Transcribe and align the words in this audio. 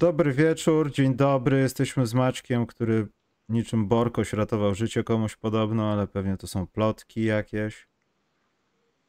Dobry 0.00 0.32
wieczór, 0.32 0.92
dzień 0.92 1.14
dobry. 1.14 1.58
Jesteśmy 1.58 2.06
z 2.06 2.14
Maćkiem, 2.14 2.66
który 2.66 3.08
niczym 3.48 3.88
Borkoś 3.88 4.32
ratował 4.32 4.74
życie 4.74 5.04
komuś 5.04 5.36
podobno, 5.36 5.92
ale 5.92 6.06
pewnie 6.06 6.36
to 6.36 6.46
są 6.46 6.66
plotki 6.66 7.24
jakieś. 7.24 7.88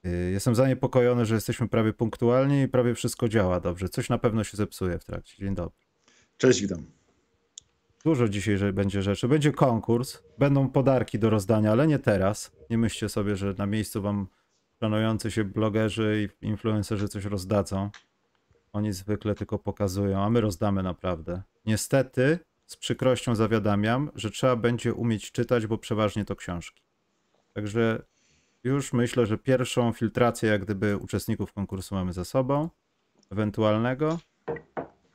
Yy, 0.04 0.32
Jestem 0.32 0.55
zaniepokojony, 0.55 1.26
że 1.26 1.35
jesteśmy 1.35 1.68
prawie 1.68 1.94
punktualni 1.94 2.62
i 2.62 2.68
prawie 2.68 2.96
wszystko 2.96 3.30
działa 3.30 3.59
dobrze. 3.59 3.90
Coś 3.90 4.09
na 4.09 4.18
pewno 4.18 4.44
się 4.44 4.58
zepsuje 4.58 4.99
w 4.99 5.05
trakcie. 5.05 5.38
Dzień 5.38 5.55
dobry. 5.55 5.80
Cześć, 6.38 6.62
witam. 6.62 6.85
Dużo 8.04 8.30
dzisiaj 8.30 8.73
będzie 8.73 9.02
rzeczy. 9.02 9.27
Będzie 9.27 9.52
konkurs, 9.52 10.23
będą 10.38 10.70
podarki 10.70 11.20
do 11.20 11.30
rozdania, 11.30 11.71
ale 11.71 11.88
nie 11.88 11.99
teraz. 11.99 12.52
Nie 12.70 12.77
myślcie 12.77 13.10
sobie, 13.10 13.35
że 13.35 13.54
na 13.58 13.66
miejscu 13.66 14.02
wam 14.02 14.27
planujący 14.80 15.32
się 15.32 15.44
blogerzy 15.44 16.30
i 16.41 16.46
influencerzy 16.46 17.08
coś 17.08 17.26
rozdadzą. 17.26 17.90
Oni 18.74 18.94
zwykle 18.94 19.36
tylko 19.36 19.60
pokazują, 19.60 20.24
a 20.24 20.30
my 20.30 20.42
rozdamy 20.42 20.84
naprawdę. 20.84 21.42
Niestety, 21.66 22.40
z 22.66 22.78
przykrością 22.78 23.36
zawiadamiam, 23.36 24.12
że 24.16 24.32
trzeba 24.32 24.55
będzie 24.55 24.94
umieć 24.94 25.32
czytać, 25.32 25.68
bo 25.68 25.78
przeważnie 25.78 26.26
to 26.26 26.36
książki. 26.36 26.84
Także 27.54 28.04
już 28.63 28.94
myślę, 28.94 29.26
że 29.26 29.38
pierwszą 29.38 29.94
filtrację 29.94 30.50
jak 30.50 30.66
gdyby 30.66 30.98
uczestników 30.98 31.54
konkursu 31.54 31.96
mamy 31.96 32.13
za 32.13 32.26
sobą, 32.26 32.70
ewentualnego. 33.32 34.20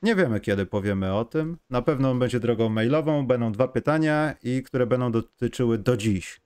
Nie 0.03 0.15
wiemy 0.15 0.41
kiedy 0.41 0.67
powiemy 0.67 1.15
o 1.15 1.25
tym. 1.25 1.59
Na 1.70 1.83
pewno 1.83 2.15
będzie 2.15 2.41
drogą 2.41 2.69
mailową, 2.69 3.27
będą 3.27 3.53
dwa 3.53 3.69
pytania 3.69 4.35
i 4.43 4.63
które 4.63 4.87
będą 4.87 5.13
dotyczyły 5.13 5.79
do 5.79 5.97
dziś. 5.97 6.41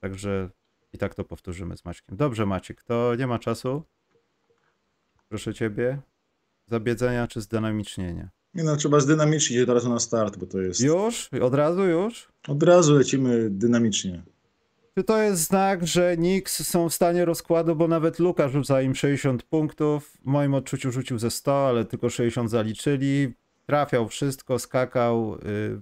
Także 0.00 0.50
i 0.92 0.98
tak 0.98 1.14
to 1.14 1.24
powtórzymy 1.24 1.76
z 1.76 1.84
Maćkiem. 1.84 2.16
Dobrze 2.16 2.46
Maciek, 2.46 2.82
to 2.82 3.14
nie 3.14 3.26
ma 3.26 3.38
czasu. 3.38 3.82
Proszę 5.32 5.54
ciebie. 5.54 5.98
Zabiedzenia 6.66 7.26
czy 7.28 7.40
zdynamicznienia? 7.40 8.28
Nie 8.54 8.64
no, 8.64 8.76
trzeba 8.76 9.00
zdynamicznić 9.00 9.60
od 9.60 9.68
razu 9.68 9.88
na 9.88 9.98
start, 9.98 10.36
bo 10.36 10.46
to 10.46 10.60
jest... 10.60 10.80
Już? 10.80 11.30
Od 11.42 11.54
razu 11.54 11.84
już? 11.84 12.28
Od 12.48 12.62
razu 12.62 12.94
lecimy 12.94 13.50
dynamicznie. 13.50 14.22
Czy 14.98 15.04
to 15.04 15.22
jest 15.22 15.42
znak, 15.42 15.86
że 15.86 16.16
Knicks 16.16 16.68
są 16.68 16.88
w 16.88 16.94
stanie 16.94 17.24
rozkładu, 17.24 17.76
bo 17.76 17.88
nawet 17.88 18.18
Luka 18.18 18.48
rzuca 18.48 18.82
im 18.82 18.94
60 18.94 19.42
punktów. 19.42 20.10
W 20.22 20.26
moim 20.26 20.54
odczuciu 20.54 20.90
rzucił 20.92 21.18
ze 21.18 21.30
100, 21.30 21.68
ale 21.68 21.84
tylko 21.84 22.10
60 22.10 22.50
zaliczyli. 22.50 23.32
Trafiał 23.66 24.08
wszystko, 24.08 24.58
skakał. 24.58 25.34
y. 25.34 25.80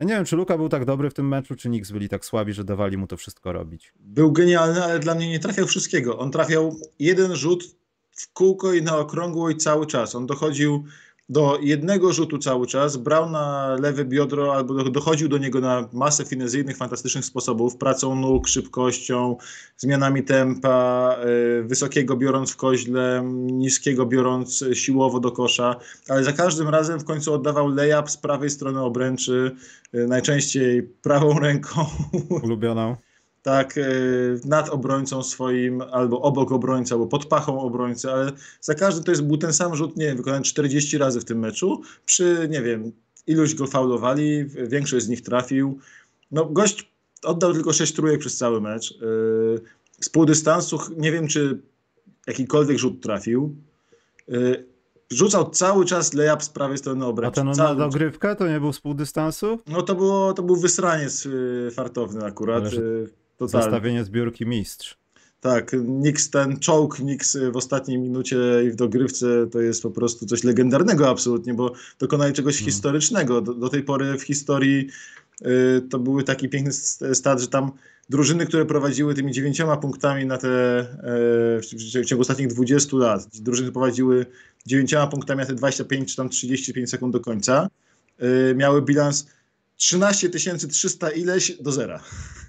Ja 0.00 0.06
nie 0.06 0.14
wiem, 0.14 0.24
czy 0.24 0.36
Luka 0.36 0.56
był 0.56 0.68
tak 0.68 0.84
dobry 0.84 1.10
w 1.10 1.14
tym 1.14 1.28
meczu, 1.28 1.54
czy 1.54 1.68
Knicks 1.68 1.90
byli 1.90 2.08
tak 2.08 2.24
słabi, 2.24 2.52
że 2.52 2.64
dawali 2.64 2.96
mu 2.96 3.06
to 3.06 3.16
wszystko 3.16 3.52
robić. 3.52 3.92
Był 4.00 4.32
genialny, 4.32 4.84
ale 4.84 4.98
dla 4.98 5.14
mnie 5.14 5.28
nie 5.30 5.38
trafiał 5.40 5.66
wszystkiego. 5.66 6.18
On 6.18 6.30
trafiał 6.30 6.76
jeden 6.98 7.36
rzut 7.36 7.83
w 8.14 8.32
kółko 8.32 8.72
i 8.72 8.82
na 8.82 8.98
okrągło 8.98 9.50
i 9.50 9.56
cały 9.56 9.86
czas. 9.86 10.14
On 10.14 10.26
dochodził 10.26 10.84
do 11.28 11.58
jednego 11.62 12.12
rzutu 12.12 12.38
cały 12.38 12.66
czas, 12.66 12.96
brał 12.96 13.30
na 13.30 13.76
lewe 13.80 14.04
biodro 14.04 14.54
albo 14.54 14.74
do- 14.74 14.90
dochodził 14.90 15.28
do 15.28 15.38
niego 15.38 15.60
na 15.60 15.88
masę 15.92 16.24
finezyjnych, 16.24 16.76
fantastycznych 16.76 17.24
sposobów, 17.24 17.76
pracą 17.76 18.14
nóg, 18.16 18.48
szybkością, 18.48 19.36
zmianami 19.76 20.24
tempa, 20.24 21.16
y, 21.60 21.62
wysokiego 21.62 22.16
biorąc 22.16 22.52
w 22.52 22.56
koźle, 22.56 23.22
niskiego 23.34 24.06
biorąc 24.06 24.64
siłowo 24.72 25.20
do 25.20 25.32
kosza, 25.32 25.76
ale 26.08 26.24
za 26.24 26.32
każdym 26.32 26.68
razem 26.68 27.00
w 27.00 27.04
końcu 27.04 27.32
oddawał 27.34 27.68
layup 27.68 28.10
z 28.10 28.16
prawej 28.16 28.50
strony 28.50 28.82
obręczy, 28.82 29.56
y, 29.94 30.06
najczęściej 30.06 30.82
prawą 30.82 31.38
ręką, 31.38 31.86
Ulubioną. 32.44 32.96
Tak, 33.44 33.76
y, 33.78 34.40
nad 34.44 34.68
obrońcą 34.68 35.22
swoim, 35.22 35.80
albo 35.82 36.20
obok 36.20 36.52
obrońcy, 36.52 36.94
albo 36.94 37.06
pod 37.06 37.26
pachą 37.26 37.60
obrońcy, 37.60 38.10
ale 38.12 38.32
za 38.60 38.74
każdy 38.74 39.04
to 39.04 39.10
jest 39.10 39.22
był 39.22 39.36
ten 39.36 39.52
sam 39.52 39.76
rzut, 39.76 39.96
nie 39.96 40.06
wiem, 40.06 40.16
wykonany 40.16 40.44
40 40.44 40.98
razy 40.98 41.20
w 41.20 41.24
tym 41.24 41.38
meczu, 41.38 41.82
przy, 42.06 42.48
nie 42.50 42.62
wiem, 42.62 42.92
iluś 43.26 43.54
go 43.54 43.66
faulowali, 43.66 44.44
większość 44.46 45.04
z 45.06 45.08
nich 45.08 45.22
trafił. 45.22 45.78
No, 46.30 46.44
gość 46.46 46.92
oddał 47.22 47.52
tylko 47.52 47.72
6 47.72 47.94
trójek 47.94 48.20
przez 48.20 48.36
cały 48.36 48.60
mecz. 48.60 48.90
Y, 48.92 49.60
Z 50.00 50.08
pół 50.08 50.26
dystansu, 50.26 50.78
nie 50.96 51.12
wiem, 51.12 51.28
czy 51.28 51.60
jakikolwiek 52.26 52.78
rzut 52.78 53.02
trafił. 53.02 53.56
Y, 54.32 54.64
Rzucał 55.10 55.50
cały 55.50 55.84
czas 55.84 56.14
layup 56.14 56.42
z 56.42 56.48
prawej 56.48 56.78
strony 56.78 57.04
A 57.04 57.08
obręczy. 57.08 57.34
ten 57.34 57.46
na 57.46 57.54
Cały 57.54 57.68
czas. 57.68 57.78
dogrywkę 57.78 58.36
to 58.36 58.48
nie 58.48 58.60
był 58.60 58.72
z 58.72 58.80
pół 58.80 58.94
dystansu? 58.94 59.58
No 59.66 59.82
to, 59.82 59.94
było, 59.94 60.32
to 60.32 60.42
był 60.42 60.56
wysraniec 60.56 61.28
fartowny 61.72 62.24
akurat. 62.24 62.62
Ale 62.62 62.70
y. 63.48 63.62
Zestawienie 63.62 64.04
zbiórki 64.04 64.46
mistrz. 64.46 64.96
Tak, 65.40 65.76
Nix, 65.84 66.30
ten 66.30 66.58
czołg 66.58 67.00
Nix 67.00 67.36
w 67.52 67.56
ostatniej 67.56 67.98
minucie 67.98 68.36
i 68.66 68.70
w 68.70 68.76
dogrywce 68.76 69.46
to 69.52 69.60
jest 69.60 69.82
po 69.82 69.90
prostu 69.90 70.26
coś 70.26 70.44
legendarnego 70.44 71.08
absolutnie, 71.08 71.54
bo 71.54 71.72
dokonali 71.98 72.32
czegoś 72.32 72.54
Hmm. 72.54 72.72
historycznego. 72.72 73.40
Do, 73.40 73.54
do 73.54 73.68
tej 73.68 73.82
pory 73.82 74.18
w 74.18 74.22
historii 74.22 74.88
y, 75.42 75.82
to 75.90 75.98
były 75.98 76.22
taki 76.24 76.48
piękny 76.48 76.72
st- 76.72 77.16
stat, 77.16 77.40
że 77.40 77.48
tam 77.48 77.72
drużyny, 78.08 78.46
które 78.46 78.64
prowadziły 78.64 79.14
tymi 79.14 79.32
dziewięcioma 79.32 79.76
punktami 79.76 80.26
na 80.26 80.38
te, 80.38 80.80
y, 80.80 81.60
w 82.02 82.06
ciągu 82.06 82.20
ostatnich 82.22 82.48
20 82.48 82.96
lat, 82.96 83.26
drużyny 83.34 83.72
prowadziły 83.72 84.26
dziewięcioma 84.66 85.06
punktami 85.06 85.40
na 85.40 85.46
te 85.46 85.54
25 85.54 86.10
czy 86.10 86.16
tam 86.16 86.28
35 86.28 86.90
sekund 86.90 87.12
do 87.12 87.20
końca, 87.20 87.68
y, 88.22 88.54
miały 88.54 88.82
bilans 88.82 89.26
13 89.84 90.30
300 90.68 91.10
ileś 91.10 91.52
do 91.60 91.72
zera. 91.72 92.00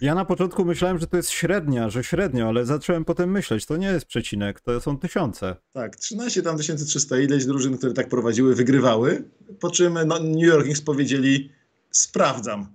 Ja 0.01 0.15
na 0.15 0.25
początku 0.25 0.65
myślałem, 0.65 0.99
że 0.99 1.07
to 1.07 1.17
jest 1.17 1.29
średnia, 1.29 1.89
że 1.89 2.03
średnio, 2.03 2.47
ale 2.47 2.65
zacząłem 2.65 3.05
potem 3.05 3.31
myśleć, 3.31 3.65
to 3.65 3.77
nie 3.77 3.87
jest 3.87 4.05
przecinek, 4.05 4.61
to 4.61 4.81
są 4.81 4.97
tysiące. 4.97 5.55
Tak, 5.73 5.95
13 5.95 6.41
tam 6.41 6.57
1300 6.57 7.19
ileś 7.19 7.45
drużyn, 7.45 7.77
które 7.77 7.93
tak 7.93 8.09
prowadziły, 8.09 8.55
wygrywały. 8.55 9.23
Po 9.59 9.71
czym 9.71 9.97
no, 10.05 10.19
New 10.19 10.43
York 10.43 10.65
Knicks 10.65 10.81
powiedzieli: 10.81 11.51
Sprawdzam. 11.91 12.67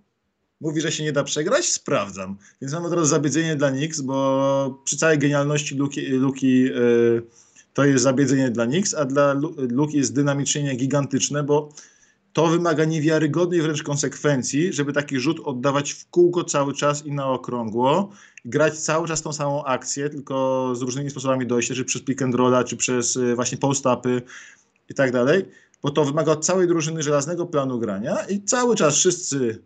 Mówi, 0.60 0.80
że 0.80 0.92
się 0.92 1.04
nie 1.04 1.12
da 1.12 1.24
przegrać? 1.24 1.72
Sprawdzam. 1.72 2.36
Więc 2.62 2.72
mamy 2.72 2.90
teraz 2.90 3.08
zabiedzenie 3.08 3.56
dla 3.56 3.70
Knicks, 3.70 4.00
bo 4.00 4.82
przy 4.84 4.96
całej 4.96 5.18
genialności 5.18 5.74
Luki, 5.74 6.00
Luki 6.06 6.60
yy, 6.60 7.22
to 7.74 7.84
jest 7.84 8.04
zabiedzenie 8.04 8.50
dla 8.50 8.66
Knicks, 8.66 8.94
a 8.94 9.04
dla 9.04 9.32
Lu- 9.32 9.54
Luki 9.58 9.96
jest 9.96 10.14
dynamicznie 10.14 10.76
gigantyczne, 10.76 11.42
bo 11.42 11.72
to 12.32 12.46
wymaga 12.46 12.84
niewiarygodnej 12.84 13.62
wręcz 13.62 13.82
konsekwencji, 13.82 14.72
żeby 14.72 14.92
taki 14.92 15.20
rzut 15.20 15.40
oddawać 15.44 15.92
w 15.92 16.10
kółko 16.10 16.44
cały 16.44 16.74
czas 16.74 17.06
i 17.06 17.12
na 17.12 17.26
okrągło, 17.26 18.10
grać 18.44 18.78
cały 18.78 19.08
czas 19.08 19.22
tą 19.22 19.32
samą 19.32 19.64
akcję, 19.64 20.10
tylko 20.10 20.72
z 20.74 20.82
różnymi 20.82 21.10
sposobami 21.10 21.46
dojścia, 21.46 21.74
czy 21.74 21.84
przez 21.84 22.02
pick 22.02 22.22
and 22.22 22.34
rolla, 22.34 22.64
czy 22.64 22.76
przez 22.76 23.16
y, 23.16 23.34
właśnie 23.34 23.58
post-upy 23.58 24.22
i 24.88 24.94
tak 24.94 25.12
dalej, 25.12 25.44
bo 25.82 25.90
to 25.90 26.04
wymaga 26.04 26.32
od 26.32 26.46
całej 26.46 26.68
drużyny 26.68 27.02
żelaznego 27.02 27.46
planu 27.46 27.78
grania 27.78 28.16
i 28.28 28.42
cały 28.42 28.76
czas 28.76 28.94
wszyscy 28.94 29.62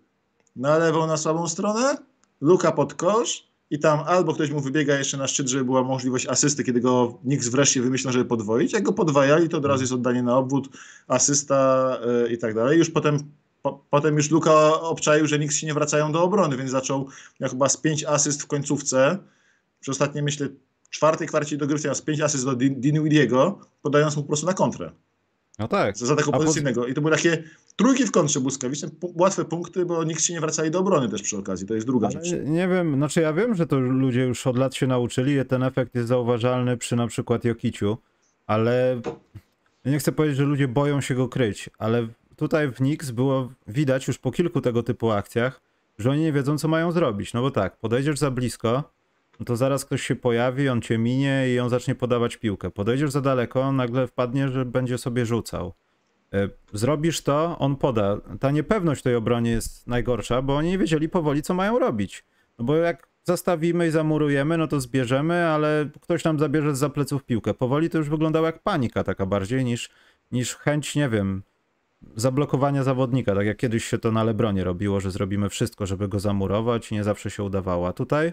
na 0.57 0.79
lewą, 0.79 1.07
na 1.07 1.17
słabą 1.17 1.49
stronę, 1.49 1.97
luka 2.41 2.73
pod 2.73 2.95
kosz 2.95 3.54
i 3.75 3.79
tam 3.79 4.01
albo 4.07 4.35
ktoś 4.35 4.51
mu 4.51 4.61
wybiega 4.61 4.99
jeszcze 4.99 5.17
na 5.17 5.27
szczyt, 5.27 5.49
żeby 5.49 5.65
była 5.65 5.83
możliwość 5.83 6.27
asysty, 6.27 6.65
kiedy 6.65 6.81
go 6.81 7.19
nikt 7.25 7.49
wreszcie 7.49 7.83
wymyślał, 7.83 8.13
żeby 8.13 8.25
podwoić. 8.25 8.73
Jak 8.73 8.83
go 8.83 8.93
podwajali, 8.93 9.49
to 9.49 9.59
od 9.59 9.65
razu 9.65 9.83
jest 9.83 9.93
oddanie 9.93 10.23
na 10.23 10.37
obwód, 10.37 10.69
asysta 11.09 11.99
y, 12.27 12.33
i 12.33 12.39
tak 12.39 12.55
dalej. 12.55 12.79
Już 12.79 12.91
potem, 12.91 13.19
po, 13.63 13.85
potem 13.91 14.17
już 14.17 14.31
Luka 14.31 14.81
obczaił, 14.81 15.27
że 15.27 15.39
nikt 15.39 15.55
się 15.55 15.67
nie 15.67 15.75
wracają 15.75 16.13
do 16.13 16.23
obrony, 16.23 16.57
więc 16.57 16.71
zaczął, 16.71 17.09
miał 17.41 17.51
chyba 17.51 17.69
z 17.69 17.77
pięć 17.77 18.05
asyst 18.05 18.43
w 18.43 18.47
końcówce. 18.47 19.19
Przy 19.81 19.91
ostatniej, 19.91 20.25
myślę, 20.25 20.49
czwartej 20.91 21.29
kwarcie 21.29 21.57
dogrywki 21.57 21.87
miał 21.87 21.95
z 21.95 22.03
pięć 22.03 22.21
asyst 22.21 22.45
do 22.45 22.53
Din- 22.53 22.81
Dinwidiego, 22.81 23.59
podając 23.83 24.17
mu 24.17 24.23
po 24.23 24.29
prostu 24.29 24.47
na 24.47 24.55
kontrę. 24.55 24.91
No 25.59 25.69
tak. 25.69 25.97
Z 25.99 26.11
ataku 26.11 26.33
po- 26.33 26.39
pozycyjnego. 26.39 26.87
I 26.87 26.95
to 26.95 27.01
były 27.01 27.13
takie 27.15 27.43
trójki 27.77 28.05
w 28.07 28.11
kontrze 28.11 28.41
błyskawiczne, 28.41 28.89
łatwe 29.03 29.45
punkty, 29.45 29.87
bo 29.87 30.05
nikt 30.05 30.23
się 30.23 30.33
nie 30.35 30.41
wracali 30.41 30.71
do 30.71 30.79
obrony 30.79 31.09
też 31.09 31.23
przy 31.23 31.37
okazji. 31.39 31.67
To 31.67 31.75
jest 31.75 31.87
druga 31.87 32.07
Ale 32.09 32.25
rzecz. 32.25 32.41
nie 32.45 32.69
wiem, 32.69 32.95
znaczy 32.95 33.21
ja 33.21 33.33
wiem, 33.33 33.55
że 33.55 33.67
to 33.67 33.79
ludzie 33.81 34.21
już 34.25 34.47
od 34.47 34.59
lat 34.59 34.75
się 34.75 34.87
nauczyli 34.87 35.45
ten 35.49 35.63
efekt 35.63 35.95
jest 35.95 36.09
zauważalny 36.09 36.77
przy 36.77 36.97
na 36.97 37.07
przykład 37.07 37.45
Jokiciu, 37.45 37.99
ale 38.47 39.01
nie 39.85 39.99
chcę 39.99 40.13
powiedzieć, 40.13 40.37
że 40.39 40.45
ludzie 40.45 40.69
boją 40.69 41.01
się 41.01 41.15
go 41.15 41.29
kryć, 41.29 41.71
ale 41.79 42.09
tutaj 42.37 42.73
w 42.73 42.81
Nix 42.81 43.11
było 43.11 43.53
widać 43.69 44.09
już 44.09 44.19
po 44.19 44.31
kilku 44.33 44.61
tego 44.61 44.83
typu 44.83 45.11
akcjach, 45.11 45.61
że 45.99 46.11
oni 46.11 46.21
nie 46.21 46.33
wiedzą, 46.33 46.59
co 46.59 46.69
mają 46.69 46.93
zrobić. 46.93 47.33
No 47.35 47.43
bo 47.43 47.51
tak, 47.51 47.77
podejdziesz 47.77 48.19
za 48.19 48.31
blisko, 48.31 48.91
no 49.41 49.45
to 49.45 49.57
zaraz 49.57 49.85
ktoś 49.85 50.03
się 50.03 50.17
pojawi, 50.17 50.69
on 50.69 50.83
cię 50.83 50.99
minie 50.99 51.55
i 51.55 51.61
on 51.61 51.71
zacznie 51.71 51.95
podawać 51.95 52.37
piłkę. 52.37 52.71
Podejdziesz 52.71 53.11
za 53.11 53.21
daleko, 53.21 53.73
nagle 53.73 54.07
wpadnie, 54.07 54.49
że 54.49 54.65
będzie 54.65 54.99
sobie 54.99 55.27
rzucał. 55.27 55.75
E, 56.33 56.49
Zrobisz 56.73 57.23
to, 57.23 57.59
on 57.59 57.77
poda. 57.77 58.17
Ta 58.41 58.51
niepewność 58.51 59.03
tej 59.03 59.15
obronie 59.15 59.51
jest 59.51 59.87
najgorsza, 59.87 60.43
bo 60.43 60.57
oni 60.57 60.69
nie 60.69 60.79
wiedzieli 60.79 61.09
powoli, 61.09 61.43
co 61.43 61.55
mają 61.55 61.79
robić. 61.79 62.25
No 62.59 62.65
bo 62.65 62.77
jak 62.77 63.09
zastawimy 63.23 63.87
i 63.87 63.91
zamurujemy, 63.91 64.59
no 64.59 64.67
to 64.67 64.81
zbierzemy, 64.81 65.47
ale 65.47 65.89
ktoś 66.01 66.25
nam 66.25 66.39
zabierze 66.39 66.77
za 66.77 66.89
pleców 66.89 67.25
piłkę. 67.25 67.55
Powoli 67.55 67.91
to 67.91 67.99
już 67.99 68.09
wyglądało 68.09 68.47
jak 68.47 68.63
panika 68.63 69.05
taka 69.05 69.27
bardziej 69.27 69.65
niż, 69.65 69.91
niż 70.33 70.55
chęć, 70.57 70.95
nie 70.97 71.09
wiem, 71.09 71.43
zablokowania 72.17 72.83
zawodnika. 72.83 73.35
Tak 73.35 73.47
jak 73.47 73.57
kiedyś 73.57 73.85
się 73.85 73.99
to 73.99 74.13
na 74.13 74.25
Lebronie 74.25 74.65
robiło, 74.65 75.01
że 75.01 75.11
zrobimy 75.11 75.49
wszystko, 75.49 75.87
żeby 75.87 76.09
go 76.09 76.21
zamurować 76.21 76.93
i 76.93 76.95
nie 76.95 77.05
zawsze 77.05 77.31
się 77.31 77.43
udawało. 77.43 77.89
A 77.89 77.93
tutaj 77.93 78.33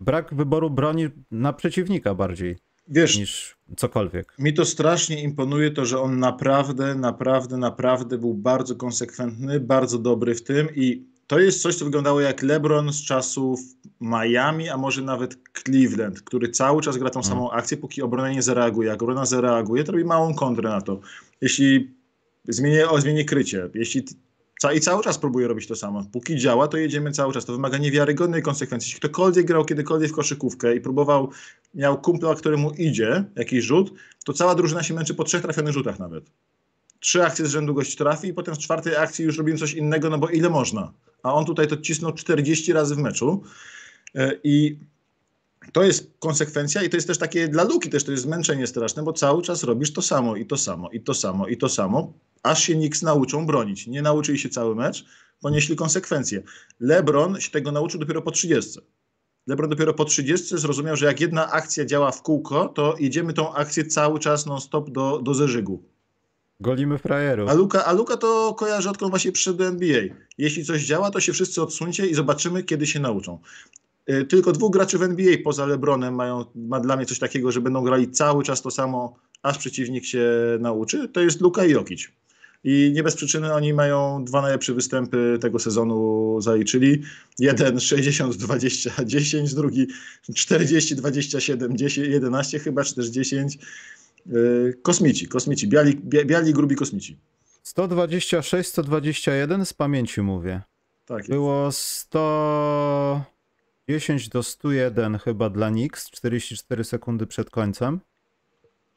brak 0.00 0.34
wyboru 0.34 0.70
broni 0.70 1.08
na 1.30 1.52
przeciwnika 1.52 2.14
bardziej. 2.14 2.56
Wiesz, 2.88 3.18
niż 3.18 3.56
cokolwiek. 3.76 4.34
mi 4.38 4.54
to 4.54 4.64
strasznie 4.64 5.22
imponuje 5.22 5.70
to, 5.70 5.86
że 5.86 6.00
on 6.00 6.18
naprawdę, 6.18 6.94
naprawdę, 6.94 7.56
naprawdę 7.56 8.18
był 8.18 8.34
bardzo 8.34 8.76
konsekwentny, 8.76 9.60
bardzo 9.60 9.98
dobry 9.98 10.34
w 10.34 10.42
tym 10.42 10.68
i 10.74 11.12
to 11.26 11.38
jest 11.38 11.62
coś, 11.62 11.76
co 11.76 11.84
wyglądało 11.84 12.20
jak 12.20 12.42
LeBron 12.42 12.92
z 12.92 13.04
czasów 13.04 13.60
Miami, 14.00 14.68
a 14.68 14.76
może 14.76 15.02
nawet 15.02 15.38
Cleveland, 15.64 16.22
który 16.22 16.48
cały 16.48 16.82
czas 16.82 16.96
gra 16.96 17.10
tą 17.10 17.22
samą 17.22 17.50
akcję, 17.50 17.76
póki 17.76 18.02
obrona 18.02 18.32
nie 18.32 18.42
zareaguje. 18.42 18.88
Jak 18.88 19.02
obrona 19.02 19.26
zareaguje, 19.26 19.84
to 19.84 19.92
robi 19.92 20.04
małą 20.04 20.34
kontrę 20.34 20.70
na 20.70 20.80
to. 20.80 21.00
Jeśli 21.40 21.94
zmienię, 22.48 22.88
o, 22.88 23.00
zmienię 23.00 23.24
krycie, 23.24 23.68
jeśli 23.74 24.04
i 24.70 24.80
cały 24.80 25.02
czas 25.02 25.18
próbuje 25.18 25.48
robić 25.48 25.66
to 25.66 25.76
samo. 25.76 26.04
Póki 26.12 26.36
działa, 26.36 26.68
to 26.68 26.76
jedziemy 26.76 27.12
cały 27.12 27.32
czas. 27.32 27.44
To 27.44 27.52
wymaga 27.52 27.78
niewiarygodnej 27.78 28.42
konsekwencji. 28.42 28.88
Jeśli 28.88 29.00
ktokolwiek 29.00 29.46
grał 29.46 29.64
kiedykolwiek 29.64 30.10
w 30.10 30.14
koszykówkę 30.14 30.76
i 30.76 30.80
próbował, 30.80 31.30
miał 31.74 32.00
kumpla, 32.00 32.34
któremu 32.34 32.70
idzie 32.70 33.24
jakiś 33.36 33.64
rzut, 33.64 33.92
to 34.24 34.32
cała 34.32 34.54
drużyna 34.54 34.82
się 34.82 34.94
męczy 34.94 35.14
po 35.14 35.24
trzech 35.24 35.42
trafionych 35.42 35.72
rzutach 35.72 35.98
nawet. 35.98 36.24
Trzy 37.00 37.24
akcje 37.24 37.46
z 37.46 37.50
rzędu 37.50 37.74
gość 37.74 37.96
trafi 37.96 38.28
i 38.28 38.34
potem 38.34 38.54
w 38.54 38.58
czwartej 38.58 38.96
akcji 38.96 39.24
już 39.24 39.38
robimy 39.38 39.58
coś 39.58 39.74
innego, 39.74 40.10
no 40.10 40.18
bo 40.18 40.28
ile 40.28 40.50
można. 40.50 40.92
A 41.22 41.34
on 41.34 41.44
tutaj 41.44 41.66
to 41.66 41.76
cisnął 41.76 42.12
40 42.12 42.72
razy 42.72 42.94
w 42.94 42.98
meczu. 42.98 43.42
E, 44.14 44.32
I 44.44 44.78
to 45.72 45.82
jest 45.82 46.10
konsekwencja 46.18 46.82
i 46.82 46.88
to 46.88 46.96
jest 46.96 47.06
też 47.06 47.18
takie 47.18 47.48
dla 47.48 47.64
Luki 47.64 47.90
też 47.90 48.04
to 48.04 48.10
jest 48.10 48.22
zmęczenie 48.22 48.66
straszne, 48.66 49.02
bo 49.02 49.12
cały 49.12 49.42
czas 49.42 49.64
robisz 49.64 49.92
to 49.92 50.02
samo 50.02 50.36
i 50.36 50.46
to 50.46 50.56
samo 50.56 50.90
i 50.90 51.00
to 51.00 51.14
samo 51.14 51.48
i 51.48 51.56
to 51.56 51.68
samo, 51.68 52.12
aż 52.42 52.62
się 52.64 52.74
Knicks 52.74 53.02
nauczą 53.02 53.46
bronić. 53.46 53.86
Nie 53.86 54.02
nauczyli 54.02 54.38
się 54.38 54.48
cały 54.48 54.74
mecz, 54.74 55.04
ponieśli 55.40 55.76
konsekwencje. 55.76 56.42
LeBron 56.80 57.40
się 57.40 57.50
tego 57.50 57.72
nauczył 57.72 58.00
dopiero 58.00 58.22
po 58.22 58.30
30. 58.30 58.80
LeBron 59.46 59.70
dopiero 59.70 59.94
po 59.94 60.04
30 60.04 60.58
zrozumiał, 60.58 60.96
że 60.96 61.06
jak 61.06 61.20
jedna 61.20 61.52
akcja 61.52 61.84
działa 61.84 62.10
w 62.10 62.22
kółko, 62.22 62.68
to 62.68 62.94
jedziemy 62.98 63.32
tą 63.32 63.54
akcję 63.54 63.84
cały 63.84 64.18
czas 64.18 64.46
non-stop 64.46 64.90
do, 64.90 65.20
do 65.22 65.34
zeżygu. 65.34 65.82
Golimy 66.60 66.98
frajerów. 66.98 67.50
A 67.50 67.54
Luka, 67.54 67.84
a 67.84 67.92
Luka 67.92 68.16
to 68.16 68.54
kojarzy 68.54 68.90
odkąd 68.90 69.10
właśnie 69.10 69.32
przyszedł 69.32 69.58
do 69.58 69.66
NBA. 69.66 70.02
Jeśli 70.38 70.64
coś 70.64 70.84
działa, 70.84 71.10
to 71.10 71.20
się 71.20 71.32
wszyscy 71.32 71.62
odsuńcie 71.62 72.06
i 72.06 72.14
zobaczymy, 72.14 72.62
kiedy 72.62 72.86
się 72.86 73.00
nauczą. 73.00 73.38
Y, 74.10 74.24
Tylko 74.24 74.52
dwóch 74.52 74.72
graczy 74.72 74.98
w 74.98 75.02
NBA 75.02 75.36
poza 75.44 75.66
LeBronem 75.66 76.14
mają, 76.14 76.44
ma 76.54 76.80
dla 76.80 76.96
mnie 76.96 77.06
coś 77.06 77.18
takiego, 77.18 77.52
że 77.52 77.60
będą 77.60 77.82
grali 77.82 78.10
cały 78.10 78.44
czas 78.44 78.62
to 78.62 78.70
samo, 78.70 79.16
aż 79.42 79.58
przeciwnik 79.58 80.04
się 80.04 80.30
nauczy. 80.60 81.08
To 81.08 81.20
jest 81.20 81.40
Luka 81.40 81.64
i 81.64 81.70
Jokic. 81.70 82.08
I 82.64 82.92
nie 82.94 83.02
bez 83.02 83.16
przyczyny 83.16 83.52
oni 83.54 83.72
mają 83.72 84.24
dwa 84.24 84.42
najlepsze 84.42 84.74
występy 84.74 85.38
tego 85.40 85.58
sezonu 85.58 86.36
zaliczyli. 86.40 87.02
Jeden 87.38 87.76
60-20-10, 87.76 89.54
drugi 89.54 89.86
40-27-11 90.30 92.58
chyba, 92.60 92.84
czy 92.84 92.94
też 92.94 93.06
10. 93.08 93.58
Yy, 94.26 94.78
Kosmici, 94.82 95.28
kosmici, 95.28 95.68
biali, 95.68 95.96
bia- 95.96 96.26
biali 96.26 96.52
grubi 96.52 96.76
kosmici. 96.76 97.16
126, 97.62 98.68
121 98.68 99.66
z 99.66 99.72
pamięci 99.72 100.20
mówię. 100.20 100.62
Tak 101.06 101.18
jest. 101.18 101.30
Było 101.30 101.72
110 101.72 104.28
do 104.28 104.42
101 104.42 105.18
chyba 105.18 105.50
dla 105.50 105.70
Nix, 105.70 106.10
44 106.10 106.84
sekundy 106.84 107.26
przed 107.26 107.50
końcem. 107.50 108.00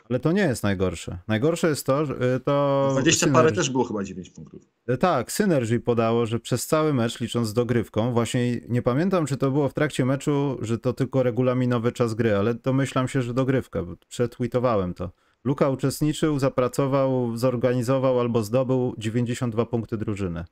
Ale 0.10 0.20
to 0.20 0.32
nie 0.32 0.42
jest 0.42 0.64
najgorsze. 0.64 1.18
Najgorsze 1.28 1.70
jest 1.70 1.86
to, 1.86 2.06
że 2.06 2.36
y, 2.36 2.40
to 2.40 2.88
20 2.92 3.28
parę 3.28 3.50
Synergy- 3.50 3.56
też 3.56 3.70
było 3.70 3.84
chyba 3.84 4.04
9 4.04 4.30
punktów. 4.30 4.62
E, 4.88 4.98
Tak, 4.98 5.32
Synergy 5.32 5.80
podało, 5.80 6.26
że 6.26 6.40
przez 6.40 6.68
cały 6.68 6.94
mecz, 6.94 7.20
licząc 7.20 7.48
z 7.48 7.54
dogrywką, 7.54 8.14
właśnie 8.14 8.62
nie 8.70 8.82
pamiętam, 8.82 9.26
czy 9.26 9.38
to 9.38 9.52
było 9.52 9.70
w 9.70 9.74
trakcie 9.74 10.06
meczu, 10.06 10.58
że 10.62 10.78
to 10.78 10.94
tylko 10.94 11.24
regulaminowy 11.24 11.92
czas 11.92 12.14
gry, 12.14 12.36
ale 12.36 12.54
domyślam 12.54 13.08
się, 13.08 13.22
że 13.22 13.34
dogrywka, 13.34 13.84
bo 13.84 13.94
przetweetowałem 14.10 14.94
to. 14.94 15.12
Luka 15.44 15.70
uczestniczył, 15.70 16.40
zapracował, 16.40 17.38
zorganizował 17.38 18.20
albo 18.20 18.44
zdobył 18.44 18.96
92 18.98 19.66
punkty 19.66 19.98
drużyny. 19.98 20.46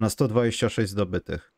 Na 0.00 0.10
126 0.10 0.90
zdobytych. 0.90 1.52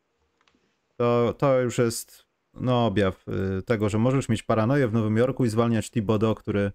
To, 0.97 1.35
to 1.37 1.59
już 1.61 1.77
jest 1.77 2.25
no, 2.61 2.85
objaw 2.85 3.25
y, 3.59 3.61
tego, 3.61 3.89
że 3.89 3.97
możesz 3.97 4.29
mieć 4.29 4.43
paranoję 4.43 4.87
w 4.87 4.93
Nowym 4.93 5.17
Jorku 5.17 5.45
i 5.45 5.49
zwalniać 5.49 5.91
Thibodeau, 5.91 6.35
który 6.35 6.71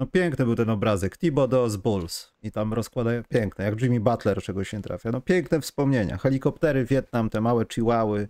no 0.00 0.06
piękny 0.06 0.44
był 0.44 0.54
ten 0.54 0.70
obrazek. 0.70 1.16
Thibodeau 1.16 1.68
z 1.68 1.76
Bulls. 1.76 2.32
I 2.42 2.50
tam 2.50 2.72
rozkładają 2.72 3.22
piękne, 3.28 3.64
jak 3.64 3.82
Jimmy 3.82 4.00
Butler 4.00 4.42
czegoś 4.42 4.72
nie 4.72 4.80
trafia. 4.80 5.10
No 5.10 5.20
piękne 5.20 5.60
wspomnienia. 5.60 6.16
Helikoptery, 6.18 6.84
Wietnam, 6.84 7.30
te 7.30 7.40
małe 7.40 7.64
chihuały. 7.74 8.28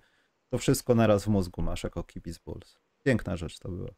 To 0.50 0.58
wszystko 0.58 0.94
naraz 0.94 1.24
w 1.24 1.28
mózgu 1.28 1.62
masz 1.62 1.84
jako 1.84 2.02
kibic 2.02 2.38
Bulls. 2.38 2.78
Piękna 3.02 3.36
rzecz 3.36 3.58
to 3.58 3.68
była. 3.68 3.90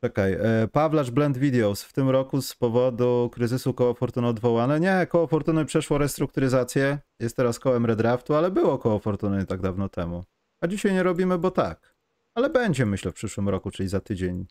Czekaj, 0.00 0.32
e, 0.32 0.68
Pawlacz 0.72 1.10
Blend 1.10 1.38
Videos 1.38 1.82
w 1.82 1.92
tym 1.92 2.10
roku 2.10 2.42
z 2.42 2.54
powodu 2.54 3.30
kryzysu 3.32 3.74
koło 3.74 3.94
Fortuny 3.94 4.26
odwołane. 4.26 4.80
Nie, 4.80 5.06
koło 5.10 5.26
Fortuny 5.26 5.64
przeszło 5.64 5.98
restrukturyzację, 5.98 6.98
jest 7.20 7.36
teraz 7.36 7.58
kołem 7.58 7.86
redraftu, 7.86 8.34
ale 8.34 8.50
było 8.50 8.78
koło 8.78 8.98
Fortuny 8.98 9.46
tak 9.46 9.60
dawno 9.60 9.88
temu. 9.88 10.24
A 10.64 10.68
dzisiaj 10.68 10.92
nie 10.92 11.02
robimy, 11.02 11.38
bo 11.38 11.50
tak. 11.50 11.94
Ale 12.34 12.50
będzie 12.50 12.86
myślę 12.86 13.10
w 13.10 13.14
przyszłym 13.14 13.48
roku, 13.48 13.70
czyli 13.70 13.88
za 13.88 14.00
tydzień 14.00 14.46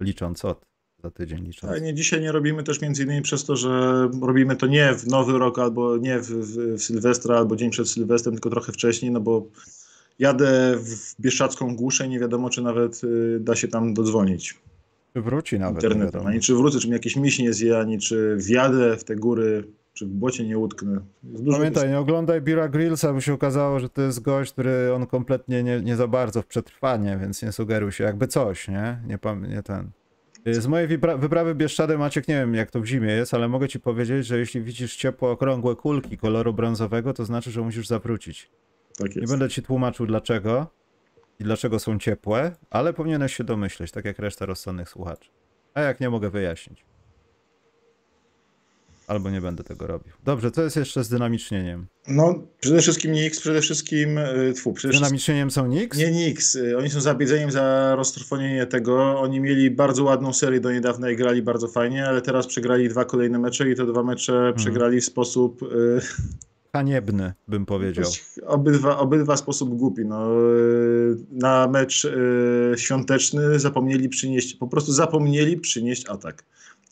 licząc 0.00 0.44
od. 0.44 0.66
Za 1.02 1.10
tydzień 1.10 1.38
licząc. 1.44 1.72
Ale 1.72 1.80
nie, 1.80 1.94
dzisiaj 1.94 2.20
nie 2.20 2.32
robimy 2.32 2.62
też 2.62 2.80
między 2.80 3.02
innymi 3.02 3.22
przez 3.22 3.44
to, 3.44 3.56
że 3.56 3.70
robimy 4.22 4.56
to 4.56 4.66
nie 4.66 4.94
w 4.94 5.06
Nowy 5.06 5.38
Rok 5.38 5.58
albo 5.58 5.96
nie 5.96 6.18
w, 6.18 6.26
w, 6.26 6.76
w 6.76 6.82
Sylwestra 6.82 7.36
albo 7.38 7.56
dzień 7.56 7.70
przed 7.70 7.88
Sylwestrem, 7.88 8.34
tylko 8.34 8.50
trochę 8.50 8.72
wcześniej, 8.72 9.10
no 9.10 9.20
bo 9.20 9.46
jadę 10.18 10.76
w 10.76 11.20
Bieszczacką 11.20 11.76
Głuszę 11.76 12.06
i 12.06 12.08
nie 12.08 12.20
wiadomo, 12.20 12.50
czy 12.50 12.62
nawet 12.62 13.04
y, 13.04 13.38
da 13.40 13.56
się 13.56 13.68
tam 13.68 13.94
dodzwonić 13.94 14.58
Czy 15.14 15.22
wróci 15.22 15.58
nawet. 15.58 15.84
internetem. 15.84 16.26
Ani 16.26 16.40
czy 16.40 16.54
wrócę, 16.54 16.80
czy 16.80 16.86
mi 16.86 16.92
jakieś 16.92 17.16
miś 17.16 17.38
nie 17.38 17.52
zje, 17.52 17.78
ani 17.78 17.98
czy 17.98 18.36
wjadę 18.36 18.96
w 18.96 19.04
te 19.04 19.16
góry, 19.16 19.64
czy 19.98 20.06
w 20.06 20.08
błocie 20.08 20.44
nie 20.44 20.58
utknę. 20.58 21.00
Jest 21.24 21.44
Pamiętaj, 21.50 21.88
nie 21.88 21.98
oglądaj 21.98 22.40
Bira 22.40 22.68
Grillsa, 22.68 23.12
bo 23.12 23.20
się 23.20 23.32
okazało, 23.32 23.80
że 23.80 23.88
to 23.88 24.02
jest 24.02 24.22
gość, 24.22 24.52
który 24.52 24.92
on 24.94 25.06
kompletnie 25.06 25.62
nie, 25.62 25.80
nie 25.80 25.96
za 25.96 26.08
bardzo 26.08 26.42
w 26.42 26.46
przetrwanie, 26.46 27.18
więc 27.20 27.42
nie 27.42 27.52
sugeruj 27.52 27.92
się, 27.92 28.04
jakby 28.04 28.26
coś, 28.26 28.68
nie? 28.68 28.98
Nie, 29.06 29.18
nie 29.48 29.62
ten. 29.62 29.90
Z 30.46 30.66
mojej 30.66 30.88
wyprawy 31.18 31.54
Bieszczady, 31.54 31.98
Maciek, 31.98 32.28
nie 32.28 32.34
wiem 32.34 32.54
jak 32.54 32.70
to 32.70 32.80
w 32.80 32.86
zimie 32.86 33.08
jest, 33.08 33.34
ale 33.34 33.48
mogę 33.48 33.68
ci 33.68 33.80
powiedzieć, 33.80 34.26
że 34.26 34.38
jeśli 34.38 34.62
widzisz 34.62 34.96
ciepło, 34.96 35.30
okrągłe 35.30 35.76
kulki 35.76 36.18
koloru 36.18 36.52
brązowego, 36.54 37.12
to 37.12 37.24
znaczy, 37.24 37.50
że 37.50 37.60
musisz 37.60 37.86
zawrócić. 37.86 38.50
tak 38.98 39.16
Nie 39.16 39.20
jest. 39.20 39.32
będę 39.32 39.48
ci 39.48 39.62
tłumaczył 39.62 40.06
dlaczego 40.06 40.66
i 41.40 41.44
dlaczego 41.44 41.78
są 41.78 41.98
ciepłe, 41.98 42.52
ale 42.70 42.92
powinieneś 42.92 43.36
się 43.36 43.44
domyśleć, 43.44 43.90
tak 43.92 44.04
jak 44.04 44.18
reszta 44.18 44.46
rozsądnych 44.46 44.88
słuchaczy. 44.88 45.30
A 45.74 45.80
jak 45.80 46.00
nie 46.00 46.10
mogę 46.10 46.30
wyjaśnić. 46.30 46.84
Albo 49.08 49.30
nie 49.30 49.40
będę 49.40 49.64
tego 49.64 49.86
robił. 49.86 50.12
Dobrze, 50.24 50.50
co 50.50 50.62
jest 50.62 50.76
jeszcze 50.76 51.04
z 51.04 51.08
dynamicznieniem? 51.08 51.86
No, 52.08 52.34
przede 52.60 52.80
wszystkim 52.82 53.12
Nix, 53.12 53.40
przede 53.40 53.60
wszystkim, 53.60 54.18
y, 54.18 54.52
tfu, 54.54 54.72
przede 54.72 54.74
wszystkim 54.74 54.92
Dynamicznieniem 54.92 55.50
są 55.50 55.66
Nix? 55.66 55.98
Nie 55.98 56.10
Nix. 56.10 56.54
y, 56.54 56.78
Oni 56.78 56.90
są 56.90 57.00
zabiedzeniem 57.00 57.50
za 57.50 57.94
roztrwonienie 57.96 58.66
tego. 58.66 59.20
Oni 59.20 59.40
mieli 59.40 59.70
bardzo 59.70 60.04
ładną 60.04 60.32
serię 60.32 60.60
do 60.60 60.72
niedawna 60.72 61.10
i 61.10 61.16
grali 61.16 61.42
bardzo 61.42 61.68
fajnie, 61.68 62.06
ale 62.08 62.22
teraz 62.22 62.46
przegrali 62.46 62.88
dwa 62.88 63.04
kolejne 63.04 63.38
mecze 63.38 63.70
i 63.70 63.74
te 63.76 63.86
dwa 63.86 64.02
mecze 64.02 64.52
przegrali 64.56 65.00
w 65.00 65.04
sposób 65.04 65.62
y, 65.62 66.00
Haniebny, 66.72 67.32
bym 67.48 67.66
powiedział. 67.66 68.10
obydwa, 68.46 68.98
obydwa 68.98 69.36
sposób 69.36 69.74
głupi. 69.74 70.02
No, 70.04 70.26
y, 70.52 71.16
na 71.32 71.68
mecz 71.68 72.04
y, 72.04 72.74
świąteczny 72.76 73.58
zapomnieli 73.58 74.08
przynieść, 74.08 74.54
po 74.54 74.66
prostu 74.68 74.92
zapomnieli 74.92 75.56
przynieść 75.56 76.08
atak. 76.08 76.44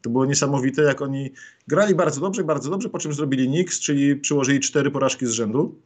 To 0.07 0.11
było 0.11 0.27
niesamowite, 0.27 0.83
jak 0.83 1.03
oni 1.03 1.33
grali 1.69 1.95
bardzo 1.95 2.21
dobrze, 2.21 2.45
bardzo 2.45 2.71
dobrze, 2.71 2.89
po 2.89 2.99
czym 2.99 3.13
zrobili 3.13 3.49
Nix, 3.49 3.81
czyli 3.81 4.17
przyłożyli 4.17 4.61
cztery 4.61 4.91
porażki 4.91 5.27
z 5.27 5.31
rzędu. 5.31 5.79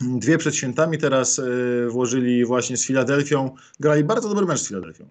Dwie 0.00 0.38
przed 0.38 0.54
świętami, 0.54 0.98
teraz 0.98 1.38
y, 1.38 1.86
włożyli 1.90 2.44
właśnie 2.44 2.76
z 2.76 2.86
Filadelfią. 2.86 3.54
Grali 3.80 4.04
bardzo 4.04 4.28
dobry 4.28 4.46
mecz 4.46 4.60
z 4.60 4.68
Filadelfią. 4.68 5.08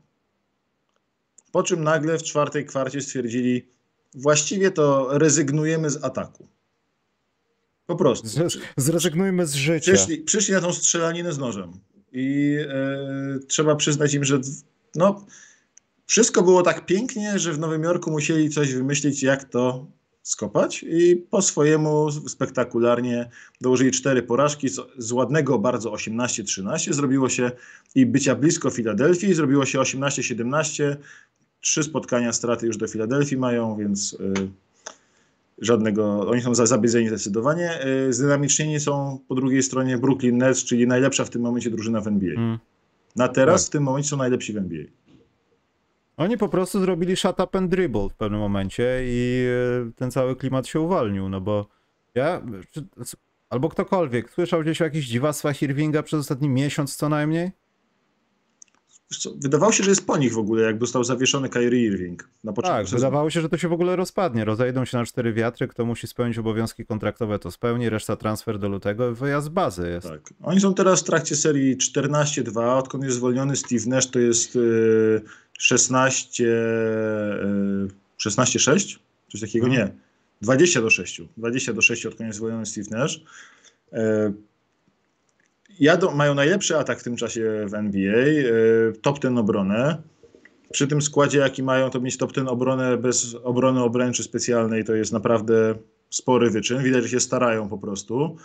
Po 1.52 1.64
czym 1.64 1.84
nagle 1.84 2.18
w 2.18 2.24
czwartej 2.24 2.66
kwarcie 2.66 3.02
stwierdzili, 3.02 3.68
właściwie 4.14 4.72
to 4.72 5.08
rezygnujemy 5.18 5.90
z 5.90 6.04
ataku. 6.04 6.48
Po 7.86 7.96
prostu. 7.96 8.28
Zrezygnujmy 8.78 9.46
z 9.46 9.54
życia. 9.54 9.94
Przyszli, 9.94 10.18
przyszli 10.18 10.54
na 10.54 10.62
tą 10.62 10.74
strzelaninę 10.74 11.34
z 11.34 11.38
nożem. 11.38 11.72
I 12.12 12.58
e, 12.70 13.40
trzeba 13.48 13.76
przyznać 13.76 14.14
im, 14.14 14.24
że 14.24 14.40
no, 14.96 15.26
wszystko 16.12 16.44
było 16.44 16.62
tak 16.62 16.86
pięknie, 16.86 17.39
że 17.39 17.53
w 17.53 17.60
Nowym 17.60 17.84
Jorku 17.84 18.12
musieli 18.12 18.50
coś 18.50 18.74
wymyślić, 18.74 19.24
jak 19.24 19.44
to 19.44 19.88
skopać. 20.24 20.86
I 20.89 21.15
po 21.15 21.41
swojemu 21.41 22.12
spektakularnie 22.12 23.30
dołożyli 23.62 23.91
cztery 23.91 24.24
porażki. 24.24 24.70
Z, 24.70 24.80
z 24.98 25.12
ładnego 25.12 25.60
bardzo 25.60 25.91
18-13 25.91 26.94
zrobiło 26.94 27.30
się 27.30 27.51
i 27.96 28.06
bycia 28.06 28.36
blisko 28.36 28.70
Filadelfii, 28.70 29.34
zrobiło 29.34 29.65
się 29.65 29.80
18-17. 29.80 30.96
Trzy 31.62 31.84
spotkania 31.84 32.34
straty 32.34 32.68
już 32.68 32.77
do 32.77 32.88
Filadelfii 32.88 33.38
mają, 33.38 33.77
więc. 33.77 34.18
e, 34.20 34.48
żadnego, 35.62 36.27
oni 36.30 36.41
są 36.41 36.56
za 36.56 36.65
zabiedzeni 36.65 37.08
zdecydowanie. 37.08 37.80
Yy, 38.06 38.13
Zdynamicznieni 38.13 38.80
są 38.80 39.20
po 39.27 39.36
drugiej 39.36 39.63
stronie 39.63 39.98
Brooklyn 39.98 40.38
Nets, 40.38 40.63
czyli 40.63 40.88
najlepsza 40.88 41.25
w 41.25 41.30
tym 41.30 41.41
momencie 41.41 41.70
drużyna 41.70 42.01
w 42.01 42.08
NBA. 42.08 42.34
Mm. 42.34 42.58
Na 43.15 43.27
teraz 43.27 43.62
Tak. 43.62 43.68
w 43.68 43.72
tym 43.72 43.84
momencie 43.84 44.10
są 44.10 44.18
najlepsi 44.18 44.53
w 44.53 44.58
NBA. 44.58 44.84
Oni 46.18 46.38
po 46.38 46.50
prostu 46.50 46.80
zrobili 46.80 47.15
shut 47.15 47.39
up 47.39 47.58
and 47.58 47.72
dribble 47.72 48.10
w 48.10 48.13
pewnym 48.13 48.39
momencie 48.39 49.01
i 49.03 49.48
e, 49.88 49.91
ten 49.96 50.12
cały 50.12 50.36
klimat 50.36 50.68
się 50.68 50.80
uwolnił, 50.80 51.30
no 51.30 51.41
bo 51.41 51.68
ja, 52.15 52.41
albo 53.50 53.70
ktokolwiek, 53.70 54.32
słyszał 54.32 54.62
gdzieś 54.62 54.82
o 54.82 54.84
jakichś 54.84 55.08
dziwactwach 55.08 55.62
Irvinga 55.62 56.03
przez 56.03 56.20
ostatni 56.20 56.50
miesiąc 56.50 56.96
co 56.96 57.10
najmniej? 57.10 57.51
Co, 59.20 59.32
wydawało 59.38 59.72
się, 59.72 59.84
że 59.84 59.89
jest 59.89 60.06
po 60.08 60.18
nich 60.18 60.34
w 60.34 60.38
ogóle, 60.38 60.63
jak 60.63 60.80
został 60.80 61.03
zawieszony 61.03 61.50
Kyrie 61.50 61.86
Irving 61.86 62.30
na 62.44 62.53
początku 62.53 62.77
Tak, 62.77 62.86
sezonu. 62.86 63.00
wydawało 63.00 63.30
się, 63.30 63.41
że 63.41 63.50
to 63.50 63.58
się 63.58 63.68
w 63.68 63.74
ogóle 63.74 63.96
rozpadnie. 63.96 64.46
Rozejdą 64.46 64.86
się 64.86 64.98
na 64.98 65.06
cztery 65.06 65.34
wiatry, 65.34 65.68
kto 65.68 65.86
musi 65.86 66.08
spełnić 66.08 66.38
obowiązki 66.38 66.86
kontraktowe, 66.86 67.39
to 67.39 67.51
spełni, 67.51 67.89
reszta 67.89 68.15
transfer 68.15 68.60
do 68.60 68.70
lutego, 68.70 69.15
wyjazd 69.15 69.46
z 69.48 69.50
bazy 69.50 69.89
jest. 69.89 70.08
Tak. 70.08 70.34
Oni 70.44 70.62
są 70.62 70.74
teraz 70.74 71.01
w 71.01 71.03
trakcie 71.03 71.36
serii 71.36 71.77
14-2, 71.77 72.77
odkąd 72.77 73.03
jest 73.03 73.15
zwolniony 73.15 73.56
Steve 73.56 73.84
Nash, 73.88 74.08
to 74.08 74.20
jest 74.20 74.56
y, 74.56 75.22
16, 75.60 76.44
y, 76.44 77.88
16-6? 78.27 79.00
Coś 79.32 79.41
takiego? 79.41 79.68
Mhm. 79.68 79.88
Nie. 79.88 79.94
20 80.41 80.82
do 80.82 80.89
6. 80.89 81.22
20 81.38 81.74
do 81.74 81.82
6, 81.82 82.06
odkąd 82.06 82.27
jest 82.27 82.38
zwolniony 82.38 82.65
Steve 82.65 82.88
Nash. 82.98 83.24
E, 83.94 84.34
jadą, 85.82 86.16
mają 86.16 86.36
najlepszy 86.36 86.78
atak 86.78 87.00
w 87.00 87.04
tym 87.04 87.16
czasie 87.16 87.66
w 87.68 87.74
NBA, 87.74 88.18
e, 88.18 88.44
top 89.02 89.20
ten 89.20 89.38
obronę. 89.38 90.02
Przy 90.72 90.88
tym 90.88 91.02
składzie, 91.02 91.40
jaki 91.40 91.64
mają, 91.64 91.90
to 91.90 92.00
mieć 92.00 92.18
top 92.18 92.34
ten 92.34 92.48
obronę 92.48 92.98
bez 92.98 93.36
obrony 93.44 93.84
obręczy 93.84 94.24
specjalnej, 94.24 94.84
to 94.84 94.96
jest 94.96 95.14
naprawdę 95.14 95.76
spory 96.10 96.50
wyczyn. 96.50 96.84
Widać, 96.84 97.04
że 97.04 97.10
się 97.10 97.20
starają 97.20 97.70
po 97.70 97.78
prostu. 97.78 98.38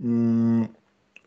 Mm, 0.00 0.68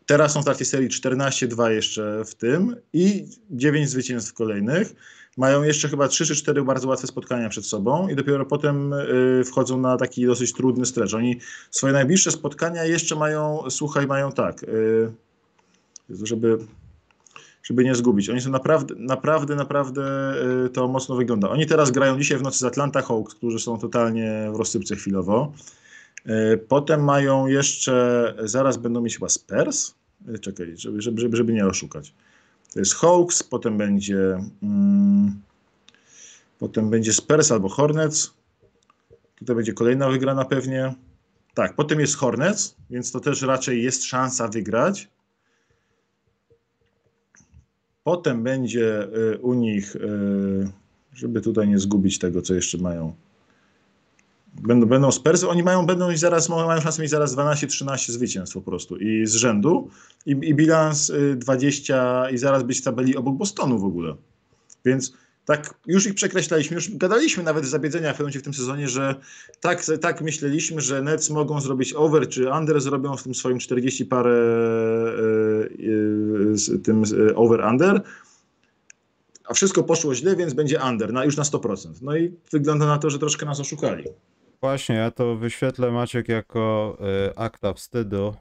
Teraz 0.08 0.32
są 0.32 0.42
w 0.42 0.44
trakcie 0.44 0.64
serii 0.64 0.88
14-2 0.88 1.68
jeszcze 1.68 2.22
w 2.24 2.34
tym 2.34 2.76
i 2.92 3.26
9 3.50 3.90
zwycięstw 3.90 4.32
kolejnych. 4.32 4.94
Mają 5.36 5.62
jeszcze 5.62 5.88
chyba 5.88 6.08
3 6.08 6.26
czy 6.26 6.36
4 6.36 6.62
bardzo 6.62 6.88
łatwe 6.88 7.06
spotkania 7.06 7.48
przed 7.48 7.66
sobą 7.66 8.08
i 8.08 8.16
dopiero 8.16 8.46
potem 8.46 8.92
y, 8.92 9.42
wchodzą 9.44 9.80
na 9.80 9.96
taki 9.96 10.26
dosyć 10.26 10.52
trudny 10.52 10.86
stretch. 10.86 11.14
Oni 11.14 11.40
swoje 11.70 11.92
najbliższe 11.92 12.30
spotkania 12.30 12.84
jeszcze 12.84 13.16
mają, 13.16 13.62
słuchaj, 13.70 14.06
mają 14.06 14.32
tak, 14.32 14.62
Jezu, 14.62 15.27
żeby, 16.10 16.58
żeby 17.62 17.84
nie 17.84 17.94
zgubić. 17.94 18.30
Oni 18.30 18.40
są 18.40 18.50
naprawdę, 18.50 18.94
naprawdę, 18.98 19.54
naprawdę 19.54 20.34
y, 20.66 20.70
to 20.70 20.88
mocno 20.88 21.16
wygląda. 21.16 21.50
Oni 21.50 21.66
teraz 21.66 21.90
grają 21.90 22.18
dzisiaj 22.18 22.38
w 22.38 22.42
nocy 22.42 22.58
z 22.58 22.64
Atlanta 22.64 23.02
Hawks, 23.02 23.34
którzy 23.34 23.58
są 23.58 23.78
totalnie 23.78 24.50
w 24.54 24.56
rozsypce 24.56 24.96
chwilowo. 24.96 25.52
Y, 26.26 26.58
Potem 26.68 27.04
mają 27.04 27.46
jeszcze, 27.46 28.34
zaraz 28.44 28.76
będą 28.76 29.00
mieć 29.00 29.14
chyba 29.14 29.28
Spurs. 29.28 29.94
Y, 30.34 30.38
Czekaj, 30.38 30.76
żeby, 30.76 31.02
żeby, 31.02 31.20
żeby, 31.20 31.36
żeby 31.36 31.52
nie 31.52 31.66
oszukać. 31.66 32.14
To 32.72 32.78
jest 32.78 32.94
Hawks, 32.94 33.42
potem 33.42 33.78
będzie 33.78 34.38
mm, 34.62 35.40
potem 36.58 36.90
będzie 36.90 37.12
Spurs 37.12 37.52
albo 37.52 37.68
Hornets. 37.68 38.34
Tutaj 39.38 39.56
będzie 39.56 39.72
kolejna 39.72 40.08
wygrana 40.08 40.44
pewnie. 40.44 40.94
Tak, 41.54 41.74
potem 41.74 42.00
jest 42.00 42.16
Hornets, 42.16 42.76
więc 42.90 43.12
to 43.12 43.20
też 43.20 43.42
raczej 43.42 43.82
jest 43.82 44.04
szansa 44.04 44.48
wygrać. 44.48 45.08
Potem 48.08 48.42
będzie 48.42 49.08
y, 49.34 49.38
u 49.38 49.54
nich, 49.54 49.96
y, 49.96 50.00
żeby 51.14 51.40
tutaj 51.40 51.68
nie 51.68 51.78
zgubić 51.78 52.18
tego, 52.18 52.42
co 52.42 52.54
jeszcze 52.54 52.78
mają. 52.78 53.12
Będą, 54.62 54.86
będą 54.86 55.12
Spurs, 55.12 55.44
oni 55.44 55.62
mają, 55.62 55.86
będą 55.86 56.08
mieć 56.08 56.18
zaraz, 56.18 56.48
mają 56.48 56.80
szansę 56.80 57.02
mieć 57.02 57.10
zaraz 57.10 57.36
12-13 57.36 58.10
zwycięstw 58.10 58.54
po 58.54 58.62
prostu 58.62 58.96
i 58.96 59.26
z 59.26 59.34
rzędu 59.34 59.90
i, 60.26 60.30
i 60.30 60.54
bilans 60.54 61.10
y, 61.10 61.36
20 61.36 62.30
i 62.30 62.38
zaraz 62.38 62.62
być 62.62 62.80
w 62.80 62.84
tabeli 62.84 63.16
obok 63.16 63.36
Bostonu 63.36 63.78
w 63.78 63.84
ogóle. 63.84 64.14
Więc 64.84 65.12
tak, 65.48 65.74
już 65.86 66.06
ich 66.06 66.14
przekreślaliśmy, 66.14 66.74
już 66.74 66.96
gadaliśmy 66.96 67.42
nawet 67.42 67.64
w 67.64 67.68
zabiedzeniach 67.68 68.16
w 68.16 68.42
tym 68.42 68.54
sezonie, 68.54 68.88
że 68.88 69.14
tak, 69.60 69.84
tak 70.00 70.20
myśleliśmy, 70.20 70.80
że 70.80 71.02
Nets 71.02 71.30
mogą 71.30 71.60
zrobić 71.60 71.92
over, 71.92 72.28
czy 72.28 72.50
under 72.50 72.80
zrobią 72.80 73.16
w 73.16 73.22
tym 73.22 73.34
swoim 73.34 73.58
40 73.58 74.06
parę 74.06 74.30
y, 74.30 75.84
y, 76.52 76.56
z 76.56 76.82
tym 76.84 77.02
y, 77.04 77.36
over-under, 77.36 78.02
a 79.44 79.54
wszystko 79.54 79.82
poszło 79.82 80.14
źle, 80.14 80.36
więc 80.36 80.54
będzie 80.54 80.80
under, 80.90 81.12
na, 81.12 81.24
już 81.24 81.36
na 81.36 81.42
100%. 81.42 81.88
No 82.02 82.16
i 82.16 82.34
wygląda 82.52 82.86
na 82.86 82.98
to, 82.98 83.10
że 83.10 83.18
troszkę 83.18 83.46
nas 83.46 83.60
oszukali. 83.60 84.04
Właśnie, 84.60 84.94
ja 84.94 85.10
to 85.10 85.36
wyświetlę 85.36 85.90
Maciek 85.90 86.28
jako 86.28 86.98
y, 87.28 87.36
akta 87.36 87.72
wstydu. 87.72 88.34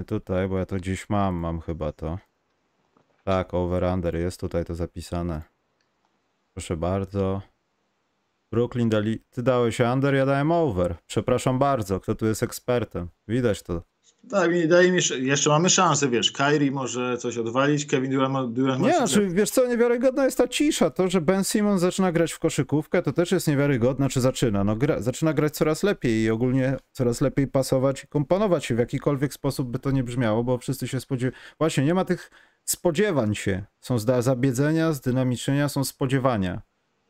Y, 0.00 0.04
tutaj, 0.04 0.48
bo 0.48 0.58
ja 0.58 0.66
to 0.66 0.76
gdzieś 0.76 1.08
mam, 1.08 1.34
mam 1.34 1.60
chyba 1.60 1.92
to. 1.92 2.18
Tak, 3.24 3.54
over 3.54 3.84
under 3.84 4.14
jest 4.14 4.40
tutaj 4.40 4.64
to 4.64 4.74
zapisane. 4.74 5.59
Proszę 6.54 6.76
bardzo. 6.76 7.42
Brooklyn 8.52 8.88
dali. 8.88 9.18
Ty 9.30 9.42
dałeś 9.42 9.80
under, 9.80 10.14
ja 10.14 10.26
dałem 10.26 10.52
over. 10.52 10.94
Przepraszam 11.06 11.58
bardzo, 11.58 12.00
kto 12.00 12.14
tu 12.14 12.26
jest 12.26 12.42
ekspertem? 12.42 13.08
Widać 13.28 13.62
to. 13.62 13.82
Tak, 14.30 14.54
i 14.54 14.68
daje 14.68 14.92
mi, 14.92 14.98
sz- 14.98 15.22
jeszcze 15.22 15.50
mamy 15.50 15.70
szansę, 15.70 16.08
wiesz, 16.08 16.32
Kyrie 16.32 16.70
może 16.70 17.18
coś 17.18 17.38
odwalić, 17.38 17.86
Kevin 17.86 18.10
Durant, 18.10 18.32
ma- 18.32 18.46
Durant 18.46 18.82
Nie, 18.82 18.96
znaczy, 18.96 19.28
wiesz 19.28 19.50
co, 19.50 19.66
niewiarygodna 19.66 20.24
jest 20.24 20.38
ta 20.38 20.48
cisza. 20.48 20.90
To, 20.90 21.08
że 21.08 21.20
Ben 21.20 21.44
Simmons 21.44 21.80
zaczyna 21.80 22.12
grać 22.12 22.32
w 22.32 22.38
koszykówkę, 22.38 23.02
to 23.02 23.12
też 23.12 23.32
jest 23.32 23.48
niewiarygodne, 23.48 24.08
czy 24.08 24.20
zaczyna. 24.20 24.64
No, 24.64 24.76
gra, 24.76 25.00
zaczyna 25.00 25.32
grać 25.32 25.54
coraz 25.54 25.82
lepiej 25.82 26.22
i 26.22 26.30
ogólnie 26.30 26.76
coraz 26.92 27.20
lepiej 27.20 27.46
pasować 27.48 28.04
i 28.04 28.06
komponować 28.06 28.64
się 28.64 28.74
w 28.74 28.78
jakikolwiek 28.78 29.34
sposób 29.34 29.68
by 29.68 29.78
to 29.78 29.90
nie 29.90 30.04
brzmiało, 30.04 30.44
bo 30.44 30.58
wszyscy 30.58 30.88
się 30.88 31.00
spodziewają. 31.00 31.42
Właśnie, 31.58 31.84
nie 31.84 31.94
ma 31.94 32.04
tych 32.04 32.30
spodziewań 32.70 33.34
się. 33.34 33.64
Są 33.80 33.98
zabiedzenia, 33.98 34.92
zdynamiczenia, 34.92 35.68
są 35.68 35.84
spodziewania. 35.84 36.62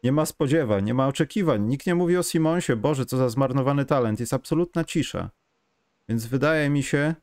Nie 0.05 0.13
ma 0.13 0.27
spodziewań, 0.27 0.85
nie 0.85 0.95
ma 0.95 1.07
oczekiwań. 1.09 1.63
Nikt 1.67 1.87
nie 1.87 1.95
mówi 1.95 2.17
o 2.17 2.23
Simonsie. 2.23 2.77
Boże, 2.77 3.07
co 3.07 3.17
za 3.17 3.29
zmarnowany 3.29 3.85
talent. 3.85 4.21
Jest 4.21 4.35
absolutna 4.35 4.85
cisza. 4.85 5.31
Więc 6.09 6.27
wydaje 6.27 6.71
mi 6.71 6.83
się, 6.83 7.15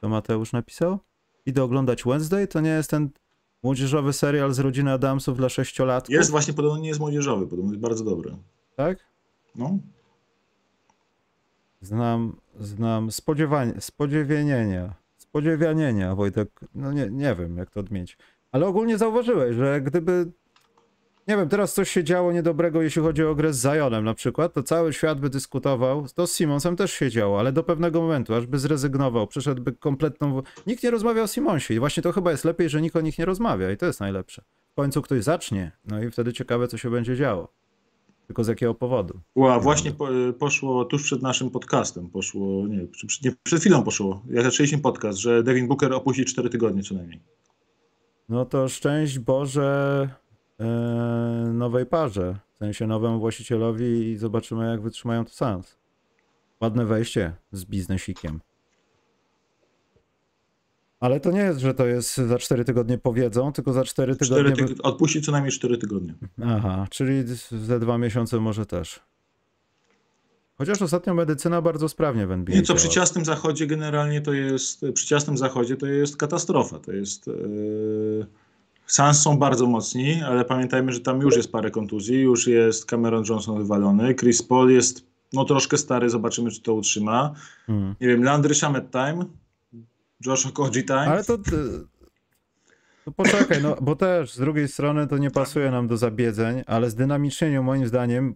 to 0.00 0.08
Mateusz 0.08 0.52
napisał, 0.52 0.98
idę 1.46 1.62
oglądać 1.62 2.04
Wednesday, 2.04 2.46
to 2.46 2.60
nie 2.60 2.70
jest 2.70 2.90
ten 2.90 3.10
młodzieżowy 3.62 4.12
serial 4.12 4.52
z 4.52 4.58
rodziny 4.58 4.92
Adamsów 4.92 5.36
dla 5.36 5.48
sześciolatków, 5.48 6.14
Jest 6.14 6.30
właśnie, 6.30 6.54
podobno 6.54 6.78
nie 6.78 6.88
jest 6.88 7.00
młodzieżowy, 7.00 7.46
podobno 7.46 7.72
jest 7.72 7.82
bardzo 7.82 8.04
dobry. 8.04 8.36
tak? 8.76 8.98
No, 9.54 9.78
Znam, 11.80 12.36
znam 12.60 13.10
spodziewanie, 13.10 13.80
spodziewienienia, 13.80 14.94
spodziewianienia, 15.36 16.14
Wojtek, 16.14 16.48
no 16.74 16.92
nie, 16.92 17.08
nie 17.10 17.34
wiem 17.34 17.56
jak 17.56 17.70
to 17.70 17.80
odmienić. 17.80 18.18
Ale 18.52 18.66
ogólnie 18.66 18.98
zauważyłeś, 18.98 19.56
że 19.56 19.80
gdyby, 19.80 20.32
nie 21.28 21.36
wiem, 21.36 21.48
teraz 21.48 21.74
coś 21.74 21.90
się 21.90 22.04
działo 22.04 22.32
niedobrego, 22.32 22.82
jeśli 22.82 23.02
chodzi 23.02 23.24
o 23.24 23.34
grę 23.34 23.52
z 23.52 23.62
Zionem 23.62 24.04
na 24.04 24.14
przykład, 24.14 24.52
to 24.52 24.62
cały 24.62 24.92
świat 24.92 25.20
by 25.20 25.30
dyskutował, 25.30 26.06
to 26.14 26.26
z 26.26 26.36
Simonsem 26.36 26.76
też 26.76 26.92
się 26.92 27.10
działo, 27.10 27.38
ale 27.38 27.52
do 27.52 27.62
pewnego 27.62 28.00
momentu, 28.00 28.34
aż 28.34 28.46
by 28.46 28.58
zrezygnował, 28.58 29.26
przeszedłby 29.26 29.72
kompletną... 29.72 30.42
Nikt 30.66 30.82
nie 30.82 30.90
rozmawia 30.90 31.22
o 31.22 31.26
Simonsie 31.26 31.74
i 31.74 31.78
właśnie 31.78 32.02
to 32.02 32.12
chyba 32.12 32.30
jest 32.30 32.44
lepiej, 32.44 32.68
że 32.68 32.80
nikt 32.80 32.96
o 32.96 33.00
nich 33.00 33.18
nie 33.18 33.24
rozmawia 33.24 33.70
i 33.70 33.76
to 33.76 33.86
jest 33.86 34.00
najlepsze. 34.00 34.42
W 34.72 34.74
końcu 34.74 35.02
ktoś 35.02 35.22
zacznie, 35.22 35.72
no 35.84 36.02
i 36.02 36.10
wtedy 36.10 36.32
ciekawe, 36.32 36.68
co 36.68 36.78
się 36.78 36.90
będzie 36.90 37.16
działo. 37.16 37.52
Tylko 38.26 38.44
z 38.44 38.48
jakiego 38.48 38.74
powodu. 38.74 39.20
Ła, 39.34 39.60
właśnie 39.60 39.92
po, 39.92 40.08
poszło 40.38 40.84
tuż 40.84 41.02
przed 41.02 41.22
naszym 41.22 41.50
podcastem, 41.50 42.10
poszło, 42.10 42.66
nie, 42.68 42.86
nie, 43.24 43.32
przed 43.42 43.60
chwilą 43.60 43.82
poszło, 43.82 44.22
jak 44.30 44.44
zaczęliśmy 44.44 44.78
podcast, 44.78 45.18
że 45.18 45.42
Devin 45.42 45.68
Booker 45.68 45.92
opuści 45.92 46.24
4 46.24 46.50
tygodnie 46.50 46.82
co 46.82 46.94
najmniej. 46.94 47.20
No 48.28 48.44
to 48.44 48.68
szczęść 48.68 49.18
Boże 49.18 50.08
e, 50.60 50.64
nowej 51.54 51.86
parze, 51.86 52.38
w 52.52 52.56
sensie 52.56 52.86
nowemu 52.86 53.20
właścicielowi 53.20 53.84
i 53.84 54.16
zobaczymy 54.16 54.70
jak 54.70 54.82
wytrzymają 54.82 55.24
to 55.24 55.30
Suns. 55.30 55.78
Ładne 56.60 56.86
wejście 56.86 57.32
z 57.52 57.64
biznesikiem. 57.64 58.40
Ale 61.00 61.20
to 61.20 61.30
nie 61.30 61.40
jest, 61.40 61.60
że 61.60 61.74
to 61.74 61.86
jest 61.86 62.16
za 62.16 62.38
4 62.38 62.64
tygodnie 62.64 62.98
powiedzą, 62.98 63.52
tylko 63.52 63.72
za 63.72 63.84
4 63.84 64.16
tygodnie... 64.16 64.52
Cztery 64.52 64.66
wy- 64.66 64.74
tyg- 64.74 64.80
odpuści 64.82 65.22
co 65.22 65.32
najmniej 65.32 65.52
4 65.52 65.78
tygodnie. 65.78 66.14
Aha, 66.44 66.86
czyli 66.90 67.24
ze 67.50 67.80
dwa 67.80 67.98
miesiące 67.98 68.40
może 68.40 68.66
też. 68.66 69.00
Chociaż 70.58 70.82
ostatnio 70.82 71.14
medycyna 71.14 71.62
bardzo 71.62 71.88
sprawnie 71.88 72.26
w 72.26 72.30
NBA 72.32 72.56
Nie, 72.56 72.62
co 72.62 72.74
przy 72.74 72.88
ciasnym 72.88 73.24
zachodzie 73.24 73.66
generalnie 73.66 74.20
to 74.20 74.32
jest, 74.32 74.84
przy 74.94 75.06
ciasnym 75.06 75.38
zachodzie 75.38 75.76
to 75.76 75.86
jest 75.86 76.16
katastrofa, 76.16 76.78
to 76.78 76.92
jest... 76.92 77.26
Yy... 77.26 78.26
Suns 78.86 79.18
są 79.22 79.38
bardzo 79.38 79.66
mocni, 79.66 80.22
ale 80.22 80.44
pamiętajmy, 80.44 80.92
że 80.92 81.00
tam 81.00 81.20
już 81.20 81.36
jest 81.36 81.52
parę 81.52 81.70
kontuzji, 81.70 82.20
już 82.20 82.46
jest 82.46 82.86
Cameron 82.86 83.24
Johnson 83.28 83.58
wywalony, 83.58 84.14
Chris 84.14 84.42
Paul 84.42 84.70
jest 84.70 85.06
no 85.32 85.44
troszkę 85.44 85.78
stary, 85.78 86.10
zobaczymy 86.10 86.50
czy 86.50 86.62
to 86.62 86.74
utrzyma. 86.74 87.32
Hmm. 87.66 87.94
Nie 88.00 88.08
wiem, 88.08 88.24
Landry 88.24 88.54
Shamet 88.54 88.90
time, 88.90 89.24
Josh 90.26 90.46
Okoji 90.46 90.84
time. 90.84 91.06
Ale 91.06 91.24
to, 91.24 91.38
to, 91.38 91.50
to 93.04 93.12
poczekaj, 93.12 93.62
no 93.62 93.76
bo 93.80 93.96
też 93.96 94.34
z 94.34 94.38
drugiej 94.38 94.68
strony 94.68 95.06
to 95.06 95.18
nie 95.18 95.30
pasuje 95.30 95.70
nam 95.70 95.88
do 95.88 95.96
zabiedzeń, 95.96 96.62
ale 96.66 96.90
zdynamicznieniu 96.90 97.62
moim 97.62 97.86
zdaniem, 97.86 98.34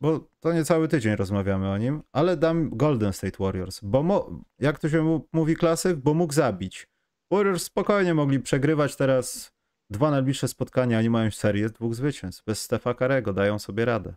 bo 0.00 0.28
to 0.40 0.52
nie 0.52 0.64
cały 0.64 0.88
tydzień 0.88 1.16
rozmawiamy 1.16 1.70
o 1.70 1.78
nim, 1.78 2.02
ale 2.12 2.36
dam 2.36 2.70
Golden 2.70 3.12
State 3.12 3.36
Warriors, 3.44 3.80
bo 3.82 4.02
mo- 4.02 4.42
jak 4.58 4.78
to 4.78 4.88
się 4.88 5.20
mówi 5.32 5.56
klasyk, 5.56 5.96
bo 5.96 6.14
mógł 6.14 6.32
zabić. 6.32 6.88
Warriors 7.30 7.62
spokojnie 7.62 8.14
mogli 8.14 8.40
przegrywać 8.40 8.96
teraz 8.96 9.52
dwa 9.90 10.10
najbliższe 10.10 10.48
spotkania, 10.48 10.98
oni 10.98 11.10
mają 11.10 11.30
serię 11.30 11.68
dwóch 11.70 11.94
zwycięstw. 11.94 12.44
Bez 12.44 12.62
Stefa 12.62 12.94
Karego 12.94 13.32
dają 13.32 13.58
sobie 13.58 13.84
radę. 13.84 14.14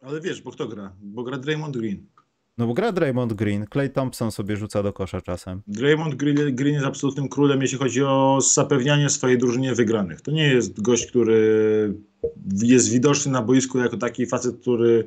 Ale 0.00 0.20
wiesz, 0.20 0.42
bo 0.42 0.50
kto 0.50 0.68
gra? 0.68 0.92
Bo 1.00 1.22
gra 1.22 1.38
Draymond 1.38 1.76
Green. 1.76 2.06
No 2.58 2.66
bo 2.66 2.74
gra 2.74 2.92
Draymond 2.92 3.32
Green, 3.32 3.66
Clay 3.72 3.88
Thompson 3.88 4.32
sobie 4.32 4.56
rzuca 4.56 4.82
do 4.82 4.92
kosza 4.92 5.20
czasem. 5.20 5.62
Draymond 5.66 6.14
Green, 6.14 6.56
Green 6.56 6.74
jest 6.74 6.86
absolutnym 6.86 7.28
królem, 7.28 7.62
jeśli 7.62 7.78
chodzi 7.78 8.02
o 8.02 8.38
zapewnianie 8.40 9.10
swojej 9.10 9.38
drużynie 9.38 9.74
wygranych. 9.74 10.20
To 10.20 10.30
nie 10.30 10.48
jest 10.48 10.80
gość, 10.80 11.06
który 11.06 11.94
jest 12.62 12.90
widoczny 12.90 13.32
na 13.32 13.42
boisku 13.42 13.78
jako 13.78 13.96
taki 13.96 14.26
facet, 14.26 14.56
który 14.60 15.06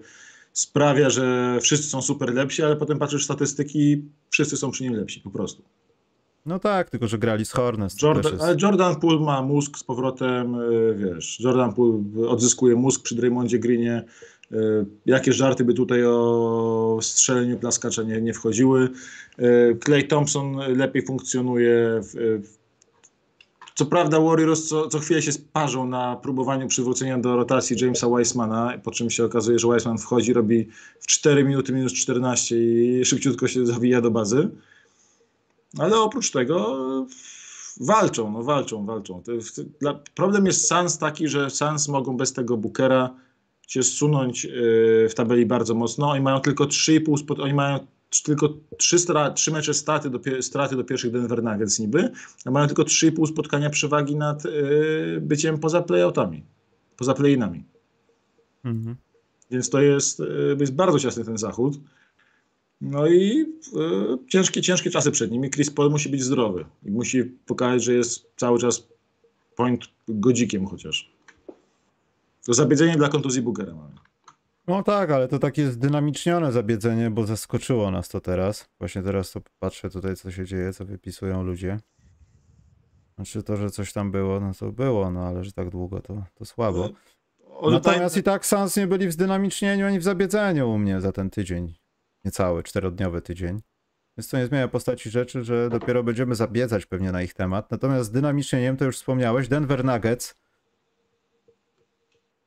sprawia, 0.53 1.09
że 1.09 1.57
wszyscy 1.61 1.89
są 1.89 2.01
super 2.01 2.33
lepsi, 2.33 2.63
ale 2.63 2.75
potem 2.75 2.99
patrzysz 2.99 3.21
w 3.21 3.25
statystyki, 3.25 4.03
wszyscy 4.29 4.57
są 4.57 4.71
przy 4.71 4.83
nim 4.83 4.93
lepsi 4.93 5.21
po 5.21 5.29
prostu. 5.29 5.63
No 6.45 6.59
tak, 6.59 6.89
tylko 6.89 7.07
że 7.07 7.17
grali 7.17 7.45
z 7.45 7.51
Hornets. 7.51 8.01
Jordan, 8.01 8.31
jest... 8.31 8.43
Ale 8.43 8.57
Jordan 8.61 8.95
Poole 8.95 9.19
ma 9.19 9.41
mózg 9.41 9.77
z 9.77 9.83
powrotem, 9.83 10.55
y, 10.55 10.95
wiesz, 10.97 11.39
Jordan 11.39 11.73
Poole 11.73 12.03
odzyskuje 12.27 12.75
mózg 12.75 13.03
przy 13.03 13.15
Draymondzie 13.15 13.59
Greenie. 13.59 14.03
Y, 14.51 14.85
jakie 15.05 15.33
żarty 15.33 15.63
by 15.63 15.73
tutaj 15.73 16.05
o 16.05 16.99
strzeleniu 17.01 17.57
plaskacza 17.57 18.03
nie, 18.03 18.21
nie 18.21 18.33
wchodziły. 18.33 18.89
Clay 19.85 19.99
y, 19.99 20.07
Thompson 20.07 20.55
lepiej 20.55 21.05
funkcjonuje. 21.05 22.01
Co 23.75 23.85
prawda 23.85 24.19
Warriors 24.19 24.67
co, 24.67 24.87
co 24.87 24.99
chwilę 24.99 25.21
się 25.21 25.31
sparzą 25.31 25.87
na 25.87 26.15
próbowaniu 26.15 26.67
przywrócenia 26.67 27.17
do 27.17 27.35
rotacji 27.35 27.77
Jamesa 27.81 28.07
Weissmana, 28.07 28.77
po 28.83 28.91
czym 28.91 29.09
się 29.09 29.25
okazuje, 29.25 29.59
że 29.59 29.67
Weissman 29.67 29.97
wchodzi, 29.97 30.33
robi 30.33 30.67
w 30.99 31.07
4 31.07 31.43
minuty 31.43 31.73
minus 31.73 31.93
14 31.93 32.55
i 32.57 33.05
szybciutko 33.05 33.47
się 33.47 33.65
zawija 33.65 34.01
do 34.01 34.11
bazy. 34.11 34.49
Ale 35.77 35.99
oprócz 35.99 36.31
tego 36.31 36.77
walczą, 37.79 38.31
no 38.31 38.43
walczą, 38.43 38.85
walczą. 38.85 39.23
problem 40.15 40.45
jest 40.45 40.67
Sans 40.67 40.97
taki, 40.97 41.27
że 41.27 41.49
Sans 41.49 41.87
mogą 41.87 42.17
bez 42.17 42.33
tego 42.33 42.57
Bookera 42.57 43.24
się 43.67 43.83
zsunąć 43.83 44.45
y, 44.45 44.49
w 45.09 45.13
tabeli 45.15 45.45
bardzo 45.45 45.75
mocno. 45.75 46.09
Oni 46.09 46.21
mają 46.21 46.39
tylko 46.39 46.65
3,5 46.65 47.17
spot, 47.17 47.39
oni 47.39 47.53
mają 47.53 47.79
tylko 48.23 48.53
3, 48.77 48.99
stra, 48.99 49.31
3 49.31 49.51
mecze 49.51 49.73
straty 49.73 50.09
do, 50.09 50.19
straty 50.41 50.75
do 50.75 50.83
pierwszych 50.83 51.11
Denver 51.11 51.43
Nuggets 51.43 51.79
niby, 51.79 52.11
a 52.45 52.51
mają 52.51 52.67
tylko 52.67 52.83
3,5 52.83 53.27
spotkania 53.27 53.69
przewagi 53.69 54.15
nad 54.15 54.45
y, 54.45 54.51
byciem 55.21 55.57
poza 55.57 55.81
playoutami, 55.81 56.43
poza 56.97 57.13
playinami. 57.13 57.63
Mhm. 58.65 58.95
Więc 59.51 59.69
to 59.69 59.81
jest, 59.81 60.19
y, 60.19 60.57
jest 60.59 60.73
bardzo 60.73 60.99
ciasny 60.99 61.25
ten 61.25 61.37
zachód. 61.37 61.79
No 62.81 63.07
i 63.07 63.41
y, 63.41 64.27
ciężkie, 64.27 64.61
ciężkie 64.61 64.89
czasy 64.89 65.11
przed 65.11 65.31
nimi. 65.31 65.49
Chris 65.49 65.71
Paul 65.71 65.91
musi 65.91 66.09
być 66.09 66.23
zdrowy 66.23 66.65
i 66.85 66.91
musi 66.91 67.23
pokazać, 67.23 67.83
że 67.83 67.93
jest 67.93 68.25
cały 68.37 68.59
czas 68.59 68.87
point 69.55 69.85
godzikiem 70.07 70.65
chociaż. 70.65 71.14
To 72.45 72.53
zabiedzenie 72.53 72.95
dla 72.95 73.09
kontuzji 73.09 73.41
Boogera 73.41 73.73
mamy. 73.73 73.95
No 74.67 74.83
tak, 74.83 75.11
ale 75.11 75.27
to 75.27 75.39
takie 75.39 75.71
zdynamicznione 75.71 76.51
zabiedzenie, 76.51 77.11
bo 77.11 77.25
zaskoczyło 77.25 77.91
nas 77.91 78.09
to 78.09 78.21
teraz. 78.21 78.69
Właśnie 78.79 79.01
teraz 79.01 79.31
to 79.31 79.41
patrzę 79.59 79.89
tutaj, 79.89 80.15
co 80.15 80.31
się 80.31 80.45
dzieje, 80.45 80.73
co 80.73 80.85
wypisują 80.85 81.43
ludzie. 81.43 81.79
Znaczy 83.15 83.43
to, 83.43 83.57
że 83.57 83.69
coś 83.69 83.93
tam 83.93 84.11
było, 84.11 84.39
no 84.39 84.51
to 84.59 84.71
było, 84.71 85.11
no 85.11 85.27
ale 85.27 85.43
że 85.43 85.51
tak 85.51 85.69
długo 85.69 86.01
to, 86.01 86.23
to 86.33 86.45
słabo. 86.45 86.89
Natomiast 87.71 88.17
i 88.17 88.23
tak 88.23 88.45
Sans 88.45 88.77
nie 88.77 88.87
byli 88.87 89.07
w 89.07 89.11
zdynamicznieniu 89.11 89.87
ani 89.87 89.99
w 89.99 90.03
zabiedzeniu 90.03 90.71
u 90.71 90.77
mnie 90.77 91.01
za 91.01 91.11
ten 91.11 91.29
tydzień. 91.29 91.73
Niecały, 92.25 92.63
czterodniowy 92.63 93.21
tydzień. 93.21 93.61
Więc 94.17 94.29
to 94.29 94.37
nie 94.37 94.45
zmienia 94.45 94.67
postaci 94.67 95.09
rzeczy, 95.09 95.43
że 95.43 95.69
dopiero 95.69 96.03
będziemy 96.03 96.35
zabiedzać 96.35 96.85
pewnie 96.85 97.11
na 97.11 97.21
ich 97.21 97.33
temat. 97.33 97.71
Natomiast 97.71 98.09
z 98.09 98.11
dynamicznieniem, 98.11 98.77
to 98.77 98.85
już 98.85 98.97
wspomniałeś, 98.97 99.47
Denver 99.47 99.85
Nuggets. 99.85 100.35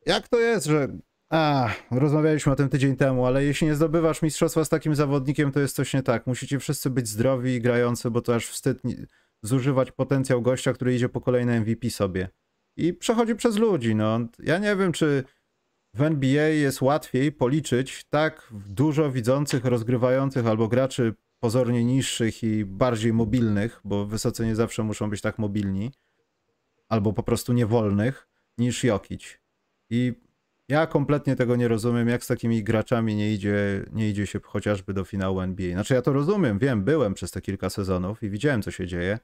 Jak 0.09 0.29
to 0.29 0.41
jest, 0.41 0.67
że 0.67 0.89
a, 1.31 1.71
rozmawialiśmy 1.91 2.53
o 2.53 2.57
tym 2.57 2.69
tydzień 2.69 2.97
temu, 2.97 3.27
ale 3.27 3.45
jeśli 3.45 3.67
nie 3.67 3.75
zdobywasz 3.75 4.23
mistrzostwa 4.23 4.65
z 4.65 4.69
takim 4.69 4.95
zawodnikiem, 4.95 5.53
to 5.53 5.61
jest 5.61 5.77
coś 5.77 5.95
nie 5.95 6.03
tak. 6.03 6.27
Musicie 6.27 6.59
wszyscy 6.59 6.91
być 6.91 7.09
zdrowi 7.09 7.55
i 7.55 7.61
grający, 7.61 8.11
bo 8.11 8.21
to 8.21 8.35
aż 8.35 8.47
wstyd 8.47 8.83
zużywać 9.43 9.93
potencjał 9.93 10.43
gościa, 10.43 10.73
który 10.73 10.95
idzie 10.95 11.09
po 11.09 11.21
kolejne 11.21 11.61
MVP 11.61 11.91
sobie. 11.91 12.29
I 12.77 12.95
przechodzi 12.95 13.35
przez 13.35 13.57
ludzi. 13.57 13.95
No, 13.95 14.21
ja 14.39 14.59
nie 14.59 14.77
wiem, 14.77 14.93
czy 14.93 15.25
w 15.95 16.03
NBA 16.03 16.49
jest 16.49 16.83
łatwiej 16.83 17.33
policzyć 17.33 18.05
tak 18.11 18.53
dużo 18.69 19.11
widzących, 19.11 19.65
rozgrywających 19.65 20.47
albo 20.47 20.69
graczy 20.69 21.15
pozornie 21.41 21.85
niższych 21.85 22.43
i 22.43 22.65
bardziej 22.65 23.13
mobilnych, 23.13 23.81
bo 23.85 24.07
wysocy 24.07 24.47
nie 24.47 24.57
zawsze 24.57 24.83
muszą 24.83 25.11
być 25.11 25.21
tak 25.21 25.39
mobilni, 25.39 25.91
albo 26.89 27.13
po 27.13 27.23
prostu 27.23 27.53
niewolnych, 27.53 28.29
niż 28.59 28.85
Jokić. 28.85 29.41
I 29.91 30.13
ja 30.69 30.87
kompletnie 30.87 31.37
tego 31.37 31.57
nie 31.57 31.69
rozumiem, 31.69 32.09
jak 32.09 32.25
z 32.25 32.27
takimi 32.27 32.65
graczami 32.65 33.15
nie 33.17 33.33
idzie, 33.33 33.85
nie 33.93 34.11
idzie 34.11 34.27
się 34.27 34.41
chociażby 34.43 34.95
do 34.95 35.05
finału 35.05 35.41
NBA. 35.41 35.73
Znaczy 35.73 35.95
ja 35.95 36.03
to 36.03 36.13
rozumiem, 36.13 36.59
wiem, 36.59 36.85
byłem 36.85 37.15
przez 37.15 37.31
te 37.31 37.41
kilka 37.41 37.71
sezonów 37.71 38.23
i 38.23 38.31
widziałem, 38.31 38.63
co 38.63 38.71
się 38.71 38.87
dzieje, 38.87 39.19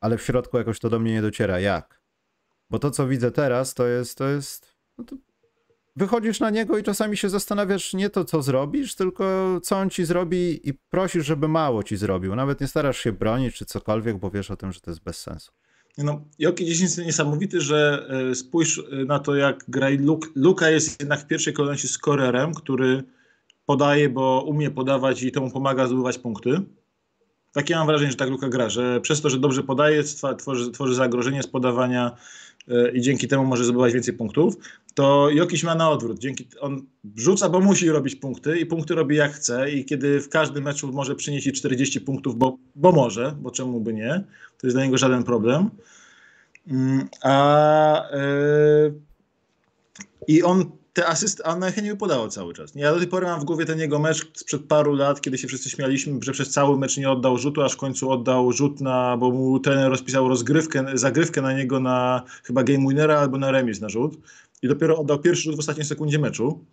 ale 0.00 0.18
w 0.18 0.22
środku 0.22 0.58
jakoś 0.58 0.78
to 0.78 0.90
do 0.90 0.98
mnie 0.98 1.12
nie 1.12 1.22
dociera. 1.22 1.60
Jak? 1.60 2.00
Bo 2.70 2.78
to, 2.78 2.90
co 2.90 3.08
widzę 3.08 3.30
teraz, 3.30 3.74
to 3.74 3.86
jest, 3.86 4.18
to 4.18 4.28
jest, 4.28 4.76
no 4.98 5.04
to 5.04 5.16
wychodzisz 5.96 6.40
na 6.40 6.50
niego 6.50 6.78
i 6.78 6.82
czasami 6.82 7.16
się 7.16 7.28
zastanawiasz 7.28 7.94
nie 7.94 8.10
to, 8.10 8.24
co 8.24 8.42
zrobisz, 8.42 8.94
tylko 8.94 9.58
co 9.62 9.76
on 9.76 9.90
ci 9.90 10.04
zrobi 10.04 10.68
i 10.68 10.74
prosisz, 10.74 11.26
żeby 11.26 11.48
mało 11.48 11.82
ci 11.82 11.96
zrobił. 11.96 12.36
Nawet 12.36 12.60
nie 12.60 12.66
starasz 12.66 12.98
się 12.98 13.12
bronić 13.12 13.54
czy 13.54 13.64
cokolwiek, 13.64 14.18
bo 14.18 14.30
wiesz 14.30 14.50
o 14.50 14.56
tym, 14.56 14.72
że 14.72 14.80
to 14.80 14.90
jest 14.90 15.02
bez 15.02 15.20
sensu. 15.20 15.52
No, 16.04 16.20
Jokic 16.38 16.80
jest 16.80 16.98
niesamowity, 16.98 17.60
że 17.60 18.08
e, 18.30 18.34
spójrz 18.34 18.82
na 19.06 19.18
to, 19.18 19.34
jak 19.34 19.64
gra 19.68 19.88
Luka 20.34 20.70
jest 20.70 21.00
jednak 21.00 21.20
w 21.20 21.26
pierwszej 21.26 21.52
kolejności 21.52 21.88
skorerem, 21.88 22.54
który 22.54 23.02
podaje, 23.66 24.08
bo 24.08 24.44
umie 24.48 24.70
podawać 24.70 25.22
i 25.22 25.32
temu 25.32 25.50
pomaga 25.50 25.86
zdobywać 25.86 26.18
punkty. 26.18 26.60
Takie 27.52 27.74
mam 27.74 27.86
wrażenie, 27.86 28.10
że 28.10 28.16
tak 28.16 28.30
Luka 28.30 28.48
gra, 28.48 28.68
że 28.68 29.00
przez 29.00 29.20
to, 29.20 29.30
że 29.30 29.38
dobrze 29.38 29.62
podaje, 29.62 30.02
tworzy, 30.38 30.70
tworzy 30.70 30.94
zagrożenie 30.94 31.42
z 31.42 31.46
podawania 31.46 32.16
i 32.94 33.00
dzięki 33.00 33.28
temu 33.28 33.44
może 33.44 33.64
zdobywać 33.64 33.92
więcej 33.92 34.14
punktów, 34.14 34.56
to 34.94 35.30
Jokiś 35.30 35.64
ma 35.64 35.74
na 35.74 35.90
odwrót. 35.90 36.18
Dzięki, 36.18 36.46
on 36.60 36.86
rzuca, 37.16 37.48
bo 37.48 37.60
musi 37.60 37.90
robić 37.90 38.16
punkty 38.16 38.58
i 38.58 38.66
punkty 38.66 38.94
robi 38.94 39.16
jak 39.16 39.32
chce 39.32 39.70
i 39.70 39.84
kiedy 39.84 40.20
w 40.20 40.28
każdym 40.28 40.64
meczu 40.64 40.92
może 40.92 41.14
przynieść 41.14 41.52
40 41.52 42.00
punktów, 42.00 42.36
bo, 42.36 42.58
bo 42.76 42.92
może, 42.92 43.36
bo 43.40 43.50
czemu 43.50 43.80
by 43.80 43.94
nie, 43.94 44.24
to 44.58 44.66
jest 44.66 44.76
dla 44.76 44.84
niego 44.84 44.98
żaden 44.98 45.24
problem. 45.24 45.70
Mm, 46.68 47.08
a 47.22 48.08
yy, 48.12 48.94
i 50.28 50.42
on 50.42 50.70
te 50.92 51.06
asysty, 51.06 51.44
a 51.44 51.56
najchętniej 51.56 51.94
by 51.94 51.98
podało 51.98 52.28
cały 52.28 52.54
czas. 52.54 52.72
Ja 52.74 52.92
do 52.92 52.98
tej 52.98 53.08
pory 53.08 53.26
mam 53.26 53.40
w 53.40 53.44
głowie 53.44 53.66
ten 53.66 53.78
jego 53.78 53.98
mecz 53.98 54.38
sprzed 54.38 54.62
paru 54.64 54.94
lat, 54.94 55.20
kiedy 55.20 55.38
się 55.38 55.48
wszyscy 55.48 55.70
śmialiśmy, 55.70 56.18
że 56.22 56.32
przez 56.32 56.50
cały 56.50 56.78
mecz 56.78 56.96
nie 56.96 57.10
oddał 57.10 57.38
rzutu, 57.38 57.62
aż 57.62 57.72
w 57.72 57.76
końcu 57.76 58.10
oddał 58.10 58.52
rzut 58.52 58.80
na, 58.80 59.16
bo 59.16 59.30
mu 59.30 59.60
trener 59.60 59.90
rozpisał 59.90 60.28
rozgrywkę, 60.28 60.84
zagrywkę 60.94 61.42
na 61.42 61.52
niego 61.52 61.80
na 61.80 62.22
chyba 62.44 62.62
game 62.62 62.88
winnera 62.88 63.18
albo 63.18 63.38
na 63.38 63.50
remis 63.50 63.80
na 63.80 63.88
rzut 63.88 64.18
i 64.62 64.68
dopiero 64.68 64.98
oddał 64.98 65.18
pierwszy 65.18 65.42
rzut 65.42 65.56
w 65.56 65.58
ostatniej 65.58 65.86
sekundzie 65.86 66.18
meczu, 66.18 66.64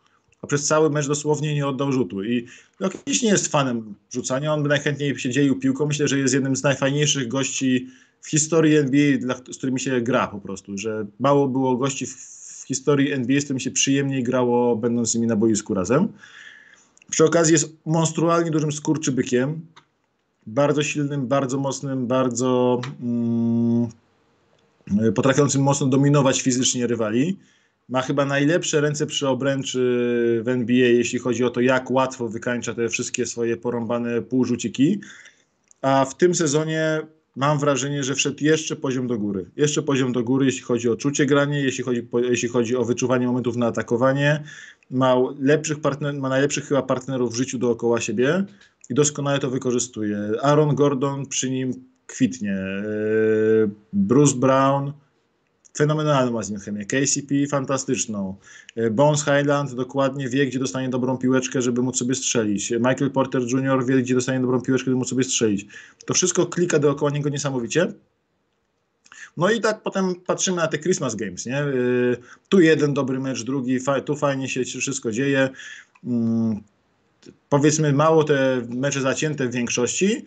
a 0.41 0.47
przez 0.47 0.67
cały 0.67 0.89
mecz 0.89 1.07
dosłownie 1.07 1.55
nie 1.55 1.67
oddał 1.67 1.91
rzutu. 1.91 2.23
I 2.23 2.45
no, 2.79 2.89
jakiś 2.93 3.21
nie 3.21 3.29
jest 3.29 3.47
fanem 3.47 3.95
rzucania, 4.09 4.53
on 4.53 4.63
by 4.63 4.69
najchętniej 4.69 5.19
się 5.19 5.29
dzielił 5.29 5.59
piłką. 5.59 5.85
Myślę, 5.85 6.07
że 6.07 6.19
jest 6.19 6.33
jednym 6.33 6.55
z 6.55 6.63
najfajniejszych 6.63 7.27
gości 7.27 7.87
w 8.21 8.29
historii 8.29 8.75
NBA, 8.75 9.35
z 9.51 9.57
którymi 9.57 9.79
się 9.79 10.01
gra 10.01 10.27
po 10.27 10.39
prostu, 10.39 10.77
że 10.77 11.05
mało 11.19 11.47
było 11.47 11.77
gości 11.77 12.05
w 12.05 12.37
historii 12.67 13.11
NBA, 13.11 13.39
z 13.39 13.43
którymi 13.43 13.61
się 13.61 13.71
przyjemniej 13.71 14.23
grało, 14.23 14.75
będąc 14.75 15.11
z 15.11 15.15
nimi 15.15 15.27
na 15.27 15.35
boisku 15.35 15.73
razem. 15.73 16.07
Przy 17.09 17.25
okazji 17.25 17.53
jest 17.53 17.73
monstrualnie 17.85 18.51
dużym 18.51 18.71
skurczybykiem, 18.71 19.61
bardzo 20.47 20.83
silnym, 20.83 21.27
bardzo 21.27 21.57
mocnym, 21.57 22.07
bardzo 22.07 22.81
mm, 23.01 23.87
potrafiącym 25.15 25.61
mocno 25.61 25.87
dominować 25.87 26.41
fizycznie 26.41 26.87
rywali. 26.87 27.37
Ma 27.89 28.01
chyba 28.01 28.25
najlepsze 28.25 28.81
ręce 28.81 29.05
przy 29.05 29.27
obręczy 29.27 29.79
w 30.43 30.47
NBA, 30.47 30.87
jeśli 30.87 31.19
chodzi 31.19 31.43
o 31.43 31.49
to, 31.49 31.61
jak 31.61 31.91
łatwo 31.91 32.29
wykańcza 32.29 32.73
te 32.73 32.89
wszystkie 32.89 33.25
swoje 33.25 33.57
porąbane 33.57 34.21
półrzuciki. 34.21 34.99
A 35.81 36.05
w 36.05 36.17
tym 36.17 36.35
sezonie 36.35 37.01
mam 37.37 37.59
wrażenie, 37.59 38.03
że 38.03 38.15
wszedł 38.15 38.43
jeszcze 38.43 38.75
poziom 38.75 39.07
do 39.07 39.17
góry. 39.17 39.49
Jeszcze 39.55 39.81
poziom 39.81 40.11
do 40.11 40.23
góry, 40.23 40.45
jeśli 40.45 40.61
chodzi 40.61 40.89
o 40.89 40.95
czucie 40.95 41.25
granie, 41.25 41.61
jeśli 41.61 41.83
chodzi, 41.83 42.07
jeśli 42.29 42.49
chodzi 42.49 42.75
o 42.75 42.85
wyczuwanie 42.85 43.27
momentów 43.27 43.55
na 43.55 43.67
atakowanie. 43.67 44.43
Ma, 44.91 45.15
lepszych 45.39 45.79
partner, 45.79 46.13
ma 46.13 46.29
najlepszych 46.29 46.65
chyba 46.65 46.81
partnerów 46.81 47.33
w 47.33 47.35
życiu 47.35 47.57
dookoła 47.57 48.01
siebie 48.01 48.45
i 48.89 48.93
doskonale 48.93 49.39
to 49.39 49.49
wykorzystuje. 49.49 50.31
Aaron 50.41 50.75
Gordon 50.75 51.25
przy 51.25 51.49
nim 51.49 51.73
kwitnie. 52.07 52.53
E, 52.53 52.83
Bruce 53.93 54.35
Brown 54.35 54.93
fenomenalną 55.77 56.31
ma 56.31 56.43
z 56.43 56.49
nim 56.51 56.59
chemię. 56.59 56.85
KCP 56.85 57.47
fantastyczną. 57.49 58.35
E, 58.75 58.89
Bones 58.89 59.19
Highland 59.23 59.73
dokładnie 59.73 60.29
wie, 60.29 60.45
gdzie 60.45 60.59
dostanie 60.59 60.89
dobrą 60.89 61.17
piłeczkę, 61.17 61.61
żeby 61.61 61.81
móc 61.81 61.97
sobie 61.97 62.15
strzelić. 62.15 62.71
Michael 62.71 63.11
Porter 63.11 63.41
Jr. 63.41 63.85
wie, 63.85 64.01
gdzie 64.01 64.15
dostanie 64.15 64.39
dobrą 64.39 64.61
piłeczkę, 64.61 64.85
żeby 64.85 64.97
móc 64.97 65.09
sobie 65.09 65.23
strzelić. 65.23 65.67
To 66.05 66.13
wszystko 66.13 66.45
klika 66.45 66.79
dookoła 66.79 67.11
niego 67.11 67.29
niesamowicie. 67.29 67.93
No 69.37 69.51
i 69.51 69.61
tak 69.61 69.81
potem 69.81 70.15
patrzymy 70.15 70.57
na 70.57 70.67
te 70.67 70.77
Christmas 70.77 71.15
Games, 71.15 71.45
nie? 71.45 71.63
Y, 71.63 72.17
Tu 72.49 72.59
jeden 72.59 72.93
dobry 72.93 73.19
mecz, 73.19 73.43
drugi, 73.43 73.79
tu 74.05 74.15
fajnie 74.15 74.49
się 74.49 74.63
wszystko 74.63 75.11
dzieje. 75.11 75.49
Mm, 76.03 76.61
Powiedzmy 77.49 77.93
mało 77.93 78.23
te 78.23 78.61
mecze 78.69 79.01
zacięte 79.01 79.47
w 79.47 79.51
większości 79.51 80.25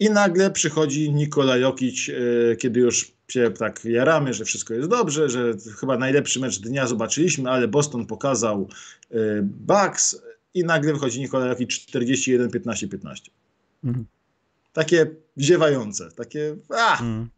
i 0.00 0.10
nagle 0.10 0.50
przychodzi 0.50 1.12
Nikola 1.12 1.56
Jokic, 1.56 2.08
y, 2.08 2.56
kiedy 2.58 2.80
już 2.80 3.12
się 3.28 3.50
tak 3.50 3.84
jaramy, 3.84 4.34
że 4.34 4.44
wszystko 4.44 4.74
jest 4.74 4.88
dobrze, 4.88 5.28
że 5.28 5.54
chyba 5.80 5.98
najlepszy 5.98 6.40
mecz 6.40 6.60
dnia 6.60 6.86
zobaczyliśmy, 6.86 7.50
ale 7.50 7.68
Boston 7.68 8.06
pokazał 8.06 8.68
y, 9.12 9.16
Bucks 9.42 10.22
i 10.54 10.64
nagle 10.64 10.92
wychodzi 10.92 11.20
Nikola 11.20 11.46
Jokic 11.46 11.70
41, 11.70 12.50
15, 12.50 12.88
15. 12.88 13.30
Mhm. 13.84 14.06
Takie 14.72 15.06
ziewające, 15.38 16.10
takie 16.10 16.56
a, 16.68 17.00
Mm. 17.02 17.28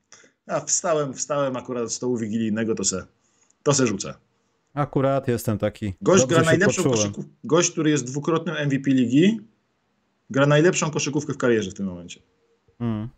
a 0.46 0.60
wstałem, 0.60 1.14
wstałem 1.14 1.56
akurat 1.56 1.84
od 1.84 1.92
stołu 1.92 2.16
wigilijnego, 2.16 2.74
to 2.74 2.84
se, 2.84 3.04
to 3.62 3.74
se 3.74 3.86
rzucę. 3.86 4.14
Akurat 4.74 5.28
jestem 5.28 5.58
taki. 5.58 5.94
Gość 6.02 6.26
gra 6.26 6.42
najlepszą 6.42 6.82
koszykówkę, 6.82 7.30
gość, 7.44 7.70
który 7.70 7.90
jest 7.90 8.04
dwukrotnym 8.04 8.56
MVP 8.66 8.90
ligi, 8.90 9.40
gra 10.30 10.46
najlepszą 10.46 10.90
koszykówkę 10.90 11.32
w 11.32 11.38
karierze 11.38 11.70
w 11.70 11.74
tym 11.74 11.86
momencie. 11.86 12.20
Mm. 12.82 13.08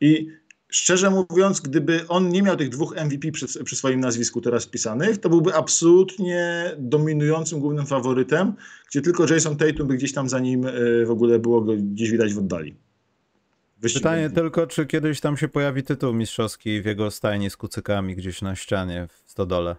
I 0.00 0.28
szczerze 0.68 1.10
mówiąc, 1.10 1.60
gdyby 1.60 2.08
on 2.08 2.28
nie 2.28 2.42
miał 2.42 2.56
tych 2.56 2.68
dwóch 2.68 2.94
MVP 3.04 3.32
przy, 3.32 3.64
przy 3.64 3.76
swoim 3.76 4.00
nazwisku 4.00 4.40
teraz 4.40 4.64
wpisanych, 4.64 5.18
to 5.18 5.28
byłby 5.28 5.54
absolutnie 5.54 6.70
dominującym 6.78 7.60
głównym 7.60 7.86
faworytem, 7.86 8.54
gdzie 8.90 9.00
tylko 9.02 9.26
Jason 9.34 9.56
Tatum 9.56 9.88
by 9.88 9.96
gdzieś 9.96 10.12
tam 10.12 10.28
za 10.28 10.38
nim 10.38 10.64
y, 10.64 11.06
w 11.06 11.10
ogóle 11.10 11.38
było 11.38 11.60
go 11.60 11.72
gdzieś 11.76 12.10
widać 12.10 12.34
w 12.34 12.38
oddali. 12.38 12.74
Wyścig 13.80 14.02
Pytanie 14.02 14.26
MVP. 14.26 14.40
tylko, 14.40 14.66
czy 14.66 14.86
kiedyś 14.86 15.20
tam 15.20 15.36
się 15.36 15.48
pojawi 15.48 15.82
tytuł 15.82 16.12
mistrzowski 16.12 16.82
w 16.82 16.84
jego 16.84 17.10
stajni 17.10 17.50
z 17.50 17.56
kucykami 17.56 18.16
gdzieś 18.16 18.42
na 18.42 18.56
ścianie 18.56 19.08
w 19.10 19.30
stodole. 19.30 19.76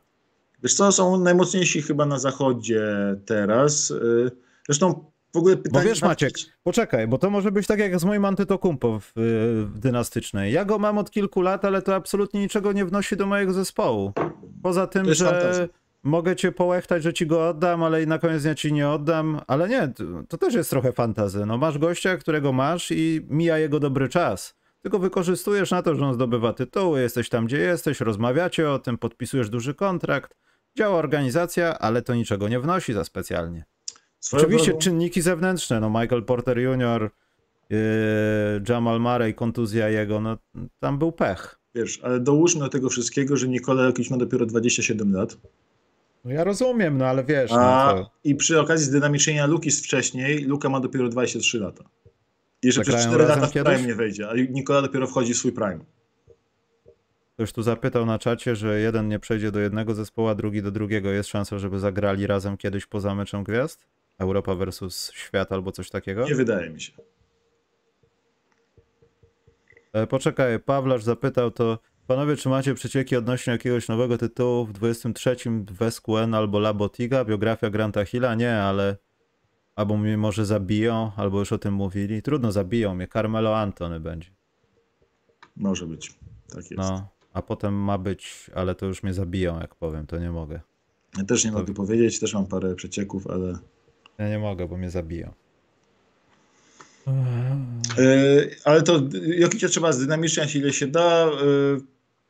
Wiesz 0.63 0.73
co, 0.73 0.91
są 0.91 1.19
najmocniejsi 1.19 1.81
chyba 1.81 2.05
na 2.05 2.19
zachodzie 2.19 2.85
teraz. 3.25 3.91
y, 3.91 4.31
Zresztą 4.65 5.11
w 5.35 5.37
ogóle 5.37 5.55
Bo 5.55 5.63
pytanie... 5.63 5.85
wiesz 5.85 6.01
Maciek, 6.01 6.33
poczekaj, 6.63 7.07
bo 7.07 7.17
to 7.17 7.29
może 7.29 7.51
być 7.51 7.67
tak 7.67 7.79
jak 7.79 7.99
z 7.99 8.05
moim 8.05 8.25
antytokumpo 8.25 8.99
w, 8.99 9.11
w 9.73 9.79
dynastycznej. 9.79 10.53
Ja 10.53 10.65
go 10.65 10.79
mam 10.79 10.97
od 10.97 11.11
kilku 11.11 11.41
lat, 11.41 11.65
ale 11.65 11.81
to 11.81 11.95
absolutnie 11.95 12.41
niczego 12.41 12.71
nie 12.71 12.85
wnosi 12.85 13.17
do 13.17 13.25
mojego 13.25 13.53
zespołu. 13.53 14.13
Poza 14.63 14.87
tym, 14.87 15.13
że 15.13 15.25
fantazja. 15.25 15.67
mogę 16.03 16.35
cię 16.35 16.51
połechtać, 16.51 17.03
że 17.03 17.13
ci 17.13 17.27
go 17.27 17.49
oddam, 17.49 17.83
ale 17.83 18.03
i 18.03 18.07
na 18.07 18.19
koniec 18.19 18.43
dnia 18.43 18.55
ci 18.55 18.73
nie 18.73 18.89
oddam. 18.89 19.41
Ale 19.47 19.69
nie, 19.69 19.87
to, 19.87 20.03
to 20.29 20.37
też 20.37 20.53
jest 20.53 20.69
trochę 20.69 20.91
fantazy. 20.91 21.45
No 21.45 21.57
masz 21.57 21.77
gościa, 21.77 22.17
którego 22.17 22.53
masz 22.53 22.91
i 22.91 23.25
mija 23.29 23.57
jego 23.57 23.79
dobry 23.79 24.09
czas. 24.09 24.55
Tylko 24.81 24.99
wykorzystujesz 24.99 25.71
na 25.71 25.81
to, 25.81 25.95
że 25.95 26.05
on 26.05 26.13
zdobywa 26.13 26.53
tytuły, 26.53 27.01
jesteś 27.01 27.29
tam, 27.29 27.45
gdzie 27.45 27.57
jesteś, 27.57 27.99
rozmawiacie 27.99 28.71
o 28.71 28.79
tym, 28.79 28.97
podpisujesz 28.97 29.49
duży 29.49 29.73
kontrakt, 29.73 30.35
działa 30.77 30.97
organizacja, 30.97 31.79
ale 31.79 32.01
to 32.01 32.15
niczego 32.15 32.47
nie 32.47 32.59
wnosi 32.59 32.93
za 32.93 33.03
specjalnie. 33.03 33.65
Swoją 34.25 34.43
Oczywiście 34.43 34.71
drogą- 34.71 34.81
czynniki 34.81 35.21
zewnętrzne, 35.21 35.79
no 35.79 35.89
Michael 35.89 36.23
Porter 36.23 36.57
Jr., 36.59 37.09
yy, 37.69 37.77
Jamal 38.69 38.99
Murray, 38.99 39.33
kontuzja 39.33 39.89
jego, 39.89 40.21
no 40.21 40.37
tam 40.79 40.97
był 40.99 41.11
pech. 41.11 41.59
Wiesz, 41.75 41.99
ale 42.03 42.19
dołóżmy 42.19 42.59
do 42.61 42.69
tego 42.69 42.89
wszystkiego, 42.89 43.37
że 43.37 43.47
Nikola 43.47 43.83
Jokic 43.83 44.09
ma 44.11 44.17
dopiero 44.17 44.45
27 44.45 45.13
lat. 45.13 45.37
No 46.25 46.31
ja 46.31 46.43
rozumiem, 46.43 46.97
no 46.97 47.05
ale 47.05 47.23
wiesz, 47.23 47.51
no 47.51 47.57
A, 47.59 47.93
to 47.93 48.11
I 48.23 48.35
przy 48.35 48.59
okazji 48.59 48.85
zdynamiczenia 48.85 49.45
Luki 49.45 49.71
z 49.71 49.83
wcześniej, 49.83 50.43
Luka 50.43 50.69
ma 50.69 50.79
dopiero 50.79 51.09
23 51.09 51.59
lata. 51.59 51.83
Jeszcze 52.63 52.81
przez 52.81 52.93
Zagrają 52.95 53.09
4 53.15 53.23
razem 53.23 53.41
lata 53.41 53.51
w 53.51 53.53
kiedyś? 53.53 53.73
prime 53.73 53.87
nie 53.87 53.95
wejdzie, 53.95 54.29
a 54.29 54.33
Nikola 54.49 54.81
dopiero 54.81 55.07
wchodzi 55.07 55.33
w 55.33 55.37
swój 55.37 55.51
prime. 55.51 55.79
ktoś 57.33 57.51
tu 57.53 57.61
zapytał 57.61 58.05
na 58.05 58.19
czacie, 58.19 58.55
że 58.55 58.79
jeden 58.79 59.07
nie 59.07 59.19
przejdzie 59.19 59.51
do 59.51 59.59
jednego 59.59 59.93
zespołu, 59.93 60.27
a 60.27 60.35
drugi 60.35 60.61
do 60.61 60.71
drugiego. 60.71 61.09
Jest 61.09 61.29
szansa, 61.29 61.59
żeby 61.59 61.79
zagrali 61.79 62.27
razem 62.27 62.57
kiedyś 62.57 62.85
poza 62.85 63.15
meczem 63.15 63.43
gwiazd? 63.43 63.85
Europa 64.17 64.55
versus 64.55 65.11
świat 65.13 65.51
albo 65.51 65.71
coś 65.71 65.89
takiego? 65.89 66.25
Nie 66.25 66.35
wydaje 66.35 66.69
mi 66.69 66.81
się. 66.81 66.93
E, 69.93 70.07
Poczekaj, 70.07 70.59
Pawlarz 70.59 71.03
zapytał 71.03 71.51
to, 71.51 71.79
panowie, 72.07 72.35
czy 72.35 72.49
macie 72.49 72.73
przecieki 72.73 73.15
odnośnie 73.15 73.53
jakiegoś 73.53 73.87
nowego 73.87 74.17
tytułu 74.17 74.65
w 74.65 74.73
23 74.73 75.35
w 75.71 75.91
SQN 75.91 76.33
albo 76.33 76.59
Labotiga, 76.59 77.25
biografia 77.25 77.69
Granta 77.69 78.05
Hilla? 78.05 78.35
Nie, 78.35 78.57
ale 78.57 78.97
albo 79.75 79.97
mnie 79.97 80.17
może 80.17 80.45
zabiją, 80.45 81.11
albo 81.15 81.39
już 81.39 81.51
o 81.51 81.57
tym 81.57 81.73
mówili. 81.73 82.21
Trudno, 82.21 82.51
zabiją 82.51 82.95
mnie, 82.95 83.07
Carmelo 83.07 83.57
Antony 83.57 83.99
będzie. 83.99 84.29
Może 85.55 85.87
być. 85.87 86.13
Tak 86.47 86.71
jest. 86.71 86.77
No, 86.77 87.07
a 87.33 87.41
potem 87.41 87.73
ma 87.73 87.97
być, 87.97 88.51
ale 88.55 88.75
to 88.75 88.85
już 88.85 89.03
mnie 89.03 89.13
zabiją, 89.13 89.59
jak 89.59 89.75
powiem, 89.75 90.07
to 90.07 90.19
nie 90.19 90.31
mogę. 90.31 90.61
Ja 91.17 91.23
też 91.23 91.45
nie 91.45 91.51
mogę 91.51 91.73
powiedzieć, 91.73 92.19
też 92.19 92.33
mam 92.33 92.47
parę 92.47 92.75
przecieków, 92.75 93.27
ale... 93.27 93.57
Ja 94.17 94.29
nie 94.29 94.39
mogę, 94.39 94.67
bo 94.67 94.77
mnie 94.77 94.89
zabiją. 94.89 95.33
Yy, 97.97 98.55
ale 98.63 98.81
to 98.81 99.01
Jokicia 99.23 99.67
trzeba 99.67 99.91
zdynamiczniać 99.91 100.55
ile 100.55 100.73
się 100.73 100.87
da. 100.87 101.25
Yy, 101.25 101.81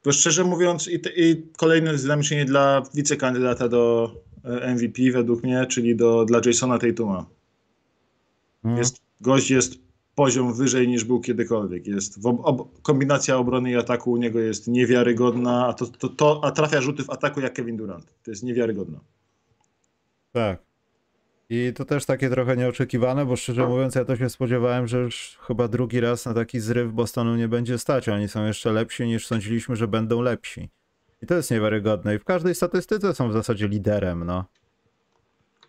bo 0.05 0.11
szczerze 0.11 0.43
mówiąc 0.43 0.87
i, 0.87 0.99
te, 0.99 1.09
i 1.09 1.43
kolejne 1.57 1.97
zdynamicznienie 1.97 2.45
dla 2.45 2.83
wicekandydata 2.93 3.69
do 3.69 4.11
e, 4.43 4.73
MVP 4.73 5.11
według 5.11 5.43
mnie, 5.43 5.65
czyli 5.65 5.95
do, 5.95 6.25
dla 6.25 6.41
Jasona 6.45 6.77
Tatuma. 6.77 7.25
Mm. 8.65 8.77
Jest, 8.77 9.01
gość 9.21 9.51
jest 9.51 9.73
poziom 10.15 10.53
wyżej 10.53 10.87
niż 10.87 11.03
był 11.03 11.21
kiedykolwiek. 11.21 11.87
Jest 11.87 12.25
ob, 12.25 12.39
ob, 12.43 12.81
kombinacja 12.81 13.37
obrony 13.37 13.71
i 13.71 13.75
ataku 13.75 14.11
u 14.11 14.17
niego 14.17 14.39
jest 14.39 14.67
niewiarygodna, 14.67 15.67
a, 15.67 15.73
to, 15.73 15.87
to, 15.87 16.09
to, 16.09 16.41
a 16.43 16.51
trafia 16.51 16.81
rzuty 16.81 17.03
w 17.03 17.09
ataku 17.09 17.39
jak 17.39 17.53
Kevin 17.53 17.77
Durant. 17.77 18.05
To 18.23 18.31
jest 18.31 18.43
niewiarygodne. 18.43 18.99
Tak. 20.31 20.64
I 21.49 21.73
to 21.75 21.85
też 21.85 22.05
takie 22.05 22.29
trochę 22.29 22.57
nieoczekiwane, 22.57 23.25
bo 23.25 23.35
szczerze 23.35 23.67
mówiąc, 23.67 23.95
ja 23.95 24.05
to 24.05 24.17
się 24.17 24.29
spodziewałem, 24.29 24.87
że 24.87 24.97
już 24.97 25.37
chyba 25.47 25.67
drugi 25.67 25.99
raz 25.99 26.25
na 26.25 26.33
taki 26.33 26.59
zryw 26.59 26.93
Bostonu 26.93 27.35
nie 27.35 27.47
będzie 27.47 27.77
stać. 27.77 28.09
Oni 28.09 28.27
są 28.27 28.45
jeszcze 28.45 28.71
lepsi 28.71 29.03
niż 29.05 29.27
sądziliśmy, 29.27 29.75
że 29.75 29.87
będą 29.87 30.21
lepsi. 30.21 30.69
I 31.21 31.25
to 31.25 31.35
jest 31.35 31.51
niewiarygodne. 31.51 32.15
I 32.15 32.19
w 32.19 32.23
każdej 32.23 32.55
statystyce 32.55 33.15
są 33.15 33.29
w 33.29 33.33
zasadzie 33.33 33.67
liderem, 33.67 34.23
no. 34.23 34.45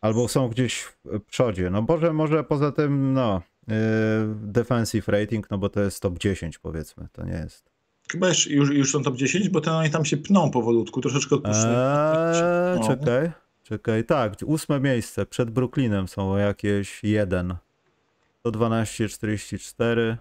Albo 0.00 0.28
są 0.28 0.48
gdzieś 0.48 0.80
w 0.80 1.20
przodzie. 1.30 1.70
No 1.70 1.82
Boże, 1.82 2.12
może 2.12 2.44
poza 2.44 2.72
tym, 2.72 3.12
no, 3.12 3.42
yy, 3.68 3.74
defensive 4.34 5.08
rating, 5.08 5.50
no 5.50 5.58
bo 5.58 5.68
to 5.68 5.80
jest 5.80 6.00
top 6.02 6.18
10 6.18 6.58
powiedzmy, 6.58 7.08
to 7.12 7.24
nie 7.24 7.32
jest. 7.32 7.70
Chyba 8.12 8.28
już, 8.28 8.46
już, 8.70 8.92
są 8.92 9.02
top 9.02 9.16
10, 9.16 9.48
bo 9.48 9.60
ten 9.60 9.72
oni 9.72 9.90
tam 9.90 10.04
się 10.04 10.16
pną 10.16 10.50
powolutku, 10.50 11.00
troszeczkę 11.00 11.34
odpuszczą. 11.34 11.68
Eee, 11.68 12.80
No. 12.80 12.88
czekaj, 12.88 13.30
czekaj. 13.68 14.04
Tak, 14.04 14.34
ósme 14.44 14.80
miejsce. 14.80 15.26
Przed 15.26 15.50
Brooklynem 15.50 16.08
są 16.08 16.36
jakieś 16.36 17.04
1. 17.04 17.54
112, 18.40 19.08
44. 19.08 20.16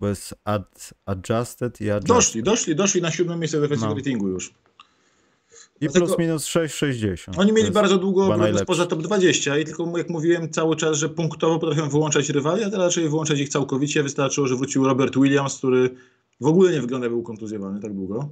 Bo 0.00 0.08
jest 0.08 0.34
ad, 0.44 0.94
adjusted 1.06 1.80
i 1.80 1.90
adjusted. 1.90 2.16
Doszli, 2.16 2.42
doszli, 2.42 2.74
doszli 2.76 3.02
na 3.02 3.10
siódme 3.10 3.36
miejsce 3.36 3.60
defensive 3.60 3.88
No. 3.88 3.94
ratingu 3.94 4.28
już. 4.28 4.54
I 5.80 5.84
dlatego- 5.86 6.06
plus 6.06 6.18
minus 6.18 6.46
6,60. 6.46 7.38
Oni 7.38 7.52
mieli 7.52 7.70
bardzo 7.70 7.98
długo 7.98 8.36
spoza 8.62 8.86
top 8.86 9.02
20 9.02 9.58
i 9.58 9.64
tylko 9.64 9.98
jak 9.98 10.08
mówiłem 10.08 10.50
cały 10.50 10.76
czas, 10.76 10.96
że 10.96 11.08
punktowo 11.08 11.58
potrafią 11.58 11.88
wyłączać 11.88 12.28
rywali, 12.28 12.64
a 12.64 12.70
teraz 12.70 12.86
raczej 12.86 13.08
wyłączać 13.08 13.40
ich 13.40 13.48
całkowicie. 13.48 14.02
Wystarczyło, 14.02 14.46
że 14.46 14.56
wrócił 14.56 14.84
Robert 14.84 15.14
Williams, 15.16 15.58
który 15.58 15.90
w 16.40 16.46
ogóle 16.46 16.72
nie 16.72 16.80
wygląda, 16.80 17.08
był 17.08 17.22
kontuzjowany 17.22 17.80
tak 17.80 17.94
długo. 17.94 18.30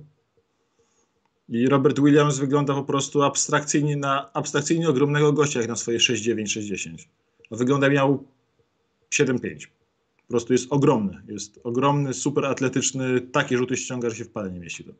I 1.48 1.68
Robert 1.68 2.00
Williams 2.00 2.38
wygląda 2.38 2.74
po 2.74 2.84
prostu 2.84 3.22
abstrakcyjnie 3.22 3.96
na 3.96 4.32
abstrakcyjnie 4.32 4.88
ogromnego 4.88 5.32
gościa, 5.32 5.60
jak 5.60 5.68
na 5.68 5.76
swoje 5.76 5.98
6,9, 5.98 6.42
6,10. 6.42 7.06
No 7.50 7.56
wygląda 7.56 7.88
miał 7.88 8.24
7,5. 9.10 9.66
Po 10.26 10.30
prostu 10.32 10.52
jest 10.52 10.66
ogromny. 10.72 11.22
Jest 11.28 11.60
ogromny, 11.64 12.14
super 12.14 12.44
atletyczny, 12.44 13.20
takie 13.20 13.58
rzuty 13.58 13.76
ściąga, 13.76 14.10
że 14.10 14.16
się 14.16 14.24
w 14.24 14.30
pale 14.30 14.50
nie 14.50 14.60
mieści 14.60 14.84
to. 14.84 14.92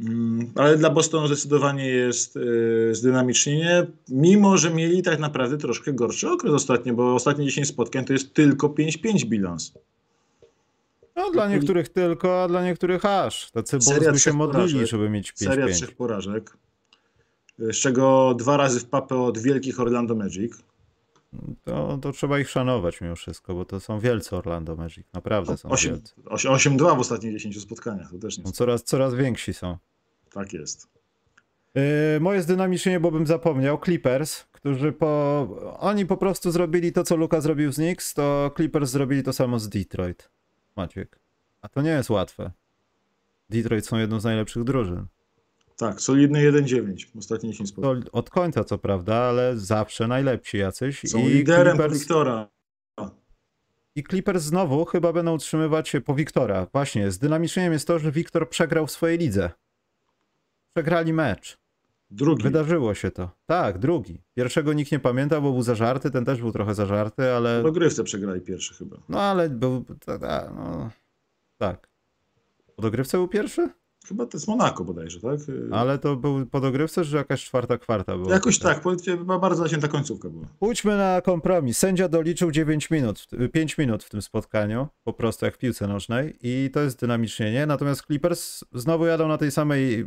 Mm, 0.00 0.52
Ale 0.54 0.76
dla 0.76 0.90
Bostonu 0.90 1.26
zdecydowanie 1.26 1.86
jest 1.86 2.36
yy, 2.36 2.94
zdynamicznienie, 2.94 3.86
mimo 4.08 4.56
że 4.56 4.70
mieli 4.70 5.02
tak 5.02 5.18
naprawdę 5.18 5.58
troszkę 5.58 5.92
gorszy 5.92 6.30
okres 6.30 6.52
ostatnio, 6.52 6.94
bo 6.94 7.14
ostatnie 7.14 7.44
10 7.44 7.68
spotkań 7.68 8.04
to 8.04 8.12
jest 8.12 8.34
tylko 8.34 8.68
5-5 8.68 9.24
bilans. 9.24 9.72
No 11.16 11.30
dla 11.30 11.48
niektórych 11.48 11.88
tylko, 11.88 12.42
a 12.42 12.48
dla 12.48 12.64
niektórych 12.64 13.04
aż. 13.04 13.50
Tacy 13.50 13.78
by 14.12 14.18
się 14.18 14.32
modlili, 14.32 14.72
porażek. 14.72 14.86
żeby 14.90 15.10
mieć 15.10 15.32
Seria 15.34 15.66
5-5. 15.66 15.72
trzech 15.74 15.96
porażek, 15.96 16.56
yy, 17.58 17.72
z 17.72 17.76
czego 17.76 18.34
dwa 18.38 18.56
razy 18.56 18.80
w 18.80 18.84
papę 18.84 19.16
od 19.16 19.38
wielkich 19.38 19.80
Orlando 19.80 20.14
Magic. 20.14 20.52
To, 21.64 21.98
to 22.02 22.12
trzeba 22.12 22.38
ich 22.38 22.50
szanować 22.50 23.00
mimo 23.00 23.16
wszystko, 23.16 23.54
bo 23.54 23.64
to 23.64 23.80
są 23.80 24.00
wielcy 24.00 24.36
Orlando 24.36 24.76
Magic. 24.76 25.06
Naprawdę 25.12 25.56
są 25.56 25.68
Osiem- 25.68 25.90
wielcy. 25.90 26.14
osie- 26.24 26.48
8-2 26.50 26.96
w 26.96 27.00
ostatnich 27.00 27.32
10 27.32 27.60
spotkaniach, 27.60 28.10
to 28.10 28.18
też 28.18 28.38
nie 28.38 28.44
No, 28.44 28.52
coraz, 28.52 28.82
coraz 28.84 29.14
więksi 29.14 29.54
są. 29.54 29.76
Tak 30.32 30.52
jest. 30.52 30.88
Yy, 31.74 31.82
moje 32.20 32.42
zdynamicznienie, 32.42 33.00
bo 33.00 33.10
bym 33.10 33.26
zapomniał, 33.26 33.78
Clippers, 33.84 34.44
którzy 34.52 34.92
po... 34.92 35.48
Oni 35.80 36.06
po 36.06 36.16
prostu 36.16 36.50
zrobili 36.50 36.92
to, 36.92 37.04
co 37.04 37.16
Luka 37.16 37.40
zrobił 37.40 37.72
z 37.72 37.76
Knicks, 37.76 38.14
to 38.14 38.50
Clippers 38.56 38.90
zrobili 38.90 39.22
to 39.22 39.32
samo 39.32 39.58
z 39.58 39.68
Detroit. 39.68 40.30
Maciek. 40.76 41.18
A 41.62 41.68
to 41.68 41.82
nie 41.82 41.90
jest 41.90 42.10
łatwe. 42.10 42.50
Detroit 43.50 43.86
są 43.86 43.98
jedną 43.98 44.20
z 44.20 44.24
najlepszych 44.24 44.64
drużyn. 44.64 45.06
Tak, 45.76 46.00
solidny 46.00 46.52
1-9 46.52 47.06
w 47.14 47.18
ostatnich 47.18 47.52
10 47.52 47.68
spotkań. 47.68 48.02
To 48.02 48.10
od 48.12 48.30
końca 48.30 48.64
co 48.64 48.78
prawda, 48.78 49.14
ale 49.16 49.58
zawsze 49.58 50.08
najlepsi 50.08 50.58
jacyś. 50.58 51.02
Są 51.06 51.18
I 51.18 51.28
liderem 51.28 51.76
Clippers, 51.76 51.98
Wiktora. 51.98 52.48
I 53.96 54.04
Clippers 54.04 54.42
znowu 54.42 54.84
chyba 54.84 55.12
będą 55.12 55.34
utrzymywać 55.34 55.88
się 55.88 56.00
po 56.00 56.14
Wiktora. 56.14 56.66
Właśnie, 56.72 57.10
z 57.10 57.18
dynamicznym 57.18 57.72
jest 57.72 57.86
to, 57.86 57.98
że 57.98 58.12
Wiktor 58.12 58.48
przegrał 58.48 58.86
w 58.86 58.90
swojej 58.90 59.18
lidze. 59.18 59.50
Przegrali 60.74 61.12
mecz. 61.12 61.58
Drugi. 62.10 62.42
Wydarzyło 62.42 62.94
się 62.94 63.10
to. 63.10 63.30
Tak, 63.46 63.78
drugi. 63.78 64.22
Pierwszego 64.34 64.72
nikt 64.72 64.92
nie 64.92 64.98
pamięta, 64.98 65.40
bo 65.40 65.52
był 65.52 65.62
zażarty, 65.62 66.10
ten 66.10 66.24
też 66.24 66.40
był 66.40 66.52
trochę 66.52 66.74
zażarty, 66.74 67.32
ale... 67.32 67.58
Po 67.62 67.68
dogrywce 67.68 68.04
przegrali 68.04 68.40
pierwszy 68.40 68.74
chyba. 68.74 68.96
No 69.08 69.20
ale 69.20 69.48
był... 69.50 69.84
ta- 70.06 70.18
ta- 70.18 70.52
No, 70.56 70.90
tak. 71.58 71.88
Po 72.76 72.82
dogrywce 72.82 73.18
był 73.18 73.28
pierwszy? 73.28 73.68
Chyba 74.08 74.26
to 74.26 74.36
jest 74.36 74.48
Monako 74.48 74.84
bodajże, 74.84 75.20
tak? 75.20 75.38
Ale 75.72 75.98
to 75.98 76.16
był 76.16 76.46
po 76.46 76.60
dogrywce, 76.60 77.04
że 77.04 77.16
jakaś 77.16 77.44
czwarta 77.44 77.78
kwarta 77.78 78.16
była? 78.16 78.32
Jakoś 78.32 78.58
tak, 78.58 78.80
powiedzcie, 78.80 79.16
chyba 79.18 79.38
bardzo 79.38 79.62
zacięta 79.62 79.88
końcówka 79.88 80.28
była. 80.28 80.46
Pójdźmy 80.58 80.96
na 80.96 81.20
kompromis. 81.20 81.78
Sędzia 81.78 82.08
doliczył 82.08 82.50
9 82.50 82.90
minut, 82.90 83.26
5 83.52 83.78
minut 83.78 84.04
w 84.04 84.10
tym 84.10 84.22
spotkaniu, 84.22 84.88
po 85.04 85.12
prostu 85.12 85.44
jak 85.44 85.54
w 85.54 85.58
piłce 85.58 85.86
nożnej 85.86 86.36
i 86.42 86.70
to 86.72 86.80
jest 86.80 87.00
dynamicznienie. 87.00 87.66
Natomiast 87.66 88.02
Clippers 88.06 88.64
znowu 88.72 89.06
jadą 89.06 89.28
na 89.28 89.38
tej 89.38 89.50
samej, 89.50 90.06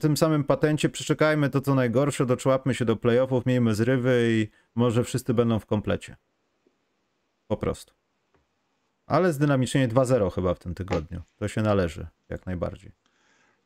tym 0.00 0.16
samym 0.16 0.44
patencie. 0.44 0.88
Przeczekajmy 0.88 1.50
to 1.50 1.60
co 1.60 1.74
najgorsze, 1.74 2.26
doczłapmy 2.26 2.74
się 2.74 2.84
do 2.84 2.96
playoffów, 2.96 3.46
miejmy 3.46 3.74
zrywy 3.74 4.28
i 4.30 4.48
może 4.74 5.04
wszyscy 5.04 5.34
będą 5.34 5.58
w 5.58 5.66
komplecie. 5.66 6.16
Po 7.46 7.56
prostu. 7.56 7.94
Ale 9.06 9.32
zdynamicznienie 9.32 9.88
2-0 9.88 10.32
chyba 10.32 10.54
w 10.54 10.58
tym 10.58 10.74
tygodniu. 10.74 11.22
To 11.36 11.48
się 11.48 11.62
należy, 11.62 12.06
jak 12.28 12.46
najbardziej. 12.46 12.92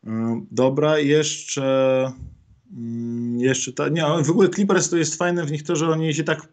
Y, 0.04 0.08
Dobra, 0.50 0.98
jeszcze. 0.98 2.12
mm, 2.76 3.38
Jeszcze 3.40 3.72
ta. 3.72 3.88
Nie, 3.88 4.02
w 4.24 4.30
ogóle 4.30 4.48
Clippers 4.48 4.90
to 4.90 4.96
jest 4.96 5.14
fajne 5.18 5.44
w 5.44 5.50
nich 5.52 5.62
to, 5.62 5.76
że 5.76 5.88
oni 5.88 6.14
się 6.14 6.24
tak. 6.24 6.48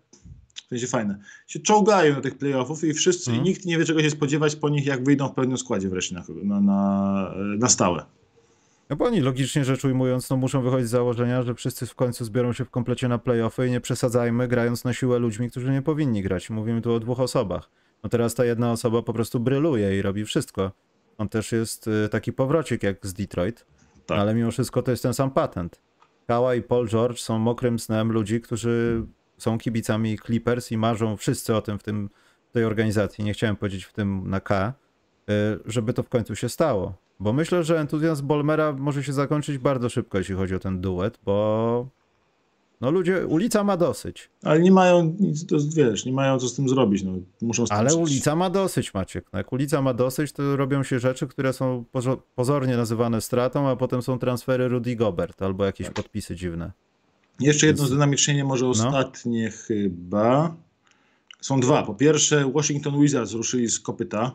W 0.54 0.68
sensie 0.72 0.88
fajne. 0.88 1.20
Się 1.48 1.60
czołgają 1.60 2.16
do 2.16 2.22
tych 2.22 2.38
playoffów 2.38 2.84
i 2.84 2.94
wszyscy, 2.94 3.32
Mhm. 3.32 3.46
i 3.46 3.50
nikt 3.50 3.66
nie 3.66 3.78
wie 3.78 3.86
czego 3.86 4.02
się 4.02 4.10
spodziewać 4.10 4.56
po 4.56 4.70
nich, 4.70 4.86
jak 4.86 5.04
wyjdą 5.04 5.28
w 5.28 5.34
pełnym 5.34 5.58
składzie 5.58 5.90
wreszcie 5.90 6.16
na, 6.16 6.24
na, 6.44 6.62
na, 6.62 7.34
na 7.58 7.70
stałe. 7.70 8.06
No 8.92 8.98
bo 8.98 9.06
oni 9.06 9.22
logicznie 9.22 9.66
rzecz 9.66 9.86
ujmując, 9.86 10.30
no 10.30 10.38
muszą 10.38 10.62
wychodzić 10.62 10.88
z 10.88 10.92
założenia, 10.92 11.44
że 11.44 11.56
wszyscy 11.56 11.86
w 11.86 11.96
końcu 11.96 12.26
zbiorą 12.26 12.54
się 12.54 12.66
w 12.66 12.70
komplecie 12.70 13.08
na 13.08 13.18
playoffy 13.18 13.68
i 13.68 13.72
nie 13.72 13.82
przesadzajmy 13.82 14.48
grając 14.48 14.84
na 14.84 14.94
siłę 14.94 15.20
ludźmi, 15.20 15.50
którzy 15.50 15.72
nie 15.72 15.82
powinni 15.82 16.24
grać. 16.24 16.50
Mówimy 16.50 16.82
tu 16.82 16.94
o 16.94 17.00
dwóch 17.00 17.20
osobach. 17.20 17.70
No 18.04 18.10
teraz 18.10 18.36
ta 18.36 18.46
jedna 18.46 18.72
osoba 18.72 19.02
po 19.02 19.14
prostu 19.14 19.40
bryluje 19.40 19.98
i 19.98 20.02
robi 20.02 20.26
wszystko. 20.26 20.72
On 21.18 21.30
też 21.30 21.52
jest 21.52 21.88
y, 21.88 22.10
taki 22.10 22.34
powrocik 22.34 22.84
jak 22.84 23.08
z 23.08 23.14
Detroit, 23.14 23.66
Tak. 24.06 24.20
ale 24.20 24.36
mimo 24.36 24.52
wszystko 24.52 24.82
to 24.82 24.92
jest 24.92 25.04
ten 25.04 25.14
sam 25.14 25.32
patent. 25.32 25.82
Kała 26.28 26.56
i 26.56 26.62
Paul 26.62 26.88
George 26.88 27.20
są 27.20 27.40
mokrym 27.40 27.80
snem 27.80 28.12
ludzi, 28.12 28.42
którzy 28.42 29.06
są 29.38 29.58
kibicami 29.58 30.20
Clippers 30.26 30.72
i 30.72 30.78
marzą 30.78 31.18
wszyscy 31.18 31.56
o 31.56 31.62
tym 31.62 31.80
w, 31.80 31.84
tym 31.84 32.10
w 32.50 32.54
tej 32.54 32.66
organizacji. 32.66 33.24
Nie 33.24 33.34
chciałem 33.34 33.56
powiedzieć 33.56 33.86
w 33.86 33.94
tym 33.94 34.30
na 34.30 34.40
K, 34.40 34.74
y, 35.30 35.34
żeby 35.66 35.94
to 35.94 36.04
w 36.04 36.10
końcu 36.10 36.36
się 36.36 36.50
stało. 36.50 37.01
Bo 37.22 37.34
myślę, 37.34 37.64
że 37.64 37.80
entuzjazm 37.80 38.28
Bolmera 38.28 38.74
może 38.74 39.04
się 39.04 39.14
zakończyć 39.14 39.58
bardzo 39.58 39.90
szybko, 39.90 40.18
jeśli 40.18 40.36
chodzi 40.36 40.56
o 40.56 40.60
ten 40.60 40.82
duet, 40.82 41.20
bo 41.26 41.88
no 42.82 42.92
ludzie, 42.92 43.28
ulica 43.28 43.64
ma 43.64 43.78
dosyć. 43.78 44.30
Ale 44.44 44.60
nie 44.60 44.72
mają 44.72 45.16
nic, 45.20 45.46
to 45.46 45.56
wiesz, 45.76 46.06
nie 46.06 46.14
mają 46.14 46.40
co 46.40 46.48
z 46.48 46.56
tym 46.56 46.70
zrobić. 46.70 47.04
No, 47.04 47.12
muszą 47.42 47.64
Ale 47.70 47.96
ulica 47.96 48.36
ma 48.36 48.50
dosyć, 48.50 48.94
Maciek. 48.94 49.26
No 49.34 49.40
Jak 49.40 49.54
ulica 49.54 49.82
ma 49.82 49.94
dosyć, 49.94 50.32
to 50.32 50.56
robią 50.56 50.84
się 50.84 51.00
rzeczy, 51.00 51.28
które 51.28 51.54
są 51.54 51.86
pozo- 51.94 52.18
pozornie 52.36 52.78
nazywane 52.78 53.22
stratą, 53.22 53.70
a 53.70 53.76
potem 53.76 54.02
są 54.02 54.20
transfery 54.20 54.68
Rudy 54.68 54.96
Gobert 54.96 55.42
albo 55.42 55.66
jakieś 55.66 55.88
Tak. 55.88 55.96
podpisy 55.96 56.36
dziwne. 56.36 56.72
Jeszcze 57.40 57.68
jedno 57.68 57.82
Jest- 57.84 57.92
zdynamicznienie, 57.92 58.44
może 58.44 58.66
No. 58.66 58.72
ostatnie 58.72 59.52
chyba. 59.52 60.56
Są 61.42 61.60
dwa. 61.60 61.84
Po 61.84 61.94
pierwsze, 61.96 62.52
Washington 62.52 63.02
Wizards 63.02 63.34
ruszyli 63.34 63.70
z 63.70 63.80
kopyta 63.80 64.32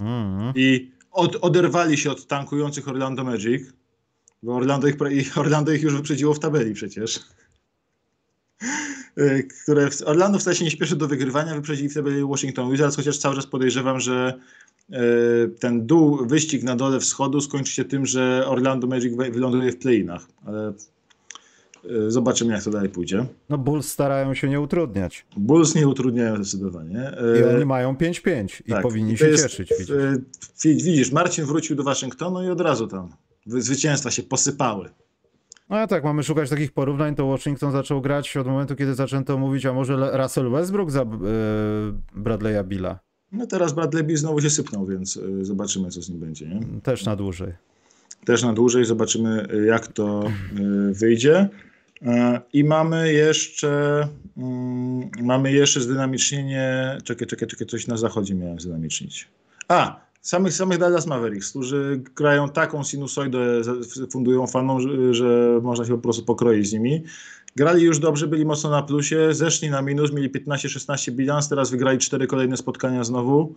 Mm. 0.00 0.52
i 0.56 0.90
od, 1.14 1.36
oderwali 1.40 1.98
się 1.98 2.10
od 2.10 2.26
tankujących 2.26 2.88
Orlando 2.88 3.24
Magic, 3.24 3.62
bo 4.42 4.54
Orlando 4.56 4.88
ich, 4.88 5.38
Orlando 5.38 5.72
ich 5.72 5.82
już 5.82 5.94
wyprzedziło 5.96 6.34
w 6.34 6.38
tabeli 6.38 6.74
przecież. 6.74 7.20
Y, 9.18 9.48
Które 9.62 9.90
w, 9.90 10.02
Orlando 10.02 10.38
wcale 10.38 10.56
się 10.56 10.64
nie 10.64 10.70
śpieszy 10.70 10.96
do 10.96 11.08
wygrywania, 11.08 11.54
wyprzedzili 11.54 11.88
w 11.88 11.94
tabeli 11.94 12.24
Washington 12.24 12.70
Wizards, 12.70 12.96
chociaż 12.96 13.18
cały 13.18 13.34
czas 13.36 13.46
podejrzewam, 13.46 14.00
że 14.00 14.38
y, 14.90 14.94
ten 15.60 15.86
dół, 15.86 16.26
wyścig 16.26 16.62
na 16.62 16.76
dole 16.76 17.00
wschodu 17.00 17.40
skończy 17.40 17.72
się 17.72 17.84
tym, 17.84 18.06
że 18.06 18.44
Orlando 18.46 18.86
Magic 18.86 19.16
wy- 19.16 19.30
wyląduje 19.30 19.72
w 19.72 19.78
playinach, 19.78 20.26
ale 20.46 20.72
zobaczymy 22.08 22.52
jak 22.52 22.62
to 22.64 22.70
dalej 22.70 22.88
pójdzie. 22.88 23.26
No 23.48 23.58
Bulls 23.58 23.88
starają 23.92 24.34
się 24.34 24.48
nie 24.48 24.60
utrudniać. 24.60 25.26
Bulls 25.36 25.74
nie 25.74 25.88
utrudniają 25.88 26.36
zdecydowanie. 26.36 27.12
I 27.36 27.38
Y, 27.40 27.56
oni 27.56 27.64
mają 27.64 27.94
5-5 27.94 28.62
i 28.66 28.70
tak, 28.70 28.82
powinni 28.82 29.12
i 29.12 29.16
się 29.18 29.26
jest- 29.28 29.42
cieszyć. 29.42 29.70
Widzisz. 29.78 29.90
y, 29.90 30.22
wi- 30.64 30.74
Widzisz, 30.74 31.12
Marcin 31.12 31.44
wrócił 31.44 31.76
do 31.76 31.82
Waszyngtonu 31.82 32.44
i 32.44 32.48
od 32.48 32.60
razu 32.60 32.86
tam 32.86 33.08
wy- 33.46 33.62
zwycięstwa 33.62 34.10
się 34.10 34.22
posypały. 34.22 34.88
No 35.70 35.76
a 35.76 35.86
tak, 35.86 36.04
mamy 36.04 36.22
szukać 36.22 36.50
takich 36.50 36.72
porównań, 36.72 37.14
to 37.14 37.26
Washington 37.26 37.72
zaczął 37.72 38.00
grać 38.00 38.36
od 38.36 38.46
momentu, 38.46 38.76
kiedy 38.76 38.94
zaczęto 38.94 39.38
mówić, 39.38 39.66
a 39.66 39.72
może 39.72 40.18
Russell 40.22 40.50
Westbrook 40.50 40.90
za 40.90 41.02
e, 41.02 41.06
Bradley'a 42.16 42.64
Billa. 42.64 42.98
No 43.32 43.46
teraz 43.46 43.72
Bradley 43.72 44.04
Beal 44.04 44.16
znowu 44.16 44.40
się 44.40 44.50
sypnął, 44.50 44.86
więc 44.86 45.20
zobaczymy 45.42 45.90
co 45.90 46.02
z 46.02 46.08
nim 46.10 46.20
będzie. 46.20 46.46
Nie? 46.46 46.60
Też 46.82 47.04
na 47.04 47.16
dłużej. 47.16 47.52
Też 48.24 48.42
na 48.42 48.52
dłużej 48.52 48.84
zobaczymy 48.84 49.46
jak 49.66 49.86
to 49.86 50.24
wyjdzie. 50.92 51.48
Y, 52.04 52.08
I 52.52 52.64
mamy 52.64 53.12
jeszcze 53.12 54.08
mm, 54.36 55.10
mamy 55.22 55.52
jeszcze 55.52 55.80
zdynamicznienie. 55.80 56.98
Czekaj, 57.04 57.26
czekaj, 57.28 57.48
czekaj, 57.48 57.66
coś 57.66 57.86
na 57.86 57.96
zachodzie 57.96 58.34
miałem 58.34 58.60
zdynamicznić. 58.60 59.28
A, 59.68 60.00
samych, 60.20 60.52
samych 60.52 60.78
Dallas 60.78 61.06
Mavericks, 61.06 61.50
którzy 61.50 62.02
grają 62.16 62.48
taką 62.48 62.84
sinusoidę, 62.84 63.62
fundują 64.10 64.46
fanom, 64.46 64.80
że, 64.80 65.14
że 65.14 65.60
można 65.62 65.84
się 65.84 65.92
po 65.92 65.98
prostu 65.98 66.24
pokroić 66.24 66.68
z 66.68 66.72
nimi. 66.72 67.04
Grali 67.56 67.82
już 67.82 67.98
dobrze, 67.98 68.26
byli 68.26 68.44
mocno 68.44 68.70
na 68.70 68.82
plusie, 68.82 69.34
zeszli 69.34 69.70
na 69.70 69.82
minus, 69.82 70.12
mieli 70.12 70.30
15-16 70.30 71.10
bilans, 71.10 71.48
teraz 71.48 71.70
wygrali 71.70 71.98
cztery 71.98 72.26
kolejne 72.26 72.56
spotkania 72.56 73.04
znowu. 73.04 73.54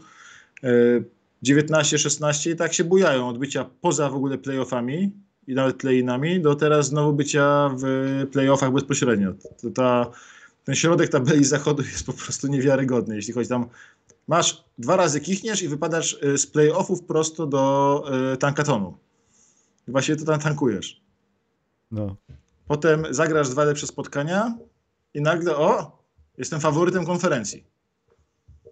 Y, 0.64 1.04
19-16 1.44 2.52
i 2.52 2.56
tak 2.56 2.74
się 2.74 2.84
bujają 2.84 3.28
od 3.28 3.38
bycia 3.38 3.66
poza 3.82 4.10
w 4.10 4.16
ogóle 4.16 4.38
playoffami 4.38 5.12
i 5.48 5.54
nawet 5.56 5.78
play-inami 5.78 6.42
do 6.42 6.56
teraz 6.56 6.88
znowu 6.88 7.14
bycia 7.14 7.70
w 7.78 7.84
playoffach 8.32 8.72
bezpośrednio. 8.72 9.34
To 9.62 9.70
Ta, 9.70 10.12
ten 10.64 10.76
środek 10.76 11.10
tabeli 11.10 11.46
zachodu 11.56 11.84
jest 11.84 12.06
po 12.06 12.14
prostu 12.14 12.48
niewiarygodny. 12.48 13.16
Jeśli 13.16 13.34
chodzi 13.34 13.50
tam, 13.50 13.68
masz 14.28 14.64
dwa 14.78 14.96
razy 14.96 15.22
kichniesz 15.22 15.62
i 15.62 15.68
wypadasz 15.68 16.18
y, 16.24 16.38
z 16.38 16.48
playoffów 16.48 17.04
prosto 17.04 17.48
do 17.48 18.04
y, 18.34 18.38
tankatonu. 18.38 18.98
Właśnie 19.88 20.16
to 20.16 20.26
tam 20.26 20.40
tankujesz. 20.40 21.02
No. 21.92 22.16
Potem 22.68 23.06
zagrasz 23.10 23.50
dwa 23.50 23.64
lepsze 23.64 23.88
spotkania 23.88 24.58
i 25.14 25.22
nagle, 25.22 25.58
o, 25.58 25.98
jestem 26.38 26.60
faworytem 26.60 27.06
konferencji. 27.06 27.64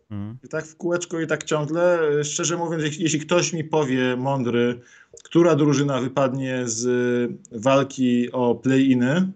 Mm. 0.10 0.38
I 0.44 0.48
tak 0.48 0.66
w 0.66 0.76
kółeczko 0.76 1.20
i 1.20 1.28
tak 1.28 1.44
ciągle. 1.44 2.00
Szczerze 2.24 2.58
mówiąc, 2.58 2.84
jeśli, 2.84 3.04
jeśli 3.04 3.20
ktoś 3.20 3.54
mi 3.54 3.64
powie, 3.64 4.16
mądry, 4.16 4.80
która 5.24 5.56
drużyna 5.56 6.02
wypadnie 6.02 6.68
z 6.68 6.86
y, 6.86 7.60
walki 7.60 8.32
o 8.32 8.56
play-iny, 8.56 9.32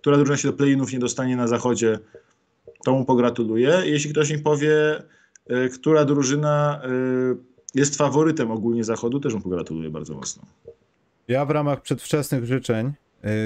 która 0.00 0.16
drużyna 0.16 0.36
się 0.36 0.48
do 0.48 0.54
play-inów 0.54 0.92
nie 0.92 0.98
dostanie 0.98 1.36
na 1.36 1.48
zachodzie, 1.48 1.98
to 2.84 2.92
mu 2.92 3.04
pogratuluję. 3.04 3.82
Jeśli 3.84 4.10
ktoś 4.10 4.30
mi 4.30 4.38
powie, 4.38 5.02
y, 5.50 5.68
która 5.68 6.04
drużyna 6.04 6.82
y, 6.84 7.36
jest 7.74 7.96
faworytem 7.96 8.50
ogólnie 8.50 8.84
zachodu, 8.84 9.20
też 9.20 9.34
mu 9.34 9.40
pogratuluję 9.40 9.90
bardzo 9.90 10.14
mocno. 10.14 10.42
Ja 11.28 11.44
w 11.44 11.50
ramach 11.50 11.82
przedwczesnych 11.82 12.44
życzeń 12.44 12.92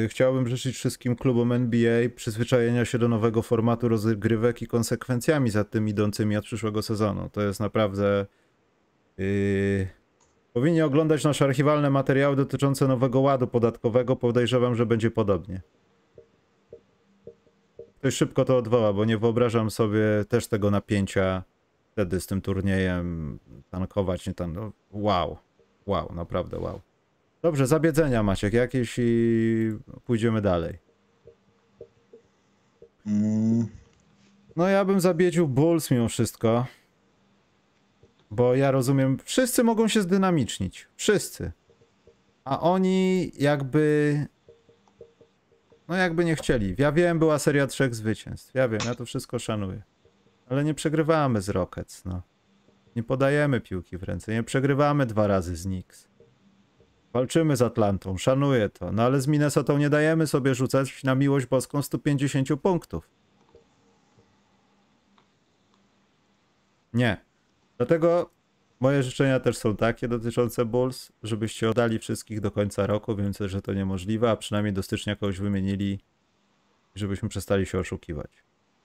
chciałbym 0.09 0.49
życzyć 0.49 0.77
wszystkim 0.77 1.17
klubom 1.17 1.53
NBA 1.53 2.09
przyzwyczajenia 2.17 2.85
się 2.85 2.99
do 2.99 3.09
nowego 3.09 3.43
formatu 3.43 3.89
rozgrywek 3.89 4.63
i 4.63 4.67
konsekwencjami 4.67 5.51
za 5.51 5.65
tym 5.65 5.89
idącymi 5.89 6.37
od 6.37 6.45
przyszłego 6.45 6.83
sezonu. 6.83 7.29
To 7.33 7.43
jest 7.43 7.61
naprawdę. 7.61 8.27
Yy... 9.19 9.89
Powinni 10.53 10.83
oglądać 10.83 11.25
nasze 11.25 11.45
archiwalne 11.45 11.91
materiały 11.91 12.37
dotyczące 12.37 12.89
nowego 12.89 13.21
ładu 13.21 13.47
podatkowego. 13.47 14.17
Podejrzewam, 14.17 14.75
że 14.75 14.87
będzie 14.87 15.11
podobnie. 15.11 15.61
Ktoś 17.99 18.15
szybko 18.15 18.45
to 18.45 18.57
odwoła, 18.57 18.93
bo 18.93 19.05
nie 19.05 19.19
wyobrażam 19.19 19.71
sobie 19.71 20.01
też 20.29 20.47
tego 20.47 20.71
napięcia 20.71 21.43
wtedy 21.93 22.21
z 22.21 22.27
tym 22.27 22.41
turniejem 22.41 23.39
tankować. 23.71 24.27
Nie 24.27 24.35
tam, 24.35 24.53
no, 24.53 24.73
wow, 24.91 25.37
wow, 25.87 26.13
naprawdę 26.15 26.59
wow. 26.59 26.81
Dobrze, 27.43 27.67
zabiedzenia 27.67 28.23
Maciek 28.23 28.53
jakieś 28.53 28.95
i 28.99 29.79
pójdziemy 30.05 30.41
dalej. 30.43 30.79
Mm, 33.07 33.67
No 34.57 34.69
ja 34.69 34.85
bym 34.85 35.01
zabiedził 35.01 35.49
Bulls 35.49 35.91
mimo 35.91 36.09
wszystko. 36.09 36.67
Bo 38.31 38.55
ja 38.55 38.71
rozumiem, 38.71 39.19
wszyscy 39.25 39.65
mogą 39.65 39.89
się 39.89 40.03
zdynamicznić. 40.03 40.89
Wszyscy. 40.97 41.53
A 42.45 42.61
oni 42.61 43.33
jakby. 43.39 44.27
No 45.89 45.97
jakby 45.97 46.25
nie 46.25 46.37
chcieli. 46.37 46.75
Ja 46.79 46.93
wiem, 46.93 47.19
była 47.19 47.39
seria 47.39 47.67
trzech 47.67 47.95
zwycięstw. 47.95 48.55
Ja 48.55 48.69
wiem, 48.69 48.81
ja 48.87 48.95
to 48.95 49.05
wszystko 49.05 49.39
szanuję. 49.39 49.83
Ale 50.49 50.65
nie 50.65 50.75
przegrywamy 50.75 51.43
z 51.43 51.49
Rockets, 51.49 52.05
no. 52.05 52.23
Nie 52.97 53.03
podajemy 53.03 53.61
piłki 53.61 53.99
w 53.99 54.03
ręce. 54.03 54.33
Nie 54.33 54.43
przegrywamy 54.43 55.07
dwa 55.07 55.27
razy 55.27 55.57
z 55.57 55.63
Knicks. 55.63 56.10
Walczymy 57.13 57.57
z 57.57 57.63
Atlantą, 57.63 58.19
szanuję 58.19 58.69
to. 58.69 58.93
No 58.93 59.03
ale 59.03 59.21
z 59.21 59.27
Minnesotą 59.27 59.79
nie 59.79 59.91
dajemy 59.91 60.27
sobie 60.27 60.55
rzucać 60.55 61.05
na 61.05 61.15
miłość 61.15 61.47
boską 61.47 61.83
150 61.83 62.49
punktów. 62.63 63.09
Nie. 66.93 67.25
Dlatego 67.77 68.31
moje 68.81 69.03
życzenia 69.03 69.41
też 69.41 69.57
są 69.57 69.77
takie 69.77 70.09
dotyczące 70.09 70.65
Bulls, 70.65 71.13
żebyście 71.23 71.71
oddali 71.71 71.99
wszystkich 71.99 72.41
do 72.41 72.51
końca 72.51 72.87
roku. 72.87 73.17
Wiem, 73.17 73.33
że 73.41 73.63
to 73.63 73.75
niemożliwe, 73.75 74.31
a 74.31 74.37
przynajmniej 74.37 74.73
do 74.73 74.83
stycznia 74.83 75.17
kogoś 75.17 75.39
wymienili, 75.39 76.01
żebyśmy 76.95 77.29
przestali 77.29 77.67
się 77.67 77.79
oszukiwać. 77.79 78.45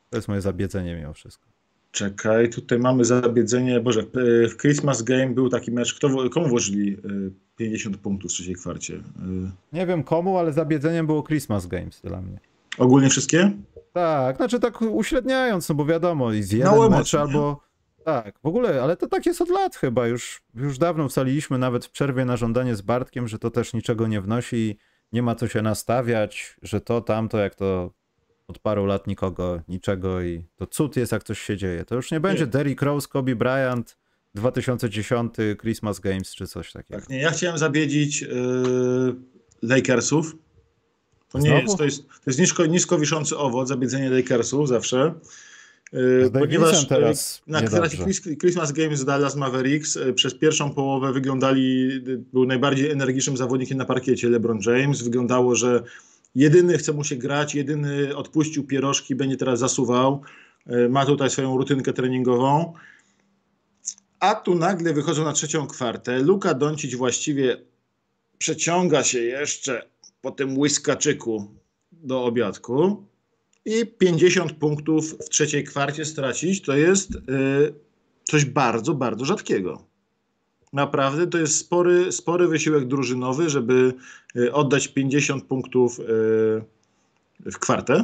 To 0.10 0.18
jest 0.18 0.28
moje 0.28 0.42
zabiedzenie 0.42 0.96
mimo 0.96 1.14
wszystko. 1.14 1.55
Czekaj, 2.00 2.50
tutaj 2.50 2.80
mamy 2.80 3.06
zabiedzenie. 3.06 3.80
Boże, 3.80 4.04
w- 4.48 4.58
Christmas 4.58 5.02
Game 5.02 5.28
był 5.28 5.50
taki 5.50 5.72
mecz. 5.72 5.94
Kto, 5.94 6.30
komu 6.30 6.48
włożyli 6.48 6.98
y, 7.06 7.32
50 7.58 7.98
punktów 7.98 8.32
w 8.32 8.34
trzeciej 8.34 8.56
kwarcie? 8.56 8.94
Y, 8.94 9.00
Nie 9.74 9.86
wiem 9.88 10.04
komu, 10.04 10.38
ale 10.38 10.54
zabiedzeniem 10.54 11.06
było 11.08 11.24
Christmas 11.24 11.68
Games 11.68 12.02
dla 12.02 12.22
mnie. 12.22 12.40
Ogólnie 12.78 13.10
wszystkie? 13.10 13.52
Tak, 13.94 14.38
znaczy 14.38 14.60
tak 14.60 14.82
uśredniając, 14.82 15.70
no 15.70 15.76
bo 15.76 15.86
wiadomo, 15.86 16.34
i 16.34 16.44
z 16.44 16.52
jeden 16.52 16.68
Mało 16.68 16.90
mecz 16.90 17.14
nie? 17.14 17.20
albo... 17.20 17.62
Tak, 18.06 18.40
w 18.44 18.46
ogóle, 18.48 18.82
ale 18.84 18.98
to 18.98 19.08
tak 19.08 19.26
jest 19.26 19.42
od 19.42 19.50
lat 19.50 19.76
chyba, 19.76 20.08
już, 20.08 20.42
już 20.56 20.78
dawno 20.78 21.06
ustaliliśmy 21.06 21.58
nawet 21.58 21.86
w 21.86 21.92
przerwie 21.92 22.26
na 22.26 22.38
żądanie 22.38 22.76
z 22.76 22.82
Bartkiem, 22.82 23.28
że 23.28 23.40
to 23.40 23.52
też 23.52 23.74
niczego 23.74 24.08
nie 24.08 24.22
wnosi, 24.22 24.78
nie 25.12 25.22
ma 25.24 25.36
co 25.36 25.48
się 25.48 25.62
nastawiać, 25.62 26.58
że 26.62 26.82
to, 26.82 27.02
tamto, 27.02 27.38
jak 27.38 27.56
to 27.56 27.92
od 28.48 28.60
paru 28.60 28.86
lat 28.86 29.08
nikogo, 29.08 29.62
niczego 29.68 30.22
i 30.22 30.44
to 30.56 30.68
cud 30.68 30.96
jest, 30.96 31.12
jak 31.12 31.24
coś 31.24 31.40
się 31.40 31.58
dzieje. 31.58 31.86
To 31.86 31.96
już 31.96 32.12
nie 32.12 32.20
będzie 32.20 32.44
Nie. 32.44 32.48
Derrick 32.48 32.82
Rose, 32.82 33.08
Kobe 33.08 33.36
Bryant, 33.36 33.98
2010 34.36 35.34
Christmas 35.62 36.00
Games 36.00 36.36
czy 36.36 36.48
coś 36.48 36.72
takiego. 36.72 37.00
Tak, 37.00 37.10
nie. 37.10 37.18
Ja 37.18 37.32
chciałem 37.32 37.58
zabiedzić 37.58 38.24
y, 38.24 38.28
Lakersów. 39.62 40.36
To 41.30 41.40
nie 41.40 41.50
Znowu? 41.50 41.62
jest, 41.62 41.78
to 41.78 41.84
jest, 41.86 42.08
to 42.08 42.24
jest 42.28 42.40
nisko, 42.40 42.66
nisko 42.66 42.98
wiszący 43.00 43.38
owoc, 43.38 43.68
zabiedzenie 43.68 44.10
Lakersów 44.10 44.68
zawsze. 44.68 45.14
Y, 45.94 46.26
Z 46.26 46.32
Davisem 46.32 46.86
teraz 46.86 47.44
y, 47.48 47.52
na 47.52 47.62
Christmas 48.42 48.72
Games 48.72 49.06
Dallas 49.06 49.36
Mavericks 49.36 49.96
y, 49.96 50.14
przez 50.14 50.36
pierwszą 50.36 50.74
połowę 50.74 51.14
wyglądali, 51.14 51.92
y, 52.08 52.18
był 52.34 52.46
najbardziej 52.46 52.92
energicznym 52.92 53.38
zawodnikiem 53.38 53.78
na 53.78 53.86
parkiecie 53.86 54.30
LeBron 54.30 54.60
James. 54.66 55.02
Wyglądało, 55.02 55.56
że 55.56 55.84
jedyny 56.36 56.78
chce 56.78 56.94
mu 56.94 57.04
się 57.04 57.16
grać, 57.16 57.56
jedyny 57.56 58.16
odpuścił 58.16 58.64
pierożki, 58.64 59.16
będzie 59.16 59.38
teraz 59.38 59.60
zasuwał. 59.60 60.22
Y, 60.72 60.90
Ma 60.90 61.06
tutaj 61.06 61.30
swoją 61.30 61.58
rutynkę 61.58 61.94
treningową. 61.94 62.74
A 64.20 64.36
tu 64.36 64.56
nagle 64.56 64.94
wychodzą 64.94 65.24
na 65.24 65.34
trzecią 65.34 65.68
kwartę. 65.68 66.20
Luka 66.20 66.54
Doncic 66.54 66.96
właściwie 66.96 67.58
przeciąga 68.38 69.04
się 69.04 69.20
jeszcze 69.20 69.90
po 70.22 70.32
tym 70.32 70.58
łyskaczyku 70.58 71.52
do 71.92 72.24
obiadku 72.24 73.04
i 73.66 73.86
50 73.86 74.54
punktów 74.54 75.16
w 75.26 75.30
trzeciej 75.30 75.64
kwarcie 75.64 76.06
stracić 76.06 76.62
to 76.62 76.78
jest 76.78 77.16
y, 77.16 77.20
coś 78.24 78.46
bardzo, 78.46 78.94
bardzo 78.94 79.26
rzadkiego. 79.26 79.95
Naprawdę 80.74 81.28
to 81.28 81.38
jest 81.38 81.58
spory, 81.58 82.12
spory 82.12 82.48
wysiłek 82.48 82.88
drużynowy, 82.88 83.50
żeby 83.50 83.94
y, 84.36 84.54
oddać 84.54 84.88
50 84.88 85.44
punktów 85.44 86.00
y, 86.00 86.04
w 87.52 87.60
kwartę. 87.60 88.04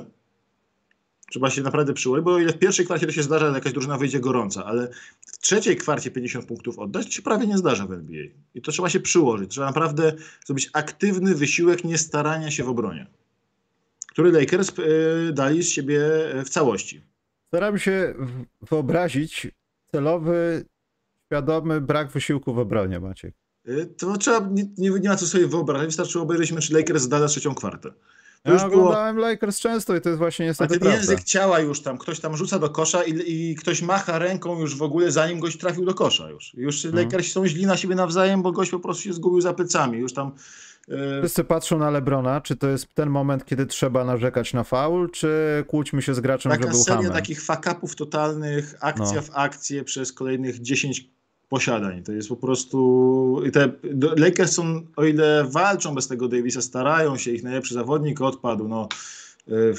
Trzeba 1.30 1.50
się 1.50 1.62
naprawdę 1.62 1.94
przyłożyć, 1.94 2.26
bo 2.26 2.34
o 2.34 2.40
ile 2.40 2.54
w 2.54 2.60
pierwszej 2.60 2.86
kwarcie 2.86 3.06
to 3.06 3.12
się 3.12 3.24
zdarza, 3.24 3.48
że 3.48 3.54
jakaś 3.54 3.74
drużyna 3.74 3.98
wyjdzie 3.98 4.20
gorąca, 4.20 4.66
ale 4.66 4.88
w 5.22 5.40
trzeciej 5.40 5.78
kwarcie 5.78 6.12
50 6.12 6.46
punktów 6.46 6.80
oddać, 6.80 7.06
to 7.06 7.12
się 7.12 7.22
prawie 7.22 7.48
nie 7.48 7.58
zdarza 7.58 7.86
w 7.86 7.92
NBA. 7.92 8.24
I 8.56 8.62
to 8.62 8.72
trzeba 8.72 8.90
się 8.90 9.00
przyłożyć. 9.00 9.52
Trzeba 9.52 9.68
naprawdę 9.68 10.14
zrobić 10.46 10.70
aktywny 10.74 11.36
wysiłek 11.36 11.84
nie 11.84 11.98
starania 11.98 12.52
się 12.52 12.64
w 12.64 12.70
obronie, 12.70 13.08
który 14.08 14.32
Lakers 14.32 14.72
y, 14.80 15.34
dali 15.34 15.64
z 15.64 15.70
siebie 15.70 16.02
w 16.46 16.50
całości. 16.50 17.02
Staram 17.48 17.80
się 17.80 18.14
wyobrazić 18.62 19.48
celowy, 19.92 20.66
świadomy 21.36 21.82
brak 21.82 22.12
wysiłku 22.12 22.54
w 22.54 22.60
obronie, 22.60 23.00
Maciek. 23.00 23.36
Y, 23.68 23.86
To 23.98 24.18
trzeba, 24.18 24.48
nie, 24.52 24.66
nie, 24.78 24.90
nie 24.90 25.10
ma 25.10 25.16
co 25.16 25.28
sobie 25.28 25.48
wyobrażać, 25.48 25.88
wystarczyło 25.88 26.24
obejrzeć 26.24 26.52
mecz 26.52 26.70
Lakers 26.72 27.04
z 27.04 27.10
Dallas 27.10 27.32
trzecią 27.32 27.56
kwartę. 27.56 27.90
To 28.44 28.50
Ja 28.50 28.54
już 28.54 28.62
było, 28.62 28.74
oglądałem 28.74 29.18
Lakers 29.18 29.60
często 29.60 29.96
i 29.96 30.02
to 30.02 30.10
jest 30.10 30.20
właśnie 30.20 30.46
a 30.46 30.50
niestety 30.50 30.70
ten 30.74 30.80
prawda. 30.80 30.98
język 30.98 31.24
ciała 31.24 31.60
już 31.60 31.82
tam, 31.82 31.98
ktoś 31.98 32.20
tam 32.20 32.38
rzuca 32.38 32.60
do 32.60 32.70
kosza 32.70 33.04
i, 33.04 33.32
i 33.52 33.56
ktoś 33.56 33.82
macha 33.82 34.20
ręką 34.20 34.60
już 34.60 34.78
w 34.78 34.82
ogóle 34.82 35.12
zanim 35.12 35.40
gość 35.40 35.58
trafił 35.58 35.86
do 35.86 35.94
kosza 35.94 36.30
już. 36.30 36.54
Już 36.54 36.86
Mhm. 36.86 37.04
Lakers 37.06 37.32
są 37.32 37.48
źli 37.48 37.66
na 37.66 37.78
siebie 37.78 37.96
nawzajem, 37.96 38.42
bo 38.42 38.52
gość 38.52 38.72
po 38.72 38.80
prostu 38.80 39.04
się 39.04 39.14
zgubił 39.14 39.42
za 39.42 39.54
plecami. 39.54 39.98
Już 40.00 40.14
tam 40.14 40.32
y, 40.90 40.96
Wszyscy 41.22 41.44
patrzą 41.44 41.78
na 41.80 41.90
Lebrona, 41.90 42.42
czy 42.42 42.56
to 42.56 42.68
jest 42.68 42.94
ten 42.94 43.10
moment, 43.10 43.46
kiedy 43.46 43.66
trzeba 43.66 44.06
narzekać 44.06 44.54
na 44.54 44.64
faul, 44.64 45.12
czy 45.12 45.64
kłóćmy 45.68 46.02
się 46.02 46.14
z 46.14 46.20
graczem, 46.20 46.52
że 46.52 46.58
taka 46.58 46.72
był 46.72 46.80
seria 46.84 46.96
hamem. 46.98 47.14
takich 47.14 47.42
fuck-upów 47.44 47.96
totalnych, 47.96 48.76
akcja 48.80 49.16
No. 49.16 49.22
w 49.22 49.30
akcję 49.34 49.84
przez 49.84 50.14
kolejnych 50.14 50.60
10 50.62 51.10
posiadań. 51.52 52.04
To 52.04 52.12
jest 52.12 52.30
po 52.30 52.36
prostu... 52.36 53.42
I 53.48 53.52
te 53.52 53.72
Lakers 54.18 54.52
są, 54.52 54.82
o 54.96 55.06
ile 55.06 55.44
walczą 55.44 55.96
bez 55.96 56.08
tego 56.08 56.28
Davisa, 56.28 56.62
starają 56.62 57.18
się, 57.18 57.32
ich 57.32 57.44
najlepszy 57.44 57.74
zawodnik 57.74 58.22
odpadł, 58.22 58.68
no 58.68 58.88
y, 59.48 59.74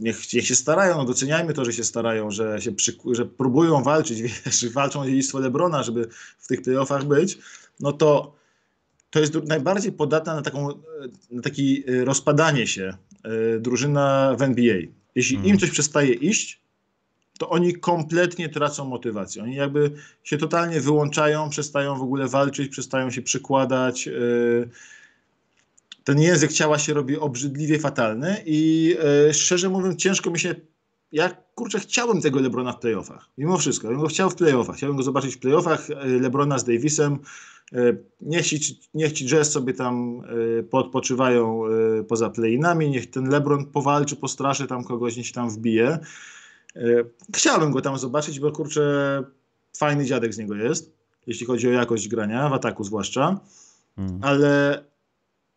niech, 0.00 0.32
niech 0.32 0.46
się 0.46 0.54
starają, 0.54 0.96
no 0.96 1.04
doceniajmy 1.04 1.54
to, 1.54 1.64
że 1.64 1.72
się 1.72 1.84
starają, 1.84 2.30
że, 2.30 2.60
się 2.60 2.72
przy, 2.72 2.96
że 3.12 3.26
próbują 3.26 3.82
walczyć, 3.82 4.22
wiesz, 4.22 4.68
walczą 4.68 5.00
o 5.00 5.06
dziedzictwo 5.06 5.38
Lebrona, 5.38 5.82
żeby 5.82 6.08
w 6.38 6.46
tych 6.46 6.62
playoffach 6.62 7.04
być, 7.04 7.38
no 7.80 7.92
to 7.92 8.38
to 9.10 9.20
jest 9.20 9.34
najbardziej 9.34 9.92
podatna 9.92 10.34
na, 10.34 10.42
taką, 10.42 10.68
na 11.30 11.42
taki 11.42 11.84
e, 11.90 12.04
rozpadanie 12.04 12.66
się 12.66 12.96
e, 13.24 13.58
drużyna 13.58 14.36
w 14.38 14.42
NBA. 14.42 14.76
Jeśli 15.14 15.36
Mhm. 15.36 15.54
im 15.54 15.60
coś 15.60 15.70
przestaje 15.70 16.14
iść, 16.14 16.60
to 17.38 17.48
oni 17.50 17.74
kompletnie 17.74 18.48
tracą 18.48 18.84
motywację. 18.84 19.42
Oni 19.42 19.54
jakby 19.54 19.92
się 20.24 20.38
totalnie 20.38 20.80
wyłączają, 20.80 21.50
przestają 21.50 21.98
w 21.98 22.02
ogóle 22.02 22.28
walczyć, 22.28 22.68
przestają 22.68 23.10
się 23.10 23.22
przykładać. 23.22 24.08
e, 24.08 24.12
Ten 26.04 26.20
język 26.20 26.52
ciała 26.52 26.78
się 26.78 26.94
robi 26.94 27.16
obrzydliwie 27.16 27.78
fatalny 27.78 28.42
i 28.46 28.96
e, 29.28 29.34
szczerze 29.34 29.68
mówiąc 29.68 29.96
ciężko 29.96 30.30
mi 30.30 30.38
się 30.38 30.54
ja 31.12 31.36
kurczę 31.54 31.80
chciałbym 31.80 32.22
tego 32.22 32.40
Lebrona 32.40 32.72
w 32.72 32.78
playoffach. 32.78 33.28
Mimo 33.38 33.58
wszystko. 33.58 33.86
Ja 33.86 33.92
bym 33.92 34.00
go 34.00 34.08
chciał 34.08 34.30
w 34.30 34.34
playoffach. 34.34 34.76
Chciałbym 34.76 34.96
go 34.96 35.02
zobaczyć 35.02 35.34
w 35.34 35.38
playoffach. 35.38 35.90
e, 35.90 36.06
Lebrona 36.06 36.58
z 36.58 36.64
Davisem. 36.64 37.18
Niech 38.20 38.46
ci, 38.46 38.80
niech 38.94 39.12
ci 39.12 39.26
Jazz 39.26 39.52
sobie 39.52 39.74
tam 39.74 40.22
poodpoczywają 40.70 41.62
e, 41.66 42.04
poza 42.04 42.30
playinami. 42.30 42.90
Niech 42.90 43.10
ten 43.10 43.28
Lebron 43.28 43.66
powalczy, 43.66 44.16
postraszy 44.16 44.66
tam 44.66 44.84
kogoś, 44.84 45.16
niech 45.16 45.26
się 45.26 45.32
tam 45.32 45.50
wbije. 45.50 45.98
E, 46.76 46.80
Chciałbym 47.36 47.70
go 47.70 47.80
tam 47.80 47.98
zobaczyć, 47.98 48.40
bo 48.40 48.52
kurczę 48.52 49.22
fajny 49.76 50.04
dziadek 50.04 50.34
z 50.34 50.38
niego 50.38 50.54
jest. 50.54 50.92
Jeśli 51.26 51.46
chodzi 51.46 51.68
o 51.68 51.72
jakość 51.72 52.08
grania, 52.08 52.48
w 52.48 52.52
ataku 52.52 52.84
zwłaszcza. 52.84 53.40
Mm. 53.98 54.18
Ale 54.22 54.84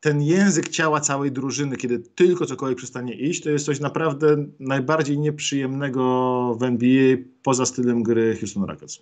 ten 0.01 0.21
język 0.21 0.69
ciała 0.69 0.99
całej 0.99 1.31
drużyny, 1.31 1.77
kiedy 1.77 1.99
tylko 1.99 2.45
cokolwiek 2.45 2.77
przestanie 2.77 3.13
iść, 3.13 3.43
to 3.43 3.49
jest 3.49 3.65
coś 3.65 3.79
naprawdę 3.79 4.45
najbardziej 4.59 5.19
nieprzyjemnego 5.19 6.55
w 6.59 6.63
NBA 6.63 7.17
poza 7.43 7.65
stylem 7.65 8.03
gry 8.03 8.37
Houston 8.39 8.63
Rockets. 8.63 8.99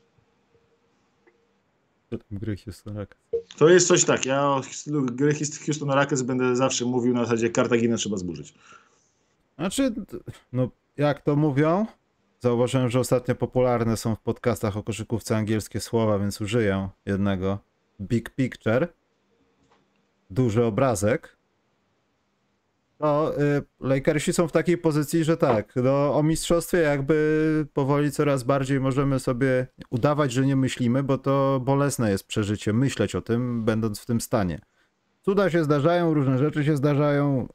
Gry 2.32 2.58
Houston 2.58 2.98
Rockets. 2.98 3.22
To 3.58 3.70
jest 3.70 3.88
coś 3.88 4.06
tak, 4.06 4.26
ja 4.26 4.48
o 4.48 4.64
stylu 4.64 5.06
gry 5.06 5.34
Houston 5.66 5.90
Rockets 5.90 6.22
będę 6.22 6.56
zawsze 6.56 6.86
mówił 6.86 7.14
na 7.14 7.24
zasadzie 7.24 7.50
Kartaginę 7.50 7.98
trzeba 7.98 8.18
zburzyć. 8.18 8.54
Znaczy, 9.58 9.94
no 10.54 10.70
jak 10.98 11.22
to 11.22 11.36
mówią, 11.36 11.86
zauważyłem, 12.40 12.90
że 12.90 13.00
ostatnio 13.00 13.36
popularne 13.36 13.98
są 13.98 14.16
w 14.16 14.20
podcastach 14.20 14.78
o 14.78 14.84
koszykówce 14.84 15.38
angielskie 15.38 15.80
słowa, 15.80 16.20
więc 16.20 16.42
użyję 16.42 16.90
jednego. 17.06 17.60
Big 18.02 18.30
picture, 18.30 18.88
duży 20.30 20.66
obrazek. 20.66 21.40
To 22.98 23.42
y, 23.42 23.62
Lakersi 23.80 24.34
są 24.34 24.48
w 24.48 24.52
takiej 24.52 24.78
pozycji, 24.78 25.24
że 25.24 25.38
tak, 25.38 25.74
no, 25.76 26.16
o 26.16 26.24
mistrzostwie 26.24 26.78
jakby 26.78 27.68
powoli 27.74 28.12
coraz 28.12 28.44
bardziej 28.44 28.80
możemy 28.80 29.20
sobie 29.20 29.68
udawać, 29.90 30.32
że 30.32 30.46
nie 30.46 30.56
myślimy, 30.56 31.04
bo 31.04 31.18
to 31.18 31.62
bolesne 31.66 32.12
jest 32.12 32.28
przeżycie, 32.28 32.74
myśleć 32.74 33.16
o 33.16 33.22
tym, 33.22 33.66
będąc 33.66 34.00
w 34.00 34.06
tym 34.06 34.22
stanie. 34.22 34.60
Cuda 35.22 35.50
się 35.50 35.64
zdarzają, 35.64 36.14
różne 36.14 36.38
rzeczy 36.38 36.66
się 36.66 36.78
zdarzają, 36.78 37.48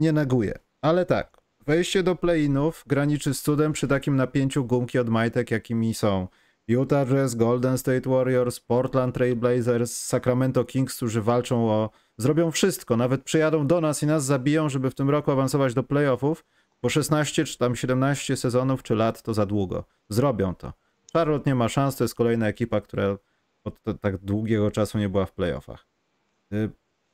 nie 0.00 0.12
neguję. 0.12 0.58
Ale 0.80 1.06
tak, 1.06 1.39
wejście 1.66 2.02
do 2.02 2.16
play-inów 2.16 2.84
graniczy 2.86 3.34
z 3.34 3.42
cudem 3.42 3.72
przy 3.72 3.88
takim 3.88 4.16
napięciu 4.16 4.64
gumki 4.64 4.98
od 4.98 5.08
majtek, 5.08 5.50
jakimi 5.50 5.94
są 5.94 6.28
Utah 6.68 7.08
Jazz, 7.08 7.34
Golden 7.34 7.78
State 7.78 8.10
Warriors, 8.10 8.60
Portland 8.60 9.14
Trail 9.14 9.36
Blazers, 9.36 9.92
Sacramento 9.92 10.64
Kings, 10.64 10.96
którzy 10.96 11.22
walczą 11.22 11.70
o... 11.70 11.90
Zrobią 12.16 12.50
wszystko, 12.50 12.96
nawet 12.96 13.22
przyjadą 13.22 13.66
do 13.66 13.80
nas 13.80 14.02
i 14.02 14.06
nas 14.06 14.24
zabiją, 14.24 14.68
żeby 14.68 14.90
w 14.90 14.94
tym 14.94 15.10
roku 15.10 15.30
awansować 15.30 15.74
do 15.74 15.82
playoffów, 15.82 16.44
bo 16.82 16.88
16 16.88 17.44
czy 17.44 17.58
tam 17.58 17.76
17 17.76 18.36
sezonów 18.36 18.82
czy 18.82 18.94
lat 18.94 19.22
to 19.22 19.34
za 19.34 19.46
długo. 19.46 19.84
Zrobią 20.08 20.54
to. 20.54 20.72
Charlotte 21.12 21.50
nie 21.50 21.54
ma 21.54 21.68
szans, 21.68 21.96
to 21.96 22.04
jest 22.04 22.14
kolejna 22.14 22.48
ekipa, 22.48 22.80
która 22.80 23.18
od 23.64 23.80
tak 24.00 24.16
długiego 24.16 24.70
czasu 24.70 24.98
nie 24.98 25.08
była 25.08 25.26
w 25.26 25.32
playoffach. 25.32 25.86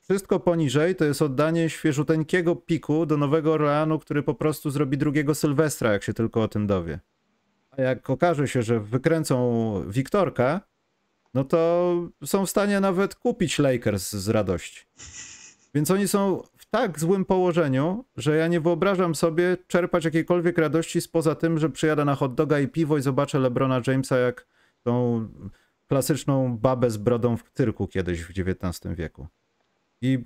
Wszystko 0.08 0.40
poniżej 0.40 0.96
to 0.96 1.04
jest 1.04 1.22
oddanie 1.22 1.70
świeżuteńkiego 1.70 2.56
piku 2.56 3.06
do 3.06 3.16
Nowego 3.16 3.52
Orleanu, 3.52 3.98
który 3.98 4.22
po 4.22 4.34
prostu 4.34 4.70
zrobi 4.70 4.98
drugiego 4.98 5.34
Sylwestra, 5.34 5.92
jak 5.92 6.02
się 6.02 6.14
tylko 6.14 6.42
o 6.42 6.48
tym 6.48 6.66
dowie. 6.66 7.00
A 7.70 7.82
jak 7.82 8.10
okaże 8.10 8.48
się, 8.48 8.62
że 8.62 8.80
wykręcą 8.80 9.82
Wiktorka, 9.88 10.60
no 11.34 11.44
to 11.44 11.94
są 12.24 12.46
w 12.46 12.50
stanie 12.50 12.80
nawet 12.80 13.14
kupić 13.14 13.58
Lakers 13.58 14.12
z 14.12 14.28
radości. 14.28 14.86
Więc 15.74 15.90
oni 15.90 16.08
są 16.08 16.42
w 16.56 16.66
tak 16.66 17.00
złym 17.00 17.24
położeniu, 17.24 18.04
że 18.16 18.36
ja 18.36 18.46
nie 18.46 18.60
wyobrażam 18.60 19.14
sobie 19.14 19.56
czerpać 19.66 20.04
jakiejkolwiek 20.04 20.58
radości 20.58 21.00
spoza 21.00 21.34
tym, 21.34 21.58
że 21.58 21.70
przyjadę 21.70 22.04
na 22.04 22.14
hot 22.14 22.34
doga 22.34 22.60
i 22.60 22.68
piwo 22.68 22.98
i 22.98 23.02
zobaczę 23.02 23.38
LeBrona 23.38 23.80
Jamesa 23.86 24.18
jak 24.18 24.46
tą 24.82 25.28
klasyczną 25.86 26.58
babę 26.58 26.90
z 26.90 26.96
brodą 26.96 27.36
w 27.36 27.50
cyrku 27.52 27.88
kiedyś 27.88 28.22
w 28.22 28.30
XIX 28.30 28.94
wieku. 28.96 29.26
I 30.02 30.18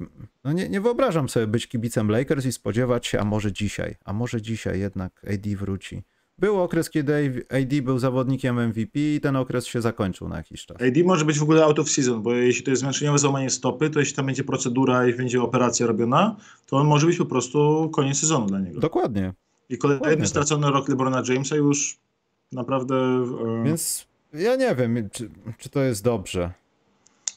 no 0.45 0.53
nie, 0.53 0.68
nie 0.68 0.81
wyobrażam 0.81 1.29
sobie 1.29 1.47
być 1.47 1.68
kibicem 1.68 2.11
Lakers 2.11 2.47
i 2.47 2.53
spodziewać 2.53 3.07
się, 3.07 3.21
a 3.21 3.25
może 3.25 3.53
dzisiaj, 3.53 3.97
a 4.05 4.12
może 4.12 4.43
dzisiaj 4.43 4.81
jednak 4.81 5.23
AD 5.35 5.57
wróci. 5.57 6.03
Był 6.39 6.61
okres, 6.61 6.91
kiedy 6.91 7.45
AD 7.51 7.83
był 7.83 7.99
zawodnikiem 7.99 8.68
MVP 8.68 9.01
i 9.01 9.21
ten 9.23 9.37
okres 9.37 9.66
się 9.66 9.81
zakończył 9.81 10.29
na 10.29 10.37
jakiś 10.37 10.66
czas. 10.66 10.77
AD 10.77 11.05
może 11.05 11.25
być 11.25 11.39
w 11.39 11.43
ogóle 11.43 11.64
out 11.64 11.79
of 11.79 11.91
season, 11.91 12.23
bo 12.23 12.35
jeśli 12.35 12.64
to 12.64 12.71
jest 12.71 12.81
zmęczeniowe 12.81 13.18
złamanie 13.18 13.51
stopy, 13.51 13.91
to 13.91 14.01
jeśli 14.01 14.16
tam 14.16 14.27
będzie 14.27 14.45
procedura 14.45 15.07
i 15.07 15.14
będzie 15.14 15.43
operacja 15.43 15.87
robiona, 15.87 16.37
to 16.66 16.77
on 16.77 16.87
może 16.87 17.07
być 17.07 17.16
po 17.16 17.27
prostu 17.27 17.91
koniec 17.95 18.18
sezonu 18.18 18.47
dla 18.47 18.61
niego. 18.61 18.81
Dokładnie. 18.81 19.33
I 19.68 19.79
kolejny 19.79 20.01
Dokładnie 20.01 20.23
tak. 20.23 20.29
stracony 20.29 20.71
rok 20.71 20.89
LeBrona 20.89 21.23
Jamesa 21.29 21.57
już 21.57 21.99
naprawdę... 22.53 22.97
e, 23.61 23.64
Więc 23.64 24.07
ja 24.33 24.57
nie 24.57 24.75
wiem, 24.75 25.11
czy, 25.12 25.31
czy 25.59 25.68
to 25.68 25.81
jest 25.81 26.05
dobrze. 26.05 26.53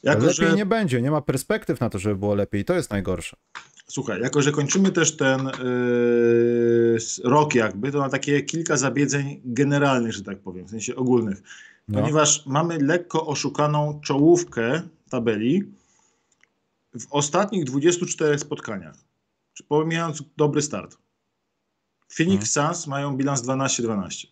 Jako, 0.04 0.26
Lepiej 0.26 0.48
że, 0.48 0.56
nie 0.56 0.66
będzie, 0.66 1.02
nie 1.02 1.10
ma 1.10 1.20
perspektyw 1.20 1.80
na 1.80 1.90
to, 1.90 1.98
żeby 1.98 2.16
było 2.16 2.34
lepiej. 2.34 2.60
I 2.60 2.64
to 2.64 2.74
jest 2.74 2.90
najgorsze. 2.90 3.36
Słuchaj, 3.86 4.20
jako 4.20 4.42
że 4.42 4.52
kończymy 4.52 4.92
też 4.92 5.16
ten 5.16 5.44
yy, 5.44 6.98
rok 7.24 7.54
jakby, 7.54 7.92
to 7.92 7.98
na 7.98 8.08
takie 8.08 8.42
kilka 8.42 8.76
zabiedzeń 8.76 9.40
generalnych, 9.44 10.12
że 10.12 10.22
tak 10.22 10.38
powiem, 10.38 10.66
w 10.66 10.70
sensie 10.70 10.96
ogólnych. 10.96 11.42
No. 11.88 12.00
Ponieważ 12.00 12.46
mamy 12.46 12.78
lekko 12.78 13.26
oszukaną 13.26 14.00
czołówkę 14.00 14.82
tabeli 15.10 15.62
w 16.98 17.06
ostatnich 17.10 17.64
24 17.64 18.38
spotkaniach. 18.38 18.96
Pomijając 19.68 20.22
dobry 20.36 20.62
start. 20.62 20.98
Phoenix 22.16 22.52
Suns 22.52 22.86
mają 22.86 23.16
bilans 23.16 23.42
12-12. 23.42 24.26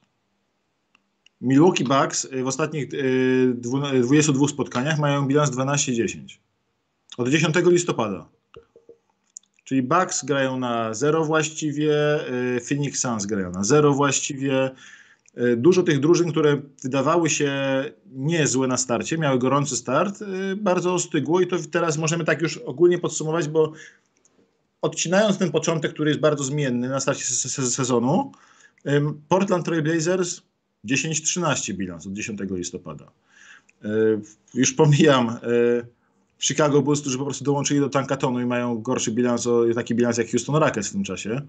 Milwaukee 1.43 1.84
Bucks 1.84 2.24
y, 2.24 2.43
w 2.43 2.47
ostatnich 2.47 2.95
y, 2.95 3.55
dwu- 3.55 4.03
22 4.03 4.49
spotkaniach 4.49 4.99
mają 4.99 5.26
bilans 5.26 5.51
12-10. 5.51 6.18
Od 7.18 7.28
10 7.28 7.55
listopada. 7.66 8.28
Czyli 9.64 9.82
Bucks 9.82 10.24
grają 10.24 10.59
na 10.59 10.95
0 10.95 11.24
właściwie, 11.24 11.95
y, 12.57 12.61
Phoenix 12.61 13.01
Suns 13.01 13.26
grają 13.26 13.51
na 13.51 13.64
0 13.64 13.93
właściwie. 13.95 14.70
Y, 15.38 15.57
Dużo 15.57 15.82
tych 15.82 16.01
drużyn, 16.01 16.30
które 16.30 16.61
wydawały 16.82 17.30
się 17.30 17.53
niezłe 18.12 18.66
na 18.66 18.76
starcie, 18.76 19.18
miały 19.18 19.38
gorący 19.38 19.76
start, 19.76 20.22
y, 20.22 20.57
bardzo 20.57 20.95
ostygło 20.95 21.40
i 21.40 21.47
to 21.47 21.57
teraz 21.70 21.99
możemy 21.99 22.24
tak 22.24 22.43
już 22.43 22.57
ogólnie 22.59 22.99
podsumować, 22.99 23.49
bo 23.49 23.72
odcinając 24.82 25.38
ten 25.38 25.51
początek, 25.51 25.93
który 25.93 26.11
jest 26.11 26.20
bardzo 26.20 26.45
zmienny 26.45 26.88
na 26.88 27.01
starcie 27.01 27.24
se- 27.24 27.49
se- 27.49 27.66
sezonu, 27.70 28.32
Portland 29.28 29.64
Trail 29.66 29.82
Blazers 29.82 30.40
10-13 30.85 31.72
bilans 31.74 32.07
od 32.07 32.12
10 32.12 32.41
listopada. 32.51 33.12
Y, 33.85 33.89
Już 34.55 34.72
pomijam 34.72 35.28
y, 35.28 35.87
Chicago 36.39 36.83
Bulls, 36.83 37.01
którzy 37.01 37.18
po 37.18 37.24
prostu 37.24 37.45
dołączyli 37.45 37.80
do 37.80 37.89
tankatonu 37.89 38.41
i 38.41 38.47
mają 38.47 38.83
gorszy 38.83 39.12
bilans, 39.12 39.49
taki 39.74 39.95
bilans 39.95 40.18
jak 40.18 40.30
Houston 40.30 40.57
Rockets 40.57 40.89
w 40.89 40.93
tym 40.93 41.05
czasie. 41.05 41.43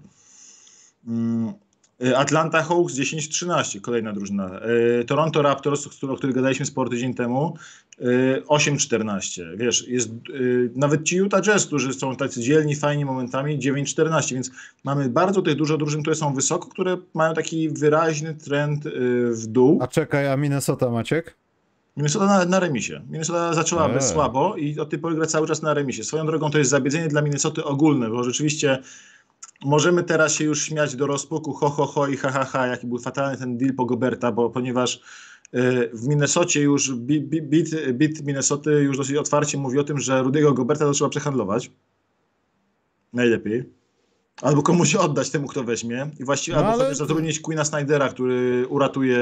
Y, 2.02 2.16
Atlanta 2.16 2.62
Hawks 2.62 2.94
10-13, 2.94 3.80
kolejna 3.80 4.12
drużyna. 4.12 4.60
Y, 5.00 5.04
Toronto 5.04 5.42
Raptors, 5.42 5.86
o 5.86 6.16
których- 6.16 6.34
gadaliśmy 6.34 6.66
sporo 6.66 6.90
tydzień 6.90 7.14
temu, 7.14 7.56
y, 8.00 8.42
8-14. 8.48 9.56
Wiesz, 9.56 9.88
jest 9.88 10.10
y, 10.30 10.70
nawet 10.76 11.04
ci 11.04 11.16
Utah 11.16 11.42
Jazz, 11.42 11.66
którzy 11.66 11.92
są 11.94 12.16
tacy 12.16 12.40
dzielni, 12.40 12.76
fajni 12.76 13.04
momentami, 13.04 13.58
9-14, 13.58 14.34
więc 14.34 14.50
mamy 14.84 15.08
bardzo 15.08 15.42
tych 15.42 15.54
dużo 15.56 15.78
drużyn, 15.78 16.00
które 16.02 16.16
są 16.16 16.34
wysoko, 16.34 16.68
które 16.68 16.96
mają 17.14 17.34
taki 17.34 17.68
wyraźny 17.68 18.34
trend 18.34 18.86
y, 18.86 18.90
w 19.32 19.46
dół. 19.46 19.78
A 19.82 19.86
czekaj, 19.88 20.28
a 20.28 20.36
Minnesota 20.36 20.90
Maciek? 20.90 21.34
Minnesota 21.96 22.26
na, 22.26 22.44
na 22.44 22.60
remisie. 22.60 23.00
Minnesota 23.10 23.54
zaczęła 23.54 23.88
Eee. 23.94 24.02
słabo 24.02 24.56
i 24.56 24.78
od 24.78 24.90
tej 24.90 24.98
pory 24.98 25.14
gra 25.14 25.26
cały 25.26 25.46
czas 25.46 25.62
na 25.62 25.74
remisie. 25.74 26.04
Swoją 26.04 26.26
drogą 26.26 26.50
to 26.50 26.58
jest 26.58 26.70
zabiedzenie 26.70 27.08
dla 27.08 27.22
Minnesoty 27.22 27.64
ogólne, 27.64 28.10
bo 28.10 28.24
rzeczywiście 28.24 28.78
możemy 29.64 30.02
teraz 30.02 30.34
się 30.34 30.44
już 30.44 30.62
śmiać 30.62 30.96
do 30.96 31.06
rozpuku 31.06 31.52
ho, 31.52 31.70
ho, 31.70 31.86
ho 31.86 32.08
i 32.08 32.16
ha, 32.16 32.30
ha, 32.30 32.44
ha, 32.44 32.66
jaki 32.66 32.86
był 32.86 32.98
fatalny 32.98 33.38
ten 33.38 33.58
deal 33.58 33.74
po 33.74 33.84
Goberta, 33.84 34.32
bo 34.32 34.50
ponieważ 34.50 35.00
y, 35.54 35.90
w 35.92 36.08
Minnesocie 36.08 36.60
już 36.60 36.94
bit, 36.94 37.26
bit, 37.92 38.26
Minnesoty 38.26 38.70
już 38.70 38.96
dosyć 38.96 39.16
otwarcie 39.16 39.58
mówi 39.58 39.78
o 39.78 39.84
tym, 39.84 39.98
że 39.98 40.22
Rudiego 40.22 40.52
Goberta 40.52 40.84
to 40.84 40.92
trzeba 40.92 41.10
przehandlować. 41.10 41.70
Najlepiej. 43.12 43.83
Albo 44.42 44.62
komuś 44.62 44.94
oddać 44.94 45.30
temu, 45.30 45.46
kto 45.48 45.64
weźmie. 45.64 46.10
I 46.20 46.24
właściwie 46.24 46.56
No 46.56 46.66
albo 46.66 46.84
ale- 46.84 46.94
zatrudnić 46.94 47.40
Queena 47.40 47.64
Snydera, 47.64 48.08
który 48.08 48.66
uratuje 48.68 49.18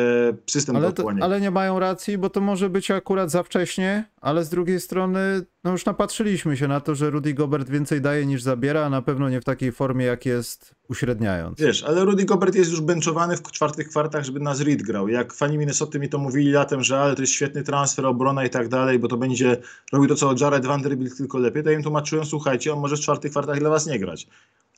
system 0.51 0.77
Ale, 0.77 0.87
do 0.87 0.93
to, 0.93 1.11
ale 1.21 1.41
nie 1.41 1.51
mają 1.51 1.79
racji, 1.79 2.19
bo 2.19 2.31
to 2.31 2.41
może 2.41 2.71
być 2.71 2.91
akurat 2.91 3.31
za 3.31 3.43
wcześnie, 3.43 4.05
ale 4.21 4.45
z 4.45 4.49
drugiej 4.49 4.81
strony, 4.81 5.19
no 5.65 5.71
już 5.73 5.85
napatrzyliśmy 5.85 6.57
się 6.57 6.69
na 6.69 6.81
to, 6.81 6.95
że 6.95 7.11
Rudy 7.11 7.35
Gobert 7.35 7.69
więcej 7.71 8.01
daje 8.01 8.27
niż 8.27 8.43
zabiera, 8.43 8.85
a 8.85 8.91
na 8.91 9.03
pewno 9.03 9.29
nie 9.29 9.41
w 9.41 9.45
takiej 9.45 9.73
formie, 9.73 10.07
jak 10.07 10.27
jest 10.27 10.75
uśredniając. 10.89 11.59
Wiesz, 11.61 11.83
ale 11.83 12.05
Rudy 12.05 12.25
Gobert 12.25 12.55
jest 12.55 12.71
już 12.71 12.81
benchowany 12.81 13.37
w 13.37 13.43
czwartych 13.43 13.89
kwartach, 13.89 14.25
żeby 14.25 14.41
nas 14.41 14.61
Reed 14.61 14.83
grał. 14.83 15.09
Jak 15.09 15.33
fani 15.33 15.59
Minnesota 15.59 15.99
mi 15.99 16.09
to 16.09 16.19
mówili 16.19 16.53
latem, 16.53 16.83
że 16.83 17.01
ale 17.01 17.15
to 17.15 17.23
jest 17.23 17.33
świetny 17.33 17.63
transfer, 17.63 18.07
obrona 18.07 18.45
i 18.45 18.51
tak 18.51 18.69
dalej, 18.69 18.99
bo 18.99 19.09
to 19.09 19.17
będzie 19.17 19.57
robił 19.93 20.09
to, 20.09 20.15
co 20.15 20.35
Jared 20.41 20.67
Vanderbilt, 20.67 21.17
tylko 21.17 21.39
lepiej, 21.39 21.63
to 21.63 21.71
ja 21.71 21.77
im 21.77 21.83
tłumaczyłem, 21.83 22.27
słuchajcie, 22.27 22.73
on 22.73 22.81
może 22.81 22.97
w 22.97 23.01
czwartych 23.01 23.31
kwartach 23.31 23.59
dla 23.59 23.71
was 23.71 23.87
nie 23.87 23.99
grać. 23.99 24.27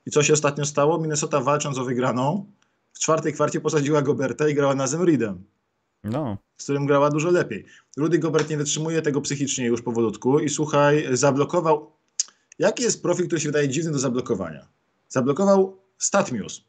I 0.06 0.10
co 0.10 0.22
się 0.22 0.32
ostatnio 0.32 0.64
stało? 0.64 0.98
Minnesota 0.98 1.40
walcząc 1.40 1.78
o 1.78 1.84
wygraną, 1.84 2.46
w 2.92 2.98
czwartej 2.98 3.32
kwarcie 3.32 3.60
posadziła 3.60 4.02
Goberta 4.02 4.48
i 4.48 4.54
grała 4.54 4.74
nazem 4.74 5.02
Reedem, 5.02 5.44
No, 6.04 6.38
z 6.56 6.62
którym 6.64 6.86
grała 6.86 7.10
dużo 7.10 7.30
lepiej. 7.30 7.64
Rudy 7.96 8.18
Gobert 8.18 8.50
nie 8.50 8.56
wytrzymuje 8.56 9.02
tego 9.02 9.20
psychicznie 9.20 9.66
już 9.66 9.82
powolutku 9.82 10.38
i 10.40 10.48
słuchaj, 10.48 11.06
zablokował... 11.12 11.90
Jaki 12.58 12.82
jest 12.82 13.02
profil, 13.02 13.26
który 13.26 13.40
się 13.40 13.48
wydaje 13.48 13.68
dziwny 13.68 13.92
do 13.92 13.98
zablokowania? 13.98 14.68
Zablokował 15.08 15.76
StatMuse. 15.98 16.60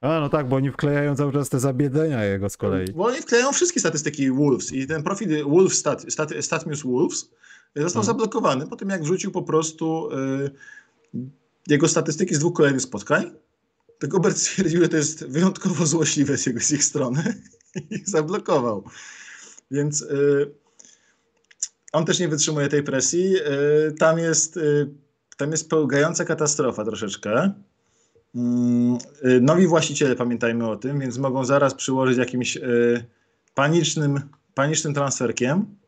a 0.00 0.20
no 0.20 0.28
tak, 0.28 0.48
bo 0.48 0.56
oni 0.56 0.70
wklejają 0.70 1.16
cały 1.16 1.32
czas 1.32 1.48
te 1.48 1.60
zabiedzenia 1.60 2.24
jego 2.24 2.50
z 2.50 2.56
kolei. 2.56 2.92
Bo 2.92 3.04
oni 3.04 3.16
wklejają 3.16 3.52
wszystkie 3.52 3.80
statystyki 3.80 4.30
Wolves 4.30 4.72
i 4.72 4.86
ten 4.86 5.02
profil 5.02 5.44
Wolves 5.44 5.78
stat, 5.78 6.04
stat, 6.08 6.30
StatMuse 6.40 6.82
Wolves 6.88 7.30
został 7.76 8.00
Mhm. 8.02 8.04
zablokowany 8.04 8.66
po 8.66 8.76
tym, 8.76 8.88
jak 8.90 9.02
wrzucił 9.02 9.30
po 9.30 9.42
prostu 9.42 10.08
y, 11.14 11.20
jego 11.70 11.88
statystyki 11.88 12.34
z 12.34 12.38
dwóch 12.38 12.54
kolejnych 12.54 12.82
spotkań. 12.82 13.32
To 13.98 14.08
Gobert 14.08 14.38
stwierdził, 14.38 14.82
że 14.82 14.88
to 14.88 14.96
jest 14.96 15.26
wyjątkowo 15.26 15.86
złośliwe 15.86 16.38
z, 16.38 16.46
jego, 16.46 16.60
z 16.60 16.72
ich 16.72 16.84
strony 16.84 17.42
i 17.90 18.02
zablokował. 18.06 18.84
Więc 19.70 20.02
y, 20.02 20.54
on 21.92 22.04
też 22.04 22.18
nie 22.18 22.28
wytrzymuje 22.28 22.68
tej 22.68 22.82
presji. 22.82 23.36
Y, 23.36 23.92
tam 23.98 24.18
jest, 24.18 24.56
y, 24.56 24.90
tam 25.36 25.50
jest 25.50 25.70
pełgająca 25.70 26.24
katastrofa 26.24 26.84
troszeczkę. 26.84 27.52
Mm, 28.34 28.98
y, 29.24 29.40
Nowi 29.40 29.66
właściciele, 29.66 30.16
pamiętajmy 30.16 30.68
o 30.68 30.76
tym, 30.76 31.00
więc 31.00 31.18
mogą 31.18 31.44
zaraz 31.44 31.74
przyłożyć 31.74 32.18
jakimś 32.18 32.56
y, 32.56 33.04
panicznym, 33.54 34.20
panicznym 34.54 34.94
transferkiem. 34.94 35.79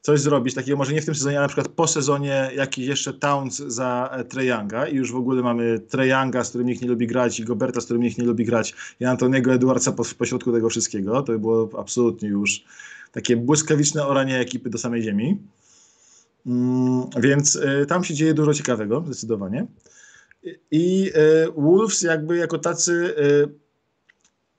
Coś 0.00 0.20
zrobić, 0.20 0.54
takiego 0.54 0.78
może 0.78 0.92
nie 0.92 1.02
w 1.02 1.04
tym 1.04 1.14
sezonie, 1.14 1.36
ale 1.36 1.44
na 1.44 1.48
przykład 1.48 1.68
po 1.68 1.86
sezonie 1.86 2.50
jakiś 2.56 2.86
jeszcze 2.86 3.14
Towns 3.14 3.56
za 3.56 4.10
e, 4.12 4.24
Trae 4.24 4.44
Younga 4.44 4.88
i 4.88 4.96
już 4.96 5.12
w 5.12 5.16
ogóle 5.16 5.42
mamy 5.42 5.78
Trae 5.78 6.06
Younga, 6.06 6.44
z 6.44 6.48
którym 6.48 6.66
nikt 6.66 6.82
nie 6.82 6.88
lubi 6.88 7.06
grać 7.06 7.40
i 7.40 7.44
Goberta, 7.44 7.80
z 7.80 7.84
którym 7.84 8.02
nikt 8.02 8.18
nie 8.18 8.24
lubi 8.24 8.44
grać 8.44 8.74
i 9.00 9.04
Antoniego 9.04 9.52
Edwardsa 9.52 9.92
po, 9.92 10.04
pośrodku 10.18 10.52
tego 10.52 10.68
wszystkiego. 10.68 11.22
To 11.22 11.32
by 11.32 11.38
było 11.38 11.70
absolutnie 11.78 12.28
już 12.28 12.64
takie 13.12 13.36
błyskawiczne 13.36 14.06
oranie 14.06 14.38
ekipy 14.38 14.70
do 14.70 14.78
samej 14.78 15.02
ziemi. 15.02 15.38
Mm, 16.46 17.06
więc 17.20 17.56
y, 17.56 17.86
tam 17.88 18.04
się 18.04 18.14
dzieje 18.14 18.34
dużo 18.34 18.54
ciekawego, 18.54 19.04
zdecydowanie. 19.06 19.66
I 20.70 21.12
y, 21.46 21.52
Wolves 21.56 22.02
jakby 22.02 22.36
jako 22.36 22.58
tacy 22.58 23.14
y, 23.18 23.67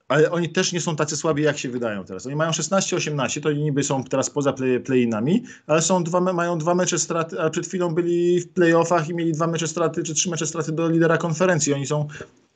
ale 0.10 0.32
oni 0.32 0.50
też 0.50 0.74
nie 0.74 0.82
są 0.82 0.96
tacy 0.96 1.18
słabi, 1.18 1.44
jak 1.44 1.58
się 1.58 1.70
wydają 1.70 2.04
teraz. 2.04 2.26
Oni 2.26 2.36
mają 2.36 2.52
16-18, 2.52 3.42
to 3.42 3.52
niby 3.52 3.84
są 3.84 4.04
teraz 4.04 4.30
poza 4.30 4.54
play, 4.54 4.80
play-inami, 4.80 5.44
ale 5.68 5.82
są 5.82 6.04
dwa, 6.04 6.22
mają 6.22 6.58
dwa 6.58 6.76
mecze 6.76 7.00
straty, 7.00 7.42
a 7.42 7.50
przed 7.50 7.68
chwilą 7.68 7.94
byli 7.94 8.42
w 8.42 8.50
playoffach 8.50 9.10
i 9.10 9.14
mieli 9.14 9.32
dwa 9.32 9.48
mecze 9.48 9.68
straty, 9.68 10.04
czy 10.04 10.14
trzy 10.14 10.30
mecze 10.30 10.48
straty 10.48 10.72
do 10.72 10.90
lidera 10.90 11.18
konferencji. 11.18 11.74
Oni 11.74 11.88
są 11.88 12.08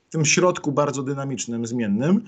w 0.09 0.11
tym 0.11 0.25
środku 0.25 0.71
bardzo 0.71 1.03
dynamicznym, 1.03 1.67
zmiennym. 1.67 2.21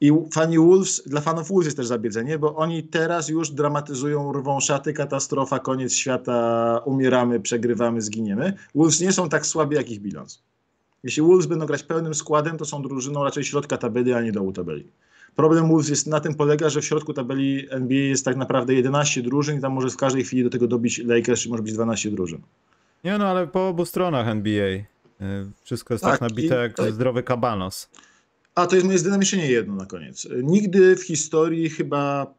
I 0.00 0.12
fani 0.32 0.58
Wolves, 0.58 1.02
dla 1.06 1.20
fanów 1.20 1.48
Wolves 1.48 1.64
jest 1.64 1.76
też 1.76 1.86
zabiedzenie, 1.86 2.38
bo 2.38 2.56
oni 2.56 2.82
teraz 2.82 3.28
już 3.28 3.50
dramatyzują, 3.50 4.32
rwą 4.32 4.60
szaty, 4.60 4.92
katastrofa, 4.92 5.58
koniec 5.58 5.94
świata, 5.94 6.80
umieramy, 6.84 7.40
przegrywamy, 7.40 8.02
zginiemy. 8.02 8.52
Wolves 8.74 9.00
nie 9.00 9.12
są 9.12 9.28
tak 9.28 9.46
słabi 9.46 9.76
jak 9.76 9.90
ich 9.90 10.00
bilans. 10.00 10.42
Jeśli 11.06 11.22
Wolves 11.22 11.46
będą 11.46 11.66
grać 11.66 11.82
pełnym 11.82 12.14
składem, 12.14 12.58
to 12.58 12.64
są 12.64 12.82
drużyną 12.82 13.24
raczej 13.24 13.44
środka 13.44 13.76
tabeli, 13.78 14.12
a 14.12 14.22
nie 14.22 14.32
dołu 14.32 14.52
tabeli. 14.52 14.84
Problem 15.36 15.68
Wolves 15.68 15.88
jest 15.88 16.06
na 16.06 16.20
tym 16.20 16.34
polega, 16.34 16.68
że 16.70 16.80
w 16.80 16.84
środku 16.84 17.12
tabeli 17.12 17.66
NBA 17.70 17.98
jest 17.98 18.24
tak 18.24 18.36
naprawdę 18.36 18.74
11 18.74 19.22
drużyn 19.22 19.58
i 19.58 19.60
tam 19.60 19.72
może 19.72 19.90
w 19.90 19.96
każdej 19.96 20.24
chwili 20.24 20.44
do 20.44 20.50
tego 20.50 20.66
dobić 20.68 20.98
Lakers, 20.98 21.40
czy 21.40 21.48
może 21.48 21.62
być 21.62 21.72
12 21.72 22.10
drużyn. 22.10 22.38
Nie 23.04 23.18
no, 23.18 23.26
ale 23.26 23.46
po 23.46 23.68
obu 23.68 23.84
stronach 23.84 24.28
NBA. 24.28 24.66
y, 24.66 24.84
Wszystko 25.64 25.94
jest 25.94 26.04
tak, 26.04 26.12
Tak, 26.12 26.20
nabite 26.30 26.54
i- 26.54 26.58
jak 26.58 26.74
to- 26.74 26.92
zdrowy 26.92 27.22
kabanos. 27.22 27.88
A 28.54 28.66
to 28.66 28.74
jest 28.76 28.86
moje 28.86 28.98
zdynamiczenie 28.98 29.50
jedno 29.50 29.74
na 29.74 29.86
koniec. 29.86 30.28
Nigdy 30.42 30.96
w 30.96 31.02
historii 31.02 31.70
chyba. 31.70 32.34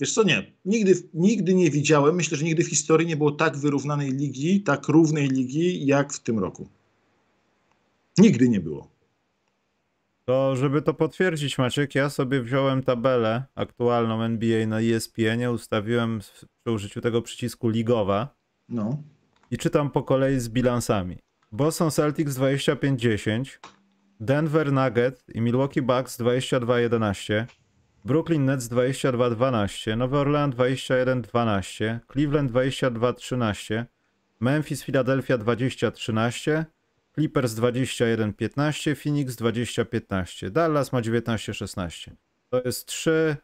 Wiesz 0.00 0.12
co, 0.14 0.22
nie. 0.22 0.52
Nigdy, 0.64 0.94
nigdy 1.14 1.54
nie 1.54 1.70
widziałem, 1.70 2.14
myślę, 2.16 2.36
że 2.38 2.44
nigdy 2.44 2.64
w 2.64 2.68
historii 2.68 3.06
nie 3.06 3.16
było 3.16 3.30
tak 3.30 3.56
wyrównanej 3.56 4.10
ligi, 4.12 4.60
tak 4.60 4.88
równej 4.88 5.28
ligi, 5.28 5.86
jak 5.86 6.12
w 6.12 6.20
tym 6.20 6.38
roku. 6.38 6.68
Nigdy 8.18 8.48
nie 8.48 8.60
było. 8.60 8.96
To 10.24 10.56
żeby 10.56 10.82
to 10.82 10.94
potwierdzić 10.94 11.58
Maciek, 11.58 11.94
ja 11.94 12.10
sobie 12.10 12.42
wziąłem 12.42 12.82
tabelę 12.82 13.44
aktualną 13.54 14.22
NBA 14.22 14.66
na 14.66 14.80
ESPN, 14.80 15.46
ustawiłem 15.54 16.18
przy 16.18 16.72
użyciu 16.72 17.00
tego 17.00 17.22
przycisku 17.22 17.68
ligowa 17.68 18.36
No. 18.68 19.02
i 19.50 19.58
czytam 19.58 19.90
po 19.90 20.02
kolei 20.02 20.40
z 20.40 20.48
bilansami. 20.48 21.18
Boston 21.52 21.90
Celtics 21.90 22.34
25-10, 22.34 23.58
Denver 24.20 24.72
Nugget 24.72 25.24
i 25.34 25.40
Milwaukee 25.40 25.82
Bucks 25.82 26.20
22-11, 26.20 27.44
Brooklyn 28.04 28.44
Nets 28.44 28.68
22-12, 28.68 29.96
Nowy 29.96 30.18
Orleans 30.18 30.56
21-12, 30.56 31.98
Cleveland 32.12 32.52
22-13, 32.52 33.84
Memphis 34.40 34.82
Philadelphia 34.84 35.38
20-13, 35.38 36.64
Clippers 37.18 37.54
21-15, 37.54 38.94
Phoenix 38.94 39.36
20-15, 39.36 40.50
Dallas 40.50 40.92
ma 40.92 41.00
19-16. 41.00 42.10
To 42.50 42.62
jest 42.64 42.86
3, 42.86 43.36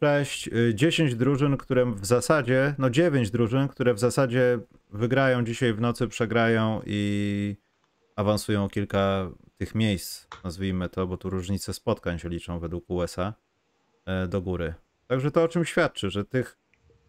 6, 0.00 0.48
y, 0.48 0.74
10 0.74 1.14
drużyn, 1.14 1.56
które 1.56 1.86
w 1.86 2.06
zasadzie, 2.06 2.74
no 2.78 2.90
9 2.90 3.30
drużyn, 3.30 3.68
które 3.68 3.94
w 3.94 3.98
zasadzie 3.98 4.58
wygrają 4.90 5.44
dzisiaj 5.44 5.74
w 5.74 5.80
nocy, 5.80 6.08
przegrają 6.08 6.80
i 6.86 7.56
awansują 8.16 8.68
kilka 8.68 9.30
tych 9.56 9.74
miejsc, 9.74 10.26
nazwijmy 10.44 10.88
to, 10.88 11.06
bo 11.06 11.16
tu 11.16 11.30
różnice 11.30 11.72
spotkań 11.72 12.18
się 12.18 12.28
liczą 12.28 12.58
według 12.58 12.90
USA 12.90 13.34
e, 14.06 14.28
do 14.28 14.42
góry. 14.42 14.74
Także 15.06 15.30
to 15.30 15.42
o 15.42 15.48
czym 15.48 15.64
świadczy, 15.64 16.10
że 16.10 16.24
tych 16.24 16.58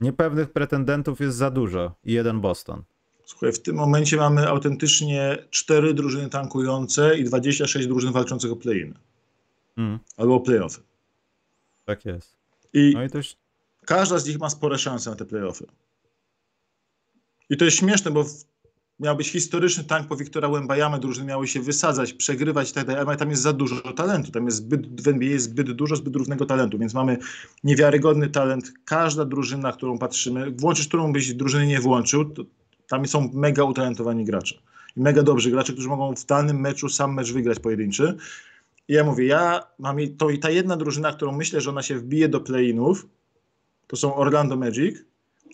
niepewnych 0.02 0.52
pretendentów 0.52 1.20
jest 1.20 1.38
za 1.38 1.52
dużo 1.52 1.96
i 2.04 2.14
jeden 2.14 2.42
Boston. 2.42 2.84
Słuchaj, 3.26 3.52
w 3.52 3.62
tym 3.62 3.76
momencie 3.76 4.18
mamy 4.18 4.48
autentycznie 4.48 5.38
cztery 5.50 5.94
drużyny 5.94 6.30
tankujące 6.30 7.18
i 7.18 7.24
26 7.24 7.88
drużyn 7.88 8.12
walczących 8.12 8.52
o 8.52 8.56
play-in 8.56 8.94
Mm, 9.78 10.00
albo 10.18 10.36
o 10.36 10.40
play-offy. 10.40 10.80
tak 11.86 12.06
jest. 12.06 12.36
I 12.74 12.94
No 12.96 13.04
i 13.04 13.10
każda 13.86 14.20
z 14.20 14.28
nich 14.28 14.40
ma 14.40 14.50
spore 14.50 14.78
szanse 14.78 15.10
na 15.10 15.16
te 15.16 15.26
play-offy. 15.26 15.66
I 17.50 17.58
to 17.58 17.66
jest 17.66 17.78
śmieszne, 17.78 18.12
bo 18.12 18.26
miał 19.00 19.16
być 19.18 19.30
historyczny 19.30 19.84
tank 19.84 20.08
po 20.08 20.16
Wiktora 20.16 20.48
Łębajamy, 20.48 21.00
drużyny 21.00 21.28
miały 21.28 21.48
się 21.48 21.62
wysadzać, 21.62 22.14
przegrywać 22.14 22.72
i 22.72 22.74
tak 22.74 22.86
dalej, 22.86 23.04
ale 23.08 23.18
tam 23.18 23.30
jest 23.30 23.42
za 23.42 23.54
dużo 23.54 23.94
talentu. 23.94 24.32
Tam 24.32 24.46
jest 24.46 24.58
zbyt, 24.58 25.02
w 25.02 25.08
NBA 25.08 25.30
jest 25.30 25.46
zbyt 25.46 25.72
dużo, 25.72 25.96
zbyt 25.96 26.16
równego 26.16 26.46
talentu, 26.46 26.78
więc 26.78 26.94
mamy 26.94 27.18
niewiarygodny 27.64 28.30
talent. 28.30 28.74
Każda 28.86 29.26
drużyna, 29.26 29.72
którą 29.72 29.98
patrzymy, 29.98 30.52
włączysz 30.52 30.88
którą 30.88 31.14
byś 31.14 31.34
drużyny 31.34 31.68
nie 31.68 31.80
włączył, 31.80 32.26
to 32.26 32.44
tam 32.92 33.08
są 33.08 33.30
mega 33.34 33.64
utalentowani 33.64 34.26
gracze. 34.26 34.56
I 34.98 35.02
mega 35.02 35.24
dobrzy 35.24 35.52
gracze, 35.52 35.74
którzy 35.74 35.88
mogą 35.88 36.16
w 36.16 36.26
danym 36.26 36.60
meczu 36.60 36.90
sam 36.90 37.14
mecz 37.14 37.34
wygrać 37.34 37.60
pojedynczy. 37.60 38.18
I 38.88 38.94
ja 38.94 39.04
mówię, 39.04 39.26
ja 39.26 39.64
mam 39.80 39.98
to 40.18 40.30
i 40.30 40.40
ta 40.40 40.50
jedna 40.50 40.78
drużyna, 40.78 41.14
którą 41.14 41.32
myślę, 41.32 41.62
że 41.62 41.70
ona 41.70 41.82
się 41.82 41.98
wbije 41.98 42.30
do 42.30 42.40
play-inów, 42.40 43.08
to 43.88 43.96
są 43.96 44.16
Orlando 44.16 44.58
Magic, 44.58 44.98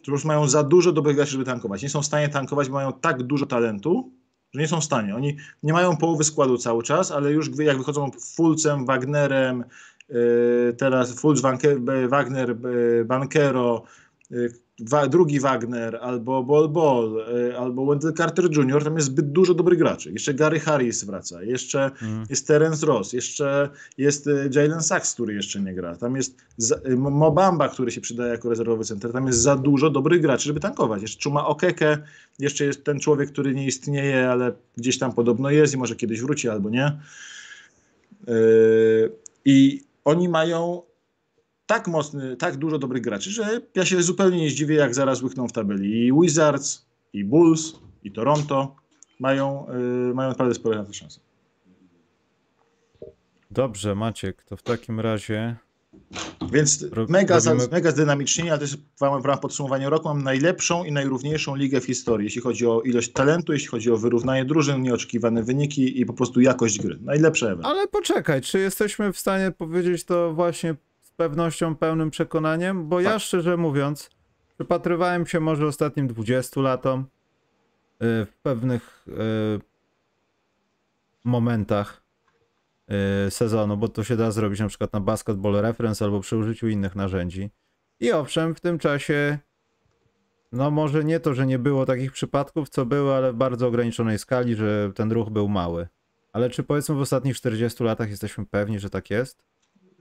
którzy 0.02 0.12
już 0.12 0.26
mają 0.26 0.48
za 0.48 0.64
dużo 0.64 0.92
dobrych 0.92 1.16
graczy, 1.16 1.32
żeby 1.32 1.44
tankować. 1.44 1.82
Nie 1.82 1.90
są 1.90 2.02
w 2.02 2.06
stanie 2.06 2.30
tankować, 2.30 2.68
bo 2.68 2.74
mają 2.74 2.94
tak 2.94 3.24
dużo 3.24 3.46
talentu, 3.46 4.12
że 4.54 4.62
nie 4.62 4.68
są 4.68 4.82
w 4.82 4.84
stanie. 4.84 5.16
Oni 5.16 5.38
nie 5.64 5.74
mają 5.74 5.98
połowy 5.98 6.24
składu 6.24 6.58
cały 6.58 6.84
czas, 6.84 7.12
ale 7.12 7.32
już 7.32 7.50
jak 7.60 7.78
wychodzą 7.78 8.12
Fulcem, 8.36 8.86
Wagnerem, 8.86 9.64
yy, 10.10 10.76
teraz 10.78 11.20
Fulc, 11.20 11.42
Wagner, 12.10 12.56
B- 12.56 13.06
Bankero, 13.06 13.84
yy, 14.30 14.67
wa, 14.80 15.08
drugi 15.08 15.40
Wagner, 15.40 16.00
albo 16.02 16.44
Bol 16.44 16.70
Bol, 16.70 17.26
yy, 17.34 17.58
albo 17.58 17.86
Wendell 17.86 18.14
Carter 18.14 18.46
Jr., 18.58 18.84
tam 18.84 18.96
jest 18.96 19.08
zbyt 19.08 19.32
dużo 19.32 19.54
dobrych 19.54 19.80
graczy. 19.80 20.12
Jeszcze 20.12 20.34
Gary 20.34 20.60
Harris 20.60 21.04
wraca, 21.04 21.44
jeszcze 21.44 21.92
mm, 22.02 22.26
jest 22.30 22.48
Terence 22.48 22.86
Ross, 22.86 23.14
jeszcze 23.14 23.70
jest 23.98 24.28
y, 24.28 24.50
Jalen 24.56 24.82
Sachs, 24.82 25.14
który 25.14 25.34
jeszcze 25.34 25.62
nie 25.62 25.74
gra. 25.74 25.96
Tam 25.96 26.16
jest 26.16 26.38
za- 26.58 26.80
y, 26.90 26.98
Mo- 26.98 27.10
Mobamba, 27.10 27.70
który 27.70 27.92
się 27.92 28.02
przydaje 28.02 28.32
jako 28.32 28.50
rezerwowy 28.50 28.84
center. 28.84 29.12
Tam 29.12 29.28
jest 29.28 29.40
za 29.40 29.56
dużo 29.56 29.90
dobrych 29.90 30.22
graczy, 30.22 30.44
żeby 30.48 30.60
tankować. 30.60 31.02
Jeszcze 31.02 31.20
Czuma 31.20 31.48
Okeke, 31.48 31.98
jeszcze 32.40 32.66
jest 32.66 32.84
ten 32.84 33.00
człowiek, 33.00 33.32
który 33.32 33.56
nie 33.56 33.66
istnieje, 33.68 34.30
ale 34.30 34.52
gdzieś 34.78 34.98
tam 35.00 35.14
podobno 35.14 35.50
jest 35.50 35.74
i 35.74 35.78
może 35.78 35.96
kiedyś 35.96 36.22
wróci 36.22 36.50
albo 36.50 36.70
nie. 36.70 36.92
Yy, 38.28 39.12
I 39.46 39.82
oni 40.06 40.30
mają 40.30 40.82
tak 41.68 41.88
mocny, 41.88 42.38
tak 42.38 42.58
dużo 42.58 42.80
dobrych 42.80 43.04
graczy, 43.04 43.32
że 43.32 43.62
ja 43.76 43.86
się 43.86 44.02
zupełnie 44.02 44.42
nie 44.42 44.50
zdziwię, 44.50 44.76
jak 44.76 44.96
zaraz 44.96 45.22
łykną 45.22 45.48
w 45.48 45.52
tabeli. 45.52 46.08
I 46.08 46.14
Wizards, 46.22 46.86
i 47.14 47.24
Bulls, 47.24 47.74
i 48.04 48.12
Toronto 48.12 48.76
mają, 49.20 49.68
yy, 50.08 50.14
mają 50.14 50.30
naprawdę 50.30 50.56
spore 50.56 50.84
na 50.84 50.94
szanse. 50.94 51.20
Dobrze, 53.52 53.96
Maciek, 53.96 54.44
to 54.44 54.58
w 54.58 54.64
takim 54.64 55.00
razie 55.00 55.56
Więc 56.52 56.82
mega, 57.10 57.36
robimy- 57.36 57.40
za, 57.40 57.68
mega 57.72 57.92
zdynamicznie, 57.92 58.52
ale 58.52 58.60
też 58.60 58.78
w 58.78 59.02
ramach 59.02 59.22
w 59.22 59.26
ramach 59.26 59.40
podsumowania 59.40 59.90
roku 59.90 60.08
mam 60.08 60.24
najlepszą 60.24 60.84
i 60.84 60.92
najrówniejszą 60.92 61.56
ligę 61.56 61.82
w 61.82 61.86
historii, 61.86 62.26
jeśli 62.26 62.42
chodzi 62.42 62.68
o 62.68 62.82
ilość 62.82 63.12
talentu, 63.12 63.54
jeśli 63.54 63.68
chodzi 63.68 63.92
o 63.92 63.98
wyrównanie 63.98 64.46
drużyn, 64.46 64.82
nieoczekiwane 64.82 65.44
wyniki 65.44 66.02
i 66.02 66.06
po 66.06 66.14
prostu 66.14 66.42
jakość 66.42 66.80
gry. 66.82 66.98
Najlepsze 67.02 67.52
ever. 67.52 67.66
Ale 67.66 67.88
poczekaj, 67.88 68.42
czy 68.42 68.60
jesteśmy 68.60 69.14
w 69.14 69.20
stanie 69.20 69.52
powiedzieć 69.52 70.04
to 70.04 70.34
właśnie 70.34 70.76
pewnością, 71.18 71.76
pełnym 71.76 72.12
przekonaniem? 72.12 72.90
Bo 72.90 73.00
ja 73.02 73.10
Tak. 73.10 73.22
szczerze 73.22 73.58
mówiąc, 73.58 74.10
przypatrywałem 74.56 75.26
się 75.26 75.40
może 75.40 75.68
ostatnim 75.68 76.08
20 76.08 76.62
latom 76.62 77.00
y, 77.02 77.06
w 78.26 78.34
pewnych 78.44 79.06
y, 79.08 79.12
momentach 81.24 82.02
y, 83.28 83.32
sezonu, 83.32 83.78
bo 83.78 83.88
to 83.88 84.04
się 84.04 84.18
da 84.18 84.32
zrobić 84.32 84.60
na 84.60 84.68
przykład 84.68 84.94
na 84.94 85.00
Basketball 85.00 85.62
Reference 85.62 86.06
albo 86.06 86.20
przy 86.20 86.38
użyciu 86.38 86.68
innych 86.68 86.96
narzędzi. 86.96 87.50
I 88.00 88.12
owszem, 88.12 88.56
w 88.56 88.60
tym 88.60 88.80
czasie 88.80 89.40
no 90.52 90.72
może 90.72 91.04
nie 91.04 91.20
to, 91.20 91.34
że 91.34 91.48
nie 91.48 91.60
było 91.60 91.86
takich 91.86 92.12
przypadków, 92.12 92.70
co 92.70 92.86
były, 92.86 93.14
ale 93.14 93.34
w 93.34 93.36
bardzo 93.36 93.68
ograniczonej 93.68 94.20
skali, 94.20 94.56
że 94.56 94.92
ten 94.96 95.12
ruch 95.12 95.30
był 95.30 95.48
mały. 95.48 95.88
Ale 96.34 96.50
czy 96.50 96.64
powiedzmy 96.64 96.96
w 96.96 97.02
ostatnich 97.02 97.36
40 97.36 97.84
latach 97.84 98.10
jesteśmy 98.10 98.46
pewni, 98.46 98.80
że 98.80 98.90
tak 98.90 99.10
jest? 99.10 99.44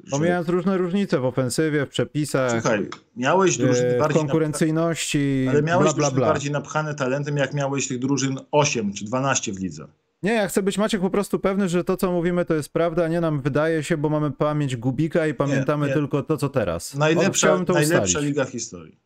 Że- 0.05 0.11
Pomijając 0.11 0.49
różne 0.49 0.79
różnice 0.79 1.21
w 1.21 1.25
ofensywie, 1.25 1.87
w 1.87 1.89
przepisach, 1.89 2.53
Słuchaj, 2.53 2.89
miałeś 3.17 3.57
drużyny 3.57 3.95
e, 3.95 3.99
bardziej 3.99 4.21
konkurencyjności, 4.23 5.47
ale 5.51 5.63
miałeś 5.63 5.85
bla 5.85 5.93
bla 5.95 6.11
bla. 6.11 6.27
bardziej 6.27 6.53
napchane 6.53 6.95
talentem, 6.95 7.37
jak 7.37 7.55
miałeś 7.55 7.89
tych 7.89 7.99
drużyn 7.99 8.39
8 8.51 8.93
czy 8.93 9.05
12 9.05 9.53
w 9.53 9.59
lidze. 9.61 9.87
Nie, 10.23 10.33
ja 10.33 10.49
chcę 10.49 10.63
być 10.63 10.79
Maciek 10.79 11.01
po 11.01 11.11
prostu 11.11 11.39
pewny, 11.39 11.69
że 11.69 11.85
to 11.85 11.97
co 11.97 12.13
mówimy 12.13 12.45
to 12.45 12.55
jest 12.55 12.69
prawda, 12.69 13.05
a 13.05 13.09
nie 13.09 13.21
nam 13.21 13.41
wydaje 13.41 13.83
się, 13.85 13.97
bo 13.97 14.09
mamy 14.09 14.31
pamięć 14.31 14.77
gubika 14.77 15.27
i 15.27 15.35
pamiętamy 15.35 15.87
nie. 15.87 15.93
tylko 15.93 16.23
to 16.23 16.37
co 16.37 16.49
teraz. 16.49 16.95
Najlepsza, 16.95 17.59
najlepsza 17.73 18.09
ustalić. 18.09 18.29
liga 18.29 18.45
w 18.45 18.51
historii. 18.51 18.99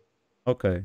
Okej. 0.45 0.85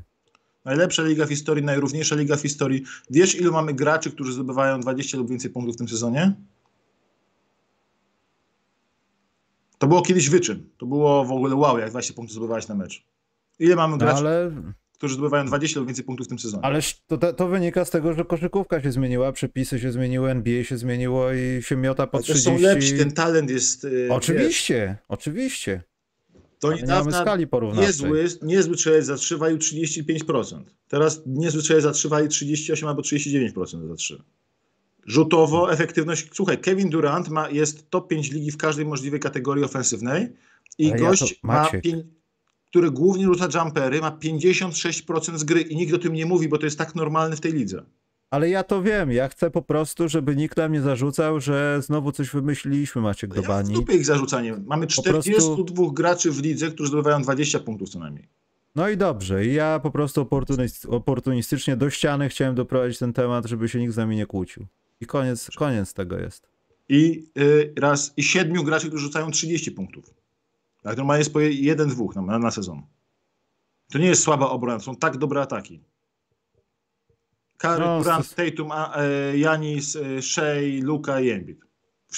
Najlepsza 0.64 1.02
liga 1.02 1.26
w 1.26 1.28
historii, 1.28 1.64
najrówniejsza 1.64 2.16
liga 2.16 2.36
w 2.36 2.40
historii. 2.42 2.84
Wiesz, 3.10 3.34
ilu 3.34 3.52
mamy 3.52 3.74
graczy, 3.74 4.10
którzy 4.10 4.32
zdobywają 4.32 4.80
20 4.80 5.18
lub 5.18 5.30
więcej 5.30 5.50
punktów 5.50 5.74
w 5.74 5.78
tym 5.78 5.88
sezonie? 5.88 6.32
To 9.78 9.86
było 9.86 10.02
kiedyś 10.02 10.30
wyczyn. 10.30 10.68
To 10.78 10.86
było 10.86 11.24
w 11.24 11.32
ogóle 11.32 11.54
wow, 11.54 11.78
jak 11.78 11.90
20 11.90 12.14
punktów 12.14 12.32
zdobywałeś 12.32 12.68
na 12.68 12.74
mecz. 12.74 13.04
Ile 13.58 13.76
mamy 13.76 13.92
No 13.92 13.98
graczy? 13.98 14.18
ale 14.18 14.52
którzy 14.92 15.14
zdobywają 15.14 15.46
20 15.46 15.80
lub 15.80 15.86
więcej 15.88 16.04
punktów 16.04 16.26
w 16.26 16.28
tym 16.28 16.38
sezonie. 16.38 16.64
Ależ 16.64 17.00
to, 17.06 17.32
to, 17.32 17.48
wynika 17.48 17.84
z 17.84 17.90
tego, 17.90 18.12
że 18.14 18.24
koszykówka 18.24 18.82
się 18.82 18.92
zmieniła, 18.92 19.32
przepisy 19.32 19.80
się 19.80 19.92
zmieniły, 19.92 20.30
NBA 20.30 20.64
się 20.64 20.76
zmieniło 20.78 21.32
i 21.32 21.62
się 21.62 21.76
miota 21.76 22.06
po 22.06 22.18
Ale 22.18 22.26
też 22.26 22.36
30. 22.36 22.62
są 22.62 22.68
lepsi, 22.68 22.98
ten 22.98 23.12
talent 23.12 23.50
jest... 23.50 23.84
y, 23.84 23.90
Wiesz, 23.90 24.10
Oczywiście, 24.10 24.98
oczywiście. 25.08 25.82
to 26.58 26.68
Ale 26.68 26.76
nie 26.76 26.82
mamy 26.82 26.92
niedawna 26.92 27.20
skali 27.20 27.46
porównawczej. 27.46 27.86
niezły, 27.86 28.24
niezły 28.42 28.76
strzelec 28.76 29.04
za 29.06 29.16
3 29.16 29.36
walił 29.38 29.58
35%. 29.58 30.60
Teraz 30.88 31.22
niezły 31.26 31.60
strzelec 31.62 31.82
za 31.84 31.92
3 31.92 32.08
wali 32.08 32.28
38 32.28 32.88
albo 32.88 33.02
39% 33.02 33.88
za 33.88 33.94
3. 33.94 34.22
Rzutowo 35.06 35.72
efektywność. 35.72 36.28
Słuchaj, 36.32 36.58
Kevin 36.58 36.90
Durant 36.90 37.28
ma, 37.28 37.50
jest 37.50 37.90
top 37.90 38.08
5 38.08 38.32
ligi 38.32 38.50
w 38.50 38.56
każdej 38.56 38.86
możliwej 38.86 39.20
kategorii 39.20 39.64
ofensywnej 39.64 40.28
i 40.78 40.92
Ale 40.92 41.02
ja 41.02 41.10
gość 41.10 41.40
to- 41.40 41.46
ma 41.48 41.68
który 42.70 42.90
głównie 42.90 43.24
rzuca 43.24 43.48
jumpery, 43.64 44.00
ma 44.00 44.10
56% 44.10 45.38
z 45.38 45.44
gry 45.44 45.60
i 45.60 45.76
nikt 45.76 45.94
o 45.94 45.98
tym 45.98 46.12
nie 46.12 46.26
mówi, 46.26 46.48
bo 46.48 46.58
to 46.58 46.66
jest 46.66 46.78
tak 46.78 46.94
normalne 46.94 47.36
w 47.36 47.40
tej 47.40 47.52
lidze. 47.52 47.82
Ale 48.30 48.48
ja 48.50 48.62
to 48.62 48.82
wiem, 48.82 49.12
ja 49.12 49.28
chcę 49.28 49.50
po 49.50 49.62
prostu, 49.62 50.08
żeby 50.08 50.36
nikt 50.36 50.56
nam 50.56 50.72
nie 50.72 50.80
zarzucał, 50.80 51.40
że 51.40 51.78
znowu 51.82 52.12
coś 52.12 52.30
wymyśliliśmy, 52.30 53.02
Maciek 53.02 53.30
do 53.34 53.36
Ja 53.40 53.42
w 53.42 53.48
bani. 53.48 53.74
dupie 53.74 53.94
ich 53.94 54.04
zarzucanie. 54.06 54.56
Mamy 54.66 54.86
prostu- 54.86 55.02
42 55.02 55.90
graczy 55.92 56.30
w 56.32 56.42
lidze, 56.42 56.70
którzy 56.70 56.88
zdobywają 56.88 57.22
20 57.22 57.60
punktów 57.60 57.88
co 57.88 57.98
najmniej. 57.98 58.28
No 58.74 58.88
i 58.88 58.96
dobrze, 58.96 59.46
ja 59.46 59.80
po 59.82 59.90
prostu 59.90 60.20
oportunist, 60.20 60.86
oportunistycznie 60.86 61.76
do 61.76 61.90
ściany 61.90 62.28
chciałem 62.28 62.54
doprowadzić 62.54 62.98
ten 62.98 63.12
temat, 63.12 63.46
żeby 63.46 63.68
się 63.68 63.80
nikt 63.80 63.94
z 63.94 63.96
nami 63.96 64.16
nie 64.16 64.26
kłócił. 64.26 64.66
I 65.00 65.06
koniec, 65.06 65.50
koniec 65.56 65.94
tego 65.94 66.18
jest. 66.18 66.48
I 66.88 67.26
y, 67.38 67.74
raz 67.78 68.12
i 68.16 68.22
siedmiu 68.22 68.64
graczy, 68.64 68.88
którzy 68.88 69.04
rzucają 69.04 69.30
30 69.30 69.70
punktów. 69.70 70.14
Tak, 70.82 70.96
normalnie 70.96 71.20
jest 71.20 71.32
po 71.32 71.40
je- 71.40 71.52
jeden, 71.52 71.88
dwóch 71.88 72.14
na, 72.16 72.22
na, 72.22 72.38
na 72.38 72.50
sezon. 72.50 72.82
To 73.92 73.98
nie 73.98 74.06
jest 74.06 74.22
słaba 74.22 74.50
obrona, 74.50 74.78
to 74.78 74.84
są 74.84 74.96
tak 74.96 75.16
dobre 75.16 75.40
ataki. 75.40 75.80
Curry, 77.58 77.84
No, 77.84 77.98
Durant, 78.02 78.34
Tatum, 78.34 78.72
a, 78.72 78.94
e, 78.96 79.38
Janis, 79.38 79.96
e, 79.96 80.22
Shea, 80.22 80.80
Luka 80.82 81.20
i 81.20 81.30
Embiid. 81.30 81.65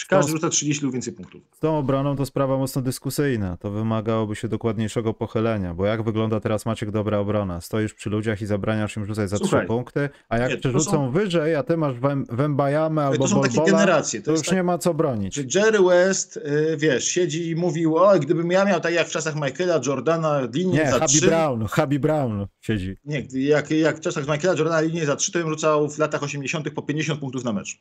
Każdy 0.09 0.33
rzuca 0.33 0.49
30 0.49 0.85
lub 0.85 0.93
więcej 0.93 1.13
punktów. 1.13 1.43
Z 1.57 1.61
tą 1.61 1.79
obroną 1.79 2.17
to 2.17 2.27
sprawa 2.27 2.59
mocno 2.59 2.83
dyskusyjna. 2.83 3.57
To 3.57 3.71
wymagałoby 3.71 4.37
się 4.37 4.49
dokładniejszego 4.49 5.15
pochylenia, 5.15 5.75
bo 5.75 5.87
jak 5.87 6.03
wygląda 6.03 6.41
teraz 6.41 6.67
Maciek 6.67 6.91
dobra 6.91 7.19
obrona? 7.19 7.61
Stoisz 7.61 7.95
przy 7.95 8.11
ludziach 8.11 8.43
i 8.43 8.47
zabraniasz 8.47 8.97
im 8.97 9.07
rzucać 9.07 9.31
za 9.31 9.37
Słuchaj, 9.39 9.61
trzy 9.61 9.67
punkty, 9.69 10.09
a 10.29 10.39
jak 10.39 10.51
nie, 10.51 10.57
przerzucą 10.57 10.91
są- 10.91 11.11
wyżej, 11.11 11.55
a 11.55 11.63
ty 11.63 11.77
masz 11.77 11.95
Wem- 12.01 12.25
Wembajamę 12.31 13.05
albo 13.05 13.19
to 13.25 13.29
są 13.29 13.43
takie 13.43 13.55
Bolbola, 13.57 13.79
generacje. 13.79 14.21
to 14.21 14.27
To 14.27 14.33
już 14.33 14.43
tak, 14.43 14.55
nie 14.55 14.63
ma 14.63 14.79
co 14.79 14.95
bronić. 14.95 15.55
Jerry 15.55 15.79
West, 15.83 16.37
y, 16.37 16.77
wiesz, 16.77 17.05
siedzi 17.05 17.51
i 17.51 17.57
mówił, 17.57 17.97
o, 17.97 18.19
gdybym 18.19 18.51
ja 18.51 18.65
miał 18.65 18.81
tak 18.81 18.95
jak 18.95 19.09
w 19.09 19.11
czasach 19.11 19.35
Michaela 19.35 19.81
Jordana 19.87 20.41
linię 20.55 20.73
Nie, 20.79 20.91
za 20.91 20.99
Habi 20.99 21.13
3, 21.15 21.27
Brown, 21.27 21.67
Habi 21.67 21.99
Brown 21.99 22.47
siedzi. 22.61 22.97
Nie, 23.05 23.27
jak, 23.33 23.71
jak 23.71 23.97
w 23.97 24.01
czasach 24.01 24.29
Michaela 24.29 24.59
Jordana 24.59 24.81
linię 24.81 25.07
za 25.07 25.17
3, 25.17 25.33
to 25.33 25.39
bym 25.39 25.49
rzucał 25.49 25.89
w 25.91 25.99
latach 25.99 26.23
80. 26.23 26.71
po 26.71 26.83
50 26.83 27.21
punktów 27.21 27.45
na 27.45 27.53
mecz. 27.53 27.81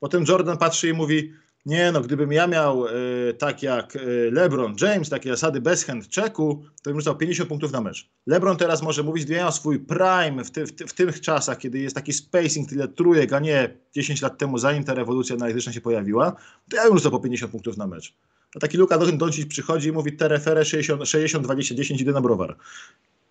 Potem 0.00 0.24
Jordan 0.28 0.58
patrzy 0.58 0.88
i 0.88 0.92
mówi, 0.92 1.32
nie 1.66 1.92
no, 1.92 2.00
gdybym 2.00 2.32
ja 2.32 2.46
miał 2.46 2.86
e, 2.86 2.90
tak 3.38 3.62
jak 3.62 3.96
e, 3.96 4.00
LeBron 4.30 4.74
James, 4.80 5.08
takie 5.08 5.30
zasady 5.30 5.60
bez 5.60 5.84
hand 5.84 6.14
checku, 6.14 6.64
to 6.82 6.90
bym 6.90 7.00
rzucał 7.00 7.16
50 7.16 7.48
punktów 7.48 7.72
na 7.72 7.80
mecz. 7.80 8.10
LeBron 8.26 8.56
teraz 8.56 8.82
może 8.82 9.02
mówić, 9.02 9.24
gdy 9.24 9.34
miał 9.34 9.52
swój 9.52 9.80
prime 9.80 10.44
w, 10.44 10.50
ty, 10.50 10.66
w, 10.66 10.72
ty, 10.72 10.86
w 10.86 10.92
tych 10.92 11.20
czasach, 11.20 11.58
kiedy 11.58 11.78
jest 11.78 11.94
taki 11.94 12.12
spacing, 12.12 12.68
tyle 12.68 12.88
trójek, 12.88 13.32
a 13.32 13.38
nie 13.38 13.76
10 13.92 14.22
lat 14.22 14.38
temu, 14.38 14.58
zanim 14.58 14.84
ta 14.84 14.94
rewolucja 14.94 15.36
analityczna 15.36 15.72
się 15.72 15.80
pojawiła, 15.80 16.36
to 16.70 16.76
ja 16.76 16.84
bym 16.84 16.94
rzucał 16.94 17.10
po 17.10 17.20
50 17.20 17.52
punktów 17.52 17.76
na 17.76 17.86
mecz. 17.86 18.14
A 18.56 18.58
taki 18.58 18.76
Luka 18.76 18.98
Doncic 18.98 19.46
przychodzi 19.48 19.88
i 19.88 19.92
mówi 19.92 20.16
terefere 20.16 20.64
60, 20.64 21.08
60 21.08 21.44
20, 21.44 21.74
10, 21.74 22.00
idę 22.00 22.12
na 22.12 22.20
browar 22.20 22.56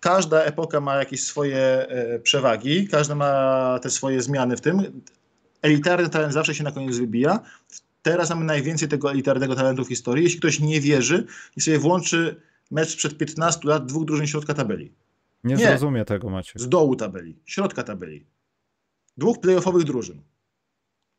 każda 0.04 0.42
epoka 0.42 0.80
ma 0.80 0.96
jakieś 0.96 1.24
swoje 1.24 1.58
e, 1.58 2.18
przewagi, 2.18 2.88
każda 2.88 3.14
ma 3.14 3.78
te 3.82 3.90
swoje 3.90 4.22
zmiany 4.22 4.56
w 4.56 4.60
tym. 4.60 5.02
Elitarny 5.62 6.08
talent 6.08 6.32
zawsze 6.32 6.54
się 6.54 6.64
na 6.64 6.72
koniec 6.72 6.98
wybija. 6.98 7.40
Teraz 8.04 8.30
mamy 8.30 8.44
najwięcej 8.44 8.88
tego 8.88 9.10
elitarnego 9.10 9.54
talentu 9.54 9.84
w 9.84 9.88
historii. 9.88 10.24
Jeśli 10.24 10.38
ktoś 10.38 10.60
nie 10.60 10.80
wierzy 10.80 11.26
i 11.56 11.60
sobie 11.60 11.78
włączy 11.78 12.40
mecz 12.70 12.88
sprzed 12.88 13.18
15 13.18 13.68
lat 13.68 13.86
dwóch 13.86 14.04
drużyn 14.04 14.26
środka 14.26 14.54
tabeli, 14.54 14.92
Nie, 15.44 15.54
Nie. 15.54 15.66
zrozumie 15.66 16.04
tego 16.04 16.30
Maciek. 16.30 16.60
z 16.62 16.68
dołu 16.68 16.96
tabeli, 16.96 17.36
środka 17.44 17.82
tabeli, 17.82 18.26
dwóch 19.16 19.40
playoffowych 19.40 19.84
drużyn. 19.84 20.22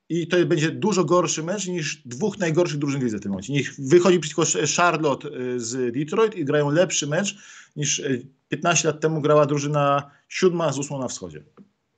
I 0.09 0.27
to 0.27 0.45
będzie 0.45 0.71
dużo 0.71 1.05
gorszy 1.05 1.43
mecz 1.43 1.67
niż 1.67 2.01
dwóch 2.07 2.37
najgorszych 2.37 2.79
drużyn 2.79 3.01
w 3.09 3.13
w 3.13 3.21
tym 3.21 3.31
momencie. 3.31 3.53
Niech 3.53 3.75
wychodzi 3.79 4.19
przeciwko 4.19 4.43
Charlotte 4.77 5.27
y, 5.27 5.59
z 5.59 5.93
Detroit 5.93 6.35
i 6.35 6.45
grają 6.45 6.69
lepszy 6.69 7.07
mecz 7.07 7.37
niż 7.75 7.99
y, 7.99 8.27
15 8.49 8.87
lat 8.87 8.99
temu 8.99 9.21
grała 9.21 9.45
drużyna 9.45 10.11
siódma 10.29 10.71
z 10.71 10.79
ósmą 10.79 10.99
na 10.99 11.07
wschodzie. 11.07 11.43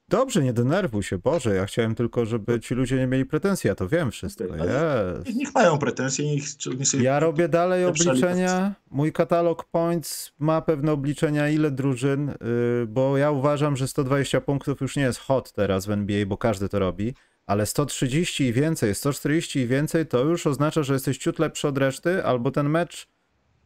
Dobrze, 0.09 0.43
nie 0.43 0.53
denerwuj 0.53 1.03
się, 1.03 1.17
Boże, 1.17 1.55
ja 1.55 1.65
chciałem 1.65 1.95
tylko, 1.95 2.25
żeby 2.25 2.59
ci 2.59 2.75
ludzie 2.75 2.95
nie 2.95 3.07
mieli 3.07 3.25
pretensji, 3.25 3.67
ja 3.67 3.75
to 3.75 3.87
wiem 3.87 4.11
wszystko, 4.11 4.43
jest. 4.43 5.35
Niech, 5.35 5.55
mają 5.55 5.77
pretensje, 5.77 6.25
niech, 6.25 6.43
niech 6.77 6.87
sobie... 6.87 7.03
Ja 7.03 7.19
robię 7.19 7.49
dalej 7.49 7.85
obliczenia. 7.85 8.75
Mój 8.91 9.13
katalog 9.13 9.63
points 9.63 10.31
ma 10.39 10.61
pewne 10.61 10.91
obliczenia, 10.91 11.49
ile 11.49 11.71
drużyn, 11.71 12.27
yy, 12.27 12.87
bo 12.87 13.17
ja 13.17 13.31
uważam, 13.31 13.75
że 13.75 13.87
120 13.87 14.41
punktów 14.41 14.81
już 14.81 14.95
nie 14.95 15.03
jest 15.03 15.19
hot 15.19 15.51
teraz 15.51 15.85
w 15.85 15.91
NBA, 15.91 16.25
bo 16.25 16.37
każdy 16.37 16.69
to 16.69 16.79
robi, 16.79 17.13
ale 17.45 17.65
130 17.65 18.43
i 18.43 18.53
więcej, 18.53 18.95
140 18.95 19.59
i 19.59 19.67
więcej 19.67 20.05
to 20.05 20.23
już 20.23 20.47
oznacza, 20.47 20.83
że 20.83 20.93
jesteś 20.93 21.17
ciut 21.17 21.39
lepszy 21.39 21.67
od 21.67 21.77
reszty, 21.77 22.23
albo 22.23 22.51
ten 22.51 22.69
mecz, 22.69 23.07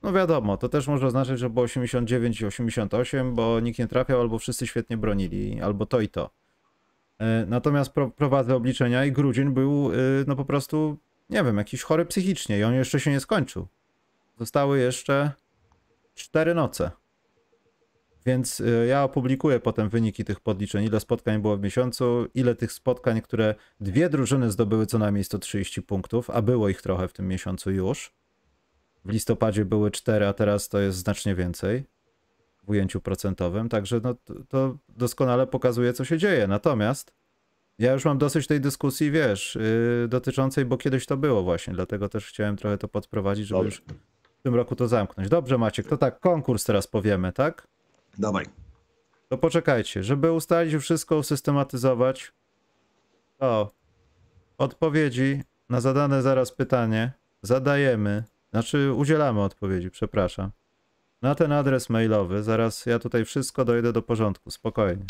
no 0.04 0.14
wiadomo, 0.14 0.58
to 0.58 0.70
też 0.70 0.88
może 0.88 1.08
oznaczać, 1.08 1.40
że 1.40 1.50
było 1.50 1.66
89 1.66 2.42
i 2.42 2.46
88, 2.46 3.36
bo 3.36 3.60
nikt 3.60 3.80
nie 3.80 3.88
trafiał, 3.88 4.22
albo 4.22 4.40
wszyscy 4.40 4.68
świetnie 4.68 4.98
bronili, 4.98 5.62
albo 5.62 5.86
to 5.86 6.02
i 6.02 6.10
to. 6.10 6.30
Yy, 7.20 7.26
Natomiast 7.48 7.94
pro, 7.94 8.10
prowadzę 8.10 8.56
obliczenia 8.56 9.06
i 9.06 9.12
grudzień 9.12 9.50
był, 9.50 9.92
yy, 9.92 9.98
no 10.28 10.36
po 10.36 10.46
prostu, 10.46 10.98
nie 11.30 11.44
wiem, 11.44 11.58
jakiś 11.58 11.84
chory 11.84 12.06
psychicznie 12.06 12.60
i 12.60 12.64
on 12.64 12.74
jeszcze 12.74 13.00
się 13.00 13.12
nie 13.12 13.20
skończył. 13.20 13.68
Zostały 14.40 14.80
jeszcze 14.80 15.32
cztery 16.16 16.56
noce. 16.56 16.92
Więc 18.26 18.60
y, 18.60 18.86
ja 18.90 19.04
opublikuję 19.04 19.60
potem 19.60 19.90
wyniki 19.90 20.26
tych 20.26 20.40
podliczeń, 20.40 20.86
ile 20.86 21.00
spotkań 21.00 21.42
było 21.42 21.58
w 21.58 21.62
miesiącu, 21.62 22.28
ile 22.34 22.56
tych 22.56 22.72
spotkań, 22.72 23.22
które 23.22 23.56
dwie 23.80 24.10
drużyny 24.10 24.52
zdobyły 24.52 24.86
co 24.86 25.00
najmniej 25.00 25.24
130 25.24 25.82
punktów, 25.82 26.30
a 26.30 26.42
było 26.42 26.70
ich 26.70 26.82
trochę 26.82 27.08
w 27.08 27.14
tym 27.14 27.28
miesiącu 27.28 27.72
już. 27.72 28.14
W 29.06 29.10
listopadzie 29.10 29.66
były 29.66 29.92
cztery, 29.92 30.28
a 30.28 30.34
teraz 30.34 30.70
to 30.70 30.80
jest 30.80 30.98
znacznie 30.98 31.36
więcej 31.36 31.84
w 32.64 32.70
ujęciu 32.70 33.02
procentowym, 33.02 33.70
także 33.70 34.00
no, 34.04 34.16
to, 34.50 34.78
doskonale 34.90 35.48
pokazuje, 35.48 35.94
co 35.94 36.06
się 36.06 36.18
dzieje. 36.18 36.48
Natomiast 36.48 37.14
ja 37.80 37.94
już 37.94 38.06
mam 38.06 38.18
dosyć 38.18 38.48
tej 38.48 38.62
dyskusji, 38.62 39.12
wiesz, 39.12 39.56
yy, 40.02 40.08
dotyczącej, 40.08 40.66
bo 40.66 40.78
kiedyś 40.78 41.06
to 41.06 41.18
było 41.18 41.44
właśnie, 41.44 41.74
dlatego 41.74 42.10
też 42.10 42.28
chciałem 42.28 42.58
trochę 42.58 42.78
to 42.78 42.88
podprowadzić, 42.88 43.48
żeby 43.48 43.58
Dobra. 43.58 43.66
już 43.66 43.84
w 44.40 44.44
tym 44.44 44.56
roku 44.56 44.76
to 44.76 44.88
zamknąć. 44.88 45.30
Dobrze, 45.30 45.58
Maciek, 45.58 45.88
to 45.88 45.98
tak, 45.98 46.20
konkurs 46.20 46.64
teraz 46.64 46.88
powiemy, 46.88 47.34
tak? 47.34 47.68
Dawaj. 48.18 48.46
To 49.30 49.38
poczekajcie, 49.38 50.04
żeby 50.04 50.32
ustalić 50.32 50.76
wszystko, 50.76 51.18
usystematyzować, 51.18 52.34
to 53.38 53.72
odpowiedzi 54.58 55.44
na 55.70 55.82
zadane 55.82 56.22
zaraz 56.22 56.52
pytanie 56.52 57.12
zadajemy, 57.42 58.24
znaczy 58.52 58.94
udzielamy 58.94 59.42
odpowiedzi, 59.42 59.92
przepraszam, 59.92 60.52
na 61.22 61.36
ten 61.36 61.52
adres 61.52 61.90
mailowy. 61.90 62.44
Zaraz 62.44 62.86
ja 62.86 63.00
tutaj 63.00 63.26
wszystko 63.26 63.66
dojdę 63.66 63.94
do 63.94 64.02
porządku, 64.02 64.52
spokojnie. 64.52 65.06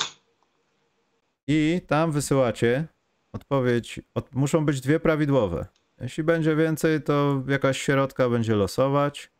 I 1.48 1.82
tam 1.88 2.12
wysyłacie 2.12 2.88
odpowiedź, 3.34 4.00
od, 4.14 4.36
muszą 4.36 4.66
być 4.66 4.82
dwie 4.82 5.00
prawidłowe. 5.00 5.66
Jeśli 6.02 6.24
będzie 6.24 6.56
więcej, 6.56 7.02
to 7.02 7.44
jakaś 7.48 7.82
środka 7.82 8.30
będzie 8.30 8.56
losować. 8.56 9.32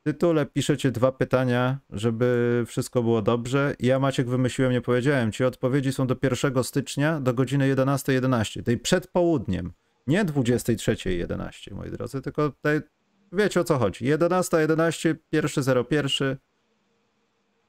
W 0.00 0.02
tytule 0.04 0.46
piszecie 0.46 0.90
dwa 0.90 1.12
pytania, 1.12 1.78
żeby 1.90 2.62
wszystko 2.66 3.02
było 3.02 3.22
dobrze. 3.22 3.74
Ja 3.80 3.98
Maciek 3.98 4.28
wymyśliłem, 4.28 4.72
nie 4.72 4.80
powiedziałem 4.80 5.32
ci, 5.32 5.44
odpowiedzi 5.44 5.92
są 5.92 6.06
do 6.06 6.16
1 6.22 6.64
stycznia 6.64 7.20
do 7.20 7.34
godziny 7.34 7.74
11.11, 7.74 8.62
tej 8.62 8.78
przed 8.78 9.06
południem. 9.06 9.72
Nie 10.06 10.24
23.11, 10.24 11.74
moi 11.74 11.90
drodzy, 11.90 12.22
tylko 12.22 12.52
tej, 12.62 12.80
wiecie 13.32 13.60
o 13.60 13.64
co 13.64 13.78
chodzi. 13.78 14.04
11.11, 14.04 15.14
pierwszy 15.30 15.60
01, 15.90 16.36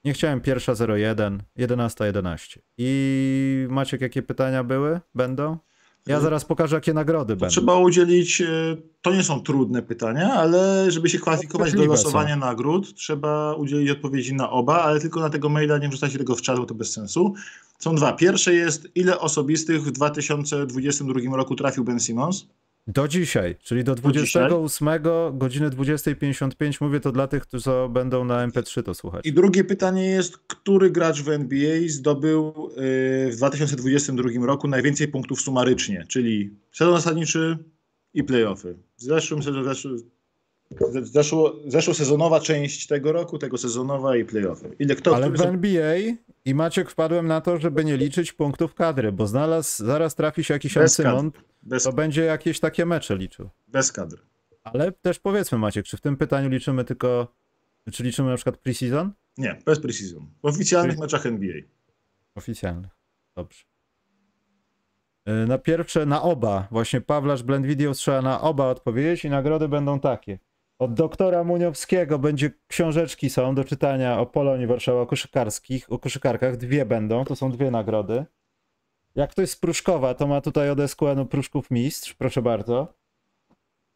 nie 0.05 0.13
chciałem 0.13 0.41
pierwsza 0.41 0.73
01, 0.73 1.43
11.11. 1.57 2.59
I 2.77 3.67
Maciek, 3.69 4.01
jakie 4.01 4.21
pytania 4.21 4.63
były? 4.63 4.99
Będą? 5.15 5.57
Ja 6.07 6.19
zaraz 6.19 6.45
pokażę, 6.45 6.75
jakie 6.75 6.93
nagrody 6.93 7.33
To 7.33 7.39
będą. 7.39 7.51
trzeba 7.51 7.77
udzielić, 7.77 8.41
e, 8.41 8.45
to 9.01 9.13
nie 9.13 9.23
są 9.23 9.41
trudne 9.41 9.81
pytania, 9.81 10.33
ale 10.33 10.91
żeby 10.91 11.09
się 11.09 11.19
kwalifikować 11.19 11.73
do 11.73 11.85
losowania 11.85 12.35
nagród, 12.35 12.93
trzeba 12.93 13.53
udzielić 13.53 13.89
odpowiedzi 13.89 14.33
na 14.33 14.49
oba, 14.49 14.81
ale 14.83 14.99
tylko 14.99 15.19
na 15.19 15.29
tego 15.29 15.49
maila 15.49 15.77
nie 15.77 15.89
wrzucacie 15.89 16.17
tego 16.17 16.35
w 16.35 16.41
czat, 16.41 16.57
bo 16.59 16.65
to 16.65 16.75
bez 16.75 16.93
sensu. 16.93 17.33
Są 17.79 17.95
dwa. 17.95 18.13
Pierwsze 18.13 18.53
jest, 18.53 18.87
ile 18.95 19.19
osobistych 19.19 19.81
w 19.81 19.91
2022 19.91 21.35
roku 21.35 21.55
trafił 21.55 21.83
Ben 21.83 21.99
Simmons? 21.99 22.47
Do 22.87 23.07
dzisiaj, 23.07 23.55
czyli 23.63 23.83
do 23.83 23.95
Do 23.95 24.11
dzisiaj? 24.11 24.49
28 24.49 24.87
godziny 25.33 25.69
20.55. 25.69 26.77
Mówię 26.81 26.99
to 26.99 27.11
dla 27.11 27.27
tych, 27.27 27.43
którzy 27.43 27.69
będą 27.89 28.25
na 28.25 28.47
MP3 28.47 28.83
to 28.83 28.93
słuchać. 28.93 29.25
I 29.25 29.33
drugie 29.33 29.63
pytanie 29.63 30.05
jest, 30.05 30.37
który 30.37 30.91
gracz 30.91 31.21
w 31.21 31.29
NBA 31.29 31.77
zdobył 31.87 32.47
y, 32.47 33.31
w 33.31 33.35
2022 33.37 34.45
roku 34.45 34.67
najwięcej 34.67 35.07
punktów 35.07 35.41
sumarycznie, 35.41 36.05
czyli 36.07 36.57
sezon 36.71 36.95
zasadniczy 36.95 37.57
i 38.13 38.23
playoffy. 38.23 38.77
W 38.97 39.01
zeszłym 39.01 39.43
sezonie, 39.43 39.75
zeszło, 41.01 41.55
zeszłosezonowa 41.67 42.39
część 42.39 42.87
tego 42.87 43.11
roku, 43.11 43.37
tego 43.37 43.57
sezonowa 43.57 44.17
i 44.17 44.25
playoffy. 44.25 44.75
Ile 44.79 44.95
kto, 44.95 45.15
Ale 45.15 45.29
w 45.29 45.41
NBA 45.41 45.95
i 46.45 46.55
Maciek 46.55 46.89
wpadłem 46.91 47.27
na 47.27 47.41
to, 47.41 47.57
żeby 47.57 47.85
nie 47.85 47.97
liczyć 47.97 48.33
punktów 48.33 48.73
kadry, 48.73 49.11
bo 49.11 49.27
znalazł, 49.27 49.85
zaraz 49.85 50.15
trafi 50.15 50.43
się 50.43 50.53
jakiś 50.53 50.73
bez, 50.73 51.83
to 51.83 51.93
będzie 51.93 52.21
jakieś 52.23 52.59
takie 52.59 52.85
mecze 52.85 53.17
liczył. 53.17 53.49
bez 53.67 53.91
kadry. 53.91 54.21
Ale 54.63 54.91
też 54.91 55.19
powiedzmy 55.19 55.57
Maciek, 55.57 55.85
czy 55.85 55.97
w 55.97 56.01
tym 56.01 56.17
pytaniu 56.17 56.49
liczymy 56.49 56.83
tylko, 56.83 57.27
czy 57.91 58.03
liczymy 58.03 58.29
na 58.29 58.35
przykład 58.35 58.57
preseason? 58.57 59.11
Nie, 59.37 59.59
bez 59.65 59.79
preseason. 59.79 60.27
W 60.43 60.45
oficjalnych 60.45 60.91
Czyli- 60.91 61.01
meczach 61.01 61.25
NBA. 61.25 61.55
Oficjalnych. 62.35 62.91
Dobrze. 63.35 63.63
Yy, 65.25 65.47
Na 65.47 65.57
pierwsze, 65.57 66.05
na 66.05 66.21
oba. 66.21 66.67
Właśnie 66.71 67.01
Pawlasz 67.01 67.43
Blend 67.43 67.65
Video 67.65 67.93
strzela 67.93 68.21
na 68.21 68.41
oba 68.41 68.65
odpowiedzieć 68.67 69.25
i 69.25 69.29
nagrody 69.29 69.67
będą 69.67 69.99
takie. 69.99 70.39
Od 70.79 70.93
doktora 70.93 71.43
Muniowskiego 71.43 72.19
będzie 72.19 72.51
książeczki 72.67 73.29
są 73.29 73.55
do 73.55 73.63
czytania 73.63 74.19
o 74.19 74.25
Polonii 74.25 74.67
Warszawa, 74.67 75.01
o 75.01 75.05
koszykarskich, 75.05 75.91
o 75.91 75.99
koszykarkach. 75.99 76.57
Dwie 76.57 76.85
będą, 76.85 77.25
to 77.25 77.35
są 77.35 77.51
dwie 77.51 77.71
nagrody. 77.71 78.25
Jak 79.15 79.31
ktoś 79.31 79.49
z 79.49 79.55
Pruszkowa, 79.55 80.13
to 80.13 80.27
ma 80.27 80.41
tutaj 80.41 80.69
od 80.69 80.79
SQN-u 80.87 81.25
Pruszków 81.25 81.71
Mistrz, 81.71 82.13
proszę 82.13 82.41
bardzo. 82.41 82.93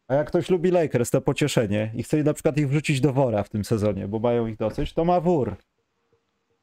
A 0.08 0.14
jak 0.14 0.28
ktoś 0.28 0.50
lubi 0.50 0.70
Lakers, 0.70 1.10
to 1.10 1.20
pocieszenie 1.20 1.92
i 1.94 2.02
chce 2.02 2.22
na 2.22 2.34
przykład 2.34 2.58
ich 2.58 2.68
wrzucić 2.68 3.00
do 3.00 3.12
wora 3.12 3.42
w 3.42 3.48
tym 3.48 3.64
sezonie, 3.64 4.08
bo 4.08 4.18
mają 4.18 4.46
ich 4.46 4.56
dosyć, 4.56 4.92
to 4.92 5.04
ma 5.04 5.20
wór. 5.20 5.56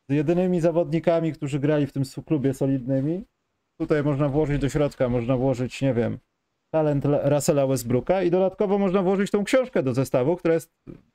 Z 0.09 0.13
jedynymi 0.13 0.59
zawodnikami, 0.59 1.33
którzy 1.33 1.59
grali 1.59 1.87
w 1.87 1.91
tym 1.91 2.03
klubie 2.25 2.53
solidnymi. 2.53 3.23
Tutaj 3.77 4.03
można 4.03 4.29
włożyć 4.29 4.61
do 4.61 4.69
środka, 4.69 5.09
można 5.09 5.37
włożyć, 5.37 5.81
nie 5.81 5.93
wiem, 5.93 6.19
talent 6.71 7.05
Le- 7.05 7.29
Russella 7.29 7.67
Westbrooka 7.67 8.23
i 8.23 8.31
dodatkowo 8.31 8.77
można 8.77 9.01
włożyć 9.03 9.31
tą 9.31 9.43
książkę 9.43 9.83
do 9.83 9.93
zestawu, 9.93 10.35
która 10.35 10.53
jest, 10.53 10.73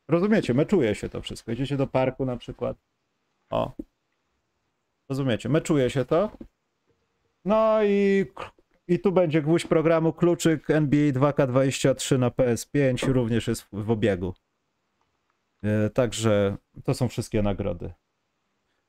rozumiecie, 0.08 0.54
meczuje 0.54 0.94
się 0.94 1.08
to 1.08 1.20
wszystko. 1.22 1.52
Idziecie 1.52 1.76
do 1.76 1.86
parku 1.86 2.24
na 2.24 2.36
przykład. 2.36 2.76
O. 3.50 3.72
Rozumiecie, 5.08 5.48
meczuje 5.48 5.90
się 5.90 6.04
to. 6.04 6.30
No 7.44 7.84
i, 7.84 8.26
i 8.88 8.98
tu 8.98 9.12
będzie 9.12 9.42
gwóźdź 9.42 9.66
programu 9.66 10.12
kluczyk 10.12 10.70
NBA 10.70 11.12
2K23 11.12 12.18
na 12.18 12.28
PS5 12.30 13.08
również 13.08 13.48
jest 13.48 13.62
w, 13.62 13.68
w 13.84 13.90
obiegu. 13.90 14.34
E, 15.62 15.90
Także 15.90 16.56
to 16.84 16.94
są 16.94 17.08
wszystkie 17.08 17.42
nagrody. 17.42 17.92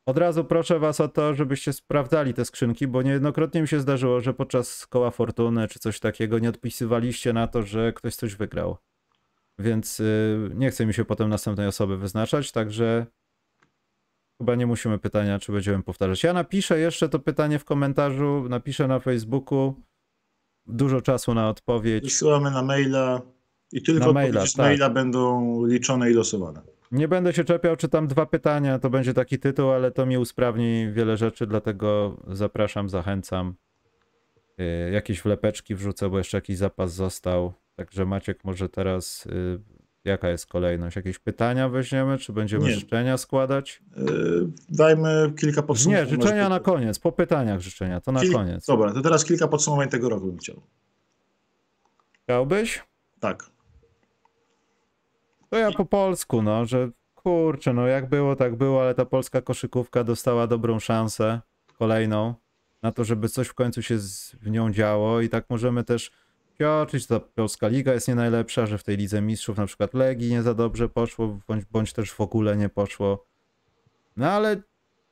Od 0.06 0.18
razu 0.18 0.44
proszę 0.44 0.80
was 0.80 1.02
o 1.02 1.08
to, 1.08 1.34
żebyście 1.34 1.74
sprawdzali 1.74 2.34
te 2.34 2.46
skrzynki, 2.46 2.88
bo 2.88 3.02
niejednokrotnie 3.02 3.62
mi 3.62 3.68
się 3.68 3.80
zdarzyło, 3.80 4.22
że 4.22 4.34
podczas 4.34 4.88
koła 4.88 5.12
fortuny 5.12 5.68
czy 5.68 5.80
coś 5.80 6.00
takiego 6.00 6.40
nie 6.40 6.50
odpisywaliście 6.50 7.34
na 7.34 7.48
to, 7.48 7.64
że 7.64 7.94
ktoś 7.94 8.16
coś 8.16 8.36
wygrał. 8.36 8.78
Więc 9.60 10.00
y, 10.00 10.50
nie 10.56 10.72
chce 10.72 10.86
mi 10.86 10.94
się 10.94 11.06
potem 11.06 11.30
następnej 11.30 11.68
osoby 11.68 11.98
wyznaczać, 11.98 12.52
także 12.52 13.06
chyba 14.38 14.56
nie 14.56 14.68
musimy 14.68 15.00
pytania, 15.00 15.40
czy 15.40 15.52
będziemy 15.52 15.84
powtarzać. 15.84 16.24
Ja 16.24 16.34
napiszę 16.34 16.80
jeszcze 16.80 17.10
to 17.10 17.20
pytanie 17.20 17.60
w 17.60 17.66
komentarzu, 17.66 18.46
napiszę 18.50 18.88
na 18.88 19.00
Facebooku. 19.00 19.74
Dużo 20.66 21.02
czasu 21.02 21.34
na 21.34 21.50
odpowiedź. 21.50 22.04
Wysyłamy 22.04 22.52
na 22.52 22.64
maila 22.64 23.22
i 23.72 23.82
tylko 23.82 24.06
Na 24.06 24.14
maila, 24.14 24.42
tak. 24.42 24.56
maila 24.58 24.90
będą 24.90 25.66
liczone 25.66 26.12
i 26.12 26.14
losowane. 26.14 26.73
Nie 26.94 27.08
będę 27.08 27.34
się 27.34 27.44
czepiał, 27.44 27.76
czy 27.76 27.90
tam 27.90 28.08
dwa 28.08 28.26
pytania, 28.26 28.80
to 28.80 28.90
będzie 28.90 29.14
taki 29.14 29.40
tytuł, 29.40 29.70
ale 29.72 29.92
to 29.92 30.06
mi 30.06 30.18
usprawni 30.18 30.92
wiele 30.92 31.18
rzeczy, 31.18 31.48
dlatego 31.48 32.18
zapraszam, 32.28 32.90
zachęcam. 32.90 33.56
Yy, 34.58 34.92
Jakieś 34.92 35.22
wlepeczki 35.22 35.76
wrzucę, 35.76 36.10
bo 36.10 36.18
jeszcze 36.18 36.38
jakiś 36.38 36.58
zapas 36.58 36.94
został. 36.94 37.54
Także 37.76 38.06
Maciek 38.06 38.44
może 38.44 38.70
teraz, 38.70 39.26
yy, 39.26 39.60
jaka 40.06 40.30
jest 40.30 40.46
kolejność? 40.48 40.96
Jakieś 40.96 41.20
pytania 41.20 41.70
weźmiemy, 41.70 42.18
czy 42.18 42.34
będziemy 42.34 42.64
Nie. 42.66 42.72
życzenia 42.72 43.18
składać? 43.18 43.82
Yy, 43.98 44.48
dajmy 44.70 45.34
kilka 45.40 45.62
Nie, 45.62 45.68
podsumowań. 45.68 46.10
życzenia 46.10 46.36
Może- 46.44 46.50
na 46.50 46.60
koniec, 46.60 47.00
po 47.00 47.12
pytaniach 47.12 47.60
życzenia, 47.60 48.02
to 48.02 48.12
na 48.12 48.20
Kil- 48.20 48.34
koniec. 48.34 48.66
Dobra, 48.66 48.94
to 48.94 49.02
teraz 49.02 49.26
kilka 49.26 49.48
podsumowań 49.48 49.90
tego 49.90 50.10
roku 50.10 50.28
bym 50.28 50.38
chciał. 50.38 50.62
Chciałbyś? 52.24 52.84
Tak. 53.20 53.53
To 55.54 55.58
ja 55.58 55.72
po 55.72 55.86
polsku, 55.86 56.42
no, 56.42 56.66
że 56.66 56.90
kurczę, 57.16 57.74
no 57.74 57.88
jak 57.88 58.10
było, 58.10 58.36
tak 58.36 58.56
było, 58.56 58.82
ale 58.82 58.96
ta 58.96 59.06
polska 59.06 59.42
koszykówka 59.42 60.04
dostała 60.04 60.48
dobrą 60.48 60.80
szansę, 60.80 61.42
kolejną, 61.80 62.34
na 62.82 62.92
to, 62.92 63.04
żeby 63.04 63.30
coś 63.30 63.48
w 63.48 63.54
końcu 63.54 63.82
się 63.82 64.00
z, 64.00 64.36
w 64.36 64.50
nią 64.50 64.72
działo 64.72 65.22
i 65.22 65.30
tak 65.30 65.46
możemy 65.50 65.84
też 65.84 66.12
pioczyć, 66.58 67.08
ta 67.08 67.20
polska 67.20 67.68
liga 67.68 67.94
jest 67.94 68.08
nie 68.08 68.16
najlepsza, 68.16 68.66
że 68.66 68.78
w 68.78 68.84
tej 68.84 68.98
lidze 68.98 69.22
mistrzów 69.22 69.58
na 69.58 69.66
przykład 69.66 69.94
Legii 69.94 70.32
nie 70.32 70.44
za 70.44 70.54
dobrze 70.54 70.90
poszło, 70.90 71.40
bądź, 71.48 71.66
bądź 71.66 71.94
też 71.94 72.12
w 72.12 72.22
ogóle 72.22 72.58
nie 72.58 72.70
poszło. 72.70 73.26
No 74.18 74.32
ale 74.32 74.62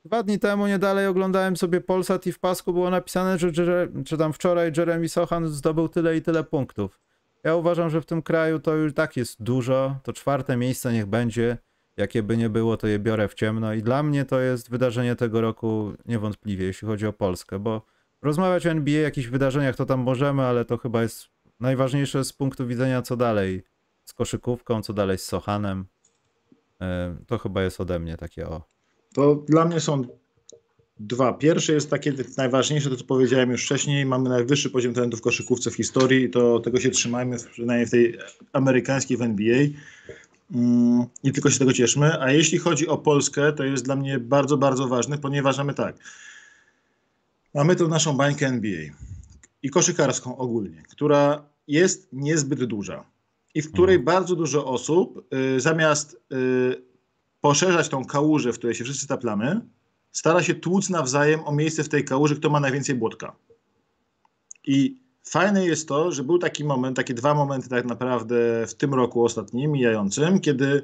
dwa 0.06 0.24
dni 0.24 0.40
temu 0.40 0.68
nie 0.68 0.80
dalej 0.80 1.08
oglądałem 1.08 1.58
sobie 1.58 1.82
Polsat 1.82 2.28
i 2.28 2.32
w 2.32 2.40
pasku 2.40 2.74
było 2.74 2.90
napisane, 2.90 3.38
że, 3.40 3.54
że, 3.54 3.88
że 4.06 4.18
tam 4.18 4.34
wczoraj 4.34 4.72
Jeremy 4.78 5.10
Sochan 5.10 5.48
zdobył 5.48 5.90
tyle 5.90 6.18
i 6.18 6.22
tyle 6.22 6.44
punktów. 6.44 7.00
Ja 7.44 7.56
uważam, 7.56 7.90
że 7.90 8.02
w 8.02 8.06
tym 8.06 8.22
kraju 8.22 8.60
to 8.60 8.76
już 8.76 8.94
tak 8.94 9.18
jest 9.18 9.44
dużo. 9.44 9.96
To 10.04 10.14
czwarte 10.14 10.58
miejsce 10.58 10.94
niech 10.94 11.06
będzie. 11.06 11.58
Jakie 11.98 12.24
by 12.24 12.38
nie 12.38 12.50
było, 12.50 12.78
to 12.78 12.88
je 12.88 13.00
biorę 13.00 13.28
w 13.28 13.34
ciemno. 13.34 13.74
I 13.74 13.82
dla 13.82 14.04
mnie 14.04 14.26
to 14.26 14.40
jest 14.40 14.70
wydarzenie 14.70 15.16
tego 15.16 15.42
roku 15.42 15.94
niewątpliwie, 16.06 16.66
jeśli 16.66 16.88
chodzi 16.88 17.08
o 17.08 17.14
Polskę, 17.14 17.60
bo 17.60 17.82
rozmawiać 18.22 18.68
o 18.68 18.70
NBA, 18.70 19.02
jakichś 19.02 19.28
wydarzeniach 19.28 19.76
to 19.76 19.86
tam 19.86 20.00
możemy, 20.00 20.44
ale 20.44 20.66
to 20.66 20.78
chyba 20.78 21.02
jest 21.02 21.30
najważniejsze 21.60 22.24
z 22.24 22.34
punktu 22.34 22.68
widzenia, 22.68 23.02
co 23.02 23.18
dalej 23.18 23.64
z 24.06 24.14
koszykówką, 24.14 24.82
co 24.82 24.94
dalej 24.94 25.18
z 25.18 25.26
Sochanem. 25.26 25.86
E, 26.82 27.16
To 27.28 27.38
chyba 27.38 27.62
jest 27.64 27.82
ode 27.82 28.00
mnie 28.00 28.18
takie 28.18 28.48
o. 28.48 28.62
To 29.14 29.36
dla 29.36 29.66
mnie 29.66 29.80
są 29.80 30.02
dwa. 31.08 31.34
Pierwsze 31.34 31.74
jest 31.74 31.90
takie 31.90 32.14
najważniejsze, 32.38 32.90
to 32.90 32.96
co 32.96 33.04
powiedziałem 33.04 33.52
już 33.52 33.66
wcześniej. 33.66 34.06
Mamy 34.06 34.30
najwyższy 34.30 34.70
poziom 34.70 34.94
talentu 34.94 35.18
w 35.18 35.22
koszykówce 35.22 35.72
w 35.72 35.76
historii 35.76 36.24
i 36.24 36.30
to 36.30 36.60
tego 36.60 36.80
się 36.80 36.90
trzymajmy, 36.90 37.38
przynajmniej 37.52 37.88
w 37.88 37.92
tej 37.92 38.18
amerykańskiej 38.54 39.18
w 39.18 39.22
NBA. 39.22 39.58
Mm, 40.56 41.06
I 41.24 41.32
tylko 41.32 41.50
się 41.50 41.60
tego 41.60 41.74
cieszmy. 41.74 42.22
A 42.22 42.32
jeśli 42.32 42.58
chodzi 42.58 42.88
o 42.88 42.98
Polskę, 42.98 43.54
to 43.54 43.64
jest 43.64 43.86
dla 43.86 43.96
mnie 43.96 44.20
bardzo, 44.20 44.58
bardzo 44.58 44.88
ważne, 44.88 45.18
ponieważ 45.18 45.58
mamy 45.58 45.74
tak. 45.74 45.96
Mamy 47.54 47.76
tą 47.76 47.88
naszą 47.88 48.18
bańkę 48.18 48.48
NBA 48.48 48.82
i 49.64 49.70
koszykarską 49.70 50.38
ogólnie, 50.38 50.84
która 50.90 51.46
jest 51.68 52.10
niezbyt 52.14 52.64
duża 52.64 53.06
i 53.56 53.62
w 53.62 53.72
której 53.72 54.00
bardzo 54.00 54.36
dużo 54.36 54.66
osób 54.66 55.34
y, 55.56 55.60
zamiast 55.60 56.18
y, 56.32 56.84
poszerzać 57.42 57.90
tą 57.90 58.06
kałużę, 58.06 58.54
w 58.54 58.58
której 58.58 58.76
się 58.76 58.84
wszyscy 58.84 59.08
taplamy, 59.08 59.62
stara 60.12 60.44
się 60.44 60.56
tłuc 60.56 60.90
nawzajem 60.90 61.40
o 61.46 61.52
miejsce 61.52 61.84
w 61.84 61.90
tej 61.90 62.06
kałuży, 62.06 62.36
kto 62.36 62.50
ma 62.50 62.60
najwięcej 62.60 62.96
błotka. 62.96 63.36
I 64.68 64.98
fajne 65.24 65.66
jest 65.66 65.88
to, 65.88 66.12
że 66.12 66.24
był 66.24 66.38
taki 66.38 66.64
moment, 66.64 66.96
takie 66.96 67.14
dwa 67.14 67.34
momenty 67.34 67.70
tak 67.70 67.86
naprawdę 67.86 68.68
w 68.68 68.74
tym 68.74 68.94
roku 68.94 69.24
ostatnim, 69.24 69.72
mijającym, 69.72 70.40
kiedy 70.40 70.84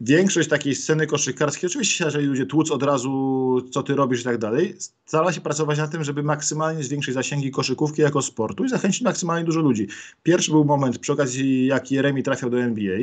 większość 0.00 0.48
takiej 0.48 0.74
sceny 0.74 1.06
koszykarskiej, 1.06 1.66
oczywiście 1.66 2.04
jeżeli 2.04 2.26
ludzie 2.26 2.46
tłuc 2.46 2.70
od 2.70 2.82
razu, 2.82 3.68
co 3.70 3.82
ty 3.82 3.94
robisz 3.94 4.20
i 4.20 4.24
tak 4.24 4.38
dalej, 4.38 4.74
stara 5.06 5.32
się 5.32 5.40
pracować 5.40 5.78
na 5.78 5.88
tym, 5.88 6.04
żeby 6.04 6.22
maksymalnie 6.22 6.84
zwiększyć 6.84 7.14
zasięgi 7.14 7.50
koszykówki 7.50 8.02
jako 8.02 8.22
sportu 8.22 8.64
i 8.64 8.68
zachęcić 8.68 9.02
maksymalnie 9.02 9.44
dużo 9.44 9.60
ludzi. 9.60 9.88
Pierwszy 10.22 10.50
był 10.50 10.64
moment 10.64 10.98
przy 10.98 11.12
okazji, 11.12 11.66
jak 11.66 11.90
Jeremi 11.90 12.22
trafiał 12.22 12.50
do 12.50 12.60
NBA 12.60 12.98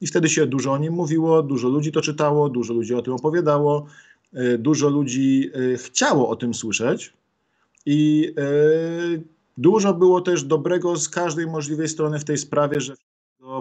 i 0.00 0.06
wtedy 0.06 0.28
się 0.28 0.46
dużo 0.46 0.72
o 0.72 0.78
nim 0.78 0.94
mówiło, 0.94 1.42
dużo 1.42 1.68
ludzi 1.68 1.92
to 1.92 2.00
czytało, 2.00 2.48
dużo 2.48 2.74
ludzi 2.74 2.94
o 2.94 3.02
tym 3.02 3.12
opowiadało, 3.12 3.86
dużo 4.58 4.88
ludzi 4.88 5.50
y, 5.56 5.78
chciało 5.78 6.28
o 6.28 6.36
tym 6.36 6.54
słyszeć 6.54 7.12
i 7.86 8.32
y, 8.38 9.22
dużo 9.58 9.94
było 9.94 10.20
też 10.20 10.44
dobrego 10.44 10.96
z 10.96 11.08
każdej 11.08 11.46
możliwej 11.46 11.88
strony 11.88 12.18
w 12.18 12.24
tej 12.24 12.38
sprawie, 12.38 12.80
że 12.80 12.94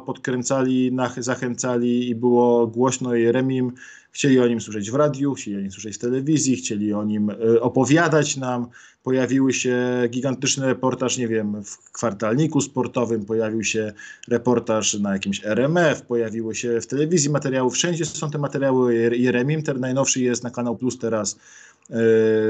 podkręcali, 0.06 0.92
zachęcali 1.18 2.10
i 2.10 2.16
było 2.16 2.68
głośno 2.68 3.10
o 3.10 3.16
Jeremim. 3.16 3.72
Chcieli 4.12 4.40
o 4.40 4.48
nim 4.48 4.62
słyszeć 4.62 4.92
w 4.92 4.96
radiu, 4.96 5.34
chcieli 5.34 5.58
o 5.58 5.60
nim 5.62 5.72
słyszeć 5.72 5.96
w 5.96 6.00
telewizji, 6.00 6.56
chcieli 6.56 6.94
o 6.94 7.04
nim 7.04 7.30
y, 7.30 7.62
opowiadać 7.62 8.38
nam. 8.38 8.68
Pojawiły 9.04 9.54
się 9.54 9.78
gigantyczny 10.10 10.66
reportaż, 10.66 11.18
nie 11.18 11.28
wiem, 11.28 11.64
w 11.64 11.92
kwartalniku 11.92 12.62
sportowym, 12.62 13.26
pojawił 13.26 13.64
się 13.64 13.94
reportaż 14.28 14.94
na 14.94 15.14
jakimś 15.14 15.46
RMF, 15.46 16.02
pojawiły 16.02 16.56
się 16.56 16.82
w 16.82 16.88
telewizji 16.88 17.30
materiały, 17.30 17.72
wszędzie 17.72 18.06
są 18.06 18.32
te 18.32 18.38
materiały 18.38 18.96
Jeremim. 19.18 19.64
Ten 19.64 19.80
najnowszy 19.80 20.22
jest 20.22 20.44
na 20.44 20.50
Kanał 20.50 20.76
Plus 20.78 20.98
teraz. 20.98 21.40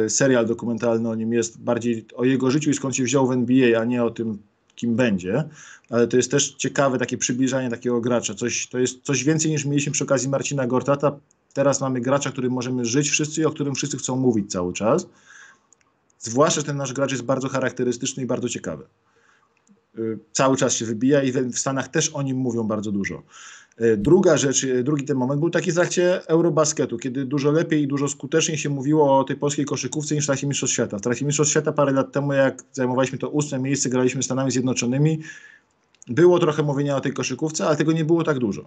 y, 0.06 0.10
serial 0.10 0.46
dokumentalny 0.46 1.10
o 1.10 1.16
nim 1.16 1.34
jest 1.34 1.60
bardziej 1.60 2.06
o 2.16 2.26
jego 2.26 2.52
życiu 2.52 2.70
i 2.70 2.74
skąd 2.74 2.96
się 2.96 3.04
wziął 3.04 3.28
w 3.28 3.32
NBA, 3.32 3.82
a 3.82 3.86
nie 3.86 4.04
o 4.04 4.10
tym, 4.10 4.38
kim 4.76 4.96
będzie, 4.96 5.44
ale 5.90 6.08
to 6.08 6.18
jest 6.18 6.32
też 6.32 6.56
ciekawe 6.56 6.98
takie 6.98 7.18
przybliżanie 7.18 7.70
takiego 7.70 8.02
gracza. 8.02 8.36
Coś, 8.36 8.68
to 8.68 8.80
jest 8.80 9.02
coś 9.04 9.24
więcej 9.24 9.52
niż 9.52 9.66
mieliśmy 9.66 9.92
przy 9.92 10.04
okazji 10.04 10.30
Marcina 10.30 10.68
Gortata. 10.68 11.20
Teraz 11.54 11.82
mamy 11.82 12.02
gracza, 12.02 12.32
którym 12.32 12.54
możemy 12.54 12.86
żyć 12.86 13.10
wszyscy 13.10 13.42
i 13.42 13.46
o 13.46 13.52
którym 13.52 13.76
wszyscy 13.76 13.98
chcą 13.98 14.16
mówić 14.16 14.52
cały 14.52 14.74
czas. 14.74 15.08
Zwłaszcza, 16.20 16.64
ten 16.64 16.78
nasz 16.78 16.94
gracz 16.94 17.12
jest 17.12 17.24
bardzo 17.24 17.50
charakterystyczny 17.50 18.24
i 18.24 18.26
bardzo 18.26 18.50
ciekawy. 18.50 18.84
Y, 20.00 20.20
Cały 20.32 20.58
czas 20.58 20.74
się 20.74 20.86
wybija 20.86 21.24
i 21.24 21.32
w 21.32 21.60
Stanach 21.60 21.88
też 21.88 22.10
o 22.10 22.22
nim 22.22 22.38
mówią 22.38 22.64
bardzo 22.64 22.92
dużo. 22.92 23.24
Y, 23.82 23.98
Druga 23.98 24.38
rzecz, 24.38 24.64
y, 24.64 24.84
drugi 24.84 25.06
ten 25.06 25.18
moment 25.18 25.40
był 25.40 25.50
taki 25.50 25.72
w 25.72 25.76
trakcie 25.76 26.28
Eurobasketu, 26.28 26.98
kiedy 26.98 27.26
dużo 27.26 27.52
lepiej 27.52 27.84
i 27.84 27.88
dużo 27.88 28.08
skuteczniej 28.08 28.58
się 28.58 28.70
mówiło 28.70 29.20
o 29.20 29.24
tej 29.24 29.36
polskiej 29.36 29.66
koszykówce 29.66 30.16
niż 30.16 30.24
w 30.24 30.28
trakcie 30.28 30.48
Mistrzostw 30.48 30.74
Świata. 30.74 30.98
W 30.98 31.02
trakcie 31.02 31.26
Mistrzostw 31.26 31.52
Świata 31.52 31.72
parę 31.72 31.92
lat 31.92 32.12
temu, 32.12 32.34
jak 32.34 32.64
zajmowaliśmy 32.72 33.18
to 33.18 33.30
ósme 33.30 33.60
miejsce, 33.60 33.90
graliśmy 33.90 34.22
z 34.24 34.26
Stanami 34.26 34.52
Zjednoczonymi, 34.52 35.20
było 36.08 36.40
trochę 36.40 36.64
mówienia 36.64 36.96
o 36.96 37.02
tej 37.02 37.14
koszykówce, 37.14 37.68
ale 37.68 37.76
tego 37.76 37.92
nie 37.92 38.06
było 38.06 38.24
tak 38.24 38.40
dużo. 38.40 38.66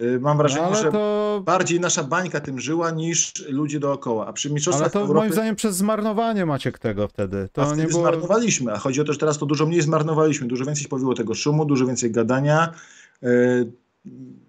Y, 0.00 0.20
Mam 0.20 0.36
No, 0.36 0.42
wrażenie, 0.42 0.62
ale 0.66 0.76
że 0.76 0.92
to, 0.92 1.42
bardziej 1.44 1.80
nasza 1.80 2.04
bańka 2.04 2.40
tym 2.40 2.60
żyła 2.60 2.90
niż 2.90 3.48
ludzie 3.48 3.80
dookoła. 3.80 4.26
A 4.26 4.32
przy 4.32 4.48
ale 4.48 4.54
Mistrzostwach 4.54 4.92
to 4.92 5.00
Europy... 5.00 5.18
moim 5.20 5.32
zdaniem 5.32 5.56
przez 5.56 5.76
zmarnowanie 5.76 6.46
Maciek 6.46 6.78
tego 6.78 7.08
wtedy. 7.08 7.48
To 7.52 7.62
To 7.62 7.66
wtedy 7.68 7.82
nie 7.82 7.88
było... 7.88 8.00
zmarnowaliśmy, 8.00 8.72
a 8.72 8.78
chodzi 8.78 9.00
o 9.00 9.04
to, 9.04 9.12
że 9.12 9.18
teraz 9.18 9.38
to 9.38 9.46
dużo 9.46 9.66
mniej 9.66 9.82
zmarnowaliśmy, 9.82 10.46
dużo 10.48 10.64
więcej 10.64 10.82
się 10.82 10.88
pojawiło 10.88 11.14
tego 11.14 11.34
szumu, 11.34 11.64
dużo 11.64 11.86
więcej 11.86 12.10
gadania. 12.10 12.72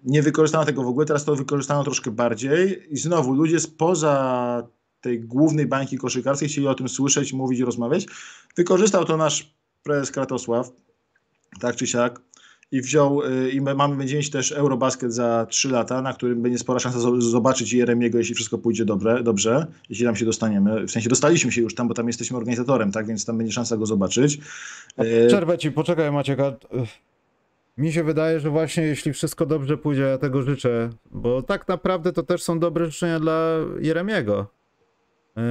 Nie 0.04 0.22
wykorzystano 0.22 0.64
tego 0.64 0.82
w 0.82 0.86
ogóle, 0.86 1.06
teraz 1.06 1.24
to 1.24 1.36
wykorzystano 1.36 1.84
troszkę 1.84 2.10
bardziej 2.10 2.86
i 2.90 2.96
znowu 2.96 3.32
ludzie 3.32 3.60
spoza 3.60 4.68
tej 5.00 5.20
głównej 5.20 5.66
bańki 5.66 5.98
koszykarskiej 5.98 6.48
chcieli 6.48 6.66
o 6.66 6.74
tym 6.74 6.88
słyszeć, 6.88 7.32
mówić 7.32 7.60
i 7.60 7.64
rozmawiać. 7.64 8.06
Wykorzystał 8.56 9.04
to 9.04 9.16
nasz 9.16 9.54
prezes 9.82 10.10
Kratosław, 10.10 10.70
tak 11.60 11.76
czy 11.76 11.86
siak, 11.86 12.20
i 12.72 12.80
wziął, 12.80 13.22
yy, 13.22 13.50
i 13.50 13.60
my 13.60 13.74
mamy, 13.74 13.96
będziemy 13.96 14.18
mieć 14.18 14.30
też 14.30 14.52
Eurobasket 14.52 15.14
za 15.14 15.46
3 15.50 15.68
lata, 15.68 16.02
na 16.02 16.12
którym 16.12 16.42
będzie 16.42 16.58
spora 16.58 16.78
szansa 16.78 16.98
zo- 16.98 17.20
zobaczyć 17.20 17.72
Jeremiego, 17.72 18.18
jeśli 18.18 18.34
wszystko 18.34 18.58
pójdzie 18.58 18.84
dobre, 18.84 19.22
dobrze, 19.22 19.66
jeśli 19.90 20.04
tam 20.04 20.16
się 20.16 20.24
dostaniemy. 20.24 20.86
W 20.86 20.90
sensie 20.90 21.08
dostaliśmy 21.08 21.52
się 21.52 21.62
już 21.62 21.74
tam, 21.74 21.88
bo 21.88 21.94
tam 21.94 22.06
jesteśmy 22.06 22.36
organizatorem, 22.36 22.92
tak, 22.92 23.06
więc 23.06 23.24
tam 23.24 23.38
będzie 23.38 23.52
szansa 23.52 23.76
go 23.76 23.86
zobaczyć. 23.86 24.38
Yy, 24.98 25.26
Przerwę 25.28 25.58
ci, 25.58 25.72
poczekaj 25.72 26.12
Maciek. 26.12 26.40
A... 26.40 26.52
Mi 27.76 27.92
się 27.92 28.04
wydaje, 28.04 28.40
że 28.40 28.50
właśnie 28.50 28.82
jeśli 28.82 29.12
wszystko 29.12 29.46
dobrze 29.46 29.78
pójdzie, 29.78 30.02
ja 30.02 30.18
tego 30.18 30.42
życzę, 30.42 30.90
bo 31.10 31.42
tak 31.42 31.68
naprawdę 31.68 32.12
to 32.12 32.22
też 32.22 32.42
są 32.42 32.58
dobre 32.58 32.86
życzenia 32.90 33.20
dla 33.20 33.56
Jeremiego. 33.80 34.46
Y, 35.38 35.42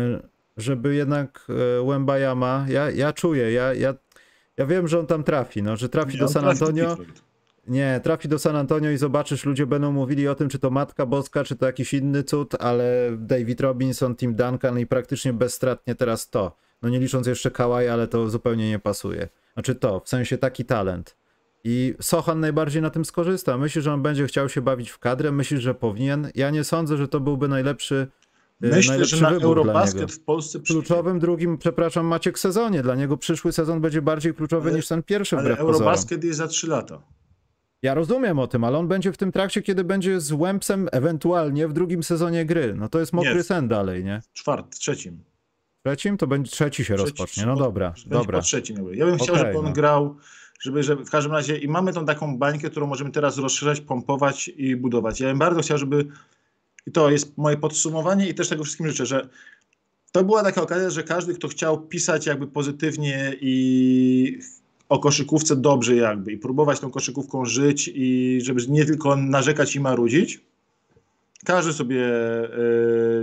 Żeby 0.57 0.95
jednak 0.95 1.47
Łębajama, 1.81 2.65
ja, 2.69 2.89
ja 2.89 3.13
czuję, 3.13 3.51
ja, 3.51 3.73
ja, 3.73 3.93
ja 4.57 4.65
wiem, 4.65 4.87
że 4.87 4.99
on 4.99 5.07
tam 5.07 5.23
trafi, 5.23 5.63
no, 5.63 5.77
że 5.77 5.89
trafi 5.89 6.13
nie, 6.13 6.19
do 6.19 6.27
San 6.27 6.43
trafi 6.43 6.59
do 6.59 6.65
Antonio. 6.65 6.89
Detroit. 6.89 7.23
Nie, 7.67 7.99
trafi 8.03 8.27
do 8.27 8.39
San 8.39 8.55
Antonio 8.55 8.91
i 8.91 8.97
zobaczysz, 8.97 9.45
ludzie 9.45 9.65
będą 9.65 9.91
mówili 9.91 10.27
o 10.27 10.35
tym, 10.35 10.49
czy 10.49 10.59
to 10.59 10.69
Matka 10.69 11.05
Boska, 11.05 11.43
czy 11.43 11.55
to 11.55 11.65
jakiś 11.65 11.93
inny 11.93 12.23
cud, 12.23 12.55
ale 12.59 13.11
David 13.17 13.61
Robinson, 13.61 14.15
Tim 14.15 14.35
Duncan 14.35 14.79
i 14.79 14.85
praktycznie 14.85 15.33
bezstratnie 15.33 15.95
teraz 15.95 16.29
to. 16.29 16.57
No 16.81 16.89
nie 16.89 16.99
licząc 16.99 17.27
jeszcze 17.27 17.51
Kawhi, 17.51 17.87
ale 17.87 18.07
to 18.07 18.29
zupełnie 18.29 18.69
nie 18.69 18.79
pasuje. 18.79 19.29
Znaczy 19.53 19.75
to, 19.75 19.99
w 19.99 20.09
sensie 20.09 20.37
taki 20.37 20.65
talent. 20.65 21.15
I 21.63 21.95
Sochan 22.01 22.39
najbardziej 22.39 22.81
na 22.81 22.89
tym 22.89 23.05
skorzysta. 23.05 23.57
Myślisz, 23.57 23.83
że 23.83 23.93
on 23.93 24.01
będzie 24.01 24.27
chciał 24.27 24.49
się 24.49 24.61
bawić 24.61 24.89
w 24.89 24.99
kadrę? 24.99 25.31
Myślisz, 25.31 25.61
że 25.61 25.73
powinien? 25.75 26.29
Ja 26.35 26.49
nie 26.49 26.63
sądzę, 26.63 26.97
że 26.97 27.07
to 27.07 27.19
byłby 27.19 27.47
najlepszy, 27.47 27.95
y, 28.63 28.67
Myślę, 28.67 28.91
najlepszy 28.91 29.15
że 29.17 29.21
na. 29.23 29.29
Eurobasket 29.31 30.11
w 30.11 30.19
Polsce 30.23 30.59
przyjdzie. 30.59 30.81
Kluczowym 30.87 31.19
drugim, 31.19 31.57
przepraszam, 31.57 32.05
Maciek 32.05 32.39
sezonie. 32.39 32.81
Dla 32.81 32.95
niego 32.95 33.17
przyszły 33.17 33.51
sezon 33.51 33.81
będzie 33.81 34.01
bardziej 34.01 34.33
kluczowy 34.33 34.69
Ale- 34.69 34.77
niż 34.77 34.87
ten 34.87 35.03
pierwszy 35.03 35.35
Ale 35.35 35.43
wbrew 35.43 35.57
pozorom. 35.57 35.75
Eurobasket 35.81 36.23
jest 36.23 36.37
za 36.37 36.47
3 36.47 36.67
lata. 36.67 37.01
Ja 37.81 37.93
rozumiem 37.93 38.39
o 38.39 38.47
tym, 38.47 38.63
ale 38.63 38.77
on 38.77 38.87
będzie 38.87 39.11
w 39.11 39.17
tym 39.17 39.31
trakcie, 39.31 39.61
kiedy 39.61 39.83
będzie 39.83 40.19
z 40.19 40.31
Łępsem 40.31 40.87
ewentualnie 40.91 41.67
w 41.67 41.73
drugim 41.73 42.03
sezonie 42.03 42.45
gry. 42.45 42.73
No 42.77 42.89
to 42.89 42.99
jest 42.99 43.13
mokry 43.13 43.35
Nie. 43.35 43.43
sen 43.43 43.67
dalej, 43.67 44.03
nie? 44.03 44.21
Czwart, 44.33 44.77
trzecim. 44.77 45.23
Trzecim? 45.85 46.17
To 46.17 46.27
będzie 46.27 46.51
trzeci 46.51 46.85
się 46.85 46.95
Trzeci, 46.95 47.09
rozpocznie. 47.09 47.45
No 47.45 47.55
dobra, 47.55 47.89
Będzie 47.89 48.09
dobra. 48.09 48.37
Po 48.39 48.43
trzecim. 48.43 48.77
Ja 48.93 49.05
bym 49.05 49.17
chciał, 49.17 49.35
Okej, 49.35 49.47
żeby 49.47 49.59
on 49.59 49.65
no. 49.65 49.71
grał, 49.71 50.17
żeby, 50.61 50.83
żeby 50.83 51.05
w 51.05 51.09
każdym 51.09 51.33
razie 51.33 51.57
i 51.57 51.67
mamy 51.67 51.93
tą 51.93 52.05
taką 52.05 52.37
bańkę, 52.37 52.69
którą 52.69 52.87
możemy 52.87 53.11
teraz 53.11 53.37
rozszerzać, 53.37 53.81
pompować 53.81 54.47
i 54.47 54.75
budować. 54.75 55.19
Ja 55.19 55.27
bym 55.27 55.39
bardzo 55.39 55.61
chciał, 55.61 55.77
żeby 55.77 56.07
i 56.87 56.91
to 56.91 57.09
jest 57.09 57.37
moje 57.37 57.57
podsumowanie 57.57 58.29
i 58.29 58.33
też 58.35 58.49
tego 58.49 58.63
wszystkim 58.63 58.87
życzę, 58.87 59.05
że 59.05 59.29
to 60.11 60.23
była 60.23 60.43
taka 60.43 60.61
okazja, 60.61 60.89
że 60.89 61.03
każdy, 61.03 61.33
kto 61.33 61.47
chciał 61.47 61.81
pisać 61.81 62.25
jakby 62.25 62.47
pozytywnie 62.47 63.35
i 63.41 64.39
o 64.89 64.99
koszykówce 64.99 65.55
dobrze 65.55 65.95
jakby 65.95 66.31
i 66.31 66.37
próbować 66.37 66.79
tą 66.79 66.91
koszykówką 66.91 67.45
żyć 67.45 67.91
i 67.93 68.39
żeby 68.43 68.61
nie 68.69 68.85
tylko 68.85 69.15
narzekać 69.15 69.75
i 69.75 69.79
marudzić, 69.79 70.41
każdy 71.45 71.73
sobie 71.73 72.05
e, 72.05 72.49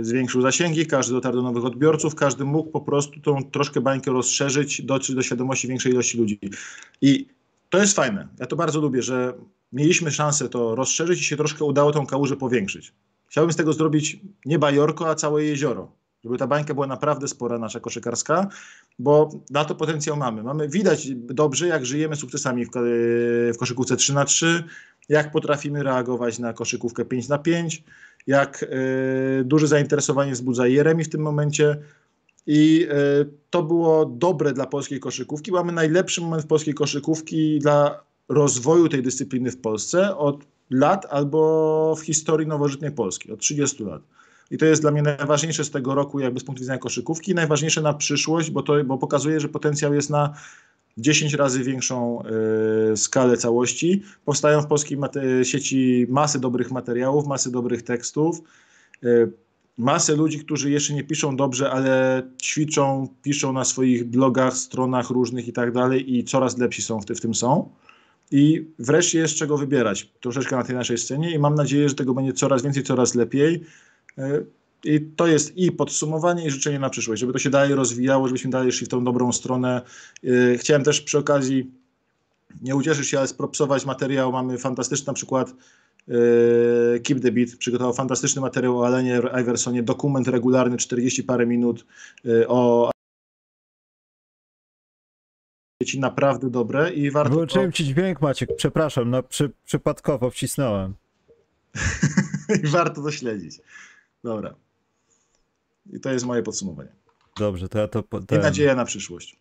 zwiększył 0.01 0.41
zasięgi, 0.41 0.85
każdy 0.85 1.13
dotarł 1.13 1.35
do 1.35 1.41
nowych 1.41 1.65
odbiorców, 1.65 2.15
każdy 2.15 2.45
mógł 2.45 2.71
po 2.71 2.81
prostu 2.81 3.19
tą 3.19 3.43
troszkę 3.43 3.81
bańkę 3.81 4.11
rozszerzyć, 4.11 4.81
dotrzeć 4.81 5.15
do 5.15 5.21
świadomości 5.21 5.67
większej 5.67 5.91
ilości 5.91 6.17
ludzi. 6.17 6.39
I 7.01 7.27
to 7.69 7.77
jest 7.77 7.95
fajne. 7.95 8.27
Ja 8.39 8.45
to 8.45 8.55
bardzo 8.55 8.81
lubię, 8.81 9.01
że 9.01 9.33
mieliśmy 9.73 10.11
szansę 10.11 10.49
to 10.49 10.75
rozszerzyć 10.75 11.21
i 11.21 11.23
się 11.23 11.37
troszkę 11.37 11.65
udało 11.65 11.91
tą 11.91 12.05
kałużę 12.05 12.35
powiększyć. 12.35 12.93
Chciałbym 13.27 13.53
z 13.53 13.55
tego 13.55 13.73
zrobić 13.73 14.19
nie 14.45 14.59
bajorko, 14.59 15.09
a 15.09 15.15
całe 15.15 15.43
jezioro. 15.43 15.91
Żeby 16.23 16.37
ta 16.37 16.47
bańka 16.47 16.73
była 16.73 16.87
naprawdę 16.87 17.27
spora, 17.27 17.59
nasza 17.59 17.79
koszykarska, 17.79 18.47
bo 18.99 19.29
na 19.49 19.65
to 19.65 19.75
potencjał 19.75 20.17
mamy. 20.17 20.43
mamy 20.43 20.69
widać 20.69 21.07
dobrze, 21.13 21.67
jak 21.67 21.85
żyjemy 21.85 22.15
sukcesami 22.15 22.65
w, 22.65 22.69
ko- 22.69 22.79
w 23.53 23.57
koszykówce 23.57 23.95
3 23.95 24.13
na 24.13 24.25
3 24.25 24.63
jak 25.09 25.31
potrafimy 25.31 25.83
reagować 25.83 26.39
na 26.39 26.53
koszykówkę 26.53 27.05
5 27.05 27.27
na 27.27 27.37
5 27.37 27.83
jak 28.27 28.63
e, 28.63 29.43
duże 29.43 29.67
zainteresowanie 29.67 30.31
wzbudza 30.31 30.67
Jeremi 30.67 31.03
w 31.03 31.09
tym 31.09 31.21
momencie. 31.21 31.77
I 32.47 32.87
e, 32.89 32.95
to 33.49 33.63
było 33.63 34.05
dobre 34.05 34.53
dla 34.53 34.65
polskiej 34.65 34.99
koszykówki. 34.99 35.51
Mamy 35.51 35.71
najlepszy 35.71 36.21
moment 36.21 36.43
w 36.43 36.47
polskiej 36.47 36.73
koszykówki 36.73 37.59
dla 37.59 38.03
rozwoju 38.29 38.89
tej 38.89 39.03
dyscypliny 39.03 39.51
w 39.51 39.61
Polsce 39.61 40.17
od 40.17 40.45
lat 40.69 41.05
albo 41.09 41.95
w 41.95 42.01
historii 42.01 42.47
nowożytnej 42.47 42.91
Polski, 42.91 43.31
od 43.31 43.39
30 43.39 43.83
lat. 43.83 44.01
I 44.51 44.57
to 44.57 44.65
jest 44.65 44.81
dla 44.81 44.91
mnie 44.91 45.01
najważniejsze 45.01 45.63
z 45.63 45.71
tego 45.71 45.95
roku, 45.95 46.19
jakby 46.19 46.39
z 46.39 46.43
punktu 46.43 46.61
widzenia 46.61 46.79
koszykówki, 46.79 47.35
najważniejsze 47.35 47.81
na 47.81 47.93
przyszłość, 47.93 48.51
bo 48.51 48.61
to 48.61 48.83
bo 48.83 48.97
pokazuje, 48.97 49.39
że 49.39 49.49
potencjał 49.49 49.93
jest 49.93 50.09
na 50.09 50.33
10 50.99 51.33
razy 51.33 51.63
większą 51.63 52.23
y, 52.93 52.97
skalę 52.97 53.37
całości. 53.37 54.03
Powstają 54.25 54.61
w 54.61 54.67
polskiej 54.67 54.97
sieci 55.43 56.05
masy 56.09 56.39
dobrych 56.39 56.71
materiałów, 56.71 57.27
masy 57.27 57.51
dobrych 57.51 57.81
tekstów, 57.81 58.41
y, 59.03 59.31
masę 59.77 60.15
ludzi, 60.15 60.39
którzy 60.39 60.71
jeszcze 60.71 60.93
nie 60.93 61.03
piszą 61.03 61.35
dobrze, 61.35 61.71
ale 61.71 62.23
ćwiczą, 62.41 63.07
piszą 63.21 63.53
na 63.53 63.65
swoich 63.65 64.03
blogach, 64.03 64.57
stronach 64.57 65.09
różnych 65.09 65.47
i 65.47 65.53
tak 65.53 65.71
dalej 65.71 66.17
i 66.17 66.23
coraz 66.23 66.57
lepsi 66.57 66.81
są 66.81 67.01
w, 67.01 67.05
ty- 67.05 67.15
w 67.15 67.21
tym 67.21 67.35
są. 67.35 67.69
I 68.31 68.67
wreszcie 68.79 69.19
jest 69.19 69.35
czego 69.35 69.57
wybierać 69.57 70.09
troszeczkę 70.19 70.55
na 70.55 70.63
tej 70.63 70.75
naszej 70.75 70.97
scenie 70.97 71.31
i 71.33 71.39
mam 71.39 71.55
nadzieję, 71.55 71.89
że 71.89 71.95
tego 71.95 72.13
będzie 72.13 72.33
coraz 72.33 72.63
więcej, 72.63 72.83
coraz 72.83 73.15
lepiej. 73.15 73.63
Y, 74.17 74.45
I 74.83 75.01
to 75.15 75.27
jest 75.27 75.57
i 75.57 75.71
podsumowanie, 75.71 76.45
i 76.45 76.51
życzenie 76.51 76.79
na 76.79 76.89
przyszłość, 76.89 77.19
żeby 77.19 77.33
to 77.33 77.39
się 77.39 77.49
dalej 77.49 77.75
rozwijało, 77.75 78.27
żebyśmy 78.27 78.51
dalej 78.51 78.71
szli 78.71 78.85
w 78.85 78.89
tą 78.89 79.03
dobrą 79.03 79.31
stronę. 79.31 79.81
Yy, 80.23 80.57
Chciałem 80.57 80.83
też 80.83 81.01
przy 81.01 81.17
okazji, 81.17 81.71
nie 82.61 82.75
ucieszysz 82.75 83.07
się, 83.07 83.17
ale 83.17 83.27
spropsować 83.27 83.85
materiał. 83.85 84.31
Mamy 84.31 84.57
fantastyczny 84.57 85.07
na 85.07 85.13
przykład 85.13 85.53
yy, 86.07 87.01
Keep 87.03 87.21
the 87.21 87.31
Beat, 87.31 87.49
przygotował 87.55 87.93
fantastyczny 87.93 88.41
materiał 88.41 88.79
o 88.79 88.87
Alenie 88.87 89.21
Iversonie, 89.41 89.83
dokument 89.83 90.27
regularny, 90.27 90.77
40 90.77 91.23
parę 91.23 91.45
minut 91.45 91.85
yy, 92.23 92.47
o 92.47 92.91
dzieci 95.83 95.99
naprawdę 95.99 96.49
dobre 96.49 96.93
i 96.93 97.11
warto 97.11 97.29
to, 97.29 97.33
Wyłączyłem 97.33 97.71
ci 97.71 97.85
dźwięk, 97.85 98.21
Maciek. 98.21 98.55
Przepraszam, 98.55 99.09
no 99.09 99.23
przy, 99.23 99.51
przypadkowo 99.65 100.29
wcisnąłem. 100.29 100.93
i 102.63 102.67
warto 102.67 103.01
to 103.01 103.11
śledzić. 103.11 103.61
Dobra. 104.23 104.55
I 105.93 105.99
to 105.99 106.11
jest 106.11 106.25
moje 106.25 106.43
podsumowanie. 106.43 106.89
Dobrze, 107.37 107.69
to 107.69 107.79
ja 107.79 107.87
to. 107.87 108.03
po- 108.03 108.19
I 108.19 108.25
ten- 108.25 108.41
nadzieja 108.41 108.75
na 108.75 108.85
przyszłość. 108.85 109.39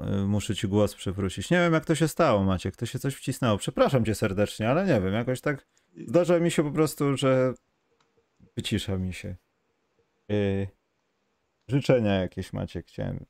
Y, 0.00 0.26
Muszę 0.26 0.54
ci 0.54 0.68
głos 0.68 0.94
przywrócić. 0.94 1.50
Nie 1.50 1.56
wiem, 1.58 1.72
jak 1.72 1.84
to 1.84 1.94
się 1.94 2.08
stało, 2.08 2.44
Maciek. 2.44 2.76
To 2.76 2.86
się 2.86 2.98
coś 2.98 3.14
wcisnęło. 3.14 3.58
Przepraszam 3.58 4.04
cię 4.04 4.14
serdecznie, 4.14 4.70
ale 4.70 4.86
nie 4.86 5.00
wiem. 5.00 5.12
Jakoś 5.14 5.40
tak 5.40 5.66
zdarza 6.06 6.38
mi 6.40 6.50
się 6.50 6.62
po 6.62 6.70
prostu, 6.70 7.16
że 7.16 7.54
wycisza 8.56 8.96
mi 8.98 9.12
się. 9.14 9.36
Yy, 10.28 10.68
życzenia 11.68 12.14
jakieś, 12.14 12.52
Maciek, 12.52 12.86
chciałem. 12.86 13.24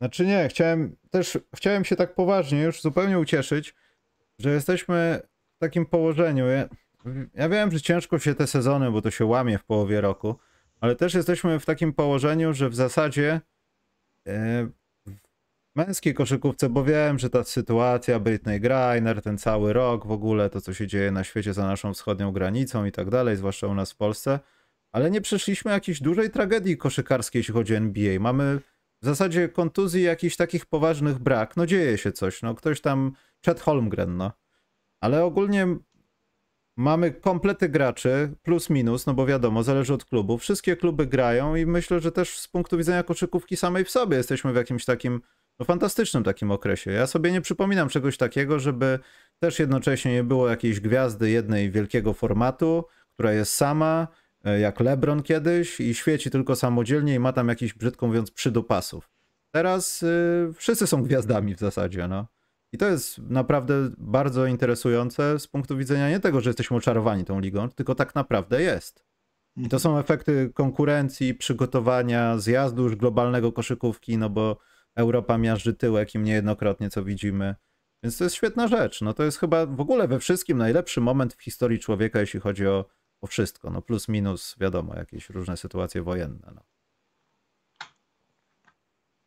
Znaczy 0.00 0.26
nie, 0.26 0.48
chciałem 0.48 0.96
też, 1.10 1.38
chciałem 1.56 1.84
się 1.84 1.96
tak 1.96 2.14
poważnie 2.14 2.62
już 2.62 2.82
zupełnie 2.82 3.18
ucieszyć, 3.18 3.74
że 4.38 4.50
jesteśmy 4.50 5.20
w 5.56 5.58
takim 5.58 5.86
położeniu. 5.86 6.46
Ja, 6.46 6.68
ja 7.34 7.48
wiem, 7.48 7.72
że 7.72 7.80
ciężko 7.80 8.18
się 8.18 8.34
te 8.34 8.46
sezony, 8.46 8.90
bo 8.90 9.02
to 9.02 9.10
się 9.10 9.24
łamie 9.24 9.58
w 9.58 9.64
połowie 9.64 10.00
roku, 10.00 10.36
ale 10.80 10.96
też 10.96 11.14
jesteśmy 11.14 11.60
w 11.60 11.66
takim 11.66 11.92
położeniu, 11.92 12.54
że 12.54 12.68
w 12.68 12.74
zasadzie 12.74 13.40
yy, 14.26 14.32
męskiej 15.74 16.14
koszykówce, 16.14 16.68
bo 16.68 16.84
wiem, 16.84 17.18
że 17.18 17.30
ta 17.30 17.44
sytuacja 17.44 18.20
Britney 18.20 18.60
Griner, 18.60 19.22
ten 19.22 19.38
cały 19.38 19.72
rok 19.72 20.06
w 20.06 20.10
ogóle, 20.10 20.50
to 20.50 20.60
co 20.60 20.74
się 20.74 20.86
dzieje 20.86 21.10
na 21.10 21.24
świecie 21.24 21.52
za 21.54 21.66
naszą 21.66 21.94
wschodnią 21.94 22.32
granicą 22.32 22.84
i 22.84 22.92
tak 22.92 23.10
dalej, 23.10 23.36
zwłaszcza 23.36 23.66
u 23.66 23.74
nas 23.74 23.92
w 23.92 23.96
Polsce, 23.96 24.40
ale 24.92 25.10
nie 25.10 25.20
przeszliśmy 25.20 25.70
jakiejś 25.70 26.00
dużej 26.00 26.30
tragedii 26.30 26.76
koszykarskiej, 26.76 27.40
jeśli 27.40 27.54
chodzi 27.54 27.74
o 27.74 27.76
NBA. 27.76 28.20
Mamy 28.20 28.60
w 29.02 29.04
zasadzie 29.04 29.48
kontuzji 29.48 30.02
jakichś 30.02 30.36
takich 30.36 30.66
poważnych 30.66 31.18
brak. 31.18 31.56
No 31.56 31.66
dzieje 31.66 31.98
się 31.98 32.12
coś, 32.12 32.42
no 32.42 32.54
ktoś 32.54 32.80
tam, 32.80 33.12
Chet 33.44 33.60
Holmgren, 33.60 34.16
no. 34.16 34.32
Ale 35.00 35.24
ogólnie 35.24 35.66
mamy 36.76 37.12
komplety 37.12 37.68
graczy, 37.68 38.32
plus 38.42 38.70
minus, 38.70 39.06
no 39.06 39.14
bo 39.14 39.26
wiadomo, 39.26 39.62
zależy 39.62 39.94
od 39.94 40.04
klubu. 40.04 40.38
Wszystkie 40.38 40.76
kluby 40.76 41.06
grają 41.06 41.54
i 41.56 41.66
myślę, 41.66 42.00
że 42.00 42.12
też 42.12 42.38
z 42.38 42.48
punktu 42.48 42.78
widzenia 42.78 43.02
koszykówki 43.02 43.56
samej 43.56 43.84
w 43.84 43.90
sobie 43.90 44.16
jesteśmy 44.16 44.52
w 44.52 44.56
jakimś 44.56 44.84
takim 44.84 45.20
no, 45.58 45.66
fantastycznym 45.66 46.24
takim 46.24 46.50
okresie. 46.50 46.90
Ja 46.90 47.06
sobie 47.06 47.32
nie 47.32 47.40
przypominam 47.40 47.88
czegoś 47.88 48.16
takiego, 48.16 48.58
żeby 48.58 48.98
też 49.38 49.58
jednocześnie 49.58 50.12
nie 50.12 50.24
było 50.24 50.48
jakiejś 50.48 50.80
gwiazdy 50.80 51.30
jednej 51.30 51.70
wielkiego 51.70 52.14
formatu, 52.14 52.84
która 53.14 53.32
jest 53.32 53.52
sama, 53.52 54.08
e, 54.44 54.60
jak 54.60 54.80
LeBron 54.80 55.22
kiedyś 55.22 55.80
i 55.80 55.94
świeci 55.94 56.30
tylko 56.30 56.56
samodzielnie 56.56 57.14
i 57.14 57.18
ma 57.18 57.32
tam 57.32 57.48
jakiś, 57.48 57.74
brzydko 57.74 58.06
mówiąc, 58.06 58.30
przydupasów. 58.30 59.10
Teraz 59.54 60.02
y, 60.02 60.52
wszyscy 60.54 60.86
są 60.86 61.02
gwiazdami 61.02 61.54
w 61.54 61.58
zasadzie, 61.58 62.08
no. 62.08 62.26
I 62.72 62.78
to 62.78 62.86
jest 62.86 63.18
naprawdę 63.18 63.90
bardzo 63.98 64.46
interesujące 64.46 65.38
z 65.38 65.46
punktu 65.46 65.76
widzenia 65.76 66.10
nie 66.10 66.20
tego, 66.20 66.40
że 66.40 66.50
jesteśmy 66.50 66.76
oczarowani 66.76 67.24
tą 67.24 67.40
ligą, 67.40 67.68
tylko 67.70 67.94
tak 67.94 68.14
naprawdę 68.14 68.62
jest. 68.62 69.04
I 69.56 69.68
to 69.68 69.78
są 69.78 69.98
efekty 69.98 70.50
konkurencji, 70.54 71.34
przygotowania, 71.34 72.38
zjazdu 72.38 72.82
już 72.82 72.96
globalnego 72.96 73.52
koszykówki, 73.52 74.18
no 74.18 74.30
bo 74.30 74.58
Europa 74.94 75.38
miażdży 75.38 75.74
tyłek 75.74 76.14
im 76.14 76.24
niejednokrotnie, 76.24 76.90
co 76.90 77.04
widzimy. 77.04 77.54
Więc 78.02 78.18
to 78.18 78.24
jest 78.24 78.36
świetna 78.36 78.68
rzecz. 78.68 79.02
No 79.02 79.14
to 79.14 79.22
jest 79.22 79.38
chyba 79.38 79.66
w 79.66 79.80
ogóle 79.80 80.08
we 80.08 80.18
wszystkim 80.18 80.58
najlepszy 80.58 81.00
moment 81.00 81.34
w 81.34 81.42
historii 81.42 81.78
człowieka, 81.78 82.20
jeśli 82.20 82.40
chodzi 82.40 82.66
o, 82.66 82.84
o 83.20 83.26
wszystko. 83.26 83.70
No 83.70 83.82
plus, 83.82 84.08
minus, 84.08 84.56
wiadomo, 84.60 84.94
jakieś 84.94 85.30
różne 85.30 85.56
sytuacje 85.56 86.02
wojenne. 86.02 86.52
No. 86.54 86.62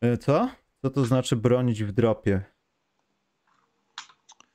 E, 0.02 0.18
Co? 0.18 0.50
Co 0.82 0.90
to 0.90 1.04
znaczy 1.04 1.36
bronić 1.36 1.84
w 1.84 1.92
dropie? 1.92 2.44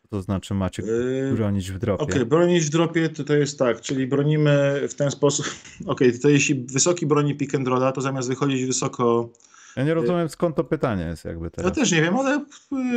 To 0.09 0.21
znaczy 0.21 0.53
macie 0.53 0.83
Yy, 0.83 1.33
bronić 1.35 1.71
w 1.71 1.79
dropie? 1.79 2.03
Okej, 2.03 2.25
bronić 2.25 2.63
w 2.63 2.69
dropie 2.69 3.09
to, 3.09 3.23
to 3.23 3.33
jest 3.33 3.59
tak, 3.59 3.81
czyli 3.81 4.07
bronimy 4.07 4.81
w 4.89 4.93
ten 4.93 5.11
sposób. 5.11 5.45
Okej, 5.85 6.19
to 6.19 6.29
jeśli 6.29 6.55
wysoki 6.55 7.05
broni 7.05 7.35
pick 7.35 7.55
and 7.55 7.67
rolla, 7.67 7.91
to 7.91 8.01
zamiast 8.01 8.29
wychodzić 8.29 8.65
wysoko. 8.65 9.29
Ja 9.75 9.83
nie 9.83 9.93
rozumiem 9.93 10.29
skąd 10.29 10.55
to 10.55 10.63
pytanie 10.63 11.03
jest 11.03 11.25
jakby 11.25 11.45
Ja 11.45 11.49
teraz. 11.49 11.73
też 11.73 11.91
nie 11.91 12.01
wiem, 12.01 12.15
ale 12.17 12.45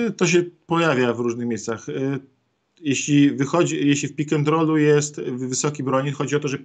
y, 0.07 0.11
to 0.11 0.27
się 0.27 0.45
pojawia 0.67 1.13
w 1.13 1.21
różnych 1.21 1.49
miejscach. 1.49 1.89
Y, 1.89 2.19
Jeśli 2.81 3.31
wychodzi, 3.31 3.87
jeśli 3.89 4.09
w 4.09 4.17
pick 4.17 4.33
and 4.33 4.49
rollu 4.49 4.77
jest 4.77 5.21
wysoki 5.21 5.83
broni, 5.83 6.13
chodzi 6.13 6.37
o 6.37 6.41
to, 6.41 6.49
że 6.49 6.59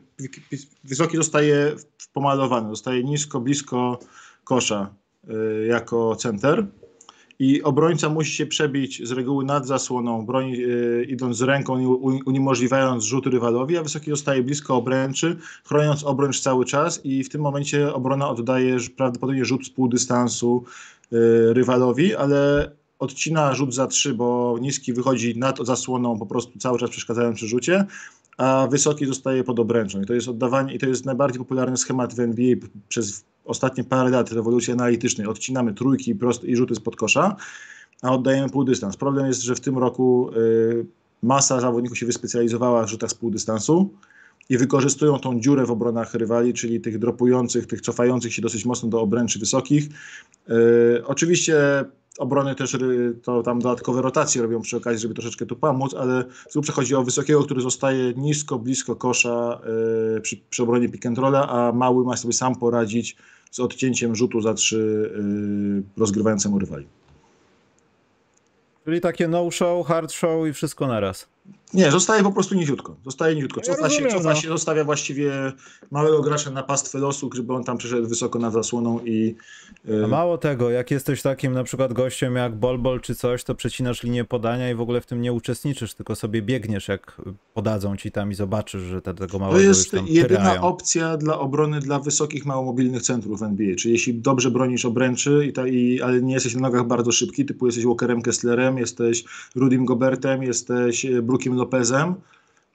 wysoki 0.84 1.18
zostaje 1.18 1.76
pomalowany, 2.14 2.70
zostaje 2.70 3.04
nisko, 3.04 3.40
blisko 3.40 4.00
kosza 4.44 4.94
y, 5.30 5.66
jako 5.68 6.16
center. 6.16 6.66
I 7.40 7.64
obrońca 7.64 8.10
musi 8.10 8.32
się 8.32 8.46
przebić 8.46 9.08
z 9.08 9.12
reguły 9.12 9.46
nad 9.46 9.68
zasłoną, 9.68 10.26
broni, 10.26 10.66
y, 10.66 11.06
idąc 11.10 11.38
z 11.38 11.42
ręką, 11.42 11.96
uniemożliwiając 12.26 13.04
rzut 13.04 13.28
rywalowi, 13.28 13.78
a 13.78 13.84
wysoki 13.84 14.12
zostaje 14.12 14.44
blisko 14.44 14.76
obręczy, 14.76 15.38
chroniąc 15.64 16.04
obręcz 16.04 16.40
cały 16.40 16.66
czas 16.66 17.06
i 17.06 17.24
w 17.24 17.30
tym 17.30 17.42
momencie 17.42 17.94
obrona 17.94 18.30
oddaje 18.30 18.78
prawdopodobnie 18.98 19.46
rzut 19.46 19.66
z 19.66 19.70
pół 19.70 19.88
dystansu 19.88 20.64
y, 21.14 21.54
rywalowi, 21.54 22.16
ale 22.16 22.72
odcina 23.00 23.54
rzut 23.54 23.74
za 23.74 23.88
trzy, 23.88 24.14
bo 24.14 24.58
niski 24.62 24.94
wychodzi 24.94 25.40
nad 25.40 25.66
zasłoną, 25.66 26.20
po 26.20 26.26
prostu 26.26 26.60
cały 26.60 26.80
czas 26.80 26.90
przeszkadzając 26.90 27.36
przy 27.36 27.48
rzucie, 27.48 27.86
a 28.38 28.68
wysoki 28.72 29.06
zostaje 29.06 29.44
pod 29.44 29.60
obręczą. 29.60 30.02
I 30.02 30.06
to 30.06 30.14
jest 30.14 30.28
oddawanie, 30.28 30.74
i 30.74 30.80
to 30.80 30.86
jest 30.86 31.06
najbardziej 31.06 31.40
popularny 31.40 31.78
schemat 31.78 32.14
w 32.14 32.20
NBA 32.20 32.56
przez 32.88 33.26
ostatnie 33.46 33.84
parę 33.84 34.10
lat 34.10 34.32
rewolucji 34.32 34.74
analitycznej. 34.74 35.28
Odcinamy 35.28 35.74
trójki 35.74 36.12
i, 36.12 36.16
prost, 36.16 36.44
i 36.44 36.56
rzuty 36.56 36.76
spod 36.76 36.96
kosza, 36.96 37.36
a 38.02 38.12
oddajemy 38.12 38.50
półdystans. 38.50 38.98
Problem 38.98 39.28
jest, 39.28 39.42
że 39.42 39.56
w 39.56 39.60
tym 39.60 39.78
roku 39.78 40.30
y, 40.38 40.86
masa 41.24 41.60
zawodników 41.60 41.98
się 41.98 42.06
wyspecjalizowała 42.06 42.86
w 42.86 42.90
rzutach 42.90 43.10
z 43.10 43.14
półdystansu 43.14 43.90
i 44.50 44.58
wykorzystują 44.58 45.20
tą 45.20 45.40
dziurę 45.40 45.66
w 45.66 45.72
obronach 45.72 46.14
rywali, 46.14 46.54
czyli 46.54 46.82
tych 46.82 47.00
dropujących, 47.00 47.68
tych 47.68 47.82
cofających 47.82 48.34
się 48.34 48.42
dosyć 48.42 48.66
mocno 48.66 48.90
do 48.90 49.02
obręczy 49.02 49.40
wysokich. 49.40 49.90
Y, 50.50 51.06
oczywiście 51.06 51.86
obrony 52.18 52.56
też 52.56 52.78
to 53.24 53.44
tam 53.44 53.60
dodatkowe 53.60 54.02
rotacje 54.02 54.42
robią 54.42 54.62
przy 54.62 54.78
okazji, 54.78 55.00
żeby 55.00 55.14
troszeczkę 55.14 55.46
tu 55.46 55.56
pomóc, 55.56 55.94
ale 55.94 56.24
w 56.50 56.54
grubsze 56.54 56.74
chodzi 56.74 56.96
o 56.96 57.04
wysokiego, 57.04 57.44
który 57.44 57.62
zostaje 57.62 58.14
nisko, 58.14 58.60
blisko 58.60 58.96
kosza 58.96 59.62
y, 60.18 60.22
przy, 60.22 60.38
przy 60.50 60.64
obronie 60.64 60.90
pick 60.90 61.06
and 61.06 61.18
rolla, 61.18 61.50
a 61.50 61.72
mały 61.72 62.06
ma 62.06 62.18
sobie 62.18 62.34
sam 62.34 62.56
poradzić 62.56 63.16
z 63.52 63.60
odcięciem 63.60 64.16
rzutu 64.16 64.42
za 64.42 64.54
trzy 64.54 65.12
y, 65.96 66.00
rozgrywającemu 66.00 66.60
rywali. 66.60 66.88
Czyli 68.86 69.02
takie 69.02 69.28
no 69.28 69.52
show, 69.52 69.88
hard 69.88 70.12
show 70.12 70.48
i 70.48 70.54
wszystko 70.54 70.88
naraz. 70.88 71.28
Nie, 71.74 71.92
zostaje 71.92 72.24
po 72.24 72.32
prostu 72.32 72.56
niziutko. 72.56 72.96
Zostaje 73.06 73.36
niziutko. 73.36 73.62
Ja 73.68 73.76
Cofa, 73.76 73.90
się, 73.90 74.04
rozumiem, 74.04 74.12
cofa 74.12 74.30
no. 74.30 74.36
się, 74.36 74.48
zostawia 74.48 74.84
właściwie 74.84 75.32
małego 75.92 76.22
gracza 76.22 76.50
na 76.52 76.64
pastwę 76.64 77.00
losu, 77.00 77.30
żeby 77.36 77.54
on 77.54 77.64
tam 77.64 77.78
przyszedł 77.78 78.08
wysoko 78.08 78.40
nad 78.40 78.54
zasłoną 78.54 79.00
i 79.06 79.36
y, 79.90 80.04
A 80.06 80.08
mało 80.08 80.38
tego, 80.38 80.70
jak 80.70 80.92
jesteś 80.92 81.22
takim 81.22 81.54
na 81.54 81.64
przykład 81.64 81.94
gościem 81.94 82.36
jak 82.36 82.56
Bolbol 82.56 83.02
czy 83.02 83.16
coś, 83.16 83.44
to 83.44 83.56
przecinasz 83.56 84.04
linię 84.04 84.26
podania 84.26 84.72
i 84.72 84.76
w 84.76 84.82
ogóle 84.82 85.02
w 85.02 85.06
tym 85.06 85.22
nie 85.22 85.34
uczestniczysz, 85.34 85.94
tylko 85.94 86.16
sobie 86.16 86.42
biegniesz 86.42 86.88
jak 86.88 87.22
podadzą 87.54 87.98
ci 87.98 88.12
tam 88.12 88.32
i 88.32 88.36
zobaczysz, 88.36 88.82
że 88.82 89.02
te, 89.02 89.14
tego 89.14 89.28
To 89.32 89.40
małego 89.40 89.60
już 89.60 89.78
jest 89.78 89.92
tam 89.92 90.08
jedyna 90.08 90.40
tyrają. 90.40 90.62
opcja 90.62 91.18
dla 91.18 91.40
obrony 91.40 91.80
dla 91.80 92.00
wysokich, 92.00 92.46
małomobilnych 92.46 93.02
centrów 93.02 93.40
w 93.40 93.44
NBA. 93.44 93.76
Czyli 93.76 93.94
jeśli 93.94 94.14
dobrze 94.14 94.52
bronisz 94.52 94.86
obręczy, 94.86 95.46
i 95.50 95.54
ta, 95.54 95.68
i, 95.68 96.02
ale 96.02 96.22
nie 96.22 96.34
jesteś 96.34 96.56
na 96.56 96.62
nogach 96.62 96.88
bardzo 96.88 97.12
szybki, 97.12 97.46
typu 97.46 97.66
jesteś 97.66 97.86
Walkerem 97.86 98.22
Kesslerem, 98.22 98.78
jesteś 98.78 99.24
Rudim 99.56 99.86
Gobertem, 99.86 100.44
jesteś 100.44 101.06
e, 101.06 101.22
Brookiem 101.22 101.56
Lopezem, 101.64 102.16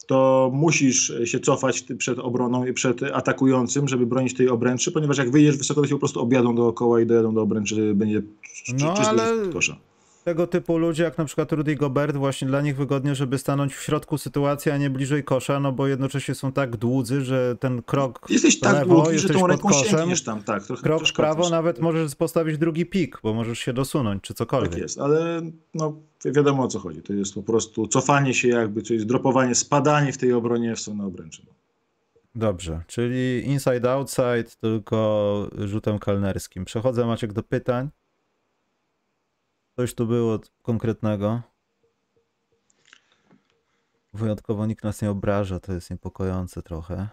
to 0.06 0.50
musisz 0.54 1.12
się 1.24 1.40
cofać 1.40 1.84
przed 1.98 2.18
obroną 2.18 2.64
i 2.66 2.72
przed 2.72 3.02
atakującym, 3.02 3.88
żeby 3.88 4.06
bronić 4.06 4.34
tej 4.34 4.48
obręczy, 4.48 4.92
ponieważ 4.92 5.18
jak 5.18 5.30
wyjdziesz 5.30 5.56
wysoko, 5.56 5.80
to 5.80 5.86
się 5.86 5.94
po 5.94 5.98
prostu 5.98 6.20
objadą 6.20 6.54
dookoła 6.54 7.00
i 7.00 7.06
dojadą 7.06 7.34
do 7.34 7.42
obręczy, 7.42 7.94
będzie 7.94 8.22
No, 8.80 8.94
czysty 8.94 9.10
ale- 9.10 9.48
kosza. 9.52 9.76
Tego 10.28 10.46
typu 10.46 10.78
ludzie, 10.78 11.02
jak 11.02 11.18
na 11.18 11.24
przykład 11.24 11.52
Rudy 11.52 11.76
Gobert, 11.76 12.16
właśnie 12.16 12.48
dla 12.48 12.60
nich 12.60 12.76
wygodnie, 12.76 13.14
żeby 13.14 13.38
stanąć 13.38 13.74
w 13.74 13.82
środku 13.82 14.18
sytuacji, 14.18 14.72
a 14.72 14.76
nie 14.76 14.90
bliżej 14.90 15.24
kosza, 15.24 15.60
no 15.60 15.72
bo 15.72 15.86
jednocześnie 15.86 16.34
są 16.34 16.52
tak 16.52 16.76
dłudzy, 16.76 17.24
że 17.24 17.56
ten 17.60 17.82
krok 17.82 18.26
Jesteś 18.30 18.60
tak 18.60 18.72
lewo, 18.72 18.94
długi, 18.94 19.08
że 19.08 19.12
jesteś 19.12 19.32
tą 19.32 19.40
pod 19.40 19.50
ręką 19.50 19.72
sięgniesz 19.72 20.24
tam, 20.24 20.42
tak. 20.42 20.64
Trochę 20.66 20.82
krok 20.82 21.08
w 21.08 21.12
prawo 21.12 21.50
nawet 21.50 21.80
możesz 21.80 22.14
postawić 22.14 22.58
drugi 22.58 22.86
pik, 22.86 23.20
bo 23.22 23.34
możesz 23.34 23.58
się 23.58 23.72
dosunąć, 23.72 24.22
czy 24.22 24.34
cokolwiek. 24.34 24.70
Tak 24.70 24.80
jest, 24.80 25.00
ale 25.00 25.42
no, 25.74 25.96
wi- 26.24 26.32
wiadomo 26.32 26.62
o 26.62 26.68
co 26.68 26.78
chodzi. 26.78 27.02
To 27.02 27.12
jest 27.12 27.34
po 27.34 27.42
prostu 27.42 27.86
cofanie 27.86 28.34
się 28.34 28.48
jakby, 28.48 28.82
to 28.82 28.94
jest 28.94 29.06
dropowanie, 29.06 29.54
spadanie 29.54 30.12
w 30.12 30.18
tej 30.18 30.32
obronie 30.32 30.76
w 30.76 30.80
stronę 30.80 31.06
obręczy. 31.06 31.42
Dobrze, 32.34 32.82
czyli 32.86 33.42
inside 33.46 33.90
outside 33.92 34.44
tylko 34.60 35.48
rzutem 35.58 35.98
kalnerskim. 35.98 36.64
Przechodzę 36.64 37.06
Maciek 37.06 37.32
do 37.32 37.42
pytań. 37.42 37.88
Coś 39.78 39.94
tu 39.94 40.06
było 40.06 40.40
konkretnego. 40.62 41.42
Wyjątkowo 44.12 44.66
nikt 44.66 44.84
nas 44.84 45.02
nie 45.02 45.10
obraża, 45.10 45.60
to 45.60 45.72
jest 45.72 45.90
niepokojące 45.90 46.62
trochę. 46.62 47.08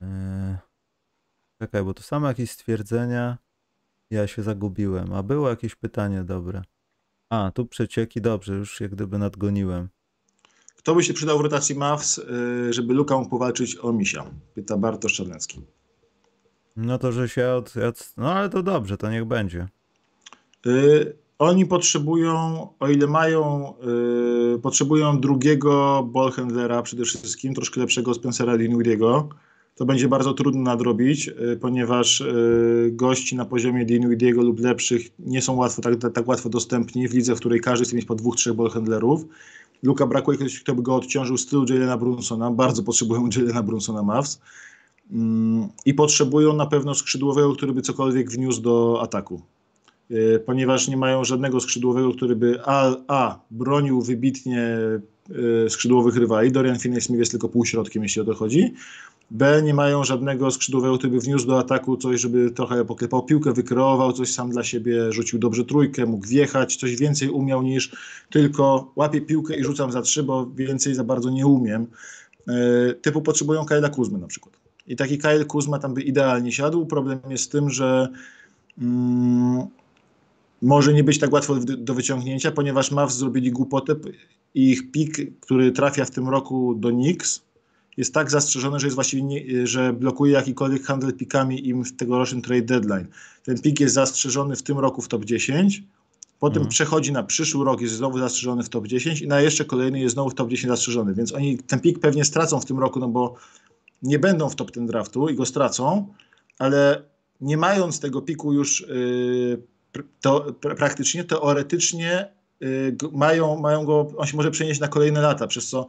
Yy... 0.00 0.06
Czekaj, 1.58 1.84
bo 1.84 1.94
tu 1.94 2.02
same 2.02 2.28
jakieś 2.28 2.50
stwierdzenia. 2.50 3.38
Ja 4.10 4.26
się 4.26 4.42
zagubiłem. 4.42 5.12
A 5.12 5.22
było 5.22 5.48
jakieś 5.48 5.74
pytanie 5.74 6.24
dobre. 6.24 6.62
A, 7.30 7.50
tu 7.54 7.66
przecieki, 7.66 8.20
dobrze, 8.20 8.54
już 8.54 8.80
jak 8.80 8.90
gdyby 8.90 9.18
nadgoniłem. 9.18 9.88
Kto 10.76 10.94
by 10.94 11.04
się 11.04 11.14
przydał 11.14 11.38
w 11.38 11.40
rotacji 11.40 11.74
Mavs, 11.74 12.18
y, 12.18 12.72
żeby 12.72 12.94
Luka 12.94 13.16
mógł 13.16 13.30
powalczyć 13.30 13.78
o 13.78 13.92
misia? 13.92 14.30
Pyta 14.54 14.76
Bartosz 14.76 15.14
Czarnecki. 15.14 15.62
No 16.76 16.98
to, 16.98 17.12
że 17.12 17.28
się 17.28 17.48
od- 17.50 17.74
No 18.16 18.32
ale 18.34 18.48
to 18.48 18.62
dobrze, 18.62 18.96
to 18.96 19.10
niech 19.10 19.24
będzie. 19.24 19.68
Y, 20.66 21.22
Oni 21.42 21.66
potrzebują, 21.66 22.68
o 22.80 22.88
ile 22.88 23.06
mają, 23.06 23.74
y, 24.54 24.58
potrzebują 24.58 25.20
drugiego 25.20 26.02
ballhandlera 26.12 26.82
przede 26.82 27.04
wszystkim, 27.04 27.54
troszkę 27.54 27.80
lepszego 27.80 28.14
Spencera 28.14 28.58
Dinwidiego. 28.58 29.28
To 29.74 29.84
będzie 29.84 30.08
bardzo 30.08 30.34
trudno 30.34 30.62
nadrobić, 30.62 31.28
y, 31.28 31.58
ponieważ 31.60 32.24
gości 32.90 33.36
na 33.36 33.44
poziomie 33.44 33.84
Dinwidiego 33.84 34.42
lub 34.42 34.60
lepszych 34.60 35.02
nie 35.18 35.42
są 35.42 35.56
łatwo, 35.56 35.82
tak, 35.82 35.94
tak 36.14 36.28
łatwo 36.28 36.48
dostępni 36.48 37.08
w 37.08 37.14
lidze, 37.14 37.34
w 37.36 37.38
której 37.38 37.60
każdy 37.60 37.84
chce 37.84 37.96
mieć 37.96 38.04
po 38.04 38.14
dwóch, 38.14 38.36
trzech 38.36 38.54
ballhandlerów. 38.54 39.24
Luka 39.82 40.06
brakuje 40.06 40.38
kogoś, 40.38 40.60
kto 40.60 40.74
by 40.74 40.82
go 40.82 40.96
odciążył 40.96 41.36
w 41.36 41.40
stylu 41.40 41.64
Jalena 41.68 41.96
Brunsona. 41.96 42.50
Bardzo 42.50 42.82
potrzebują 42.82 43.28
Jalena 43.36 43.62
Brunsona 43.62 44.02
Mavs. 44.02 44.40
Mm, 45.12 45.68
I 45.86 45.94
potrzebują 45.94 46.52
na 46.52 46.66
pewno 46.66 46.94
skrzydłowego, 46.94 47.52
który 47.52 47.72
by 47.72 47.82
cokolwiek 47.82 48.30
wniósł 48.30 48.62
do 48.62 48.98
ataku. 49.02 49.42
Y, 50.12 50.42
ponieważ 50.46 50.88
nie 50.88 50.96
mają 50.96 51.24
żadnego 51.24 51.60
skrzydłowego, 51.60 52.12
który 52.12 52.36
by 52.36 52.58
A, 52.64 52.96
A 53.08 53.38
bronił 53.50 54.02
wybitnie 54.02 54.78
y, 55.66 55.70
skrzydłowych 55.70 56.16
rywali. 56.16 56.52
Dorian 56.52 56.76
Finney-Smith 56.76 57.18
jest 57.18 57.30
tylko 57.30 57.48
półśrodkiem, 57.48 58.02
jeśli 58.02 58.22
o 58.22 58.24
to 58.24 58.34
chodzi. 58.34 58.74
B, 59.30 59.62
nie 59.62 59.74
mają 59.74 60.04
żadnego 60.04 60.50
skrzydłowego, 60.50 60.98
który 60.98 61.12
by 61.12 61.20
wniósł 61.20 61.46
do 61.46 61.58
ataku 61.58 61.96
coś, 61.96 62.20
żeby 62.20 62.50
trochę 62.50 62.84
poklepał 62.84 63.22
piłkę, 63.22 63.52
wykreował 63.52 64.12
coś 64.12 64.32
sam 64.32 64.50
dla 64.50 64.64
siebie, 64.64 65.12
rzucił 65.12 65.38
dobrze 65.38 65.64
trójkę, 65.64 66.06
mógł 66.06 66.26
wjechać, 66.26 66.76
coś 66.76 66.96
więcej 66.96 67.28
umiał 67.28 67.62
niż 67.62 67.92
tylko 68.30 68.92
łapię 68.96 69.20
piłkę 69.20 69.56
i 69.56 69.64
rzucam 69.64 69.92
za 69.92 70.02
trzy, 70.02 70.22
bo 70.22 70.46
więcej 70.46 70.94
za 70.94 71.04
bardzo 71.04 71.30
nie 71.30 71.46
umiem. 71.46 71.86
E, 72.48 72.94
typu 72.94 73.22
potrzebują 73.22 73.64
Kyla 73.64 73.88
Kuzmy 73.88 74.18
na 74.18 74.26
przykład. 74.26 74.54
I 74.86 74.96
taki 74.96 75.18
Kyle 75.18 75.44
Kuzma 75.44 75.78
tam 75.78 75.94
by 75.94 76.02
idealnie 76.02 76.52
siadł. 76.52 76.86
Problem 76.86 77.18
jest 77.30 77.44
z 77.44 77.48
tym, 77.48 77.70
że 77.70 78.08
mm, 78.78 79.66
może 80.62 80.92
nie 80.92 81.04
być 81.04 81.18
tak 81.18 81.32
łatwo 81.32 81.56
do 81.78 81.94
wyciągnięcia, 81.94 82.52
ponieważ 82.52 82.90
Mavs 82.90 83.16
zrobili 83.16 83.50
głupotę 83.50 83.94
i 84.54 84.70
ich 84.70 84.90
pik, 84.90 85.40
który 85.40 85.72
trafia 85.72 86.04
w 86.04 86.10
tym 86.10 86.28
roku 86.28 86.74
do 86.74 86.90
Knicks, 86.90 87.42
jest 87.96 88.14
tak 88.14 88.30
zastrzeżony, 88.30 88.80
że 88.80 88.86
jest 88.86 88.94
właściwie 88.94 89.22
nie, 89.22 89.66
że 89.66 89.92
blokuje 89.92 90.32
jakikolwiek 90.32 90.82
handel 90.82 91.12
pikami 91.12 91.68
im 91.68 91.84
w 91.84 91.96
tegorocznym 91.96 92.42
trade 92.42 92.62
deadline. 92.62 93.06
Ten 93.44 93.60
pik 93.60 93.80
jest 93.80 93.94
zastrzeżony 93.94 94.56
w 94.56 94.62
tym 94.62 94.78
roku 94.78 95.02
w 95.02 95.08
top 95.08 95.24
10, 95.24 95.82
potem 96.38 96.56
mhm. 96.56 96.70
przechodzi 96.70 97.12
na 97.12 97.22
przyszły 97.22 97.64
rok, 97.64 97.80
jest 97.80 97.94
znowu 97.94 98.18
zastrzeżony 98.18 98.62
w 98.62 98.68
top 98.68 98.86
10 98.86 99.22
i 99.22 99.28
na 99.28 99.40
jeszcze 99.40 99.64
kolejny 99.64 100.00
jest 100.00 100.14
znowu 100.14 100.30
w 100.30 100.34
top 100.34 100.48
10 100.48 100.70
zastrzeżony, 100.70 101.14
więc 101.14 101.34
oni 101.34 101.58
ten 101.58 101.80
pik 101.80 101.98
pewnie 101.98 102.24
stracą 102.24 102.60
w 102.60 102.64
tym 102.64 102.78
roku, 102.78 103.00
no 103.00 103.08
bo 103.08 103.34
nie 104.02 104.18
będą 104.18 104.48
w 104.48 104.56
top 104.56 104.70
ten 104.70 104.86
draftu 104.86 105.28
i 105.28 105.34
go 105.34 105.46
stracą, 105.46 106.14
ale 106.58 107.02
nie 107.40 107.56
mając 107.56 108.00
tego 108.00 108.22
piku 108.22 108.52
już 108.52 108.80
yy, 108.80 109.62
to, 110.20 110.54
praktycznie, 110.60 111.24
teoretycznie 111.24 112.28
yy, 112.60 112.96
mają, 113.12 113.60
mają 113.60 113.84
go, 113.84 114.12
on 114.16 114.26
się 114.26 114.36
może 114.36 114.50
przenieść 114.50 114.80
na 114.80 114.88
kolejne 114.88 115.20
lata, 115.20 115.46
przez 115.46 115.68
co 115.68 115.86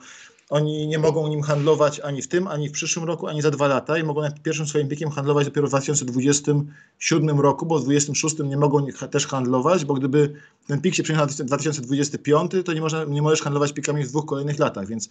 oni 0.50 0.88
nie 0.88 1.00
mogą 1.00 1.28
nim 1.28 1.42
handlować 1.42 2.00
ani 2.00 2.22
w 2.22 2.28
tym, 2.28 2.48
ani 2.48 2.70
w 2.70 2.72
przyszłym 2.72 3.06
roku, 3.06 3.28
ani 3.28 3.42
za 3.42 3.52
dwa 3.52 3.68
lata 3.68 3.98
i 3.98 4.04
mogą 4.04 4.22
nad 4.22 4.42
pierwszym 4.42 4.68
swoim 4.68 4.88
pikiem 4.88 5.10
handlować 5.10 5.46
dopiero 5.46 5.68
w 5.68 5.70
2027 5.70 7.40
roku, 7.40 7.66
bo 7.66 7.80
w 7.80 7.84
2026 7.84 8.50
nie 8.50 8.58
mogą 8.58 8.88
też 9.12 9.28
handlować, 9.28 9.86
bo 9.86 9.94
gdyby 9.94 10.34
ten 10.68 10.82
pik 10.82 10.96
się 10.96 11.04
przeniósł 11.04 11.40
na 11.40 11.46
2025, 11.46 12.52
to 12.66 12.74
nie, 12.74 12.82
można, 12.82 13.04
nie 13.04 13.22
możesz 13.22 13.42
handlować 13.42 13.74
pikami 13.74 14.04
w 14.04 14.08
dwóch 14.08 14.26
kolejnych 14.26 14.60
latach, 14.60 14.88
więc 14.88 15.10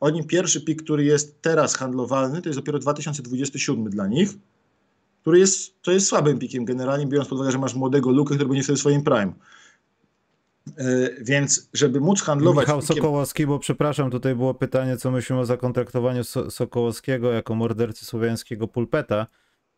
oni 0.00 0.24
pierwszy 0.24 0.60
pik, 0.60 0.82
który 0.82 1.04
jest 1.04 1.42
teraz 1.42 1.74
handlowalny, 1.74 2.42
to 2.42 2.48
jest 2.48 2.58
dopiero 2.58 2.78
2027 2.78 3.90
dla 3.90 4.06
nich, 4.06 4.30
który 5.20 5.38
jest, 5.38 5.82
to 5.82 5.92
jest 5.92 6.06
słabym 6.06 6.38
pikiem 6.38 6.64
generalnie, 6.64 7.06
biorąc 7.06 7.28
pod 7.28 7.38
uwagę, 7.38 7.52
że 7.52 7.58
masz 7.58 7.74
młodego 7.74 8.10
Lukę, 8.10 8.34
który 8.34 8.48
będzie 8.48 8.64
wtedy 8.64 8.78
swoim 8.78 9.02
prime. 9.02 9.32
E, 10.76 11.10
więc, 11.20 11.68
żeby 11.72 12.00
móc 12.00 12.22
handlować. 12.22 12.66
Michał 12.66 12.82
Sokołowski, 12.82 13.46
bo 13.46 13.58
przepraszam, 13.58 14.10
tutaj 14.10 14.34
było 14.34 14.54
pytanie, 14.54 14.96
co 14.96 15.10
myślimy 15.10 15.40
o 15.40 15.46
zakontraktowaniu 15.46 16.24
so 16.24 16.50
Sokołowskiego 16.50 17.32
jako 17.32 17.54
mordercy 17.54 18.04
słowiańskiego 18.04 18.68
pulpeta. 18.68 19.26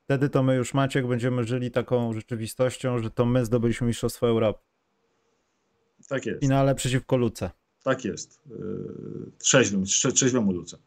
Wtedy 0.04 0.28
to 0.28 0.42
my 0.42 0.56
już, 0.56 0.74
Maciek, 0.74 1.06
będziemy 1.06 1.44
żyli 1.44 1.70
taką 1.70 2.12
rzeczywistością, 2.12 2.98
że 2.98 3.10
to 3.10 3.26
my 3.26 3.44
zdobyliśmy 3.44 3.86
Mistrzostwo 3.86 4.28
Europy. 4.28 4.60
Tak 6.08 6.26
jest. 6.26 6.38
W 6.38 6.40
finale 6.40 6.74
przeciwko 6.74 7.16
Luce. 7.16 7.50
Tak 7.82 8.04
jest. 8.04 8.40
E, 8.50 8.54
trzeźwym, 9.38 9.84
trzeźwemu 9.84 10.52
Luce. 10.52 10.78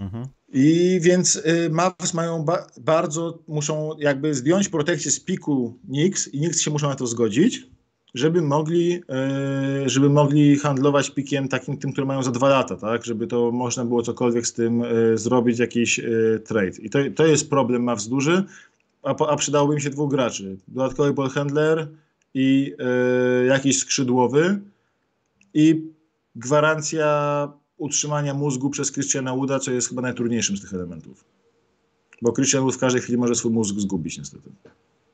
Mhm. 0.00 0.26
I 0.52 0.98
więc 1.02 1.36
y, 1.36 1.70
Mavs 1.70 2.14
mają 2.14 2.44
ba 2.44 2.66
bardzo, 2.80 3.38
muszą 3.48 3.90
jakby 3.98 4.34
zdjąć 4.34 4.68
protekcję 4.68 5.10
z 5.10 5.20
piku 5.20 5.78
Knicks 5.88 6.28
i 6.28 6.38
Knicks 6.38 6.60
się 6.60 6.70
muszą 6.70 6.88
na 6.88 6.94
to 6.94 7.06
zgodzić 7.06 7.68
żeby 8.14 8.42
mogli, 8.42 9.02
e, 9.08 9.88
żeby 9.88 10.10
mogli 10.10 10.58
handlować 10.58 11.10
pikiem 11.10 11.48
takim 11.48 11.78
tym, 11.78 11.92
który 11.92 12.06
mają 12.06 12.22
za 12.22 12.30
dwa 12.30 12.48
lata, 12.48 12.76
tak? 12.76 13.04
Żeby 13.04 13.26
to 13.26 13.52
można 13.52 13.84
było 13.84 14.02
cokolwiek 14.02 14.46
z 14.46 14.52
tym 14.52 14.82
e, 14.82 15.18
zrobić, 15.18 15.58
jakiś 15.58 16.00
trade. 16.44 16.78
I 16.82 16.90
to, 16.90 16.98
to 17.16 17.26
jest 17.26 17.50
problem 17.50 17.82
ma 17.82 17.96
duży, 18.08 18.44
a, 19.02 19.26
a 19.26 19.36
przydałoby 19.36 19.74
mi 19.74 19.80
się 19.80 19.90
dwóch 19.90 20.10
graczy. 20.10 20.56
Dodatkowy 20.68 21.12
ballhandler 21.12 21.88
i 22.34 22.74
jakiś 23.48 23.78
skrzydłowy 23.78 24.60
i 25.54 25.82
gwarancja 26.36 27.52
utrzymania 27.78 28.34
mózgu 28.34 28.70
przez 28.70 28.92
Christiana 28.92 29.34
Wooda, 29.34 29.58
co 29.58 29.70
jest 29.70 29.88
chyba 29.88 30.02
najtrudniejszym 30.02 30.56
z 30.56 30.60
tych 30.60 30.74
elementów. 30.74 31.24
Bo 32.22 32.32
Christian 32.32 32.62
Wood 32.62 32.74
w 32.74 32.78
każdej 32.78 33.02
chwili 33.02 33.18
może 33.18 33.34
swój 33.34 33.52
mózg 33.52 33.76
zgubić 33.78 34.18
niestety. 34.18 34.50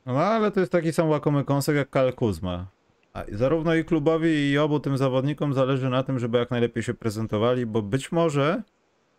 No 0.07 0.13
ale 0.13 0.51
to 0.51 0.61
jest 0.61 0.73
taki 0.73 0.93
sam 0.93 1.09
łakomy 1.09 1.45
kąsek 1.45 1.77
jak 1.77 1.91
Kal 1.91 2.13
Kuzma. 2.13 2.67
A 3.13 3.25
zarówno 3.33 3.75
i 3.75 3.85
klubowi, 3.85 4.51
i 4.51 4.59
obu 4.59 4.81
tym 4.81 4.99
zawodnikom 4.99 5.55
zależy 5.55 5.91
na 5.91 6.03
tym, 6.03 6.19
żeby 6.19 6.39
jak 6.39 6.51
najlepiej 6.51 6.83
się 6.83 6.95
prezentowali, 6.95 7.67
bo 7.67 7.83
być 7.83 8.13
może, 8.13 8.63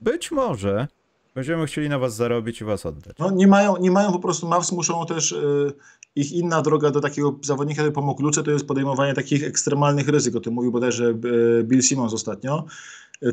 być 0.02 0.32
może 0.32 0.88
będziemy 1.36 1.66
chcieli 1.66 1.89
na 1.89 2.00
was 2.00 2.16
zarobić 2.16 2.62
i 2.62 2.64
was 2.64 2.86
oddać. 2.86 3.18
No 3.20 3.32
nie 3.32 3.48
mają, 3.48 3.78
nie 3.78 3.91
mają 3.91 4.12
po 4.12 4.20
prostu, 4.20 4.48
Mavs 4.48 4.72
muszą 4.72 5.06
też, 5.06 5.32
y, 5.32 5.74
ich 6.16 6.32
inna 6.32 6.62
droga 6.62 6.91
do 6.91 7.02
takiego 7.02 7.39
zawodnika, 7.41 7.82
który 7.82 7.91
pomógł 7.91 8.24
Luce, 8.24 8.43
to 8.43 8.52
jest 8.52 8.68
podejmowanie 8.68 9.14
takich 9.14 9.43
ekstremalnych 9.43 10.08
ryzyk, 10.08 10.36
o 10.36 10.39
tym 10.39 10.54
mówił 10.54 10.72
bodajże 10.72 11.06
y, 11.06 11.64
Bill 11.64 11.82
Simmons 11.82 12.14
ostatnio, 12.14 12.66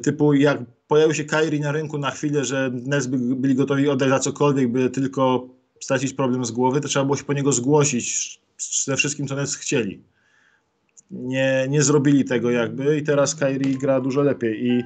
typu 0.02 0.34
jak 0.34 0.58
pojawił 0.88 1.14
się 1.14 1.24
Kyrie 1.24 1.60
na 1.60 1.72
rynku 1.72 1.98
na 1.98 2.10
chwilę, 2.10 2.44
że 2.44 2.70
Nets 2.72 3.06
by, 3.06 3.36
byli 3.36 3.54
gotowi 3.54 3.88
oddać 3.88 4.08
za 4.08 4.18
cokolwiek, 4.18 4.72
by 4.72 4.90
tylko 4.90 5.48
stracić 5.80 6.14
problem 6.14 6.44
z 6.44 6.50
głowy, 6.50 6.80
to 6.80 6.88
trzeba 6.88 7.04
było 7.04 7.16
się 7.16 7.24
po 7.24 7.32
niego 7.32 7.52
zgłosić 7.52 8.40
ze 8.58 8.96
wszystkim, 8.96 9.26
co 9.26 9.36
Nets 9.36 9.56
chcieli. 9.56 10.02
Nie, 11.10 11.66
nie 11.68 11.82
zrobili 11.82 12.24
tego 12.24 12.50
jakby 12.50 12.98
i 12.98 13.02
teraz 13.02 13.34
Kairi 13.34 13.78
gra 13.78 14.00
dużo 14.00 14.22
lepiej. 14.22 14.66
I 14.66 14.84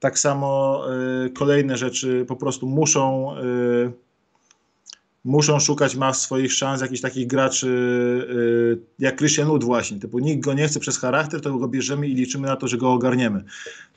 tak 0.00 0.18
samo 0.18 0.82
y, 1.26 1.30
kolejne 1.30 1.76
rzeczy 1.76 2.24
po 2.28 2.36
prostu 2.36 2.66
muszą 2.66 3.34
y, 3.38 3.92
muszą 5.24 5.60
szukać 5.60 5.96
ma 5.96 6.14
swoich 6.14 6.52
szans 6.52 6.80
jakichś 6.80 7.00
takich 7.00 7.26
graczy 7.26 7.68
y, 7.68 8.78
jak 8.98 9.16
Christian 9.16 9.48
Wood 9.48 9.64
właśnie, 9.64 9.98
typu 9.98 10.18
nikt 10.18 10.44
go 10.44 10.54
nie 10.54 10.68
chce 10.68 10.80
przez 10.80 10.98
charakter, 10.98 11.40
to 11.40 11.58
go 11.58 11.68
bierzemy 11.68 12.08
i 12.08 12.14
liczymy 12.14 12.46
na 12.46 12.56
to, 12.56 12.68
że 12.68 12.78
go 12.78 12.92
ogarniemy. 12.92 13.44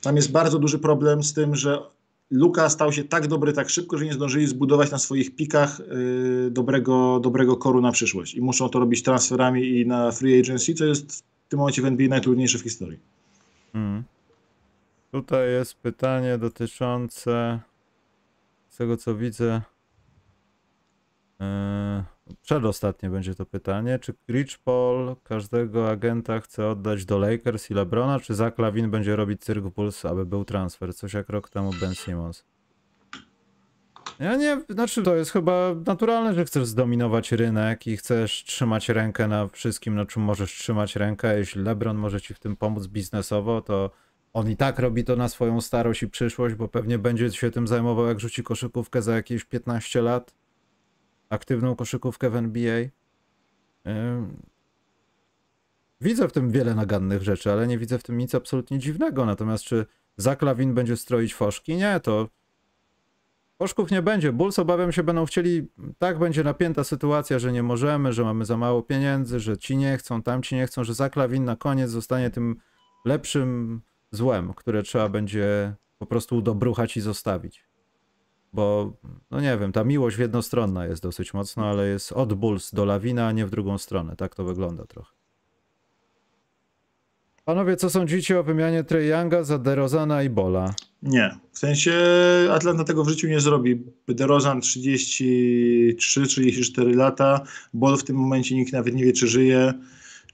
Tam 0.00 0.16
jest 0.16 0.32
bardzo 0.32 0.58
duży 0.58 0.78
problem 0.78 1.22
z 1.22 1.32
tym, 1.32 1.56
że 1.56 1.78
Luka 2.30 2.68
stał 2.68 2.92
się 2.92 3.04
tak 3.04 3.26
dobry 3.26 3.52
tak 3.52 3.70
szybko, 3.70 3.98
że 3.98 4.04
nie 4.04 4.12
zdążyli 4.12 4.46
zbudować 4.46 4.90
na 4.90 4.98
swoich 4.98 5.36
pikach 5.36 5.80
y, 5.80 6.50
dobrego, 6.50 7.20
dobrego 7.20 7.56
koru 7.56 7.80
na 7.80 7.92
przyszłość 7.92 8.34
i 8.34 8.40
muszą 8.40 8.68
to 8.68 8.78
robić 8.78 9.02
transferami 9.02 9.80
i 9.80 9.86
na 9.86 10.12
free 10.12 10.40
agency, 10.40 10.74
co 10.74 10.84
jest 10.84 11.24
w 11.46 11.48
tym 11.48 11.58
momencie 11.58 11.82
w 11.82 11.86
NBA 11.86 12.08
najtrudniejsze 12.08 12.58
w 12.58 12.62
historii. 12.62 12.98
Hmm. 13.72 14.02
Tutaj 15.12 15.50
jest 15.50 15.74
pytanie 15.74 16.38
dotyczące 16.38 17.60
z 18.68 18.76
tego 18.76 18.96
co 18.96 19.14
widzę. 19.14 19.62
Yy, 21.40 22.36
przedostatnie 22.42 23.10
będzie 23.10 23.34
to 23.34 23.46
pytanie. 23.46 23.98
Czy 23.98 24.14
Rich 24.28 24.58
Paul 24.58 25.16
każdego 25.22 25.90
agenta 25.90 26.40
chce 26.40 26.68
oddać 26.68 27.04
do 27.04 27.18
Lakers 27.18 27.70
i 27.70 27.74
LeBrona, 27.74 28.20
czy 28.20 28.34
Zach 28.34 28.58
Lavin 28.58 28.90
będzie 28.90 29.16
robić 29.16 29.40
cyrk 29.40 29.64
Bulls, 29.64 30.04
aby 30.04 30.26
był 30.26 30.44
transfer? 30.44 30.94
Coś 30.94 31.12
jak 31.12 31.28
rok 31.28 31.48
temu 31.48 31.70
Ben 31.80 31.94
Simmons. 31.94 32.44
Ja 34.18 34.36
nie, 34.36 34.60
znaczy 34.68 35.02
to 35.02 35.16
jest 35.16 35.30
chyba 35.30 35.74
naturalne, 35.86 36.34
że 36.34 36.44
chcesz 36.44 36.66
zdominować 36.66 37.32
rynek 37.32 37.86
i 37.86 37.96
chcesz 37.96 38.44
trzymać 38.44 38.88
rękę 38.88 39.28
na 39.28 39.48
wszystkim, 39.48 39.94
na 39.94 40.06
czym 40.06 40.22
możesz 40.22 40.52
trzymać 40.52 40.96
rękę. 40.96 41.38
Jeśli 41.38 41.62
LeBron 41.62 41.96
może 41.96 42.20
ci 42.20 42.34
w 42.34 42.38
tym 42.38 42.56
pomóc 42.56 42.86
biznesowo, 42.86 43.60
to 43.60 43.90
on 44.32 44.50
i 44.50 44.56
tak 44.56 44.78
robi 44.78 45.04
to 45.04 45.16
na 45.16 45.28
swoją 45.28 45.60
starość 45.60 46.02
i 46.02 46.08
przyszłość, 46.08 46.54
bo 46.54 46.68
pewnie 46.68 46.98
będzie 46.98 47.32
się 47.32 47.50
tym 47.50 47.66
zajmował, 47.66 48.06
jak 48.06 48.20
rzuci 48.20 48.42
koszykówkę 48.42 49.02
za 49.02 49.14
jakieś 49.14 49.44
15 49.44 50.02
lat. 50.02 50.34
Aktywną 51.28 51.76
koszykówkę 51.76 52.30
w 52.30 52.36
NBA. 52.36 52.84
Widzę 56.00 56.28
w 56.28 56.32
tym 56.32 56.50
wiele 56.50 56.74
nagannych 56.74 57.22
rzeczy, 57.22 57.52
ale 57.52 57.66
nie 57.66 57.78
widzę 57.78 57.98
w 57.98 58.02
tym 58.02 58.18
nic 58.18 58.34
absolutnie 58.34 58.78
dziwnego. 58.78 59.26
Natomiast 59.26 59.64
czy 59.64 59.86
Zach 60.16 60.42
Lawin 60.42 60.74
będzie 60.74 60.96
stroić 60.96 61.34
foszki? 61.34 61.76
Nie, 61.76 62.00
to 62.00 62.28
Poszków 63.58 63.90
nie 63.90 64.02
będzie. 64.02 64.32
Bulls 64.32 64.58
obawiam 64.58 64.92
się 64.92 65.02
będą 65.02 65.26
chcieli, 65.26 65.68
tak 65.98 66.18
będzie 66.18 66.44
napięta 66.44 66.84
sytuacja, 66.84 67.38
że 67.38 67.52
nie 67.52 67.62
możemy, 67.62 68.12
że 68.12 68.24
mamy 68.24 68.44
za 68.44 68.56
mało 68.56 68.82
pieniędzy, 68.82 69.40
że 69.40 69.58
ci 69.58 69.76
nie 69.76 69.96
chcą, 69.96 70.22
tam 70.22 70.42
ci 70.42 70.54
nie 70.54 70.66
chcą, 70.66 70.84
że 70.84 70.94
Zaklawin 70.94 71.44
na 71.44 71.56
koniec 71.56 71.90
zostanie 71.90 72.30
tym 72.30 72.56
lepszym 73.04 73.80
złem, 74.10 74.54
które 74.54 74.82
trzeba 74.82 75.08
będzie 75.08 75.74
po 75.98 76.06
prostu 76.06 76.36
udobruchać 76.36 76.96
i 76.96 77.00
zostawić. 77.00 77.65
Bo, 78.52 78.92
no 79.30 79.40
nie 79.40 79.58
wiem, 79.58 79.72
ta 79.72 79.84
miłość 79.84 80.16
w 80.16 80.20
jednostronna 80.20 80.86
jest 80.86 81.02
dosyć 81.02 81.34
mocno, 81.34 81.66
ale 81.66 81.88
jest 81.88 82.12
od 82.12 82.34
Bulls 82.34 82.74
do 82.74 82.84
Lawina, 82.84 83.26
a 83.26 83.32
nie 83.32 83.46
w 83.46 83.50
drugą 83.50 83.78
stronę. 83.78 84.16
Tak 84.16 84.34
to 84.34 84.44
wygląda 84.44 84.86
trochę. 84.86 85.12
Panowie, 87.44 87.76
co 87.76 87.90
sądzicie 87.90 88.40
o 88.40 88.42
wymianie 88.42 88.84
Trey 88.84 89.08
Younga 89.08 89.44
za 89.44 89.58
DeRozana 89.58 90.22
i 90.22 90.30
Bola? 90.30 90.74
Nie. 91.02 91.36
W 91.52 91.58
sensie 91.58 91.92
Atlanta 92.52 92.84
tego 92.84 93.04
w 93.04 93.08
życiu 93.08 93.28
nie 93.28 93.40
zrobi. 93.40 93.84
DeRozan 94.08 94.60
33-34 94.60 96.96
lata. 96.96 97.40
Ball 97.74 97.96
w 97.96 98.04
tym 98.04 98.16
momencie 98.16 98.54
nikt 98.54 98.72
nawet 98.72 98.94
nie 98.94 99.04
wie, 99.04 99.12
czy 99.12 99.26
żyje. 99.26 99.72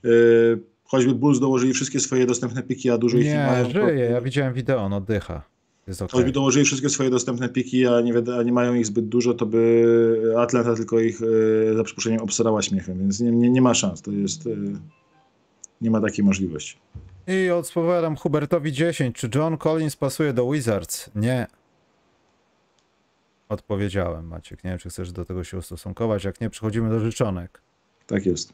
Yy, 0.03 0.63
choćby 0.83 1.15
Bulls 1.15 1.39
dołożyli 1.39 1.73
wszystkie 1.73 1.99
swoje 1.99 2.25
dostępne 2.25 2.63
piki, 2.63 2.89
a 2.89 2.97
dużo 2.97 3.17
ich 3.17 3.25
nie 3.25 3.33
Nie, 3.33 3.65
żyje, 3.71 4.05
ja 4.05 4.21
widziałem 4.21 4.53
wideo, 4.53 4.81
on 4.81 4.93
oddycha. 4.93 5.52
Jest 5.87 6.01
okej. 6.01 6.11
Choćby 6.17 6.31
dołożyli 6.31 6.65
wszystkie 6.65 6.89
swoje 6.89 7.09
dostępne 7.09 7.49
piki, 7.49 7.87
a 7.87 8.01
nie, 8.01 8.13
a 8.39 8.43
nie 8.43 8.51
mają 8.51 8.73
ich 8.73 8.85
zbyt 8.85 9.07
dużo, 9.09 9.33
to 9.33 9.45
by 9.45 10.33
Atlanta 10.37 10.75
tylko 10.75 10.99
ich 10.99 11.21
yy, 11.21 11.73
za 11.77 11.83
przeproszeniem 11.83 12.21
obsrała 12.21 12.61
śmiechem, 12.61 12.99
więc 12.99 13.19
nie, 13.19 13.31
nie, 13.31 13.49
nie 13.49 13.61
ma 13.61 13.73
szans. 13.73 14.01
To 14.01 14.11
jest... 14.11 14.45
Yy, 14.45 14.79
nie 15.81 15.91
ma 15.91 16.01
takiej 16.01 16.25
możliwości. 16.25 16.77
I 17.27 17.49
odpowiadam 17.49 18.15
Hubertowi 18.15 18.71
10. 18.71 19.15
Czy 19.15 19.29
John 19.35 19.57
Collins 19.57 19.95
pasuje 19.95 20.33
do 20.33 20.51
Wizards? 20.51 21.09
Nie. 21.15 21.47
Odpowiedziałem, 23.49 24.27
Maciek. 24.27 24.63
Nie 24.63 24.69
wiem, 24.69 24.79
czy 24.79 24.89
chcesz 24.89 25.11
do 25.11 25.25
tego 25.25 25.43
się 25.43 25.57
ustosunkować. 25.57 26.23
Jak 26.23 26.41
nie, 26.41 26.49
przechodzimy 26.49 26.89
do 26.89 26.99
życzonek. 26.99 27.61
Tak 28.07 28.25
jest. 28.25 28.53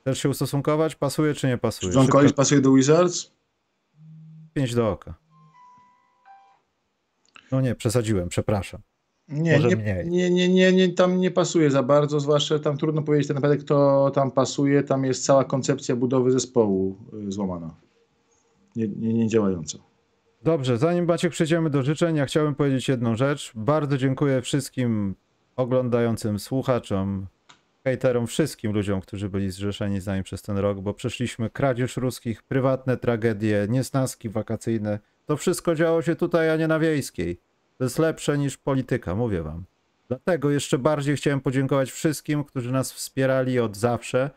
Chcesz 0.00 0.18
się 0.18 0.28
ustosunkować? 0.28 0.94
Pasuje 0.94 1.34
czy 1.34 1.46
nie 1.46 1.58
pasuje? 1.58 1.92
Czy 1.92 1.98
John 1.98 2.06
Szybko- 2.06 2.12
Collins 2.12 2.32
pasuje 2.32 2.60
do 2.60 2.72
Wizards? 2.72 3.32
Pięć 4.54 4.74
do 4.74 4.90
oka. 4.90 5.14
No 7.52 7.60
nie, 7.60 7.74
przesadziłem, 7.74 8.28
przepraszam. 8.28 8.80
Nie, 9.28 9.52
Może 9.52 9.68
nie, 9.68 9.76
mniej. 9.76 10.06
nie, 10.08 10.30
nie, 10.30 10.48
nie, 10.48 10.72
nie, 10.72 10.88
tam 10.88 11.20
nie 11.20 11.30
pasuje 11.30 11.70
za 11.70 11.82
bardzo, 11.82 12.20
zwłaszcza 12.20 12.58
tam 12.58 12.76
trudno 12.76 13.02
powiedzieć 13.02 13.28
tak 13.28 13.34
naprawdę, 13.34 13.56
kto 13.56 14.10
tam 14.14 14.30
pasuje. 14.30 14.82
Tam 14.82 15.04
jest 15.04 15.24
cała 15.24 15.44
koncepcja 15.44 15.96
budowy 15.96 16.30
zespołu 16.30 16.96
y, 17.28 17.32
złamana. 17.32 17.74
Nie, 18.76 18.88
nie, 18.88 19.14
nie 19.14 19.28
działająca. 19.28 19.78
Dobrze, 20.42 20.78
zanim 20.78 21.06
Maciek 21.06 21.32
przejdziemy 21.32 21.70
do 21.70 21.82
życzeń, 21.82 22.16
ja 22.16 22.26
chciałbym 22.26 22.54
powiedzieć 22.54 22.88
jedną 22.88 23.16
rzecz. 23.16 23.52
Bardzo 23.54 23.98
dziękuję 23.98 24.42
wszystkim 24.42 25.14
oglądającym 25.56 26.38
słuchaczom, 26.38 27.26
hejterom, 27.84 28.26
wszystkim 28.26 28.72
ludziom, 28.72 29.00
którzy 29.00 29.28
byli 29.28 29.50
zrzeszeni 29.50 30.00
z 30.00 30.06
nami 30.06 30.22
przez 30.22 30.42
ten 30.42 30.58
rok, 30.58 30.80
bo 30.80 30.94
przeszliśmy 30.94 31.50
kradzież 31.50 31.96
ruskich, 31.96 32.42
prywatne 32.42 32.96
tragedie, 32.96 33.66
niesnaski 33.68 34.28
wakacyjne. 34.28 34.98
To 35.26 35.36
wszystko 35.36 35.74
działo 35.74 36.02
się 36.02 36.16
tutaj, 36.16 36.50
a 36.50 36.56
nie 36.56 36.68
na 36.68 36.78
wiejskiej. 36.78 37.40
To 37.78 37.84
jest 37.84 37.98
lepsze 37.98 38.38
niż 38.38 38.56
polityka, 38.56 39.14
mówię 39.14 39.42
wam. 39.42 39.64
Dlatego 40.08 40.50
jeszcze 40.50 40.78
bardziej 40.78 41.16
chciałem 41.16 41.40
podziękować 41.40 41.90
wszystkim, 41.90 42.44
którzy 42.44 42.72
nas 42.72 42.92
wspierali 42.92 43.58
od 43.58 43.76
zawsze. 43.76 44.30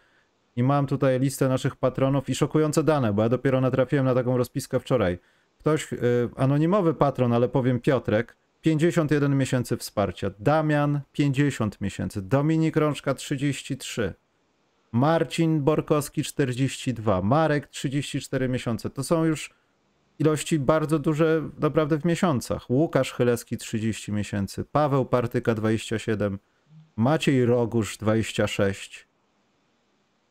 I 0.56 0.64
mam 0.64 0.88
tutaj 0.88 1.20
listę 1.20 1.50
naszych 1.50 1.76
patronów 1.76 2.30
i 2.30 2.36
szokujące 2.36 2.84
dane, 2.84 3.14
bo 3.14 3.22
ja 3.22 3.30
dopiero 3.30 3.62
natrafiłem 3.62 4.06
na 4.06 4.14
taką 4.14 4.38
rozpiskę 4.38 4.80
wczoraj. 4.80 5.20
Ktoś, 5.60 5.94
y, 5.94 5.98
anonimowy 6.36 6.94
patron, 6.94 7.34
ale 7.34 7.50
powiem 7.50 7.80
Piotrek, 7.80 8.36
51 8.62 9.38
miesięcy 9.38 9.78
wsparcia. 9.78 10.32
Damian 10.40 11.02
50 11.12 11.82
miesięcy. 11.82 12.22
Dominik 12.22 12.76
Rączka 12.76 13.14
33. 13.14 14.14
Marcin 14.92 15.62
Borkowski 15.62 16.24
42. 16.24 17.22
Marek 17.22 17.68
34 17.68 18.50
miesiące. 18.50 18.90
To 18.90 19.04
są 19.04 19.26
już 19.26 19.54
ilości 20.20 20.60
bardzo 20.60 21.00
duże 21.00 21.50
naprawdę 21.60 22.00
w 22.00 22.06
miesiącach. 22.06 22.70
Łukasz 22.70 23.14
Chylewski 23.14 23.58
30 23.58 24.12
miesięcy. 24.12 24.66
Paweł 24.72 25.06
Partyka 25.06 25.56
27. 25.56 26.40
Maciej 26.96 27.46
Rogusz 27.46 27.98
26. 27.98 29.08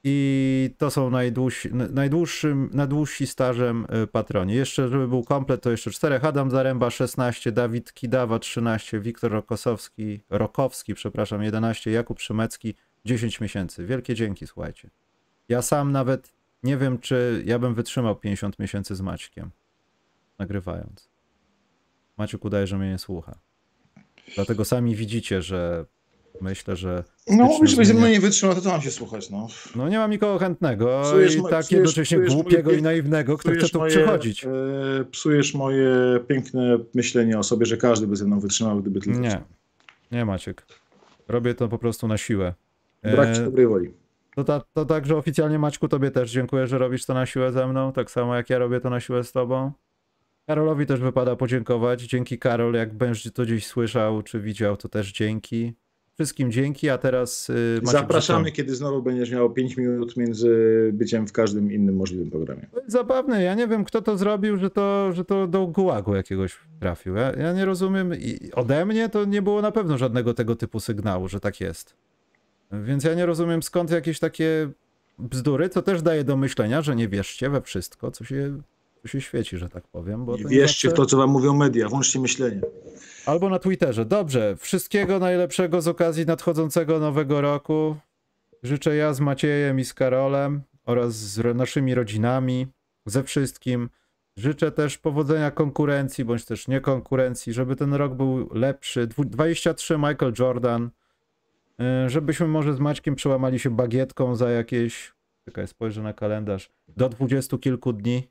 I 0.04 0.74
to 0.78 0.90
są 0.90 1.10
najdłużsi, 1.10 1.68
najdłuższym, 1.74 2.70
najdłużsi 2.72 3.26
stażem 3.26 3.86
y, 4.04 4.06
patroni. 4.06 4.54
Jeszcze, 4.54 4.88
żeby 4.88 5.08
był 5.08 5.24
komplet, 5.24 5.62
to 5.62 5.70
jeszcze 5.70 5.90
czterech. 5.90 6.24
Adam 6.24 6.50
Zaręba 6.50 6.90
16, 6.90 7.52
Dawid 7.52 7.92
Kidawa 7.92 8.38
13, 8.38 9.00
Wiktor 9.00 9.32
Rokosowski, 9.32 10.20
Rokowski, 10.30 10.94
przepraszam, 10.94 11.42
11, 11.42 11.90
Jakub 11.90 12.20
Szymecki 12.20 12.74
10 13.04 13.40
miesięcy. 13.40 13.86
Wielkie 13.86 14.14
dzięki, 14.14 14.46
słuchajcie. 14.46 14.90
Ja 15.48 15.62
sam 15.62 15.92
nawet 15.92 16.32
nie 16.62 16.76
wiem, 16.76 16.98
czy 16.98 17.42
ja 17.46 17.58
bym 17.58 17.74
wytrzymał 17.74 18.16
50 18.16 18.58
miesięcy 18.58 18.96
z 18.96 19.00
Maćkiem, 19.00 19.50
nagrywając. 20.42 21.08
Maciek 22.18 22.44
udaje, 22.44 22.66
że 22.66 22.78
mnie 22.78 22.90
nie 22.90 22.98
słucha. 22.98 23.38
Dlatego 24.34 24.64
sami 24.64 24.94
widzicie, 24.96 25.42
że 25.42 25.84
myślę, 26.40 26.76
że 26.76 27.04
No, 27.28 27.58
byś 27.60 27.86
ze 27.86 27.94
mną 27.94 28.06
nie 28.08 28.20
wytrzymał, 28.20 28.54
to 28.54 28.60
co 28.60 28.68
mam 28.70 28.82
się 28.82 28.90
słuchać, 28.90 29.30
no. 29.30 29.46
no 29.76 29.88
nie 29.88 29.98
mam 29.98 30.10
nikogo 30.10 30.38
chętnego 30.38 31.00
Psujesz 31.04 31.36
i 31.36 31.42
tak 31.50 31.70
jednocześnie 31.72 32.18
głupiego 32.18 32.70
moje 32.70 32.78
i 32.78 32.82
naiwnego, 32.82 33.38
kto 33.38 33.50
chce 33.52 33.68
tu 33.68 33.78
moje, 33.78 33.90
przychodzić. 33.90 34.44
e, 34.44 34.48
psujesz 35.10 35.54
moje 35.54 35.88
piękne 36.28 36.78
myślenie 36.94 37.38
o 37.38 37.42
sobie, 37.42 37.66
że 37.66 37.76
każdy 37.76 38.06
by 38.06 38.16
ze 38.16 38.24
mną 38.24 38.40
wytrzymał, 38.40 38.80
gdyby 38.80 39.00
tylko 39.00 39.20
Nie, 39.20 39.42
nie 40.12 40.24
Maciek. 40.24 40.66
Robię 41.28 41.54
to 41.54 41.68
po 41.68 41.78
prostu 41.78 42.08
na 42.08 42.18
siłę. 42.18 42.54
Brak 43.02 43.34
ci 43.34 43.40
E, 43.40 43.44
dobrej 43.44 43.66
woli. 43.66 43.90
to, 44.36 44.44
ta, 44.44 44.60
to 44.74 44.84
także 44.84 45.16
oficjalnie 45.16 45.58
Maćku 45.58 45.88
tobie 45.88 46.10
też 46.10 46.30
dziękuję, 46.30 46.66
że 46.66 46.78
robisz 46.78 47.06
to 47.06 47.14
na 47.14 47.26
siłę 47.26 47.52
ze 47.52 47.66
mną, 47.66 47.92
tak 47.92 48.10
samo 48.10 48.36
jak 48.36 48.50
ja 48.50 48.58
robię 48.58 48.80
to 48.80 48.90
na 48.90 49.00
siłę 49.00 49.24
z 49.24 49.32
tobą. 49.32 49.72
Karolowi 50.46 50.86
też 50.86 51.00
wypada 51.00 51.36
podziękować. 51.36 52.02
Dzięki 52.02 52.38
Karol, 52.38 52.74
jak 52.74 52.94
będziesz 52.94 53.32
to 53.32 53.42
gdzieś 53.42 53.66
słyszał 53.66 54.22
czy 54.22 54.40
widział, 54.40 54.76
to 54.76 54.88
też 54.88 55.12
dzięki. 55.12 55.72
Wszystkim 56.14 56.52
dzięki, 56.52 56.90
a 56.90 56.98
teraz 56.98 57.50
y, 57.50 57.80
Maciek 57.82 58.00
Zapraszamy, 58.00 58.52
kiedy 58.52 58.74
znowu 58.74 59.02
będziesz 59.02 59.30
miał 59.30 59.52
5 59.52 59.76
minut 59.76 60.16
między 60.16 60.90
byciem 60.92 61.26
w 61.26 61.32
każdym 61.32 61.72
innym 61.72 61.96
możliwym 61.96 62.30
programie. 62.30 62.66
To 62.72 62.78
jest 62.78 62.92
zabawne. 62.92 63.42
Ja 63.42 63.54
nie 63.54 63.68
wiem, 63.68 63.84
kto 63.84 64.02
to 64.02 64.18
zrobił, 64.18 64.56
że 64.56 64.70
to, 64.70 65.12
że 65.12 65.24
to 65.24 65.46
do 65.46 65.66
gułagu 65.66 66.14
jakiegoś 66.14 66.58
trafił. 66.80 67.14
Ja, 67.14 67.32
ja 67.32 67.52
nie 67.52 67.64
rozumiem. 67.64 68.14
I 68.14 68.52
ode 68.52 68.86
mnie 68.86 69.08
to 69.08 69.24
nie 69.24 69.42
było 69.42 69.62
na 69.62 69.72
pewno 69.72 69.98
żadnego 69.98 70.34
tego 70.34 70.56
typu 70.56 70.80
sygnału, 70.80 71.28
że 71.28 71.40
tak 71.40 71.60
jest. 71.60 71.96
Więc 72.72 73.04
ja 73.04 73.14
nie 73.14 73.26
rozumiem 73.26 73.62
skąd 73.62 73.90
jakieś 73.90 74.18
takie 74.18 74.70
bzdury, 75.18 75.68
co 75.68 75.82
też 75.82 76.02
daje 76.02 76.24
do 76.24 76.36
myślenia, 76.36 76.82
że 76.82 76.96
nie 76.96 77.08
wierzcie 77.08 77.50
we 77.50 77.60
wszystko, 77.60 78.10
co 78.10 78.24
się, 78.24 78.60
co 79.02 79.08
się 79.08 79.20
świeci, 79.20 79.58
że 79.58 79.68
tak 79.68 79.88
powiem. 79.88 80.24
Bo 80.24 80.38
to 80.38 80.48
wierzcie 80.48 80.88
w 80.88 80.90
zawsze- 80.90 80.96
to, 81.02 81.06
co 81.06 81.16
wam 81.16 81.30
mówią 81.30 81.54
media, 81.56 81.88
włączcie 81.88 82.20
myślenie. 82.20 82.60
Albo 83.26 83.48
na 83.48 83.58
Twitterze. 83.58 84.04
Dobrze. 84.04 84.56
Wszystkiego 84.56 85.18
najlepszego 85.18 85.80
z 85.82 85.88
okazji 85.88 86.26
nadchodzącego 86.26 86.98
nowego 86.98 87.40
roku. 87.40 87.96
Życzę 88.62 88.96
ja 88.96 89.14
z 89.14 89.20
Maciejem 89.20 89.80
i 89.80 89.84
z 89.84 89.94
Karolem 89.94 90.62
oraz 90.86 91.14
z 91.14 91.56
naszymi 91.56 91.94
rodzinami, 91.94 92.66
ze 93.06 93.22
wszystkim. 93.22 93.88
Życzę 94.36 94.72
też 94.72 94.98
powodzenia 94.98 95.50
konkurencji, 95.50 96.24
bądź 96.24 96.44
też 96.44 96.68
nie 96.68 96.80
konkurencji, 96.80 97.52
żeby 97.52 97.76
ten 97.76 97.94
rok 97.94 98.14
był 98.14 98.48
lepszy. 98.54 99.06
Dwu- 99.06 99.24
23 99.24 99.96
Michael 99.98 100.32
Jordan. 100.38 100.90
Yy, 101.78 102.10
Żebyśmy 102.10 102.46
może 102.48 102.74
z 102.74 102.80
Maćkiem 102.80 103.14
przełamali 103.14 103.58
się 103.58 103.70
bagietką 103.70 104.36
za 104.36 104.50
jakieś, 104.50 105.12
czekaj, 105.44 105.68
spojrzę 105.68 106.02
na 106.02 106.12
kalendarz, 106.12 106.70
do 106.88 107.08
dwudziestu 107.08 107.58
kilku 107.58 107.92
dni, 107.92 108.28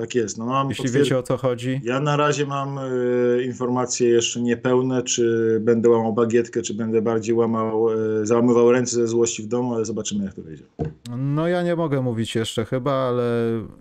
Tak 0.00 0.14
jest. 0.14 0.38
No 0.38 0.46
mam 0.46 0.68
jeśli 0.68 0.84
potwier- 0.84 0.98
wiecie 0.98 1.18
o 1.18 1.22
co 1.22 1.36
chodzi. 1.36 1.80
Ja 1.84 2.00
na 2.00 2.16
razie 2.16 2.46
mam 2.46 2.78
y, 2.78 3.42
informacje 3.44 4.08
jeszcze 4.08 4.40
niepełne, 4.40 5.02
czy 5.02 5.58
będę 5.64 5.88
łamał 5.88 6.12
bagietkę, 6.12 6.62
czy 6.62 6.74
będę 6.74 7.02
bardziej 7.02 7.34
łamał, 7.34 7.90
y, 8.20 8.26
załamywał 8.26 8.72
ręce 8.72 8.96
ze 8.96 9.06
złości 9.06 9.42
w 9.42 9.46
domu, 9.46 9.74
ale 9.74 9.84
zobaczymy 9.84 10.24
jak 10.24 10.34
to 10.34 10.42
wyjdzie. 10.42 10.64
No 11.16 11.48
ja 11.48 11.62
nie 11.62 11.76
mogę 11.76 12.00
mówić 12.02 12.34
jeszcze 12.34 12.64
chyba, 12.64 12.92
ale 12.92 13.22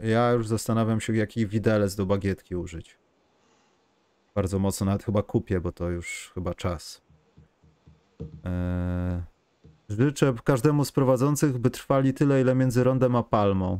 ja 0.03 0.31
już 0.31 0.47
zastanawiam 0.47 1.01
się, 1.01 1.15
jaki 1.15 1.47
widelec 1.47 1.95
do 1.95 2.05
bagietki 2.05 2.55
użyć. 2.55 2.97
Bardzo 4.35 4.59
mocno 4.59 4.85
nawet 4.85 5.03
chyba 5.03 5.23
kupię, 5.23 5.59
bo 5.59 5.71
to 5.71 5.89
już 5.89 6.31
chyba 6.33 6.53
czas. 6.53 7.01
Eee, 8.43 9.21
życzę 9.89 10.33
każdemu 10.43 10.85
z 10.85 10.91
prowadzących, 10.91 11.57
by 11.57 11.69
trwali 11.69 12.13
tyle, 12.13 12.41
ile 12.41 12.55
między 12.55 12.83
rondem 12.83 13.15
a 13.15 13.23
palmą. 13.23 13.79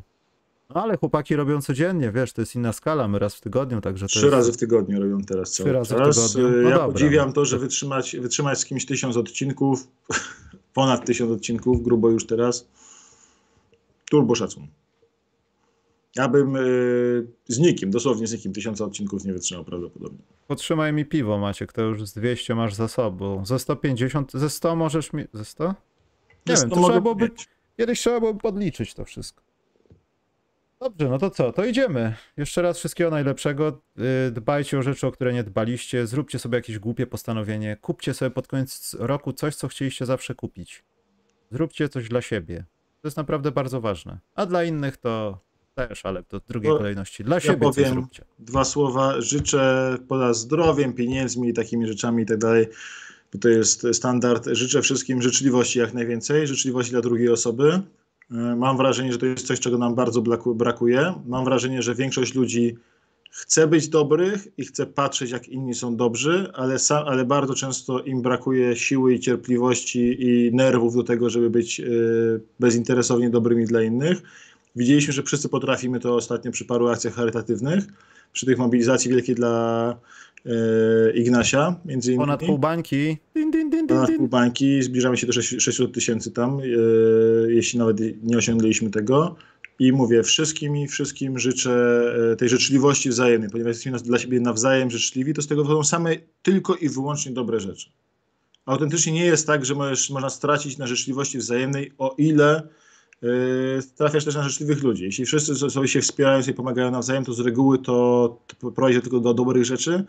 No 0.75 0.83
ale 0.83 0.97
chłopaki 0.97 1.35
robią 1.35 1.61
codziennie, 1.61 2.11
wiesz, 2.11 2.33
to 2.33 2.41
jest 2.41 2.55
inna 2.55 2.73
skala, 2.73 3.07
my 3.07 3.19
raz 3.19 3.35
w 3.35 3.41
tygodniu, 3.41 3.81
także 3.81 4.07
Trzy 4.07 4.19
jest... 4.19 4.31
razy 4.31 4.51
w 4.53 4.57
tygodniu 4.57 5.01
robią 5.01 5.21
teraz 5.21 5.51
Trzy 5.51 5.63
cały 5.63 5.73
razy 5.75 5.95
w 5.95 5.97
czas. 5.97 6.33
tygodniu? 6.33 6.59
Y, 6.59 6.63
No 6.63 6.69
ja 6.69 6.75
dobra, 6.75 6.93
podziwiam 6.93 7.27
no. 7.27 7.33
to, 7.33 7.45
że 7.45 7.59
wytrzymać, 7.59 8.15
wytrzymać 8.15 8.59
z 8.59 8.65
kimś 8.65 8.85
tysiąc 8.85 9.17
odcinków, 9.17 9.87
ponad 10.73 11.05
tysiąc 11.05 11.31
odcinków, 11.31 11.83
grubo 11.83 12.09
już 12.09 12.25
teraz. 12.25 12.67
Turbo 14.11 14.35
szacun. 14.35 14.67
Ja 16.15 16.27
bym 16.27 16.55
y, 16.55 17.27
z 17.47 17.59
nikim, 17.59 17.91
dosłownie 17.91 18.27
z 18.27 18.33
nikim, 18.33 18.53
tysiąca 18.53 18.85
odcinków 18.85 19.25
nie 19.25 19.33
wytrzymał 19.33 19.65
prawdopodobnie. 19.65 20.19
Potrzymaj 20.47 20.93
mi 20.93 21.05
piwo, 21.05 21.37
Maciek, 21.37 21.73
to 21.73 21.81
już 21.81 22.05
z 22.05 22.13
200 22.13 22.55
masz 22.55 22.73
za 22.73 22.87
sobą. 22.87 23.45
Ze 23.45 23.59
150, 23.59 24.31
ze 24.33 24.49
100 24.49 24.75
możesz 24.75 25.13
mi... 25.13 25.25
Ze 25.33 25.45
100? 25.45 25.67
Nie 25.67 25.73
Więc 26.47 26.61
wiem, 26.61 26.69
to 26.69 26.75
to 26.75 26.81
mogę 26.81 26.93
trzeba 26.93 27.01
byłoby. 27.01 27.29
Kiedyś 27.77 27.99
trzeba 27.99 28.19
było 28.19 28.33
podliczyć 28.35 28.93
to 28.93 29.05
wszystko. 29.05 29.48
Dobrze, 30.81 31.10
no 31.10 31.18
to 31.18 31.30
co? 31.30 31.51
To 31.53 31.65
idziemy. 31.65 32.15
Jeszcze 32.38 32.61
raz 32.61 32.77
wszystkiego 32.77 33.10
najlepszego. 33.10 33.81
Yy, 33.97 34.31
Dbajcie 34.31 34.80
o 34.80 34.81
rzeczy, 34.84 35.07
o 35.07 35.11
które 35.11 35.34
nie 35.34 35.43
dbaliście. 35.43 36.07
Zróbcie 36.07 36.39
sobie 36.39 36.56
jakieś 36.57 36.80
głupie 36.80 37.07
postanowienie. 37.07 37.77
Kupcie 37.81 38.14
sobie 38.14 38.31
pod 38.31 38.47
koniec 38.47 38.95
roku 38.99 39.34
coś, 39.34 39.56
co 39.56 39.68
chcieliście 39.68 40.06
zawsze 40.06 40.35
kupić. 40.35 40.84
Zróbcie 41.51 41.89
coś 41.89 42.10
dla 42.10 42.22
siebie. 42.22 42.65
To 43.01 43.07
jest 43.07 43.18
naprawdę 43.18 43.51
bardzo 43.51 43.81
ważne. 43.81 44.19
A 44.35 44.45
dla 44.45 44.64
innych 44.64 44.97
to 44.97 45.39
też, 45.76 46.06
ale 46.06 46.23
to 46.23 46.39
drugiej 46.47 46.72
To 46.72 46.77
kolejności. 46.77 47.23
Dla 47.23 47.39
siebie 47.39 47.65
coś 47.65 47.76
powiem- 47.76 47.93
zróbcie. 47.93 48.23
Dwa 48.39 48.64
słowa. 48.65 49.22
Życzę 49.22 49.97
poza 50.07 50.34
zdrowiem, 50.34 50.93
pieniędzmi 50.93 51.49
i 51.49 51.53
takimi 51.53 51.88
rzeczami 51.88 52.23
i 52.23 52.26
tak 52.26 52.38
dalej, 52.38 52.68
to 53.41 53.49
jest 53.49 53.88
standard. 53.93 54.47
Życzę 54.51 54.81
wszystkim 54.81 55.22
życzliwości 55.22 55.80
jak 55.80 55.93
najwięcej, 55.93 56.47
życzliwości 56.47 56.91
dla 56.91 57.01
drugiej 57.01 57.30
osoby. 57.30 57.81
E, 58.31 58.56
Mam 58.56 58.77
wrażenie, 58.77 59.11
że 59.11 59.18
to 59.18 59.26
jest 59.26 59.47
coś, 59.47 59.60
czego 59.60 59.77
nam 59.77 59.95
bardzo 59.95 60.22
brakuje. 60.45 61.14
Mam 61.26 61.45
wrażenie, 61.45 61.81
że 61.81 61.95
większość 61.95 62.35
ludzi 62.35 62.76
chce 63.31 63.68
być 63.68 63.89
dobrych 63.89 64.47
i 64.57 64.65
chce 64.65 64.85
patrzeć, 64.85 65.31
jak 65.31 65.47
inni 65.47 65.73
są 65.73 65.95
dobrzy, 65.95 66.51
ale, 66.53 66.80
sa, 66.80 67.06
ale 67.06 67.26
bardzo 67.26 67.56
często 67.56 67.99
im 67.99 68.22
brakuje 68.22 68.76
siły 68.76 69.14
i 69.14 69.19
cierpliwości 69.19 70.18
i 70.19 70.56
nerwów 70.56 70.95
do 70.95 71.03
tego, 71.03 71.30
żeby 71.30 71.49
być 71.49 71.80
e, 71.80 71.84
bezinteresownie 72.60 73.30
dobrymi 73.30 73.65
dla 73.65 73.84
innych. 73.84 74.22
Widzieliśmy, 74.76 75.14
że 75.14 75.23
wszyscy 75.23 75.49
potrafimy 75.49 75.99
to 75.99 76.15
ostatnio 76.15 76.51
przy 76.51 76.65
paru 76.65 76.88
akcjach 76.88 77.14
charytatywnych, 77.14 77.84
przy 78.34 78.45
tych 78.45 78.57
mobilizacji 78.57 79.11
wielkiej 79.11 79.35
dla 79.35 79.95
Ignasia, 81.16 81.76
między 81.86 82.11
innymi. 82.11 82.26
Ponad 82.26 82.40
pół 82.40 82.60
bańki. 82.60 83.18
Din, 83.36 83.52
din, 83.52 83.70
din, 83.70 83.88
Ponad 83.88 84.11
pół 84.18 84.28
bańki, 84.28 84.84
zbliżamy 84.84 85.18
się 85.18 85.28
do 85.28 85.34
6 85.34 85.56
600 85.61 85.94
tysięcy 85.94 86.32
tam, 86.32 86.60
e, 86.60 86.64
jeśli 87.48 87.80
nawet 87.80 87.98
nie 88.24 88.38
osiągnęliśmy 88.38 88.90
tego. 88.90 89.36
I 89.80 89.91
mówię, 89.91 90.24
wszystkim 90.24 90.78
i 90.78 90.88
wszystkim 90.88 91.40
życzę 91.40 92.03
e, 92.32 92.36
tej 92.36 92.49
życzliwości 92.49 93.10
wzajemnej, 93.10 93.49
ponieważ 93.49 93.70
jesteśmy 93.70 93.99
dla 93.99 94.20
siebie 94.20 94.40
nawzajem 94.40 94.91
życzliwi, 94.91 95.34
to 95.34 95.41
z 95.41 95.48
tego 95.48 95.64
wychodzą 95.64 95.84
same 95.84 96.16
tylko 96.41 96.76
i 96.76 96.90
wyłącznie 96.90 97.32
dobre 97.32 97.60
rzeczy. 97.60 97.90
Autentycznie 98.66 99.14
nie 99.14 99.26
jest 99.26 99.48
tak, 99.48 99.66
że 99.66 99.76
możesz, 99.76 100.10
można 100.10 100.30
stracić 100.30 100.78
na 100.78 100.88
życzliwości 100.88 101.38
wzajemnej, 101.38 101.91
o 101.98 102.16
ile 102.18 102.68
yy, 103.21 103.79
trafiasz 103.95 104.25
też 104.25 104.35
na 104.35 104.49
życzliwych 104.49 104.83
ludzi. 104.83 105.03
Jeśli 105.03 105.25
wszyscy 105.25 105.55
so- 105.55 105.69
sobie 105.69 105.87
się 105.87 106.01
wspierają, 106.01 106.41
sobie 106.41 106.53
pomagają 106.53 106.91
nawzajem, 106.91 107.25
to 107.25 107.33
z 107.33 107.39
reguły 107.39 107.79
to, 107.79 108.37
prowadzi 108.75 109.01
tylko 109.01 109.19
do 109.19 109.33
dobrych 109.33 109.65
rzeczy. 109.65 110.05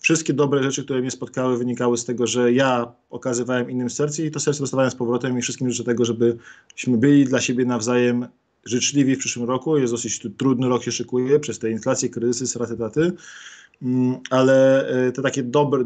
Wszystkie 0.00 0.32
dobre 0.32 0.62
rzeczy, 0.62 0.84
które 0.84 1.00
mnie 1.00 1.10
spotkały, 1.10 1.58
wynikały 1.58 1.98
z 1.98 2.04
tego, 2.04 2.26
że 2.26 2.52
ja 2.52 2.92
okazywałem 3.10 3.70
innym 3.70 3.90
serce 3.90 4.22
i 4.22 4.30
to 4.30 4.40
serce 4.40 4.60
dostawałem 4.60 4.90
z 4.90 4.94
powrotem 4.94 5.38
i 5.38 5.42
wszystkim 5.42 5.70
życzę 5.70 5.84
tego, 5.84 6.04
żebyśmy 6.04 6.98
byli 6.98 7.24
dla 7.24 7.40
siebie 7.40 7.64
nawzajem 7.64 8.26
życzliwi 8.64 9.16
w 9.16 9.18
przyszłym 9.18 9.48
roku. 9.48 9.78
Jest 9.78 9.92
dosyć 9.92 10.26
trudny 10.36 10.68
rok 10.68 10.82
się 10.82 10.92
szykuje 10.92 11.40
przez 11.40 11.58
te 11.58 11.70
inflacje, 11.70 12.08
kryzysy, 12.08 12.46
straty, 12.46 12.76
taty. 12.76 13.12
Mm, 13.82 14.16
ale 14.30 14.88
y, 15.08 15.12
to 15.12 15.22
takie 15.22 15.42
dobre, 15.42 15.84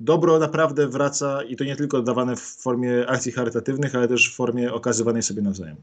dobro 0.00 0.38
naprawdę 0.38 0.88
wraca 0.88 1.42
i 1.42 1.56
to 1.56 1.64
nie 1.64 1.76
tylko 1.76 2.02
dawane 2.02 2.36
w 2.36 2.40
formie 2.40 3.08
akcji 3.08 3.32
charytatywnych, 3.32 3.94
ale 3.94 4.08
też 4.08 4.32
w 4.32 4.36
formie 4.36 4.72
okazywanej 4.72 5.22
sobie 5.22 5.42
nawzajem. 5.42 5.76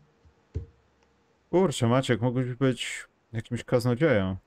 Kurczę, 1.49 1.88
Maciek, 1.88 2.21
mógłbyś 2.21 2.53
być 2.53 3.07
jakimś 3.33 3.63
kaznodzieją. 3.63 4.38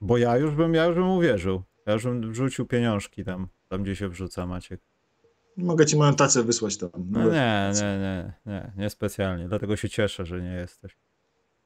Bo 0.00 0.18
ja 0.18 0.36
już 0.36 0.54
bym, 0.54 0.74
ja 0.74 0.84
już 0.84 0.94
bym 0.94 1.08
uwierzył. 1.08 1.62
Ja 1.86 1.92
już 1.92 2.04
bym 2.04 2.32
wrzucił 2.32 2.66
pieniążki 2.66 3.24
tam, 3.24 3.48
tam 3.68 3.82
gdzie 3.82 3.96
się 3.96 4.08
wrzuca, 4.08 4.46
Maciek. 4.46 4.80
Mogę 5.56 5.86
ci 5.86 5.96
moją 5.96 6.14
tacę 6.14 6.42
wysłać 6.42 6.76
tam. 6.76 6.90
No 7.10 7.24
nie, 7.24 7.72
nie, 7.74 7.98
nie, 7.98 8.32
nie, 8.46 8.72
nie 8.76 8.90
specjalnie. 8.90 9.48
Dlatego 9.48 9.76
się 9.76 9.88
cieszę, 9.88 10.26
że 10.26 10.42
nie 10.42 10.52
jesteś. 10.52 10.96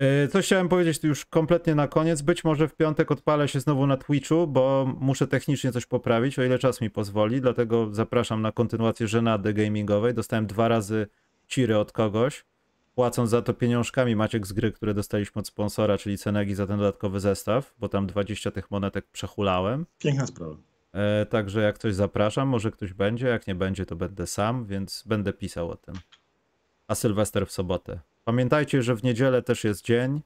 Yy, 0.03 0.29
Coś 0.29 0.47
chciałem 0.47 0.69
powiedzieć 0.69 1.05
już 1.05 1.25
kompletnie 1.25 1.75
na 1.75 1.89
koniec. 1.89 2.23
Być 2.23 2.45
może 2.45 2.69
w 2.69 2.75
piątek 2.75 3.11
odpalę 3.11 3.49
się 3.49 3.61
znowu 3.61 3.87
na 3.87 3.97
Twitchu, 3.97 4.47
bo 4.47 4.95
muszę 5.01 5.27
technicznie 5.27 5.73
coś 5.73 5.87
poprawić, 5.87 6.39
o 6.39 6.43
ile 6.43 6.59
czas 6.59 6.81
mi 6.81 6.91
pozwoli. 6.91 7.41
Dlatego 7.41 7.89
zapraszam 7.95 8.43
na 8.43 8.53
kontynuację 8.53 9.09
żenady 9.09 9.55
gamingowej. 9.55 10.15
Dostałem 10.15 10.47
dwa 10.47 10.69
razy 10.69 11.07
ciry 11.49 11.79
od 11.79 11.93
kogoś, 11.93 12.45
płacąc 12.95 13.31
za 13.31 13.43
to 13.43 13.55
pieniążkami 13.55 14.17
Maciek 14.17 14.47
z 14.47 14.53
gry, 14.53 14.73
które 14.73 14.95
dostaliśmy 14.95 15.41
od 15.41 15.47
sponsora, 15.47 15.99
czyli 15.99 16.19
Cenegi 16.19 16.55
za 16.55 16.67
ten 16.67 16.79
dodatkowy 16.79 17.21
zestaw, 17.21 17.75
bo 17.79 17.89
tam 17.89 18.07
20 18.07 18.51
tych 18.51 18.71
monetek 18.71 19.07
przehulałem. 19.13 19.87
Piękna 19.99 20.27
sprawa. 20.27 20.57
E, 20.93 21.27
także 21.27 21.61
jak 21.61 21.79
coś 21.79 21.95
zapraszam, 21.95 22.49
może 22.49 22.71
ktoś 22.71 22.93
będzie, 22.93 23.27
jak 23.27 23.47
nie 23.47 23.55
będzie, 23.55 23.87
to 23.87 23.97
będę 23.97 24.27
sam, 24.27 24.67
więc 24.67 25.05
będę 25.07 25.33
pisał 25.33 25.71
o 25.71 25.77
tym. 25.77 25.95
A 26.89 26.95
Sylwester 26.95 27.47
w 27.47 27.53
sobotę. 27.53 28.12
Pamiętajcie, 28.25 28.83
że 28.83 28.95
w 28.97 29.03
niedzielę 29.03 29.43
też 29.43 29.65
jest 29.65 29.85
dzień. 29.85 30.21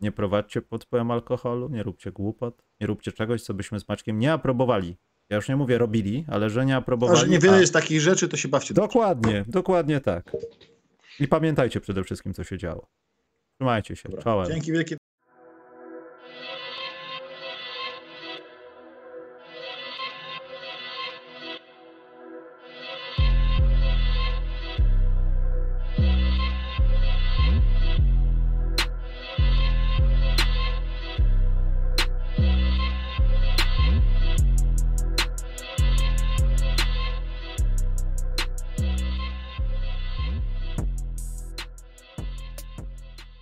Nie 0.00 0.12
prowadźcie 0.12 0.62
pod 0.62 0.84
wpływem 0.84 1.10
alkoholu, 1.10 1.68
nie 1.68 1.82
róbcie 1.82 2.12
głupot, 2.12 2.62
nie 2.80 2.86
róbcie 2.86 3.12
czegoś, 3.12 3.42
co 3.42 3.54
byśmy 3.54 3.80
z 3.80 3.88
Maćkiem 3.88 4.18
nie 4.18 4.32
aprobowali. 4.32 4.96
Ja 5.30 5.36
już 5.36 5.48
nie 5.48 5.56
mówię 5.56 5.78
robili, 5.78 6.24
ale 6.28 6.50
że 6.50 6.66
nie 6.66 6.74
A 6.74 6.78
aprobowali. 6.78 7.20
że 7.20 7.28
niewiele 7.28 7.56
a- 7.56 7.60
jest 7.60 7.72
takich 7.72 8.00
rzeczy, 8.00 8.28
to 8.28 8.36
się 8.36 8.48
bawcie. 8.48 8.74
Dokładnie, 8.74 9.44
dokładnie 9.48 10.00
tak. 10.00 10.32
I 11.20 11.28
pamiętajcie 11.28 11.80
przede 11.80 12.04
wszystkim, 12.04 12.34
co 12.34 12.44
się 12.44 12.58
działo. 12.58 12.86
Trzymajcie 13.58 13.96
się. 13.96 14.08
Dobra. 14.08 14.22
Czołem. 14.22 14.46
Dzięki 14.46 14.72
wielkie. 14.72 14.96